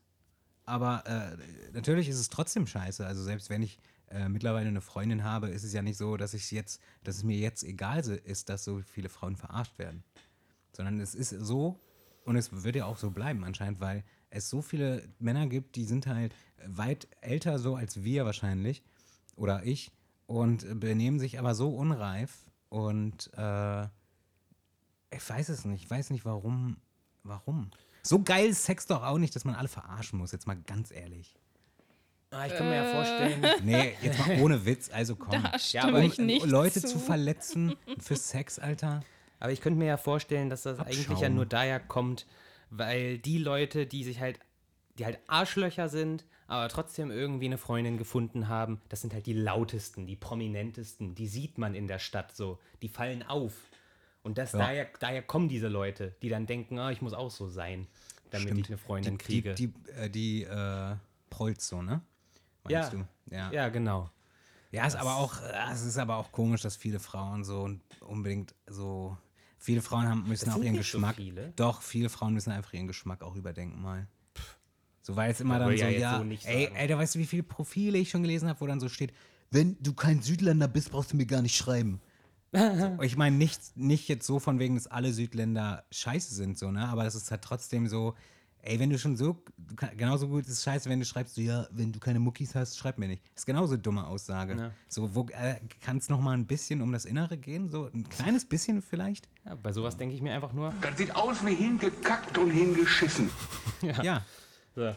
Aber 0.66 1.06
äh, 1.06 1.38
natürlich 1.74 2.10
ist 2.10 2.20
es 2.20 2.30
trotzdem 2.30 2.68
scheiße. 2.68 3.06
Also 3.06 3.24
selbst 3.24 3.50
wenn 3.50 3.62
ich 3.62 3.80
äh, 4.10 4.28
mittlerweile 4.30 4.68
eine 4.70 4.82
Freundin 4.82 5.24
habe, 5.24 5.50
ist 5.50 5.64
es 5.64 5.74
ja 5.74 5.82
nicht 5.82 5.98
so, 5.98 6.18
dass 6.18 6.34
ich 6.34 6.50
jetzt, 6.52 6.82
dass 7.04 7.18
es 7.18 7.24
mir 7.24 7.38
jetzt 7.38 7.64
egal 7.64 8.00
ist, 8.00 8.50
dass 8.50 8.64
so 8.64 8.82
viele 8.82 9.10
Frauen 9.10 9.36
verarscht 9.36 9.78
werden. 9.78 10.04
Sondern 10.72 11.00
es 11.00 11.16
ist 11.16 11.30
so, 11.30 11.80
und 12.24 12.36
es 12.36 12.64
wird 12.64 12.76
ja 12.76 12.86
auch 12.86 12.98
so 12.98 13.12
bleiben 13.12 13.44
anscheinend, 13.44 13.80
weil 13.82 14.04
es 14.30 14.50
so 14.50 14.62
viele 14.62 15.08
Männer 15.20 15.48
gibt, 15.48 15.76
die 15.76 15.86
sind 15.86 16.08
halt 16.08 16.36
weit 16.66 17.08
älter 17.22 17.58
so 17.60 17.76
als 17.76 18.04
wir 18.04 18.26
wahrscheinlich 18.26 18.84
oder 19.36 19.64
ich 19.66 19.92
und 20.30 20.80
benehmen 20.80 21.20
sich 21.20 21.40
aber 21.40 21.56
so 21.56 21.70
unreif 21.70 22.32
und 22.70 23.32
äh, 23.36 23.82
ich 25.10 25.28
weiß 25.28 25.50
es 25.50 25.66
nicht. 25.66 25.86
Ich 25.86 25.90
weiß 25.90 26.12
nicht, 26.12 26.24
warum. 26.24 26.78
Warum? 27.24 27.72
So 28.04 28.22
geil 28.22 28.50
ist 28.50 28.64
Sex 28.64 28.86
doch 28.86 29.04
auch 29.04 29.18
nicht, 29.18 29.36
dass 29.36 29.44
man 29.44 29.56
alle 29.56 29.68
verarschen 29.68 30.20
muss. 30.20 30.32
Jetzt 30.32 30.46
mal 30.46 30.56
ganz 30.68 30.92
ehrlich. 30.92 31.36
Ah, 32.30 32.46
ich 32.46 32.56
kann 32.56 32.70
mir 32.70 32.76
ja 32.76 32.92
vorstellen. 32.92 33.44
Nee, 33.64 33.96
jetzt 34.04 34.20
mal 34.20 34.40
ohne 34.40 34.64
Witz. 34.68 34.92
Also 34.94 35.16
komm. 35.16 35.32
Da 35.32 35.58
stimme 35.58 35.88
aber 35.88 36.02
ich 36.04 36.20
nicht 36.20 36.46
Leute 36.46 36.80
zu. 36.80 36.90
zu 36.90 37.00
verletzen 37.00 37.76
für 37.98 38.16
Sex, 38.16 38.60
Alter. 38.60 39.02
Aber 39.40 39.52
ich 39.52 39.62
könnte 39.62 39.80
mir 39.80 39.88
ja 39.88 39.98
vorstellen, 39.98 40.52
dass 40.52 40.62
das 40.62 40.80
eigentlich 40.80 41.20
ja 41.20 41.30
nur 41.30 41.48
daher 41.48 41.80
kommt, 41.80 42.28
weil 42.70 43.18
die 43.18 43.40
Leute, 43.40 43.88
die 43.88 44.04
sich 44.04 44.20
halt, 44.20 44.40
die 45.00 45.06
halt 45.06 45.18
Arschlöcher 45.26 45.90
sind, 45.90 46.24
aber 46.50 46.68
trotzdem 46.70 47.12
irgendwie 47.12 47.46
eine 47.46 47.58
Freundin 47.58 47.98
gefunden 47.98 48.48
haben, 48.48 48.82
das 48.90 49.02
sind 49.02 49.14
halt 49.14 49.26
die 49.26 49.34
lautesten, 49.34 50.08
die 50.08 50.16
prominentesten, 50.16 51.16
die 51.16 51.28
sieht 51.28 51.58
man 51.58 51.76
in 51.76 51.88
der 51.88 52.00
Stadt 52.00 52.36
so, 52.36 52.60
die 52.82 52.90
fallen 52.90 53.24
auf. 53.24 53.54
Und 54.24 54.38
das, 54.38 54.52
Ja. 54.52 54.60
daher, 54.60 54.88
daher 55.00 55.22
kommen 55.22 55.48
diese 55.48 55.68
Leute, 55.68 56.16
die 56.22 56.30
dann 56.30 56.46
denken, 56.46 56.78
ah, 56.80 56.92
ich 56.92 57.02
muss 57.02 57.14
auch 57.14 57.32
so 57.32 57.48
sein, 57.48 57.88
damit 58.32 58.58
ich 58.58 58.68
eine 58.68 58.78
Freundin 58.78 59.18
die, 59.18 59.24
kriege. 59.24 59.54
Die, 59.56 59.68
die, 59.68 59.92
äh, 59.92 60.10
die 60.10 60.44
äh, 60.44 60.96
Prolz 61.30 61.68
so, 61.68 61.82
ne? 61.82 62.02
ja, 62.68 62.80
Meinst 62.80 62.94
du? 62.94 63.08
Ja. 63.34 63.52
ja, 63.52 63.70
genau. 63.70 64.10
Ja, 64.72 64.86
ist 64.86 64.96
aber 64.96 65.16
auch, 65.16 65.42
äh, 65.42 65.72
es 65.72 65.84
ist 65.84 65.98
aber 65.98 66.18
auch 66.18 66.32
komisch, 66.32 66.62
dass 66.62 66.76
viele 66.76 67.00
Frauen 67.00 67.44
so 67.44 67.70
unbedingt 68.02 68.54
so. 68.68 69.18
Viele 69.58 69.82
Frauen 69.82 70.08
haben, 70.08 70.28
müssen 70.28 70.50
auch 70.52 70.58
ihren 70.58 70.76
nicht 70.76 70.90
so 70.92 70.98
Geschmack. 71.00 71.16
viele. 71.16 71.52
Doch, 71.56 71.82
viele 71.82 72.10
Frauen 72.10 72.34
müssen 72.34 72.52
einfach 72.52 72.74
ihren 72.74 72.88
Geschmack 72.88 73.22
auch 73.24 73.36
überdenken 73.36 73.82
mal. 73.82 74.08
So, 75.10 75.16
weil 75.16 75.32
es 75.32 75.42
immer 75.42 75.56
Ja, 75.56 75.60
dann 75.60 75.78
so, 75.78 75.84
ja 75.84 75.90
jetzt 75.90 76.02
ja, 76.02 76.18
so 76.20 76.24
nicht 76.24 76.46
ey, 76.46 76.66
sagen. 76.66 76.78
Alter, 76.78 76.98
weißt 77.00 77.16
du, 77.16 77.20
wie 77.20 77.26
viele 77.26 77.42
Profile 77.44 77.98
ich 77.98 78.12
schon 78.12 78.22
gelesen 78.22 78.48
habe, 78.48 78.62
wo 78.62 78.68
dann 78.68 78.80
so 78.80 78.90
steht, 78.90 79.12
wenn 79.50 79.76
du 79.82 79.94
kein 79.94 80.22
Südländer 80.22 80.68
bist, 80.68 80.92
brauchst 80.92 81.14
du 81.14 81.18
mir 81.18 81.26
gar 81.26 81.42
nicht 81.42 81.56
schreiben. 81.58 82.00
so, 82.54 82.60
ich 83.02 83.18
meine, 83.18 83.36
nicht, 83.36 83.60
nicht 83.76 84.08
jetzt 84.08 84.28
so 84.28 84.38
von 84.40 84.60
wegen, 84.60 84.76
dass 84.76 84.86
alle 84.86 85.12
Südländer 85.12 85.84
scheiße 85.92 86.36
sind, 86.36 86.60
so, 86.60 86.70
ne? 86.72 86.88
Aber 86.88 87.04
das 87.04 87.16
ist 87.16 87.32
halt 87.32 87.42
trotzdem 87.42 87.88
so, 87.88 88.14
ey, 88.62 88.80
wenn 88.80 88.92
du 88.92 89.00
schon 89.00 89.18
so, 89.18 89.42
genauso 89.98 90.28
gut 90.28 90.44
ist 90.44 90.50
es 90.52 90.64
scheiße, 90.64 90.88
wenn 90.90 91.00
du 91.00 91.06
schreibst, 91.08 91.34
so, 91.34 91.42
ja, 91.42 91.66
wenn 91.72 91.92
du 91.92 92.00
keine 92.00 92.20
Muckis 92.20 92.54
hast, 92.54 92.78
schreib 92.78 93.00
mir 93.00 93.08
nicht. 93.08 93.24
ist 93.36 93.48
genauso 93.48 93.74
eine 93.74 93.82
dumme 93.82 94.06
Aussage. 94.06 94.56
Ja. 94.56 94.72
So, 94.88 95.16
wo 95.16 95.26
äh, 95.32 95.56
kann 95.82 95.98
es 95.98 96.10
noch 96.10 96.22
mal 96.22 96.34
ein 96.34 96.46
bisschen 96.46 96.84
um 96.84 96.92
das 96.92 97.06
Innere 97.06 97.36
gehen? 97.36 97.68
So 97.70 97.90
ein 97.92 98.08
kleines 98.10 98.46
bisschen 98.46 98.84
vielleicht? 98.84 99.28
Ja, 99.44 99.56
bei 99.56 99.74
sowas 99.74 99.98
denke 99.98 100.14
ich 100.14 100.22
mir 100.22 100.36
einfach 100.36 100.54
nur, 100.54 100.72
Das 100.82 100.98
sieht 101.00 101.16
aus 101.16 101.44
wie 101.44 101.56
hingekackt 101.56 102.38
und 102.38 102.52
hingeschissen. 102.52 103.32
Ja. 104.04 104.24
so, 104.80 104.96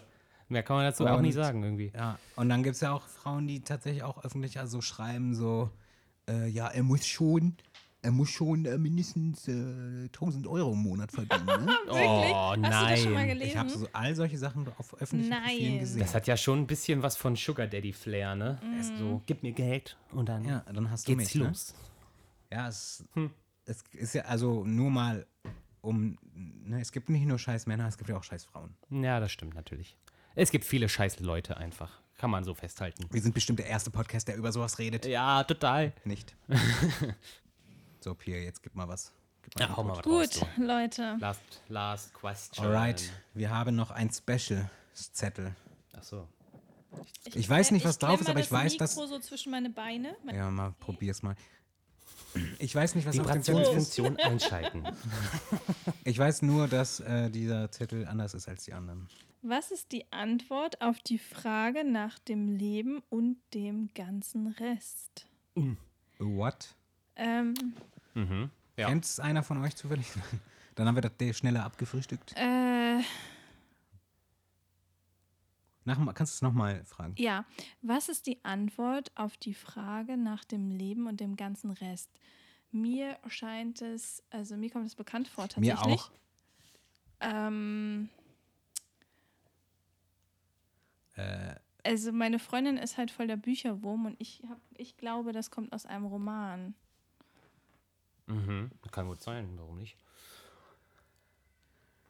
mehr 0.49 0.63
kann 0.63 0.77
man 0.77 0.85
dazu 0.85 1.07
auch 1.07 1.17
Und- 1.17 1.23
nicht 1.23 1.35
sagen 1.35 1.63
irgendwie. 1.63 1.93
Ja, 1.95 2.19
und 2.37 2.49
dann 2.49 2.63
gibt 2.63 2.75
es 2.77 2.81
ja 2.81 2.93
auch 2.93 3.07
Frauen, 3.07 3.47
die 3.47 3.61
tatsächlich 3.63 4.03
auch 4.03 4.25
öffentlich 4.25 4.59
also 4.59 4.81
schreiben, 4.81 5.35
so, 5.35 5.71
äh, 6.29 6.49
ja, 6.49 6.69
er 6.69 6.83
muss 6.83 7.07
schon, 7.07 7.57
er 8.03 8.11
muss 8.11 8.31
schon 8.31 8.65
äh, 8.67 8.79
mindestens 8.79 9.47
äh, 9.49 9.53
1000 10.07 10.47
Euro 10.49 10.73
im 10.73 10.79
Monat 10.83 11.13
verdienen. 11.13 11.47
Ne? 11.47 11.67
Wirklich? 11.87 12.33
Oh, 12.35 12.51
Hast 12.51 12.57
du 12.57 12.63
das 12.63 13.01
schon 13.03 13.13
mal 13.13 13.19
nein. 13.21 13.29
gelesen? 13.29 13.49
Ich 13.51 13.57
habe 13.57 13.71
so 13.71 13.89
all 13.93 14.15
solche 14.17 14.39
Sachen 14.39 14.67
auf 14.79 14.95
öffentlichen 15.01 15.31
Profilen 15.33 15.71
Nein. 15.73 15.81
gesehen. 15.81 16.01
Das 16.01 16.15
hat 16.15 16.27
ja 16.27 16.37
schon 16.37 16.59
ein 16.61 16.67
bisschen 16.67 17.03
was 17.03 17.17
von 17.17 17.37
Sugar 17.37 17.67
Daddy 17.69 17.93
Flair, 17.93 18.35
ne? 18.35 18.59
So, 18.99 19.23
gib 19.27 19.43
mir 19.45 19.53
Geld 19.53 19.97
und 20.13 20.29
dann 20.29 20.45
ja, 20.45 20.65
dann 20.73 20.91
hast 20.91 21.07
du 21.09 21.15
geht's 21.17 21.33
mich. 21.35 21.43
Ne? 21.43 21.49
los. 21.49 21.75
Ja, 22.51 22.69
es, 22.69 23.05
es 23.65 23.83
ist 23.93 24.15
ja 24.15 24.23
also 24.25 24.65
nur 24.65 24.91
mal 24.91 25.25
um, 25.83 26.19
ne, 26.35 26.81
es 26.81 26.91
gibt 26.93 27.09
nicht 27.11 27.27
nur 27.27 27.39
scheiß 27.39 27.67
Männer, 27.67 27.87
es 27.89 27.99
gibt 27.99 28.09
ja 28.09 28.17
auch 28.17 28.25
scheiß 28.25 28.45
Frauen. 28.45 28.75
Ja, 28.91 29.21
das 29.21 29.31
stimmt 29.33 29.55
natürlich. 29.55 29.97
Es 30.35 30.51
gibt 30.51 30.65
viele 30.65 30.89
scheiß 30.89 31.21
Leute 31.21 31.57
einfach. 31.59 32.01
Kann 32.17 32.31
man 32.31 32.45
so 32.45 32.55
festhalten. 32.55 33.05
Wir 33.11 33.21
sind 33.21 33.35
bestimmt 33.35 33.59
der 33.59 33.67
erste 33.67 33.91
Podcast, 33.91 34.29
der 34.29 34.37
über 34.37 34.53
sowas 34.53 34.79
redet. 34.79 35.05
Ja, 35.07 35.43
total. 35.45 35.93
Nicht. 36.05 36.35
so, 38.01 38.15
Pierre, 38.15 38.43
jetzt 38.43 38.63
gib 38.63 38.75
mal 38.75 38.89
was. 38.89 39.13
Gib 39.43 39.59
Ja, 39.61 39.77
hau 39.77 39.83
mal 39.83 39.97
was 39.97 40.03
Gut, 40.05 40.41
raus. 40.43 40.47
Leute. 40.57 41.17
Last, 41.19 41.41
last 41.69 42.15
question. 42.15 42.65
Alright, 42.67 43.11
wir 43.35 43.51
haben 43.51 43.75
noch 43.75 43.91
ein 43.91 44.11
Special-Zettel. 44.11 45.55
Achso. 45.93 46.29
Ich 47.35 47.49
weiß 47.49 47.71
nicht, 47.73 47.85
was 47.85 47.99
klemm 47.99 48.11
drauf 48.11 48.21
ist, 48.21 48.27
mal 48.27 48.33
aber 48.33 48.41
ich 48.41 48.49
das 48.49 48.59
weiß, 48.59 48.77
dass- 48.77 48.97
Mikro 48.97 49.09
so 49.09 49.19
zwischen 49.19 49.51
meine 49.51 49.71
Beine. 49.71 50.15
Mein- 50.25 50.37
Ja, 50.37 50.51
mal 50.51 50.75
probier's 50.79 51.23
mal. 51.23 51.35
Ich 52.59 52.75
weiß 52.75 52.95
nicht, 52.95 53.07
was. 53.07 53.17
Vibrationsfunktion 53.17 54.17
einschalten. 54.19 54.85
Ich 56.05 56.19
weiß 56.19 56.43
nur, 56.43 56.67
dass 56.67 56.99
äh, 57.01 57.31
dieser 57.31 57.71
Zettel 57.71 58.07
anders 58.07 58.35
ist 58.35 58.49
als 58.49 58.65
die 58.65 58.73
anderen. 58.73 59.09
Was 59.43 59.71
ist 59.71 59.93
die 59.93 60.05
Antwort 60.13 60.81
auf 60.81 60.99
die 61.01 61.19
Frage 61.19 61.85
nach 61.85 62.19
dem 62.19 62.49
Leben 62.49 63.03
und 63.09 63.37
dem 63.55 63.89
ganzen 63.95 64.49
Rest? 64.49 65.27
What? 66.19 66.75
Ähm, 67.17 67.55
Ja. 68.77 68.89
Kennt 68.89 69.05
es 69.05 69.21
einer 69.21 69.43
von 69.43 69.63
euch 69.63 69.77
zufällig? 69.77 70.07
Dann 70.75 70.87
haben 70.89 70.97
wir 70.97 71.03
das 71.03 71.37
schneller 71.37 71.65
abgefrühstückt. 71.65 72.35
äh, 72.37 73.01
Nach, 75.85 75.97
kannst 76.15 76.35
du 76.35 76.37
es 76.37 76.43
nochmal 76.43 76.85
fragen? 76.85 77.15
ja, 77.19 77.45
was 77.81 78.09
ist 78.09 78.27
die 78.27 78.45
Antwort 78.45 79.11
auf 79.15 79.37
die 79.37 79.55
Frage 79.55 80.17
nach 80.17 80.45
dem 80.45 80.71
Leben 80.71 81.07
und 81.07 81.21
dem 81.21 81.37
ganzen 81.37 81.71
Rest? 81.71 82.11
Mir 82.71 83.19
scheint 83.27 83.83
es, 83.83 84.23
also 84.31 84.57
mir 84.57 84.71
kommt 84.71 84.87
es 84.87 84.95
bekannt 84.95 85.29
vor 85.29 85.49
tatsächlich. 85.49 85.87
Mir 85.87 85.95
auch. 85.95 86.11
Ähm, 87.21 88.09
Äh, 91.17 91.55
also 91.85 92.13
meine 92.13 92.39
Freundin 92.39 92.77
ist 92.77 92.97
halt 92.97 93.11
voll 93.11 93.27
der 93.27 93.37
Bücherwurm 93.37 94.07
und 94.07 94.17
ich, 94.19 94.43
hab, 94.49 94.61
ich 94.77 94.97
glaube, 94.97 95.33
das 95.33 95.51
kommt 95.51 95.73
aus 95.73 95.85
einem 95.85 96.07
Roman. 96.07 96.75
Mhm. 98.27 98.71
Kann 98.91 99.09
gut 99.09 99.21
sein, 99.21 99.53
warum 99.57 99.79
nicht? 99.79 99.97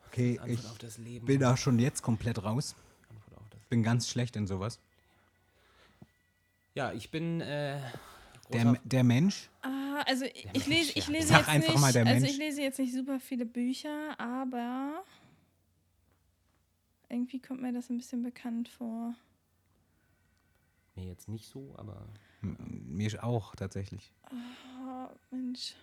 okay, 0.08 0.38
ich 0.46 0.58
auf 0.66 0.78
das 0.78 0.98
Leben. 0.98 1.24
bin 1.24 1.40
da 1.40 1.56
schon 1.56 1.78
jetzt 1.78 2.02
komplett 2.02 2.44
raus. 2.44 2.76
Bin 3.72 3.82
ganz 3.82 4.06
schlecht 4.06 4.36
in 4.36 4.46
sowas. 4.46 4.78
Ja, 6.74 6.92
ich 6.92 7.10
bin 7.10 7.40
äh, 7.40 7.80
Der, 8.52 8.78
der 8.84 9.02
Mensch, 9.02 9.48
Ah, 9.62 10.02
also 10.06 10.26
ich, 10.26 10.46
ich 10.52 10.66
lese, 10.66 10.92
ich 10.98 11.06
ja. 11.06 11.12
lese 11.14 11.28
Sag 11.28 11.38
jetzt 11.38 11.48
einfach 11.48 11.72
nicht, 11.72 11.80
mal 11.80 11.90
der 11.94 12.04
also 12.04 12.20
Mensch. 12.20 12.32
ich 12.32 12.36
lese 12.38 12.60
jetzt 12.60 12.78
nicht 12.78 12.92
super 12.92 13.18
viele 13.18 13.46
Bücher, 13.46 14.14
aber 14.20 15.02
irgendwie 17.08 17.40
kommt 17.40 17.62
mir 17.62 17.72
das 17.72 17.88
ein 17.88 17.96
bisschen 17.96 18.22
bekannt 18.22 18.68
vor. 18.68 19.14
mir 20.94 21.06
jetzt 21.06 21.28
nicht 21.30 21.46
so, 21.48 21.74
aber 21.78 22.06
mir 22.42 23.24
auch 23.24 23.56
tatsächlich. 23.56 24.12
Oh, 24.30 25.08
Mensch. 25.30 25.76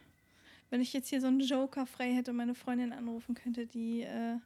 Wenn 0.70 0.82
ich 0.82 0.94
jetzt 0.94 1.10
hier 1.10 1.22
so 1.22 1.26
einen 1.28 1.40
Joker 1.40 1.88
frei 1.88 2.14
hätte 2.14 2.30
und 2.30 2.38
meine 2.38 2.54
Freundin 2.54 2.94
anrufen 2.94 3.34
könnte, 3.34 3.66
die 3.66 4.02
äh, 4.04 4.38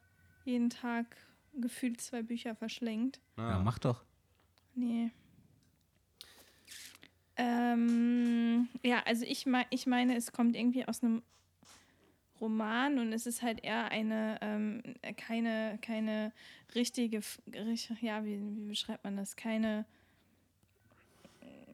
jeden 0.46 0.70
Tag 0.70 1.18
gefühlt 1.60 2.02
zwei 2.02 2.22
Bücher 2.24 2.56
verschlingt. 2.56 3.20
Ja, 3.38 3.60
mach 3.60 3.80
doch. 3.80 4.04
Nee. 4.76 5.12
Ähm, 7.36 8.68
ja, 8.84 9.02
also 9.06 9.26
ich, 9.26 9.46
mei- 9.46 9.66
ich 9.70 9.88
meine, 9.88 10.16
es 10.16 10.32
kommt 10.32 10.56
irgendwie 10.56 10.88
aus 10.88 11.02
einem 11.04 11.24
Roman 12.40 13.00
und 13.00 13.12
es 13.14 13.26
ist 13.26 13.42
halt 13.42 13.64
eher 13.64 13.90
eine, 13.90 14.38
ähm, 14.42 14.84
keine, 15.18 15.80
keine 15.82 16.32
richtige, 16.76 17.22
ja, 18.02 18.24
wie, 18.26 18.40
wie 18.40 18.68
beschreibt 18.68 19.04
man 19.04 19.18
das? 19.18 19.36
Keine 19.36 19.86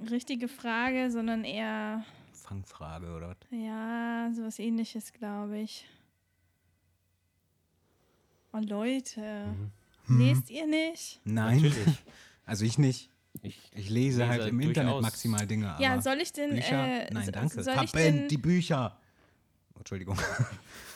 richtige 0.10 0.48
Frage, 0.48 1.12
sondern 1.12 1.44
eher, 1.44 2.06
Fangfrage 2.34 3.14
oder 3.16 3.30
was? 3.30 3.38
ja, 3.52 4.32
sowas 4.34 4.60
ähnliches, 4.60 5.12
glaube 5.12 5.60
ich. 5.60 5.86
Oh, 8.52 8.60
Leute. 8.60 9.46
Lest 10.08 10.50
ihr 10.50 10.66
nicht? 10.68 11.22
Nein. 11.24 11.62
natürlich. 11.62 11.96
Also 12.46 12.66
ich 12.66 12.78
nicht. 12.80 13.10
Ich, 13.44 13.58
Ich 13.76 13.90
lese, 13.90 14.28
halt 14.28 14.40
Lese 14.40 14.50
im 14.50 14.60
Internet 14.60 15.02
maximal 15.02 15.46
Dinge. 15.46 15.76
Ja, 15.80 16.02
soll 16.02 16.18
ich 16.20 16.34
denn. 16.34 16.56
Bücher? 16.56 17.08
Äh, 17.08 17.14
Nein, 17.14 17.32
danke. 17.32 17.64
Soll 17.64 17.84
ich, 17.84 17.92
denn, 17.92 18.28
die 18.28 18.38
Bücher. 18.38 18.98
Entschuldigung. 19.78 20.18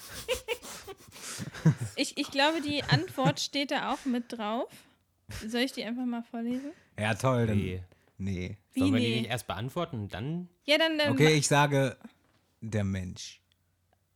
ich, 1.96 2.18
ich 2.18 2.32
glaube, 2.32 2.62
die 2.62 2.84
Antwort 2.84 3.40
steht 3.40 3.72
da 3.72 3.94
auch 3.94 4.06
mit 4.06 4.32
drauf. 4.34 4.70
Soll 5.48 5.62
ich 5.62 5.72
die 5.74 5.84
einfach 5.84 6.06
mal 6.06 6.24
vorlesen? 6.24 6.72
Ja, 7.00 7.14
toll. 7.14 7.48
Dann, 7.48 7.58
Nee. 7.58 7.84
nee. 8.18 8.58
Wie 8.74 8.80
Sollen 8.80 8.94
wir 8.94 9.00
die 9.00 9.10
nee? 9.10 9.20
nicht 9.22 9.30
erst 9.30 9.48
beantworten 9.48 10.00
und 10.02 10.14
dann? 10.14 10.50
Ja, 10.66 10.78
dann. 10.78 10.98
dann 10.98 11.14
Okay, 11.14 11.36
ich 11.36 11.48
sage 11.48 11.98
der 12.62 12.84
Mensch. 12.84 13.40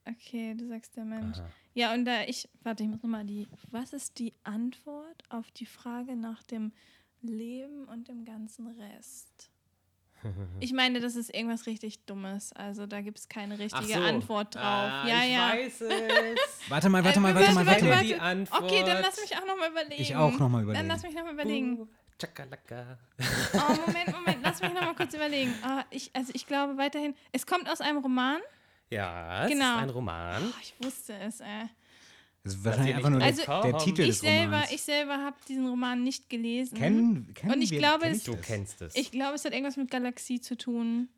Okay, 0.10 0.56
du 0.56 0.68
sagst 0.68 0.96
der 0.96 1.06
Mensch. 1.06 1.38
Ja, 1.74 1.94
und 1.94 2.06
da 2.06 2.22
ich, 2.24 2.48
warte, 2.64 2.84
ich 2.84 2.90
muss 2.90 3.04
nochmal 3.04 3.26
die, 3.26 3.48
was 3.72 3.94
ist 3.94 4.20
die 4.20 4.34
Antwort 4.44 5.24
auf 5.30 5.52
die 5.52 5.66
Frage 5.66 6.16
nach 6.16 6.44
dem 6.44 6.72
Leben 7.22 7.86
und 7.86 8.08
dem 8.08 8.26
ganzen 8.26 8.68
Rest? 8.68 9.50
Ich 10.60 10.74
meine, 10.74 11.00
das 11.00 11.16
ist 11.16 11.34
irgendwas 11.34 11.68
richtig 11.68 12.04
Dummes. 12.06 12.52
Also 12.54 12.88
da 12.88 13.02
gibt 13.02 13.20
es 13.20 13.30
keine 13.30 13.60
richtige 13.60 13.98
Antwort 14.00 14.56
drauf. 14.56 14.64
Ah, 14.64 15.08
ja, 15.08 15.24
ich 15.24 15.32
ja. 15.32 15.50
weiß 15.52 15.82
es. 15.82 15.90
Warte 16.70 16.90
mal, 16.90 17.04
warte 17.04 17.20
Äh, 17.20 17.22
mal, 17.22 17.36
warte 17.36 17.54
mal, 17.54 17.66
warte, 17.68 17.86
mal. 17.86 18.04
Die 18.04 18.12
warte. 18.14 18.22
Antwort. 18.24 18.64
Okay, 18.64 18.84
dann 18.84 19.02
lass 19.04 19.22
mich 19.22 19.38
auch 19.38 19.46
nochmal 19.46 19.70
überlegen. 19.70 20.02
Ich 20.02 20.16
auch 20.16 20.32
noch 20.40 20.50
mal 20.50 20.58
Dann 20.58 20.64
überlegen. 20.64 20.88
lass 20.88 21.04
mich 21.04 21.14
nochmal 21.14 21.34
überlegen. 21.34 21.80
Uh, 21.82 21.88
Chakalaka. 22.20 22.98
Oh, 23.54 23.74
Moment, 23.86 24.12
Moment, 24.12 24.38
lass 24.42 24.60
mich 24.60 24.74
nochmal 24.74 24.96
kurz 24.96 25.14
überlegen. 25.14 25.54
Ah, 25.64 25.86
ich, 25.92 26.10
also 26.16 26.32
ich 26.34 26.48
glaube 26.48 26.78
weiterhin, 26.78 27.14
es 27.32 27.46
kommt 27.46 27.70
aus 27.70 27.80
einem 27.80 28.00
Roman. 28.00 28.42
Ja, 28.90 29.46
es 29.46 29.52
Genau. 29.52 29.76
ist 29.76 29.82
ein 29.84 29.90
Roman. 29.90 30.44
Oh, 30.48 30.54
ich 30.62 30.74
wusste 30.80 31.14
es, 31.20 31.40
äh. 31.42 31.46
Das 32.44 32.54
ist 32.54 32.64
wahrscheinlich 32.64 32.96
einfach 32.96 33.10
nur 33.10 33.20
nicht 33.20 33.38
der, 33.46 33.50
Also, 33.56 33.70
der 33.72 33.78
Titel 33.80 34.02
Ich 34.04 34.08
des 34.08 34.20
selber, 34.22 34.54
Romans. 34.54 34.72
ich 34.72 34.82
selber 34.82 35.18
habe 35.18 35.36
diesen 35.50 35.68
Roman 35.68 36.02
nicht 36.04 36.30
gelesen. 36.30 36.78
kennen, 36.78 37.34
kennen 37.34 37.54
Und 37.54 37.62
ich 37.62 37.72
wir, 37.72 37.80
glaube, 37.80 38.06
es- 38.08 38.24
Du 38.24 38.38
kennst 38.38 38.82
es. 38.82 38.96
Ich 38.96 39.12
glaube, 39.12 39.36
es 39.36 39.44
hat 39.44 39.52
irgendwas 39.52 39.76
mit 39.76 39.92
Galaxie 39.92 40.40
zu 40.40 40.56
tun. 40.56 41.10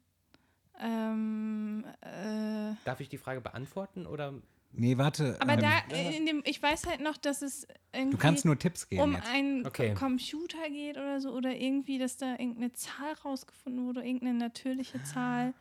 Ähm, 0.79 1.85
äh, 2.01 2.73
Darf 2.85 2.99
ich 3.01 3.09
die 3.09 3.17
Frage 3.17 3.41
beantworten 3.41 4.05
oder? 4.07 4.33
Nee, 4.71 4.97
warte. 4.97 5.35
aber 5.39 5.53
ähm, 5.53 5.59
da, 5.61 5.95
in 5.97 6.25
dem, 6.27 6.41
ich 6.45 6.61
weiß 6.61 6.85
halt 6.85 7.01
noch, 7.01 7.17
dass 7.17 7.41
es 7.41 7.67
irgendwie 7.91 8.15
du 8.15 8.21
kannst 8.21 8.45
nur 8.45 8.57
Tipps 8.57 8.87
geben 8.87 9.01
um 9.01 9.13
jetzt. 9.13 9.27
einen 9.27 9.65
Okay. 9.65 9.93
Computer 9.95 10.69
geht 10.69 10.95
oder 10.97 11.19
so 11.19 11.31
oder 11.31 11.55
irgendwie, 11.55 11.97
dass 11.97 12.17
da 12.17 12.31
irgendeine 12.33 12.71
Zahl 12.73 13.13
rausgefunden 13.25 13.85
wurde, 13.87 14.01
irgendeine 14.05 14.35
natürliche 14.37 15.01
Zahl. 15.03 15.53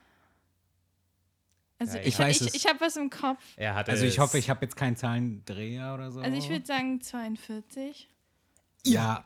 Also 1.78 1.96
Ja, 1.96 2.02
ich, 2.02 2.08
ich 2.08 2.18
weiß 2.18 2.40
ich, 2.42 2.54
ich 2.54 2.66
habe 2.66 2.80
was 2.80 2.96
im 2.96 3.08
Kopf. 3.10 3.38
Er 3.56 3.74
hat 3.74 3.88
Also 3.88 4.04
ich 4.04 4.18
hoffe, 4.18 4.38
ich 4.38 4.50
habe 4.50 4.64
jetzt 4.64 4.76
keinen 4.76 4.96
Zahlendreher 4.96 5.94
oder 5.94 6.10
so. 6.10 6.20
Also 6.20 6.36
ich 6.36 6.48
würde 6.48 6.66
sagen 6.66 7.00
42. 7.00 8.08
Ja. 8.86 9.24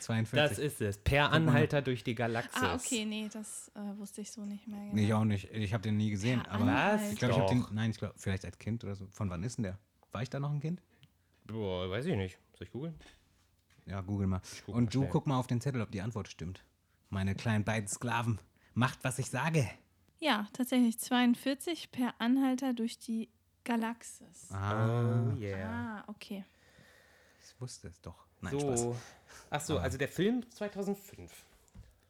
42. 0.00 0.32
Das 0.36 0.58
ist 0.58 0.80
es. 0.80 0.98
Per 0.98 1.30
Anhalter 1.30 1.82
durch 1.82 2.02
die 2.04 2.14
Galaxis. 2.14 2.62
Ah, 2.62 2.74
okay, 2.74 3.04
nee, 3.04 3.28
das 3.32 3.70
äh, 3.74 3.98
wusste 3.98 4.20
ich 4.22 4.30
so 4.32 4.44
nicht 4.44 4.66
mehr. 4.66 4.80
Genau. 4.80 4.94
Nee, 4.94 5.04
ich 5.06 5.14
auch 5.14 5.24
nicht. 5.24 5.50
Ich 5.52 5.72
habe 5.72 5.82
den 5.82 5.96
nie 5.96 6.10
gesehen. 6.10 6.42
Per 6.42 6.52
aber 6.52 6.64
Anhalter. 6.64 7.12
ich 7.12 7.18
glaube, 7.18 7.34
ich 7.34 7.40
habe 7.40 7.48
den. 7.50 7.66
Nein, 7.72 7.90
ich 7.90 7.98
glaube, 7.98 8.14
vielleicht 8.16 8.44
als 8.44 8.58
Kind 8.58 8.82
oder 8.84 8.94
so. 8.96 9.06
Von 9.12 9.30
wann 9.30 9.42
ist 9.42 9.58
denn 9.58 9.64
der? 9.64 9.78
War 10.10 10.22
ich 10.22 10.30
da 10.30 10.40
noch 10.40 10.50
ein 10.50 10.60
Kind? 10.60 10.82
Boah, 11.44 11.88
weiß 11.90 12.06
ich 12.06 12.16
nicht. 12.16 12.38
Soll 12.58 12.66
ich 12.66 12.72
googeln? 12.72 12.94
Ja, 13.86 14.00
google 14.00 14.26
mal. 14.26 14.40
guck 14.64 14.74
Und 14.74 14.84
mal 14.84 14.90
du 14.90 14.98
schnell. 15.00 15.10
guck 15.10 15.26
mal 15.26 15.38
auf 15.38 15.46
denZettel, 15.46 15.80
ob 15.80 15.90
die 15.90 16.00
Antwort 16.00 16.28
stimmt. 16.28 16.64
Meine 17.10 17.34
kleinen 17.34 17.64
beiden 17.64 17.88
Sklaven. 17.88 18.38
Macht, 18.74 18.98
was 19.02 19.18
ich 19.18 19.26
sage. 19.30 19.68
Ja, 20.22 20.46
tatsächlich 20.52 20.98
42 21.00 21.90
per 21.90 22.14
Anhalter 22.20 22.74
durch 22.74 22.96
die 22.98 23.28
Galaxis. 23.64 24.50
Ah, 24.52 25.32
Oh 25.34 25.36
yeah. 25.36 25.68
Ah, 25.98 26.04
okay. 26.06 26.44
ich 27.44 27.60
wusste 27.60 27.88
es 27.88 28.00
doch. 28.00 28.24
Nein, 28.40 28.58
Spaß. 28.60 28.80
So. 28.80 28.96
Ach 29.50 29.60
so, 29.60 29.78
also 29.78 29.98
der 29.98 30.06
Film 30.08 30.48
2005. 30.50 31.44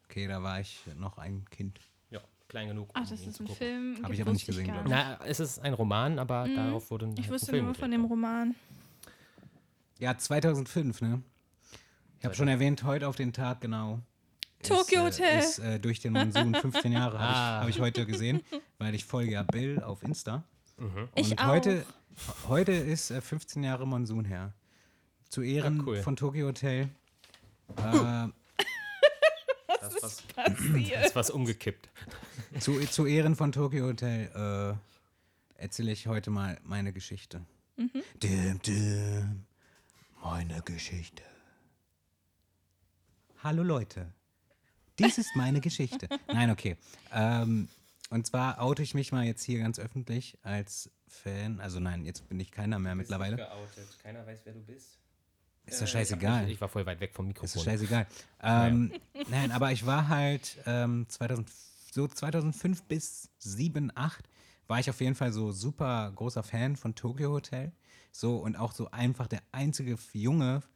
Okay, 0.08 0.26
da 0.28 0.42
war 0.42 0.60
ich 0.60 0.82
noch 0.98 1.16
ein 1.16 1.46
Kind. 1.50 1.80
Ja, 2.10 2.20
klein 2.48 2.68
genug. 2.68 2.90
Ach, 2.92 3.00
um 3.02 3.08
das 3.08 3.22
ihn 3.22 3.28
ist 3.30 3.36
zu 3.36 3.44
ein 3.44 3.46
gucken. 3.46 3.56
Film. 3.56 3.96
Hab 4.02 4.06
ge- 4.10 4.14
ich 4.14 4.20
aber 4.22 4.32
nicht 4.32 4.46
gesehen, 4.46 4.66
gar 4.66 4.84
glaub 4.84 4.86
ich. 4.86 4.90
Na, 4.90 5.24
es 5.24 5.40
ist 5.40 5.58
ein 5.60 5.72
Roman, 5.72 6.18
aber 6.18 6.46
darauf 6.54 6.90
wurde 6.90 7.06
ein 7.06 7.12
Mhm. 7.12 7.18
Ich 7.18 7.30
wusste 7.30 7.46
Film 7.52 7.64
nur 7.66 7.74
von 7.74 7.90
dem 7.90 8.04
Roman. 8.04 8.54
Ja, 9.98 10.18
2005, 10.18 11.00
ne? 11.00 11.22
Ich 12.18 12.24
habe 12.26 12.34
schon 12.34 12.48
erwähnt, 12.48 12.82
heute 12.84 13.08
auf 13.08 13.16
den 13.16 13.32
Tag 13.32 13.60
genau. 13.62 14.00
Tokyo 14.62 15.06
ist, 15.06 15.18
Hotel. 15.20 15.34
Äh, 15.34 15.38
ist 15.40 15.58
äh, 15.58 15.80
durch 15.80 16.00
den 16.00 16.12
Monsun 16.12 16.54
15 16.54 16.92
Jahre, 16.92 17.18
habe 17.18 17.36
Ah. 17.36 17.56
ich, 17.58 17.62
hab 17.62 17.68
ich 17.68 17.80
heute 17.80 18.06
gesehen, 18.06 18.42
weil 18.78 18.94
ich 18.94 19.04
folge 19.04 19.32
ja 19.32 19.42
Bill 19.42 19.82
auf 19.82 20.02
Insta. 20.02 20.44
Mhm. 20.78 21.08
Ich 21.14 21.30
Und 21.32 21.38
auch. 21.40 21.46
heute, 21.48 21.84
heute 22.48 22.72
ist 22.72 23.10
äh, 23.10 23.20
15 23.20 23.62
Jahre 23.64 23.86
Monsun 23.86 24.24
her. 24.24 24.52
Zu 25.28 25.42
Ehren 25.42 25.80
Ah, 25.80 25.84
cool. 25.86 26.02
von 26.02 26.16
Tokyo 26.16 26.48
Hotel. 26.48 26.88
Äh, 27.76 28.28
Das 29.80 29.94
ist 29.94 30.02
was, 30.02 30.22
Passiert. 30.22 31.06
ist 31.06 31.16
was 31.16 31.30
umgekippt. 31.30 31.88
zu, 32.60 32.78
zu 32.86 33.06
Ehren 33.06 33.34
von 33.34 33.50
Tokyo 33.52 33.86
Hotel 33.86 34.78
äh, 35.58 35.60
erzähle 35.62 35.90
ich 35.92 36.06
heute 36.06 36.30
mal 36.30 36.58
meine 36.64 36.92
Geschichte. 36.92 37.44
Mhm. 37.76 38.02
Dim, 38.22 38.60
dim, 38.62 39.44
meine 40.22 40.60
Geschichte. 40.62 41.22
Hallo 43.42 43.62
Leute, 43.64 44.12
dies 45.03 45.18
ist 45.18 45.36
meine 45.36 45.61
Geschichte. 45.61 46.09
Nein, 46.28 46.50
okay. 46.50 46.76
Ähm, 47.12 47.68
und 48.11 48.26
zwar 48.26 48.61
oute 48.61 48.82
ich 48.82 48.94
mich 48.94 49.12
mal 49.12 49.24
jetzt 49.24 49.42
hier 49.42 49.59
ganz 49.59 49.78
öffentlich 49.78 50.38
als 50.42 50.90
Fan. 51.09 51.61
Also 51.61 51.80
nein, 51.80 52.05
jetzt 52.05 52.28
bin 52.28 52.38
ich 52.40 52.50
keiner 52.50 52.78
mehr 52.78 52.94
mittlerweile. 52.94 53.36
Geoutet. 53.36 53.88
Keiner 54.03 54.26
weiß, 54.26 54.40
wer 54.44 54.53
du 54.53 54.61
bist. 54.61 54.98
Ist 55.64 55.80
doch 55.80 55.86
scheißegal. 55.86 56.46
Ich, 56.46 56.55
ich 56.55 56.61
war 56.61 56.68
voll 56.68 56.84
weit 56.86 57.00
weg 57.00 57.14
vom 57.14 57.26
Ist 57.26 57.28
Mikrofon. 57.28 57.59
doch 57.61 57.70
scheißegal. 57.70 58.07
Ähm, 58.44 58.92
nein, 59.30 59.53
aber 59.53 59.70
ich 59.70 59.86
war 59.86 60.09
halt 60.09 60.59
ähm, 60.66 61.07
2000, 61.09 61.48
so 61.92 62.09
2005 62.09 62.82
bis 62.84 63.30
7, 63.38 63.92
8 63.94 64.28
war 64.66 64.80
ich 64.80 64.90
auf 64.90 65.00
jeden 65.00 65.14
Fall 65.14 65.32
so 65.32 65.53
super 65.53 66.11
großer 66.16 66.42
Fan 66.42 66.76
von 66.76 66.94
Tokyo 66.94 67.30
Hotel. 67.30 67.72
So 68.11 68.38
und 68.38 68.57
auch 68.57 68.72
so 68.72 68.90
einfach 68.90 69.28
der 69.28 69.42
einzige 69.53 69.96
Junge 70.12 70.62
äh, 70.64 70.71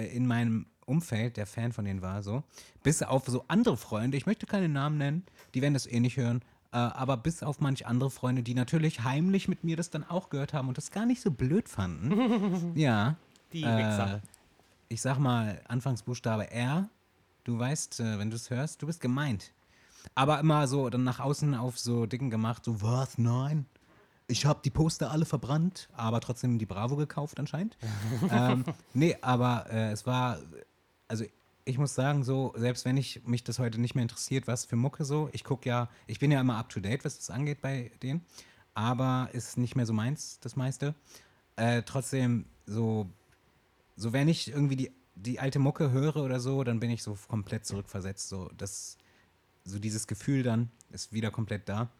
in 0.00 0.26
meinem 0.26 0.66
Umfeld, 0.86 1.36
der 1.36 1.46
Fan 1.46 1.72
von 1.72 1.84
denen 1.84 2.02
war, 2.02 2.22
so. 2.22 2.42
Bis 2.82 3.02
auf 3.02 3.26
so 3.26 3.44
andere 3.48 3.76
Freunde, 3.76 4.16
ich 4.16 4.26
möchte 4.26 4.46
keine 4.46 4.68
Namen 4.68 4.98
nennen, 4.98 5.24
die 5.54 5.62
werden 5.62 5.74
das 5.74 5.86
eh 5.86 6.00
nicht 6.00 6.16
hören, 6.16 6.40
äh, 6.72 6.76
aber 6.76 7.16
bis 7.16 7.42
auf 7.42 7.60
manch 7.60 7.86
andere 7.86 8.10
Freunde, 8.10 8.42
die 8.42 8.54
natürlich 8.54 9.04
heimlich 9.04 9.46
mit 9.48 9.62
mir 9.64 9.76
das 9.76 9.90
dann 9.90 10.04
auch 10.04 10.28
gehört 10.30 10.52
haben 10.54 10.68
und 10.68 10.76
das 10.78 10.90
gar 10.90 11.06
nicht 11.06 11.20
so 11.20 11.30
blöd 11.30 11.68
fanden. 11.68 12.72
ja. 12.78 13.16
Die 13.52 13.62
Äh, 13.62 13.76
Wichser. 13.78 14.22
ich 14.88 15.00
sag 15.02 15.18
mal, 15.18 15.60
Anfangsbuchstabe 15.68 16.50
R. 16.50 16.88
Du 17.44 17.58
weißt, 17.58 18.00
äh, 18.00 18.18
wenn 18.18 18.30
du 18.30 18.36
es 18.36 18.50
hörst, 18.50 18.80
du 18.82 18.86
bist 18.86 19.00
gemeint. 19.00 19.52
Aber 20.14 20.40
immer 20.40 20.66
so 20.66 20.88
dann 20.90 21.04
nach 21.04 21.20
außen 21.20 21.54
auf 21.54 21.78
so 21.78 22.06
Dicken 22.06 22.30
gemacht, 22.30 22.64
so, 22.64 22.82
was, 22.82 23.18
nein? 23.18 23.66
Ich 24.26 24.46
habe 24.46 24.60
die 24.64 24.70
Poster 24.70 25.10
alle 25.10 25.24
verbrannt, 25.24 25.88
aber 25.92 26.20
trotzdem 26.20 26.58
die 26.58 26.66
Bravo 26.66 26.96
gekauft 26.96 27.38
anscheinend. 27.38 27.76
ähm, 28.30 28.64
nee, 28.94 29.16
aber 29.20 29.66
äh, 29.70 29.92
es 29.92 30.06
war, 30.06 30.38
also 31.08 31.24
ich 31.64 31.78
muss 31.78 31.94
sagen, 31.94 32.24
so, 32.24 32.52
selbst 32.56 32.84
wenn 32.84 32.96
ich 32.96 33.24
mich 33.24 33.44
das 33.44 33.58
heute 33.58 33.80
nicht 33.80 33.94
mehr 33.94 34.02
interessiert, 34.02 34.46
was 34.46 34.64
für 34.64 34.76
Mucke 34.76 35.04
so, 35.04 35.28
ich 35.32 35.44
gucke 35.44 35.68
ja, 35.68 35.88
ich 36.06 36.18
bin 36.18 36.30
ja 36.30 36.40
immer 36.40 36.56
up 36.56 36.68
to 36.70 36.80
date, 36.80 37.04
was 37.04 37.16
das 37.18 37.30
angeht 37.30 37.60
bei 37.60 37.92
denen, 38.02 38.24
aber 38.74 39.28
ist 39.32 39.58
nicht 39.58 39.76
mehr 39.76 39.86
so 39.86 39.92
meins, 39.92 40.38
das 40.40 40.56
meiste. 40.56 40.94
Äh, 41.56 41.82
trotzdem, 41.82 42.46
so, 42.66 43.08
so 43.96 44.12
wenn 44.12 44.28
ich 44.28 44.50
irgendwie 44.50 44.76
die, 44.76 44.92
die 45.14 45.40
alte 45.40 45.58
Mucke 45.58 45.90
höre 45.90 46.16
oder 46.16 46.40
so, 46.40 46.64
dann 46.64 46.80
bin 46.80 46.90
ich 46.90 47.02
so 47.02 47.16
komplett 47.28 47.66
zurückversetzt. 47.66 48.28
So, 48.28 48.50
das, 48.56 48.96
so 49.64 49.78
dieses 49.78 50.06
Gefühl 50.06 50.42
dann 50.42 50.70
ist 50.90 51.12
wieder 51.12 51.30
komplett 51.30 51.68
da. 51.68 51.90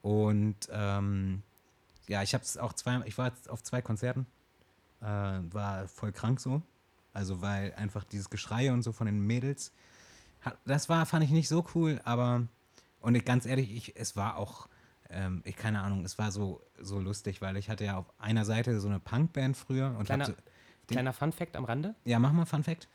Und 0.00 0.68
ähm, 0.70 1.42
ja, 2.12 2.22
ich 2.22 2.34
habe 2.34 2.44
es 2.44 2.58
auch 2.58 2.74
zwei, 2.74 3.00
ich 3.06 3.16
war 3.16 3.32
auf 3.48 3.62
zwei 3.62 3.80
Konzerten, 3.80 4.26
äh, 5.00 5.06
war 5.06 5.88
voll 5.88 6.12
krank 6.12 6.40
so. 6.40 6.62
Also 7.14 7.42
weil 7.42 7.74
einfach 7.74 8.04
dieses 8.04 8.30
Geschrei 8.30 8.72
und 8.72 8.82
so 8.82 8.92
von 8.92 9.06
den 9.06 9.20
Mädels, 9.20 9.72
hat, 10.40 10.58
das 10.64 10.88
war, 10.88 11.04
fand 11.06 11.24
ich 11.24 11.30
nicht 11.30 11.48
so 11.48 11.64
cool, 11.74 12.00
aber 12.04 12.46
und 13.00 13.24
ganz 13.24 13.46
ehrlich, 13.46 13.74
ich, 13.74 13.96
es 13.96 14.14
war 14.14 14.36
auch, 14.36 14.68
ähm, 15.10 15.42
ich 15.44 15.56
keine 15.56 15.80
Ahnung, 15.80 16.04
es 16.04 16.18
war 16.18 16.30
so, 16.30 16.62
so 16.78 17.00
lustig, 17.00 17.40
weil 17.42 17.56
ich 17.56 17.68
hatte 17.68 17.84
ja 17.84 17.98
auf 17.98 18.12
einer 18.18 18.44
Seite 18.44 18.78
so 18.80 18.88
eine 18.88 19.00
Punkband 19.00 19.56
früher 19.56 19.94
und 19.98 20.04
Kleiner, 20.04 20.26
so, 20.26 20.34
kleiner 20.86 21.12
Fun-Fact 21.12 21.56
am 21.56 21.64
Rande. 21.64 21.94
ja, 22.04 22.18
mach 22.18 22.32
mal 22.32 22.44
Fun 22.44 22.62
Fact. 22.62 22.88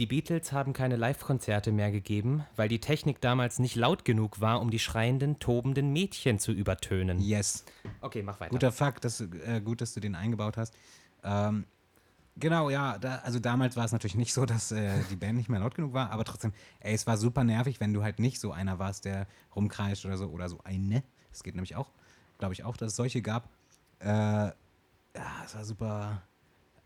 Die 0.00 0.06
Beatles 0.06 0.50
haben 0.50 0.72
keine 0.72 0.96
Live-Konzerte 0.96 1.70
mehr 1.70 1.92
gegeben, 1.92 2.44
weil 2.56 2.68
die 2.68 2.80
Technik 2.80 3.20
damals 3.20 3.60
nicht 3.60 3.76
laut 3.76 4.04
genug 4.04 4.40
war, 4.40 4.60
um 4.60 4.70
die 4.70 4.80
schreienden, 4.80 5.38
tobenden 5.38 5.92
Mädchen 5.92 6.40
zu 6.40 6.50
übertönen. 6.50 7.20
Yes. 7.20 7.64
Okay, 8.00 8.24
mach 8.24 8.40
weiter. 8.40 8.50
Guter 8.50 8.72
Fakt, 8.72 9.04
dass, 9.04 9.20
äh, 9.20 9.60
gut, 9.64 9.80
dass 9.80 9.94
du 9.94 10.00
den 10.00 10.16
eingebaut 10.16 10.56
hast. 10.56 10.74
Ähm, 11.22 11.64
genau, 12.34 12.70
ja, 12.70 12.98
da, 12.98 13.18
also 13.18 13.38
damals 13.38 13.76
war 13.76 13.84
es 13.84 13.92
natürlich 13.92 14.16
nicht 14.16 14.34
so, 14.34 14.44
dass 14.46 14.72
äh, 14.72 14.90
die 15.10 15.16
Band 15.16 15.36
nicht 15.36 15.48
mehr 15.48 15.60
laut 15.60 15.76
genug 15.76 15.92
war, 15.92 16.10
aber 16.10 16.24
trotzdem, 16.24 16.52
ey, 16.80 16.92
es 16.92 17.06
war 17.06 17.16
super 17.16 17.44
nervig, 17.44 17.78
wenn 17.78 17.94
du 17.94 18.02
halt 18.02 18.18
nicht 18.18 18.40
so 18.40 18.50
einer 18.50 18.80
warst, 18.80 19.04
der 19.04 19.28
rumkreischt 19.54 20.04
oder 20.06 20.16
so, 20.16 20.26
oder 20.26 20.48
so 20.48 20.58
eine. 20.64 21.04
Das 21.30 21.44
geht 21.44 21.54
nämlich 21.54 21.76
auch, 21.76 21.92
glaube 22.38 22.52
ich 22.52 22.64
auch, 22.64 22.76
dass 22.76 22.90
es 22.90 22.96
solche 22.96 23.22
gab. 23.22 23.48
Äh, 24.00 24.08
ja, 24.08 24.54
es 25.44 25.54
war 25.54 25.64
super 25.64 26.22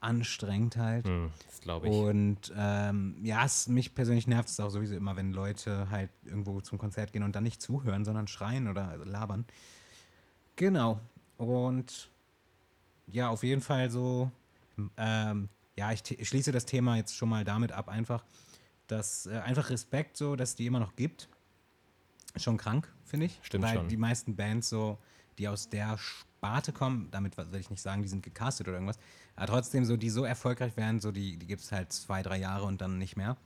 anstrengend 0.00 0.76
halt. 0.76 1.06
Hm, 1.06 1.30
das 1.46 1.60
glaube 1.60 1.88
ich. 1.88 1.92
Und 1.94 2.52
ähm, 2.56 3.16
ja, 3.22 3.44
es, 3.44 3.66
mich 3.68 3.94
persönlich 3.94 4.26
nervt 4.26 4.48
es 4.48 4.60
auch 4.60 4.70
sowieso 4.70 4.94
immer, 4.94 5.16
wenn 5.16 5.32
Leute 5.32 5.90
halt 5.90 6.10
irgendwo 6.24 6.60
zum 6.60 6.78
Konzert 6.78 7.12
gehen 7.12 7.22
und 7.22 7.34
dann 7.34 7.42
nicht 7.44 7.60
zuhören, 7.60 8.04
sondern 8.04 8.28
schreien 8.28 8.68
oder 8.68 8.96
labern. 9.04 9.44
Genau. 10.56 11.00
Und 11.36 12.10
ja, 13.06 13.28
auf 13.28 13.42
jeden 13.42 13.60
Fall 13.62 13.90
so, 13.90 14.30
ähm, 14.96 15.48
ja, 15.76 15.92
ich, 15.92 16.02
te- 16.02 16.24
schließe 16.24 16.52
das 16.52 16.66
Thema 16.66 16.96
jetzt 16.96 17.16
schon 17.16 17.28
mal 17.28 17.44
damit 17.44 17.72
ab, 17.72 17.88
einfach, 17.88 18.24
dass 18.86 19.26
äh, 19.26 19.38
einfach 19.38 19.70
Respekt 19.70 20.16
so, 20.16 20.36
dass 20.36 20.54
die 20.54 20.66
immer 20.66 20.80
noch 20.80 20.96
gibt. 20.96 21.28
Schon 22.36 22.56
krank, 22.56 22.92
finde 23.04 23.26
ich. 23.26 23.38
Stimmt 23.42 23.64
Weil 23.64 23.76
schon. 23.76 23.88
die 23.88 23.96
meisten 23.96 24.36
Bands 24.36 24.68
so, 24.68 24.98
die 25.38 25.48
aus 25.48 25.68
der 25.68 25.98
Sparte 26.38 26.72
kommen, 26.72 27.08
damit 27.10 27.36
will 27.36 27.58
ich 27.58 27.68
nicht 27.68 27.82
sagen, 27.82 28.02
die 28.02 28.08
sind 28.08 28.22
gecastet 28.22 28.68
oder 28.68 28.76
irgendwas, 28.76 28.98
aber 29.34 29.46
trotzdem 29.46 29.84
so, 29.84 29.96
die 29.96 30.08
so 30.08 30.24
erfolgreich 30.24 30.76
werden, 30.76 31.00
so 31.00 31.10
die, 31.10 31.36
die 31.36 31.46
gibt 31.46 31.62
es 31.62 31.72
halt 31.72 31.92
zwei, 31.92 32.22
drei 32.22 32.38
Jahre 32.38 32.64
und 32.64 32.80
dann 32.80 32.96
nicht 32.98 33.16
mehr. 33.16 33.36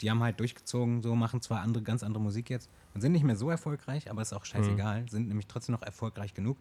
Die 0.00 0.10
haben 0.10 0.22
halt 0.22 0.38
durchgezogen, 0.38 1.02
so 1.02 1.16
machen 1.16 1.40
zwar 1.42 1.60
andere, 1.60 1.82
ganz 1.82 2.04
andere 2.04 2.22
Musik 2.22 2.48
jetzt 2.50 2.70
und 2.94 3.00
sind 3.00 3.12
nicht 3.12 3.24
mehr 3.24 3.34
so 3.36 3.50
erfolgreich, 3.50 4.10
aber 4.10 4.22
ist 4.22 4.32
auch 4.32 4.44
scheißegal, 4.44 5.02
Mhm. 5.02 5.08
sind 5.08 5.28
nämlich 5.28 5.48
trotzdem 5.48 5.72
noch 5.74 5.82
erfolgreich 5.82 6.34
genug. 6.34 6.56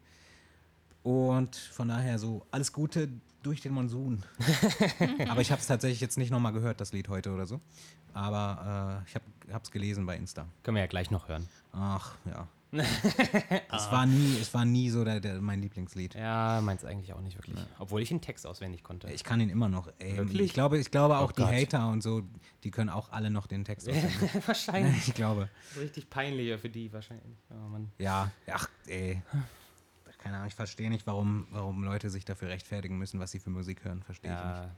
Und 1.03 1.55
von 1.55 1.87
daher 1.87 2.17
so, 2.17 2.47
alles 2.49 2.73
Gute 2.73 3.09
durch 3.43 3.61
den 3.61 3.73
Monsun. 3.73 4.23
aber 5.29 5.41
ich 5.41 5.51
habe 5.51 5.61
es 5.61 5.67
tatsächlich 5.67 6.01
jetzt 6.01 6.17
nicht 6.17 6.31
nochmal 6.31 6.51
gehört, 6.51 6.81
das 6.81 6.93
Lied 6.93 7.09
heute 7.09 7.31
oder 7.31 7.45
so. 7.45 7.61
Aber 8.13 9.03
äh, 9.05 9.09
ich 9.09 9.15
habe 9.53 9.63
es 9.63 9.69
gelesen 9.69 10.07
bei 10.07 10.15
Insta. 10.17 10.47
Können 10.63 10.75
wir 10.75 10.81
ja 10.81 10.87
gleich 10.87 11.11
noch 11.11 11.27
hören. 11.27 11.47
Ach, 11.73 12.15
ja. 12.25 12.47
Es, 12.79 13.91
war 13.91 14.05
nie, 14.05 14.37
es 14.41 14.53
war 14.53 14.65
nie 14.65 14.89
so 14.89 15.03
der, 15.03 15.19
der, 15.19 15.41
mein 15.41 15.61
Lieblingslied. 15.61 16.15
Ja, 16.15 16.61
meins 16.61 16.83
eigentlich 16.85 17.13
auch 17.13 17.21
nicht 17.21 17.37
wirklich. 17.37 17.57
Obwohl 17.79 18.01
ich 18.01 18.09
den 18.09 18.21
Text 18.21 18.45
auswendig 18.47 18.83
konnte. 18.83 19.09
Ich 19.11 19.23
kann 19.23 19.39
ihn 19.41 19.49
immer 19.49 19.69
noch. 19.69 19.89
Ey, 19.99 20.17
Wirklich? 20.17 20.41
Ich 20.41 20.53
glaube, 20.53 20.77
ich 20.77 20.91
glaube 20.91 21.17
auch 21.17 21.29
Oh 21.29 21.33
die 21.35 21.41
Gott. 21.43 21.51
Hater 21.51 21.89
und 21.89 22.01
so, 22.01 22.23
die 22.63 22.71
können 22.71 22.89
auch 22.89 23.11
alle 23.11 23.29
noch 23.29 23.47
den 23.47 23.63
Text 23.65 23.87
auswendig. 23.89 24.47
Wahrscheinlich. 24.47 25.07
ich 25.07 25.13
glaube. 25.13 25.49
Richtig 25.79 26.09
peinlicher 26.09 26.57
für 26.59 26.69
die 26.69 26.91
wahrscheinlich. 26.93 27.37
Oh. 27.49 27.77
Ja, 27.97 28.31
ach, 28.51 28.67
ey. 28.87 29.21
Keine 30.19 30.37
Ahnung, 30.37 30.47
ich 30.47 30.55
verstehe 30.55 30.89
nicht, 30.89 31.05
warum, 31.05 31.47
warum 31.51 31.83
Leute 31.83 32.09
sich 32.09 32.25
dafür 32.25 32.49
rechtfertigen 32.49 32.97
müssen, 32.97 33.19
was 33.19 33.31
sie 33.31 33.39
für 33.39 33.51
Musik 33.51 33.83
hören. 33.85 34.01
Verstehe 34.01 34.31
Ja. 34.31 34.71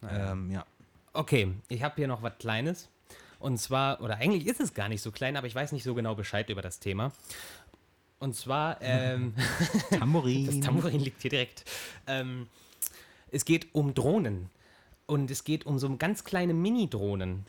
ich 0.00 0.02
nicht. 0.02 0.12
Ähm, 0.20 0.50
ja. 0.52 0.64
Okay, 1.12 1.54
ich 1.68 1.82
habe 1.82 1.94
hier 1.96 2.06
noch 2.06 2.22
was 2.22 2.38
Kleines. 2.38 2.88
Und 3.38 3.58
zwar, 3.58 4.00
oder 4.00 4.16
eigentlich 4.16 4.46
ist 4.46 4.60
es 4.60 4.74
gar 4.74 4.88
nicht 4.88 5.02
so 5.02 5.12
klein, 5.12 5.36
aber 5.36 5.46
ich 5.46 5.54
weiß 5.54 5.72
nicht 5.72 5.84
so 5.84 5.94
genau 5.94 6.14
Bescheid 6.14 6.48
über 6.50 6.62
das 6.62 6.78
Thema. 6.78 7.12
Und 8.18 8.34
zwar, 8.34 8.78
ähm, 8.80 9.34
Tambourin. 9.90 10.46
das 10.46 10.60
Tambourin 10.60 11.00
liegt 11.00 11.22
hier 11.22 11.30
direkt. 11.30 11.64
Ähm, 12.06 12.48
es 13.30 13.44
geht 13.44 13.74
um 13.74 13.94
Drohnen. 13.94 14.50
Und 15.06 15.30
es 15.30 15.44
geht 15.44 15.66
um 15.66 15.78
so 15.78 15.94
ganz 15.96 16.24
kleine 16.24 16.52
Mini-Drohnen. 16.52 17.46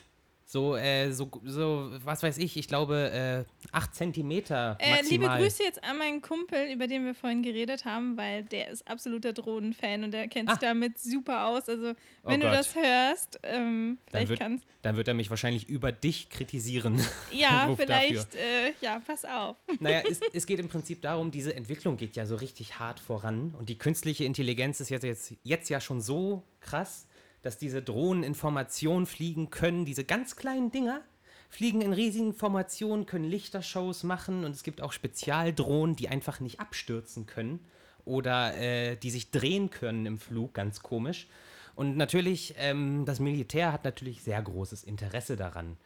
So, 0.49 0.77
äh, 0.77 1.11
so, 1.11 1.29
so, 1.43 1.91
was 2.05 2.23
weiß 2.23 2.37
ich, 2.37 2.55
ich 2.55 2.69
glaube, 2.69 3.45
äh, 3.45 3.67
8 3.73 3.93
Zentimeter 3.93 4.77
Äh, 4.79 4.91
maximal. 4.91 5.09
liebe 5.35 5.43
Grüße 5.43 5.61
jetzt 5.63 5.83
an 5.83 5.97
meinen 5.97 6.21
Kumpel, 6.21 6.71
über 6.71 6.87
den 6.87 7.03
wir 7.05 7.13
vorhin 7.15 7.43
geredet 7.43 7.83
haben, 7.83 8.15
weil 8.15 8.45
der 8.45 8.69
ist 8.69 8.87
absoluter 8.87 9.33
Drohnenfan 9.33 10.05
und 10.05 10.11
der 10.11 10.29
kennt 10.29 10.49
sich 10.49 10.57
Ah. 10.59 10.61
damit 10.61 10.97
super 10.99 11.47
aus. 11.47 11.67
Also, 11.67 11.93
wenn 12.23 12.39
du 12.39 12.47
Gott. 12.47 12.55
das 12.59 12.75
hörst, 12.75 13.39
ähm, 13.43 13.97
Dann 14.05 14.09
vielleicht 14.09 14.29
wird, 14.29 14.39
kannst 14.39 14.65
dann 14.83 14.95
wird 14.95 15.09
er 15.09 15.15
mich 15.15 15.29
wahrscheinlich 15.29 15.67
über 15.67 15.91
dich 15.91 16.29
kritisieren. 16.29 16.95
Ja, 17.33 17.75
vielleicht, 17.75 18.35
äh, 18.35 18.71
ja, 18.79 19.01
pass 19.05 19.25
auf. 19.25 19.57
Naja, 19.81 20.01
es, 20.09 20.21
es 20.31 20.45
geht 20.45 20.59
im 20.59 20.69
Prinzip 20.69 21.01
darum, 21.01 21.29
diese 21.29 21.53
Entwicklung 21.55 21.97
geht 21.97 22.15
ja 22.15 22.25
so 22.25 22.35
richtig 22.37 22.79
hart 22.79 23.01
voran. 23.01 23.53
Und 23.59 23.67
die 23.67 23.77
künstliche 23.77 24.23
Intelligenz 24.23 24.79
ist 24.79 24.89
jetzt, 24.89 25.03
jetzt, 25.03 25.33
jetzt 25.43 25.69
ja 25.69 25.81
schon 25.81 25.99
so 25.99 26.43
krass, 26.61 27.06
dass 27.41 27.57
diese 27.57 27.81
Drohnen 27.81 28.23
in 28.23 28.35
Formation 28.35 29.05
fliegen 29.05 29.49
können. 29.49 29.85
Diese 29.85 30.03
ganz 30.03 30.35
kleinen 30.35 30.71
Dinger 30.71 31.01
fliegen 31.49 31.81
in 31.81 31.93
riesigen 31.93 32.33
Formationen, 32.33 33.05
können 33.05 33.25
Lichtershows 33.25 34.03
machen. 34.03 34.43
Und 34.43 34.51
es 34.51 34.63
gibt 34.63 34.81
auch 34.81 34.91
Spezialdrohnen, 34.91 35.95
die 35.95 36.09
einfach 36.09 36.39
nicht 36.39 36.59
abstürzen 36.59 37.25
können. 37.25 37.59
Oder 38.05 38.55
äh, 38.57 38.95
die 38.95 39.11
sich 39.11 39.31
drehen 39.31 39.69
können 39.69 40.05
im 40.05 40.17
Flug, 40.17 40.53
ganz 40.53 40.81
komisch. 40.81 41.27
Und 41.75 41.95
natürlich, 41.95 42.55
ähm, 42.57 43.05
das 43.05 43.19
Militär 43.19 43.71
hat 43.71 43.83
natürlich 43.83 44.23
sehr 44.23 44.41
großes 44.41 44.83
Interesse 44.83 45.35
daran. 45.35 45.77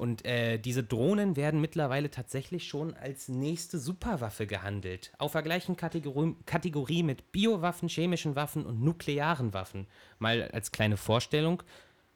Und 0.00 0.24
äh, 0.24 0.56
diese 0.56 0.82
Drohnen 0.82 1.36
werden 1.36 1.60
mittlerweile 1.60 2.10
tatsächlich 2.10 2.66
schon 2.66 2.94
als 2.94 3.28
nächste 3.28 3.78
Superwaffe 3.78 4.46
gehandelt. 4.46 5.12
Auf 5.18 5.32
der 5.32 5.42
gleichen 5.42 5.76
Kategorie, 5.76 6.36
Kategorie 6.46 7.02
mit 7.02 7.32
Biowaffen, 7.32 7.90
chemischen 7.90 8.34
Waffen 8.34 8.64
und 8.64 8.80
nuklearen 8.80 9.52
Waffen. 9.52 9.86
Mal 10.18 10.48
als 10.54 10.72
kleine 10.72 10.96
Vorstellung: 10.96 11.62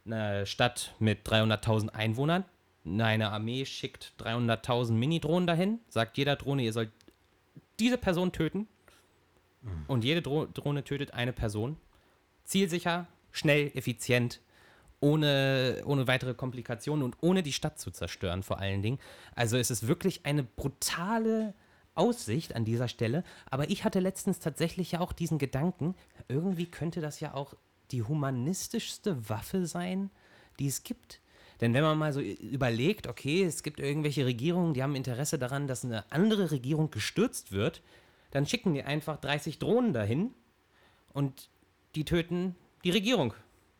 Eine 0.07 0.47
Stadt 0.47 0.95
mit 0.99 1.29
300.000 1.29 1.91
Einwohnern, 1.91 2.47
eine 2.87 3.31
Armee 3.31 3.67
schickt 3.67 4.15
300.000 4.19 4.93
Mini-Drohnen 4.93 5.47
dahin, 5.47 5.79
sagt 5.91 6.17
jeder 6.17 6.37
Drohne, 6.37 6.63
ihr 6.63 6.73
sollt 6.73 6.91
diese 7.79 7.99
Person 7.99 8.33
töten. 8.33 8.67
Und 9.89 10.05
jede 10.05 10.23
Dro 10.23 10.47
Drohne 10.47 10.85
tötet 10.85 11.13
eine 11.13 11.35
Person. 11.35 11.77
Zielsicher, 12.45 13.09
schnell, 13.31 13.73
effizient, 13.75 14.41
ohne, 15.05 15.83
ohne 15.85 16.07
weitere 16.07 16.33
Komplikationen 16.33 17.05
und 17.05 17.19
ohne 17.21 17.43
die 17.43 17.53
Stadt 17.53 17.79
zu 17.79 17.91
zerstören, 17.91 18.43
vor 18.43 18.59
allen 18.59 18.81
Dingen. 18.81 18.99
Also 19.35 19.59
es 19.59 19.71
ist 19.71 19.87
wirklich 19.87 20.25
eine 20.25 20.43
brutale 20.43 21.53
Aussicht 21.95 22.57
an 22.57 22.65
dieser 22.65 22.89
Stelle. 22.89 23.23
Aber 23.51 23.69
ich 23.69 23.85
hatte 23.85 24.01
letztens 24.01 24.41
tatsächlich 24.41 24.93
ja 24.93 25.01
auch 25.01 25.13
diesen 25.13 25.39
Gedanken, 25.39 25.95
irgendwie 26.29 26.67
könnte 26.67 27.03
das 27.03 27.21
ja 27.21 27.35
auch 27.35 27.55
die 27.91 28.03
humanistischste 28.03 29.29
Waffe 29.29 29.67
sein, 29.67 30.11
die 30.59 30.69
es 30.69 30.83
gibt. 30.85 31.21
Denn 31.61 31.75
wenn 31.75 31.83
man 31.83 31.99
mal 31.99 32.13
so 32.15 32.21
überlegt, 32.21 33.07
okay, 33.07 33.45
es 33.45 33.63
gibt 33.63 33.81
irgendwelche 33.81 34.25
Regierungen, 34.25 34.73
die 34.73 34.83
haben 34.83 34.97
Interesse 34.97 35.39
daran, 35.39 35.67
dass 35.69 35.85
eine 35.85 36.11
andere 36.11 36.51
Regierung 36.51 36.91
gestürzt 36.91 37.53
wird, 37.53 37.83
dann 38.31 38.47
schicken 38.47 38.73
die 38.73 38.83
einfach 38.83 39.19
30 39.19 39.59
Drohnen 39.59 39.93
dahin 39.93 40.33
und 41.13 41.51
die 41.95 42.07
töten 42.07 42.57
die 42.85 42.91
Regierung 42.91 43.35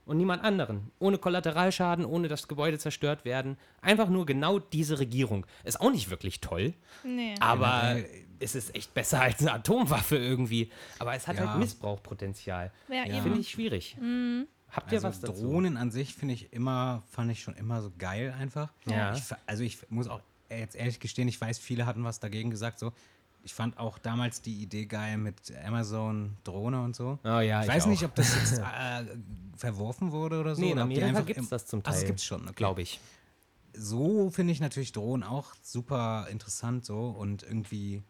und 0.07 0.17
niemand 0.17 0.43
anderen. 0.45 0.91
Ohne 0.99 1.19
Kollateralschaden, 1.19 2.05
ohne 2.05 2.29
dass 2.29 2.49
Gebäude 2.49 2.79
zerstört 2.79 3.25
werden. 3.25 3.57
Einfach 3.81 4.09
nur 4.09 4.27
genau 4.27 4.59
diese 4.59 4.99
Regierung. 4.99 5.47
Ist 5.65 5.81
auch 5.81 5.91
nicht 5.91 6.11
wirklich 6.11 6.41
toll, 6.41 6.75
Nee. 7.05 7.35
aber 7.41 7.97
es 8.41 8.55
ist 8.55 8.75
echt 8.75 8.93
besser 8.95 9.21
als 9.23 9.41
eine 9.41 9.53
Atomwaffe 9.53 10.17
irgendwie. 10.17 10.71
Aber 10.99 11.15
es 11.15 11.27
hat 11.27 11.37
Ja. 11.37 11.49
halt 11.49 11.59
Missbrauchpotenzial. 11.59 12.73
Ja, 12.89 13.05
Ja. 13.07 13.23
Finde 13.23 13.39
ich 13.41 13.51
schwierig. 13.51 13.97
Habt 14.71 14.91
ihr 14.93 14.97
Also 14.99 15.09
was 15.09 15.21
dazu? 15.21 15.43
Drohnen 15.43 15.77
an 15.77 15.91
sich 15.91 16.15
finde 16.15 16.35
ich 16.35 16.53
immer, 16.53 17.05
fand 17.11 17.31
ich 17.31 17.43
schon 17.43 17.55
immer 17.55 17.81
so 17.81 17.93
geil 17.97 18.35
einfach. 18.39 18.73
Ja. 18.87 19.15
Ich, 19.15 19.23
also 19.47 19.63
ich 19.63 19.79
muss 19.89 20.09
auch 20.09 20.21
jetzt 20.51 20.75
ehrlich 20.77 20.99
gestehen, 21.01 21.29
ich 21.29 21.41
weiß, 21.41 21.59
viele 21.59 21.87
hatten 21.87 22.05
was 22.05 22.21
dagegen 22.21 22.51
gesagt. 22.51 22.79
So, 22.81 22.93
ich 23.45 23.53
fand 23.53 23.79
auch 23.79 23.99
damals 23.99 24.41
die 24.41 24.55
Idee 24.63 24.87
geil 24.87 25.19
mit 25.19 25.53
Amazon 25.65 26.37
Drohne 26.45 26.83
und 26.83 26.97
so. 26.97 27.19
Oh 27.23 27.29
ja, 27.41 27.61
ich 27.61 27.69
ich 27.69 27.75
weiß 27.75 27.85
auch. 27.85 27.89
nicht, 27.89 28.03
ob 28.05 28.15
das 28.15 28.35
jetzt 28.35 28.59
äh, 28.59 29.05
verworfen 29.57 30.13
wurde 30.13 30.41
oder 30.41 30.55
so. 30.55 30.63
Nee, 30.63 30.73
in 30.73 30.79
Amerika 30.79 31.21
gibt 31.21 31.41
es 31.41 31.49
das 31.51 31.67
zum 31.67 31.81
Ach, 31.81 31.91
Teil. 31.91 31.95
das 31.95 32.07
gibt's 32.07 32.25
schon, 32.25 32.43
okay. 32.43 32.55
Glaube 32.57 32.83
ich. 32.83 33.01
so 33.75 34.31
finde 34.31 34.53
ich 34.53 34.61
natürlich 34.61 34.93
Drohnen 34.93 35.23
auch 35.23 35.55
super 35.63 36.27
interessant 36.31 36.87
so 36.87 37.09
und 37.09 37.43
irgendwie, 37.43 38.03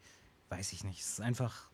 weiß 0.51 0.73
ich 0.73 0.85
nicht, 0.85 1.01
es 1.01 1.11
ist 1.11 1.21
einfach 1.21 1.69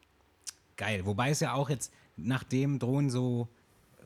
geil. 0.76 1.04
Wobei 1.04 1.30
es 1.30 1.40
ja 1.40 1.52
auch 1.52 1.68
jetzt, 1.68 1.92
nachdem 2.16 2.78
Drohnen 2.78 3.11
so 3.11 3.48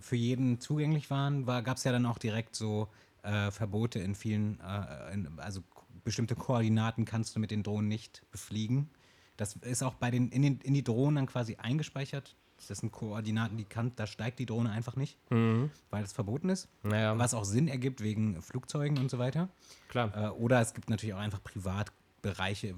für 0.00 0.16
jeden 0.16 0.60
zugänglich 0.60 1.10
waren, 1.10 1.46
war, 1.46 1.62
gab 1.62 1.76
es 1.76 1.84
ja 1.84 1.92
dann 1.92 2.06
auch 2.06 2.18
direkt 2.18 2.56
so 2.56 2.88
äh, 3.22 3.52
Verbote 3.52 4.00
in 4.00 4.16
vielen, 4.16 4.58
äh, 4.60 5.14
in, 5.14 5.38
also 5.38 5.62
bestimmte 6.02 6.34
Koordinaten 6.34 7.04
kannst 7.04 7.36
du 7.36 7.40
mit 7.40 7.52
den 7.52 7.62
Drohnen 7.62 7.88
nicht 7.88 8.22
befliegen. 8.32 8.90
Das 9.36 9.56
ist 9.56 9.82
auch 9.82 9.94
bei 9.94 10.10
den, 10.10 10.28
in, 10.30 10.42
den, 10.42 10.60
in 10.60 10.74
die 10.74 10.84
Drohnen 10.84 11.16
dann 11.16 11.26
quasi 11.26 11.56
eingespeichert. 11.56 12.36
Das 12.68 12.78
sind 12.78 12.92
Koordinaten, 12.92 13.56
die 13.56 13.64
kann, 13.64 13.92
da 13.96 14.06
steigt 14.06 14.38
die 14.38 14.46
Drohne 14.46 14.70
einfach 14.70 14.96
nicht, 14.96 15.18
weil 15.28 16.04
es 16.04 16.12
verboten 16.12 16.48
ist. 16.48 16.68
Naja, 16.82 17.18
Was 17.18 17.34
auch 17.34 17.44
Sinn 17.44 17.68
ergibt 17.68 18.00
wegen 18.00 18.40
Flugzeugen 18.40 18.96
und 18.98 19.10
so 19.10 19.18
weiter. 19.18 19.48
klar. 19.88 20.12
Äh, 20.16 20.28
oder 20.30 20.60
es 20.60 20.72
gibt 20.72 20.88
natürlich 20.88 21.14
auch 21.14 21.18
einfach 21.18 21.42
Privatbereiche, 21.42 22.74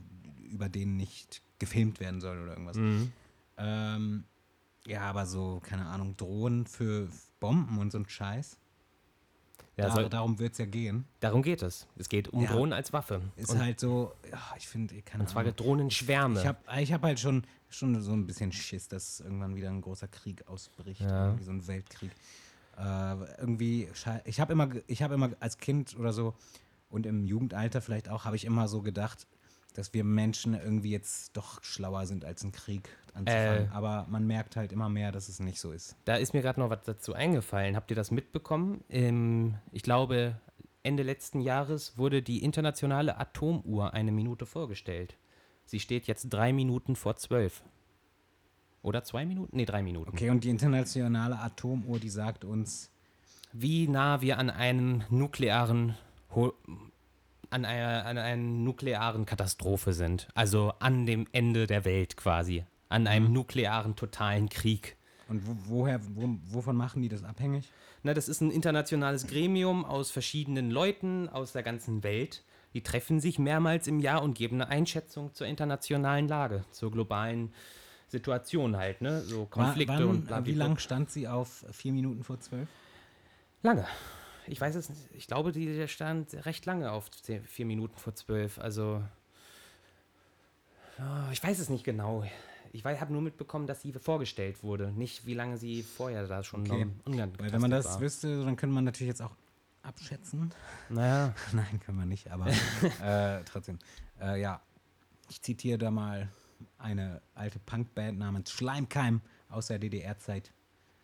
über 0.51 0.69
denen 0.69 0.97
nicht 0.97 1.43
gefilmt 1.59 2.01
werden 2.01 2.21
soll 2.21 2.43
oder 2.43 2.53
irgendwas. 2.53 2.77
Mhm. 2.77 3.13
Ähm, 3.59 4.25
ja, 4.87 5.03
aber 5.03 5.27
so, 5.27 5.61
keine 5.63 5.87
Ahnung, 5.87 6.17
Drohnen 6.17 6.67
für 6.67 7.09
Bomben 7.39 7.79
und 7.79 7.93
so 7.93 7.99
ein 7.99 8.09
Scheiß. 8.09 8.59
Ja, 9.77 9.89
da, 9.89 9.95
soll, 9.95 10.09
darum 10.09 10.39
wird 10.39 10.53
es 10.53 10.59
ja 10.59 10.65
gehen. 10.65 11.05
darum 11.21 11.43
geht 11.43 11.63
es. 11.63 11.87
Es 11.97 12.09
geht 12.09 12.29
um 12.29 12.43
Ja. 12.43 12.51
Drohnen 12.51 12.73
als 12.73 12.93
Waffe. 12.95 13.21
Ist 13.37 13.51
und, 13.51 13.61
halt 13.61 13.79
so, 13.79 14.13
ja, 14.31 14.39
ich 14.57 14.67
finde, 14.67 15.03
keine 15.03 15.25
und 15.25 15.29
zwar 15.29 15.43
Ahnung. 15.43 15.57
Drohnenschwärme. 15.57 16.41
Ich 16.41 16.47
habe 16.47 16.59
ich 16.81 16.93
hab 16.93 17.03
halt 17.03 17.21
schon, 17.21 17.45
schon 17.69 18.01
so 18.01 18.13
ein 18.13 18.27
bisschen 18.27 18.53
Schiss, 18.53 18.89
dass 18.89 19.21
irgendwann 19.21 19.55
wieder 19.55 19.69
ein 19.69 19.83
großer 19.83 20.09
Krieg 20.09 20.49
ausbricht. 20.49 21.03
Ja. 21.03 21.27
Irgendwie 21.27 21.45
so 21.45 21.51
ein 21.51 21.67
Weltkrieg. 21.67 22.11
Äh, 22.79 23.15
irgendwie, 23.39 23.89
ich 24.25 24.41
habe 24.41 24.53
immer, 24.53 24.71
ich 24.87 25.03
habe 25.03 25.15
immer 25.15 25.31
als 25.41 25.59
Kind 25.59 25.95
oder 25.99 26.13
so 26.13 26.35
und 26.89 27.05
im 27.05 27.25
Jugendalter 27.25 27.81
vielleicht 27.83 28.09
auch, 28.09 28.25
habe 28.25 28.37
ich 28.37 28.45
immer 28.45 28.69
so 28.69 28.81
gedacht, 28.81 29.27
dass 29.79 29.93
wir 29.95 30.05
Menschen 30.05 30.55
irgendwie 30.55 30.91
jetzt 30.91 31.37
doch 31.37 31.63
schlauer 31.63 32.07
sind, 32.07 32.25
als 32.25 32.43
einen 32.43 32.53
Krieg 32.53 32.89
anzufangen. 33.15 33.67
Äh. 33.67 33.75
Aber 33.75 34.07
man 34.09 34.27
merkt 34.27 34.57
halt 34.57 34.73
immer 34.73 34.89
mehr, 34.89 35.13
dass 35.13 35.29
es 35.29 35.41
nicht 35.41 35.61
so 35.61 35.73
ist. 35.73 35.97
Da 36.05 36.17
ist 36.17 36.35
mir 36.35 36.43
gerade 36.43 36.61
noch 36.61 36.71
was 36.71 36.83
dazu 36.85 37.13
eingefallen. 37.13 37.77
Habt 37.77 37.91
ihr 37.91 37.97
das 37.97 38.11
mitbekommen? 38.11 38.83
Ähm, 38.89 39.55
ich 39.73 39.83
glaube, 39.83 40.41
Ende 40.83 41.03
letzten 41.03 41.41
Jahres 41.41 41.99
wurde 41.99 42.23
die 42.23 42.43
internationale 42.43 43.19
Atomuhr 43.19 43.93
eine 43.93 44.13
Minute 44.13 44.47
vorgestellt. 44.47 45.17
Sie 45.65 45.81
steht 45.81 46.07
jetzt 46.07 46.29
drei 46.31 46.53
Minuten 46.53 46.95
vor 46.95 47.17
zwölf. 47.17 47.63
Oder 48.83 49.03
zwei 49.03 49.27
Minuten? 49.27 49.57
Nee, 49.57 49.65
drei 49.65 49.83
Minuten. 49.83 50.11
Okay, 50.11 50.31
und 50.31 50.45
die 50.45 50.51
internationale 50.51 51.41
Atomuhr, 51.41 51.99
die 51.99 52.09
sagt 52.09 52.45
uns, 52.45 52.93
Wie 53.53 53.89
nah 53.89 54.21
wir 54.21 54.39
an 54.39 54.49
einen 54.49 55.05
nuklearen 55.11 55.97
an 57.51 57.65
einer, 57.65 58.07
an 58.07 58.19
einer 58.19 58.43
nuklearen 58.43 59.27
Katastrophe 59.27 59.93
sind. 59.93 60.29
Also 60.35 60.73
an 60.79 61.07
dem 61.07 61.27
Ende 61.33 61.67
der 61.67 61.85
Welt 61.85 62.17
quasi. 62.17 62.65
An 62.89 63.07
einem 63.07 63.33
nuklearen 63.33 63.97
totalen 63.97 64.49
Krieg. 64.49 64.97
und 65.29 65.47
wo, 65.47 65.57
woher, 65.67 66.01
wo, 66.15 66.39
wovon 66.45 66.77
machen 66.77 67.03
die 67.03 67.09
das 67.09 67.25
abhängig? 67.25 67.71
Na, 68.03 68.15
das 68.15 68.29
ist 68.29 68.41
ein 68.41 68.51
internationales 68.51 69.27
Gremium 69.27 69.85
aus 69.85 70.11
verschiedenen 70.11 70.71
Leuten 70.71 71.29
aus 71.29 71.53
der 71.53 71.63
ganzen 71.65 72.05
Welt. 72.05 72.45
Die 72.75 72.83
treffen 72.83 73.21
sich 73.21 73.39
mehrmals 73.39 73.89
im 73.89 73.99
Jahr 74.01 74.23
und 74.23 74.35
geben 74.35 74.61
eine 74.61 74.71
Einschätzung 74.71 75.35
zur 75.35 75.47
internationalen 75.47 76.29
Lage, 76.29 76.65
zur 76.71 76.93
globalen 76.93 77.53
Situation 78.09 78.77
halt, 78.77 79.01
ne? 79.01 79.23
So 79.23 79.47
Konflikte 79.47 79.95
Wann, 79.95 80.05
und 80.05 80.27
bla, 80.27 80.45
Wie 80.47 80.53
lang 80.53 80.79
stand 80.79 81.11
sie 81.11 81.27
auf 81.27 81.65
vier 81.73 81.93
Minuten 81.93 82.23
vor 82.23 82.39
zwölf? 82.39 82.69
Lange. 83.63 83.87
Ich 84.49 84.61
weiß 84.61 84.75
es 84.75 84.89
nicht. 84.89 85.01
Ich 85.15 85.27
glaube, 85.27 85.53
die, 85.53 85.67
der 85.77 85.89
stand 85.89 86.33
recht 86.47 86.65
lange 86.67 86.91
auf 86.93 87.11
zehn- 87.11 87.43
vier 87.45 87.67
Minuten 87.67 87.97
vor 87.99 88.15
zwölf. 88.15 88.59
Also. 88.59 89.03
Ja, 90.99 91.31
ich 91.33 91.43
weiß 91.43 91.59
es 91.59 91.69
nicht 91.69 91.85
genau. 91.85 92.25
Ich 92.73 92.85
habe 92.85 93.13
nur 93.13 93.23
mitbekommen, 93.23 93.67
dass 93.67 93.83
sie 93.83 93.93
vorgestellt 93.93 94.63
wurde. 94.63 94.93
Nicht, 94.93 95.25
wie 95.27 95.35
lange 95.35 95.57
sie 95.57 95.83
vorher 95.83 96.27
da 96.27 96.43
schon 96.43 96.61
Okay. 96.71 96.87
Weil 97.05 97.53
wenn 97.53 97.61
man 97.61 97.71
das 97.71 97.87
war. 97.87 98.01
wüsste, 98.01 98.45
dann 98.45 98.57
könnte 98.57 98.75
man 98.75 98.85
natürlich 98.85 99.09
jetzt 99.09 99.23
auch 99.23 99.35
abschätzen. 99.83 100.53
Naja. 100.89 101.33
Nein, 101.53 101.81
können 101.81 101.99
wir 101.99 102.07
nicht, 102.07 102.31
aber 102.31 102.47
äh, 103.03 103.43
trotzdem. 103.45 103.79
Äh, 104.21 104.41
ja, 104.41 104.61
ich 105.29 105.41
zitiere 105.43 105.79
da 105.79 105.91
mal 105.91 106.29
eine 106.79 107.21
alte 107.35 107.59
Punkband 107.59 108.19
namens 108.19 108.51
Schleimkeim 108.51 109.21
aus 109.49 109.69
der 109.69 109.79
DDR-Zeit. 109.79 110.53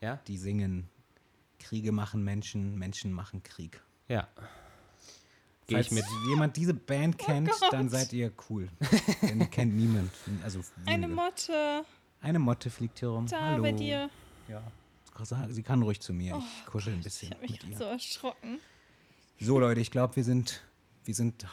Ja? 0.01 0.17
Die 0.27 0.37
singen 0.37 0.89
Kriege 1.63 1.93
machen 1.93 2.23
Menschen, 2.25 2.79
Menschen 2.79 3.13
machen 3.13 3.43
Krieg. 3.43 3.81
Ja. 4.09 4.29
Gehe 5.67 5.77
Falls 5.79 5.87
ich 5.87 5.93
mit. 5.93 6.05
jemand 6.29 6.57
diese 6.57 6.75
Band 6.75 7.19
kennt, 7.19 7.49
Oh 7.51 7.57
Gott. 7.61 7.73
dann 7.73 7.89
seid 7.89 8.13
ihr 8.13 8.33
cool. 8.51 8.69
Denn 9.23 9.49
kennt 9.51 9.75
niemand. 9.75 10.11
Also 10.43 10.61
Eine 10.87 11.05
wenige. 11.07 11.15
Motte 11.15 11.85
Eine 12.21 12.39
Motte 12.39 12.69
fliegt 12.71 12.99
hier 12.99 13.09
rum. 13.09 13.27
da 13.27 13.41
Hallo. 13.41 13.63
bei 13.63 13.73
dir. 13.73 14.11
Ja. 14.49 14.63
Sie 15.51 15.63
kann 15.63 15.83
ruhig 15.83 16.01
zu 16.01 16.13
mir. 16.13 16.37
Ich 16.61 16.67
kuschel 16.67 16.95
ein 16.95 16.99
Ich 16.99 17.05
bisschen 17.05 17.31
habe 17.31 17.43
mich 17.43 17.51
mit 17.53 17.65
ihr. 17.65 17.77
so 17.79 17.85
erschrocken. 17.85 18.59
So, 19.41 19.59
Leute, 19.61 19.81
ich 19.81 19.91
glaube, 19.91 20.17
wir 20.17 20.25
sind, 20.25 20.63
wir 21.05 21.15
sind 21.15 21.47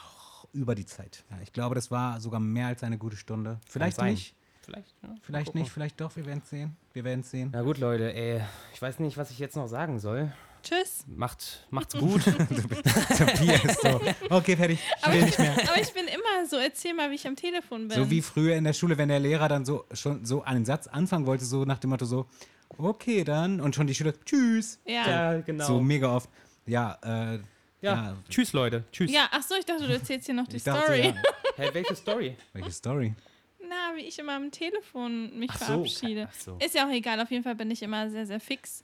über 0.52 0.74
die 0.74 0.86
Zeit. 0.86 1.24
Ja, 1.30 1.38
ich 1.42 1.52
glaube, 1.52 1.74
das 1.76 1.90
war 1.90 2.20
sogar 2.20 2.40
mehr 2.40 2.66
als 2.66 2.82
eine 2.82 2.98
gute 2.98 3.16
Stunde. 3.16 3.60
Vielleicht 3.68 4.00
nicht, 4.02 4.34
Vielleicht, 4.70 4.94
ja, 5.02 5.08
mal 5.08 5.16
vielleicht 5.22 5.54
nicht, 5.54 5.70
vielleicht 5.70 6.00
doch. 6.00 6.14
Wir 6.16 6.26
werden 6.26 6.40
es 6.44 6.50
sehen. 6.50 6.76
Wir 6.92 7.04
werden 7.04 7.20
es 7.20 7.30
sehen. 7.30 7.50
Na 7.52 7.62
gut, 7.62 7.78
Leute, 7.78 8.14
ey, 8.14 8.40
ich 8.72 8.80
weiß 8.80 9.00
nicht, 9.00 9.16
was 9.16 9.30
ich 9.30 9.38
jetzt 9.38 9.56
noch 9.56 9.66
sagen 9.66 9.98
soll. 9.98 10.32
Tschüss. 10.62 11.04
Macht, 11.06 11.66
macht's 11.70 11.94
gut. 11.98 12.22
Sophia 13.08 13.54
ist 13.54 13.80
so. 13.80 14.00
Okay, 14.28 14.56
fertig. 14.56 14.78
Ich 15.04 15.12
will 15.12 15.22
nicht 15.24 15.38
mehr. 15.38 15.52
Aber 15.68 15.80
ich 15.80 15.92
bin 15.92 16.04
immer 16.06 16.46
so, 16.48 16.56
erzähl 16.56 16.94
mal, 16.94 17.10
wie 17.10 17.14
ich 17.14 17.26
am 17.26 17.34
Telefon 17.36 17.88
bin. 17.88 17.96
So 17.96 18.10
wie 18.10 18.20
früher 18.20 18.56
in 18.56 18.64
der 18.64 18.74
Schule, 18.74 18.96
wenn 18.98 19.08
der 19.08 19.20
Lehrer 19.20 19.48
dann 19.48 19.64
so 19.64 19.86
schon 19.92 20.24
so 20.24 20.42
einen 20.42 20.64
Satz 20.64 20.86
anfangen 20.86 21.26
wollte, 21.26 21.44
so 21.44 21.64
nach 21.64 21.78
dem 21.78 21.90
Motto 21.90 22.04
so, 22.04 22.26
okay, 22.76 23.24
dann. 23.24 23.60
Und 23.60 23.74
schon 23.74 23.86
die 23.86 23.94
Schüler, 23.94 24.12
tschüss. 24.24 24.78
Ja. 24.86 25.08
ja, 25.34 25.40
genau. 25.40 25.66
So 25.66 25.80
mega 25.80 26.14
oft. 26.14 26.28
Ja, 26.66 26.98
äh, 27.02 27.36
ja. 27.36 27.40
ja. 27.80 28.16
Tschüss, 28.28 28.52
Leute. 28.52 28.84
Tschüss. 28.92 29.10
Ja, 29.10 29.28
ach 29.32 29.42
so, 29.42 29.54
ich 29.58 29.64
dachte, 29.64 29.86
du 29.86 29.92
erzählst 29.94 30.26
hier 30.26 30.34
noch 30.34 30.46
die 30.46 30.62
dachte, 30.62 30.82
Story. 30.84 31.06
ja, 31.06 31.14
Hä, 31.56 31.70
welche 31.72 31.96
Story? 31.96 32.36
welche 32.52 32.70
Story? 32.70 33.14
Na, 33.70 33.96
wie 33.96 34.00
ich 34.00 34.18
immer 34.18 34.34
am 34.34 34.50
Telefon 34.50 35.38
mich 35.38 35.52
so, 35.52 35.64
verabschiede. 35.64 36.28
so. 36.36 36.56
Ist 36.58 36.74
ja 36.74 36.88
auch 36.88 36.90
egal, 36.92 37.20
auf 37.20 37.30
jeden 37.30 37.44
Fall 37.44 37.54
bin 37.54 37.70
ich 37.70 37.82
immer 37.82 38.10
sehr, 38.10 38.26
sehr 38.26 38.40
fix. 38.40 38.82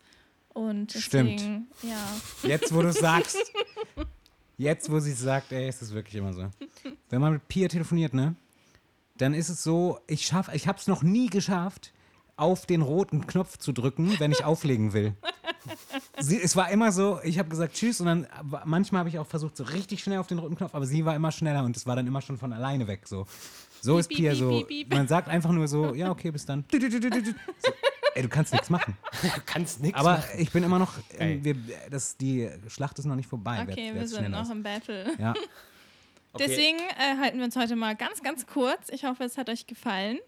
Und 0.51 0.93
Stimmt. 0.93 1.41
deswegen, 1.41 1.67
ja. 1.83 1.99
Jetzt, 2.45 2.73
wo 2.73 2.83
du 2.83 2.89
es 2.89 2.99
sagst. 3.01 3.53
Jetzt, 4.57 4.89
wo 4.89 5.01
sie 5.01 5.11
es 5.11 5.19
sagt, 5.21 5.51
ey, 5.51 5.69
ist 5.69 5.83
es 5.83 5.93
wirklich 5.93 6.15
immer 6.15 6.33
so. 6.33 6.49
Wenn 7.11 7.21
man 7.21 7.33
mit 7.33 7.49
Pia 7.49 7.67
telefoniert, 7.67 8.15
ne? 8.15 8.37
Dann 9.19 9.35
ist 9.35 9.49
es 9.49 9.65
so, 9.65 9.99
ich 10.07 10.25
schaff, 10.25 10.51
ich 10.55 10.69
hab's 10.69 10.87
noch 10.87 11.03
nie 11.03 11.29
geschafft, 11.31 11.93
auf 12.37 12.65
den 12.67 12.83
roten 12.83 13.27
Knopf 13.27 13.59
zu 13.59 13.73
drücken, 13.73 14.15
wenn 14.21 14.31
ich 14.31 14.45
auflegen 14.45 14.93
will. 14.93 15.15
Sie, 16.19 16.41
es 16.41 16.55
war 16.55 16.71
immer 16.71 16.93
so, 16.93 17.19
ich 17.25 17.39
habe 17.39 17.49
gesagt 17.49 17.75
Tschüss 17.75 18.01
und 18.01 18.07
dann 18.07 18.27
manchmal 18.65 19.01
habe 19.01 19.09
ich 19.09 19.19
auch 19.19 19.27
versucht, 19.27 19.57
so 19.57 19.65
richtig 19.65 20.03
schnell 20.03 20.19
auf 20.19 20.27
den 20.27 20.39
roten 20.39 20.55
Knopf, 20.55 20.75
aber 20.75 20.87
sie 20.87 21.05
war 21.05 21.17
immer 21.17 21.33
schneller 21.33 21.65
und 21.65 21.77
es 21.77 21.87
war 21.87 21.97
dann 21.97 22.07
immer 22.07 22.23
schon 22.23 22.39
von 22.39 22.53
alleine 22.53 22.87
weg. 22.87 23.09
So, 23.09 23.27
so 23.81 23.99
ist 23.99 24.09
Pia 24.09 24.35
so. 24.35 24.67
Man 24.89 25.09
sagt 25.09 25.29
einfach 25.29 25.51
nur 25.53 25.69
so, 25.69 25.95
ja, 25.95 26.11
okay, 26.11 26.31
bis 26.31 26.45
dann. 26.47 26.65
So, 26.73 27.73
ey, 28.15 28.23
du 28.23 28.29
kannst 28.29 28.53
nichts 28.53 28.71
machen. 28.71 28.97
Du 29.23 29.29
kannst 29.45 29.81
nichts 29.83 29.99
Aber 29.99 30.13
machen. 30.13 30.31
ich 30.39 30.51
bin 30.51 30.63
immer 30.65 30.79
noch, 30.79 30.95
ähm, 31.19 31.45
wir, 31.45 31.55
das, 31.91 32.17
die 32.17 32.49
Schlacht 32.69 32.99
ist 32.99 33.05
noch 33.05 33.15
nicht 33.17 33.29
vorbei. 33.29 33.61
Okay, 33.69 33.91
wer 33.93 34.01
wir 34.03 34.09
sind 34.09 34.31
noch 34.31 34.43
ist. 34.43 34.51
im 34.51 34.63
Battle. 34.63 35.07
Ja, 35.19 35.35
Okay. 36.33 36.49
Deswegen 36.49 36.79
äh, 36.79 37.17
halten 37.19 37.39
wir 37.39 37.45
uns 37.47 37.57
heute 37.57 37.77
mal 37.77 37.97
ganz, 37.97 38.23
ganz 38.23 38.47
kurz. 38.47 38.91
Ich 38.91 39.05
hoffe, 39.05 39.25
es 39.25 39.39
hat 39.39 39.49
euch 39.49 39.67
gefallen. 39.67 40.19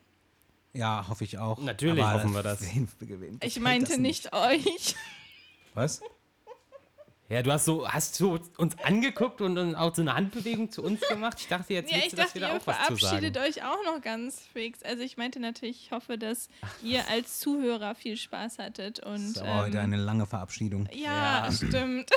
ja, 0.72 1.06
hoffe 1.06 1.24
ich 1.24 1.36
auch. 1.38 1.58
Natürlich 1.60 2.02
Aber 2.02 2.14
hoffen 2.22 2.32
wir 2.34 2.42
das. 2.42 2.62
wen- 2.62 2.88
wen 3.00 3.38
Ich 3.42 3.60
meinte 3.60 4.00
nicht 4.00 4.32
euch. 4.32 4.94
Was? 5.74 6.00
Ja, 7.30 7.42
du 7.42 7.52
hast 7.52 7.66
so, 7.66 7.86
hast 7.86 8.14
so 8.14 8.38
uns 8.56 8.78
angeguckt 8.82 9.42
und 9.42 9.54
dann 9.54 9.74
auch 9.74 9.94
so 9.94 10.00
eine 10.00 10.14
Handbewegung 10.14 10.70
zu 10.70 10.82
uns 10.82 11.00
gemacht. 11.08 11.36
Ich 11.40 11.48
dachte, 11.48 11.74
jetzt 11.74 11.90
Ja, 11.90 11.96
willst 11.96 12.06
ich 12.06 12.10
du 12.12 12.16
das 12.16 12.26
dachte, 12.26 12.36
wieder 12.36 12.48
ihr 12.54 12.56
auch 12.60 12.66
was 12.66 12.76
zu 12.86 12.96
verabschiedet 12.96 13.34
sagen. 13.34 13.48
euch 13.48 13.62
auch 13.64 13.84
noch 13.84 14.00
ganz 14.00 14.40
fix. 14.40 14.82
Also 14.82 15.02
ich 15.02 15.18
meinte 15.18 15.38
natürlich, 15.38 15.82
ich 15.84 15.90
hoffe, 15.92 16.16
dass 16.16 16.48
ihr 16.82 17.06
als 17.08 17.38
Zuhörer 17.38 17.94
viel 17.94 18.16
Spaß 18.16 18.58
hattet. 18.58 19.00
Und 19.00 19.34
Das 19.34 19.44
war 19.44 19.64
heute 19.66 19.76
ähm, 19.76 19.84
eine 19.84 19.96
lange 19.98 20.24
Verabschiedung. 20.26 20.88
ja, 20.92 21.44
Ja. 21.46 21.52
stimmt. 21.52 22.10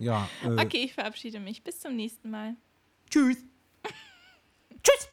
Ja, 0.00 0.28
äh, 0.44 0.60
Okay, 0.60 0.82
ich 0.84 0.94
verabschiede 0.94 1.38
mich. 1.38 1.62
Bis 1.62 1.78
zum 1.78 1.94
nächsten 1.94 2.28
Mal. 2.30 2.56
tschüss. 3.08 3.36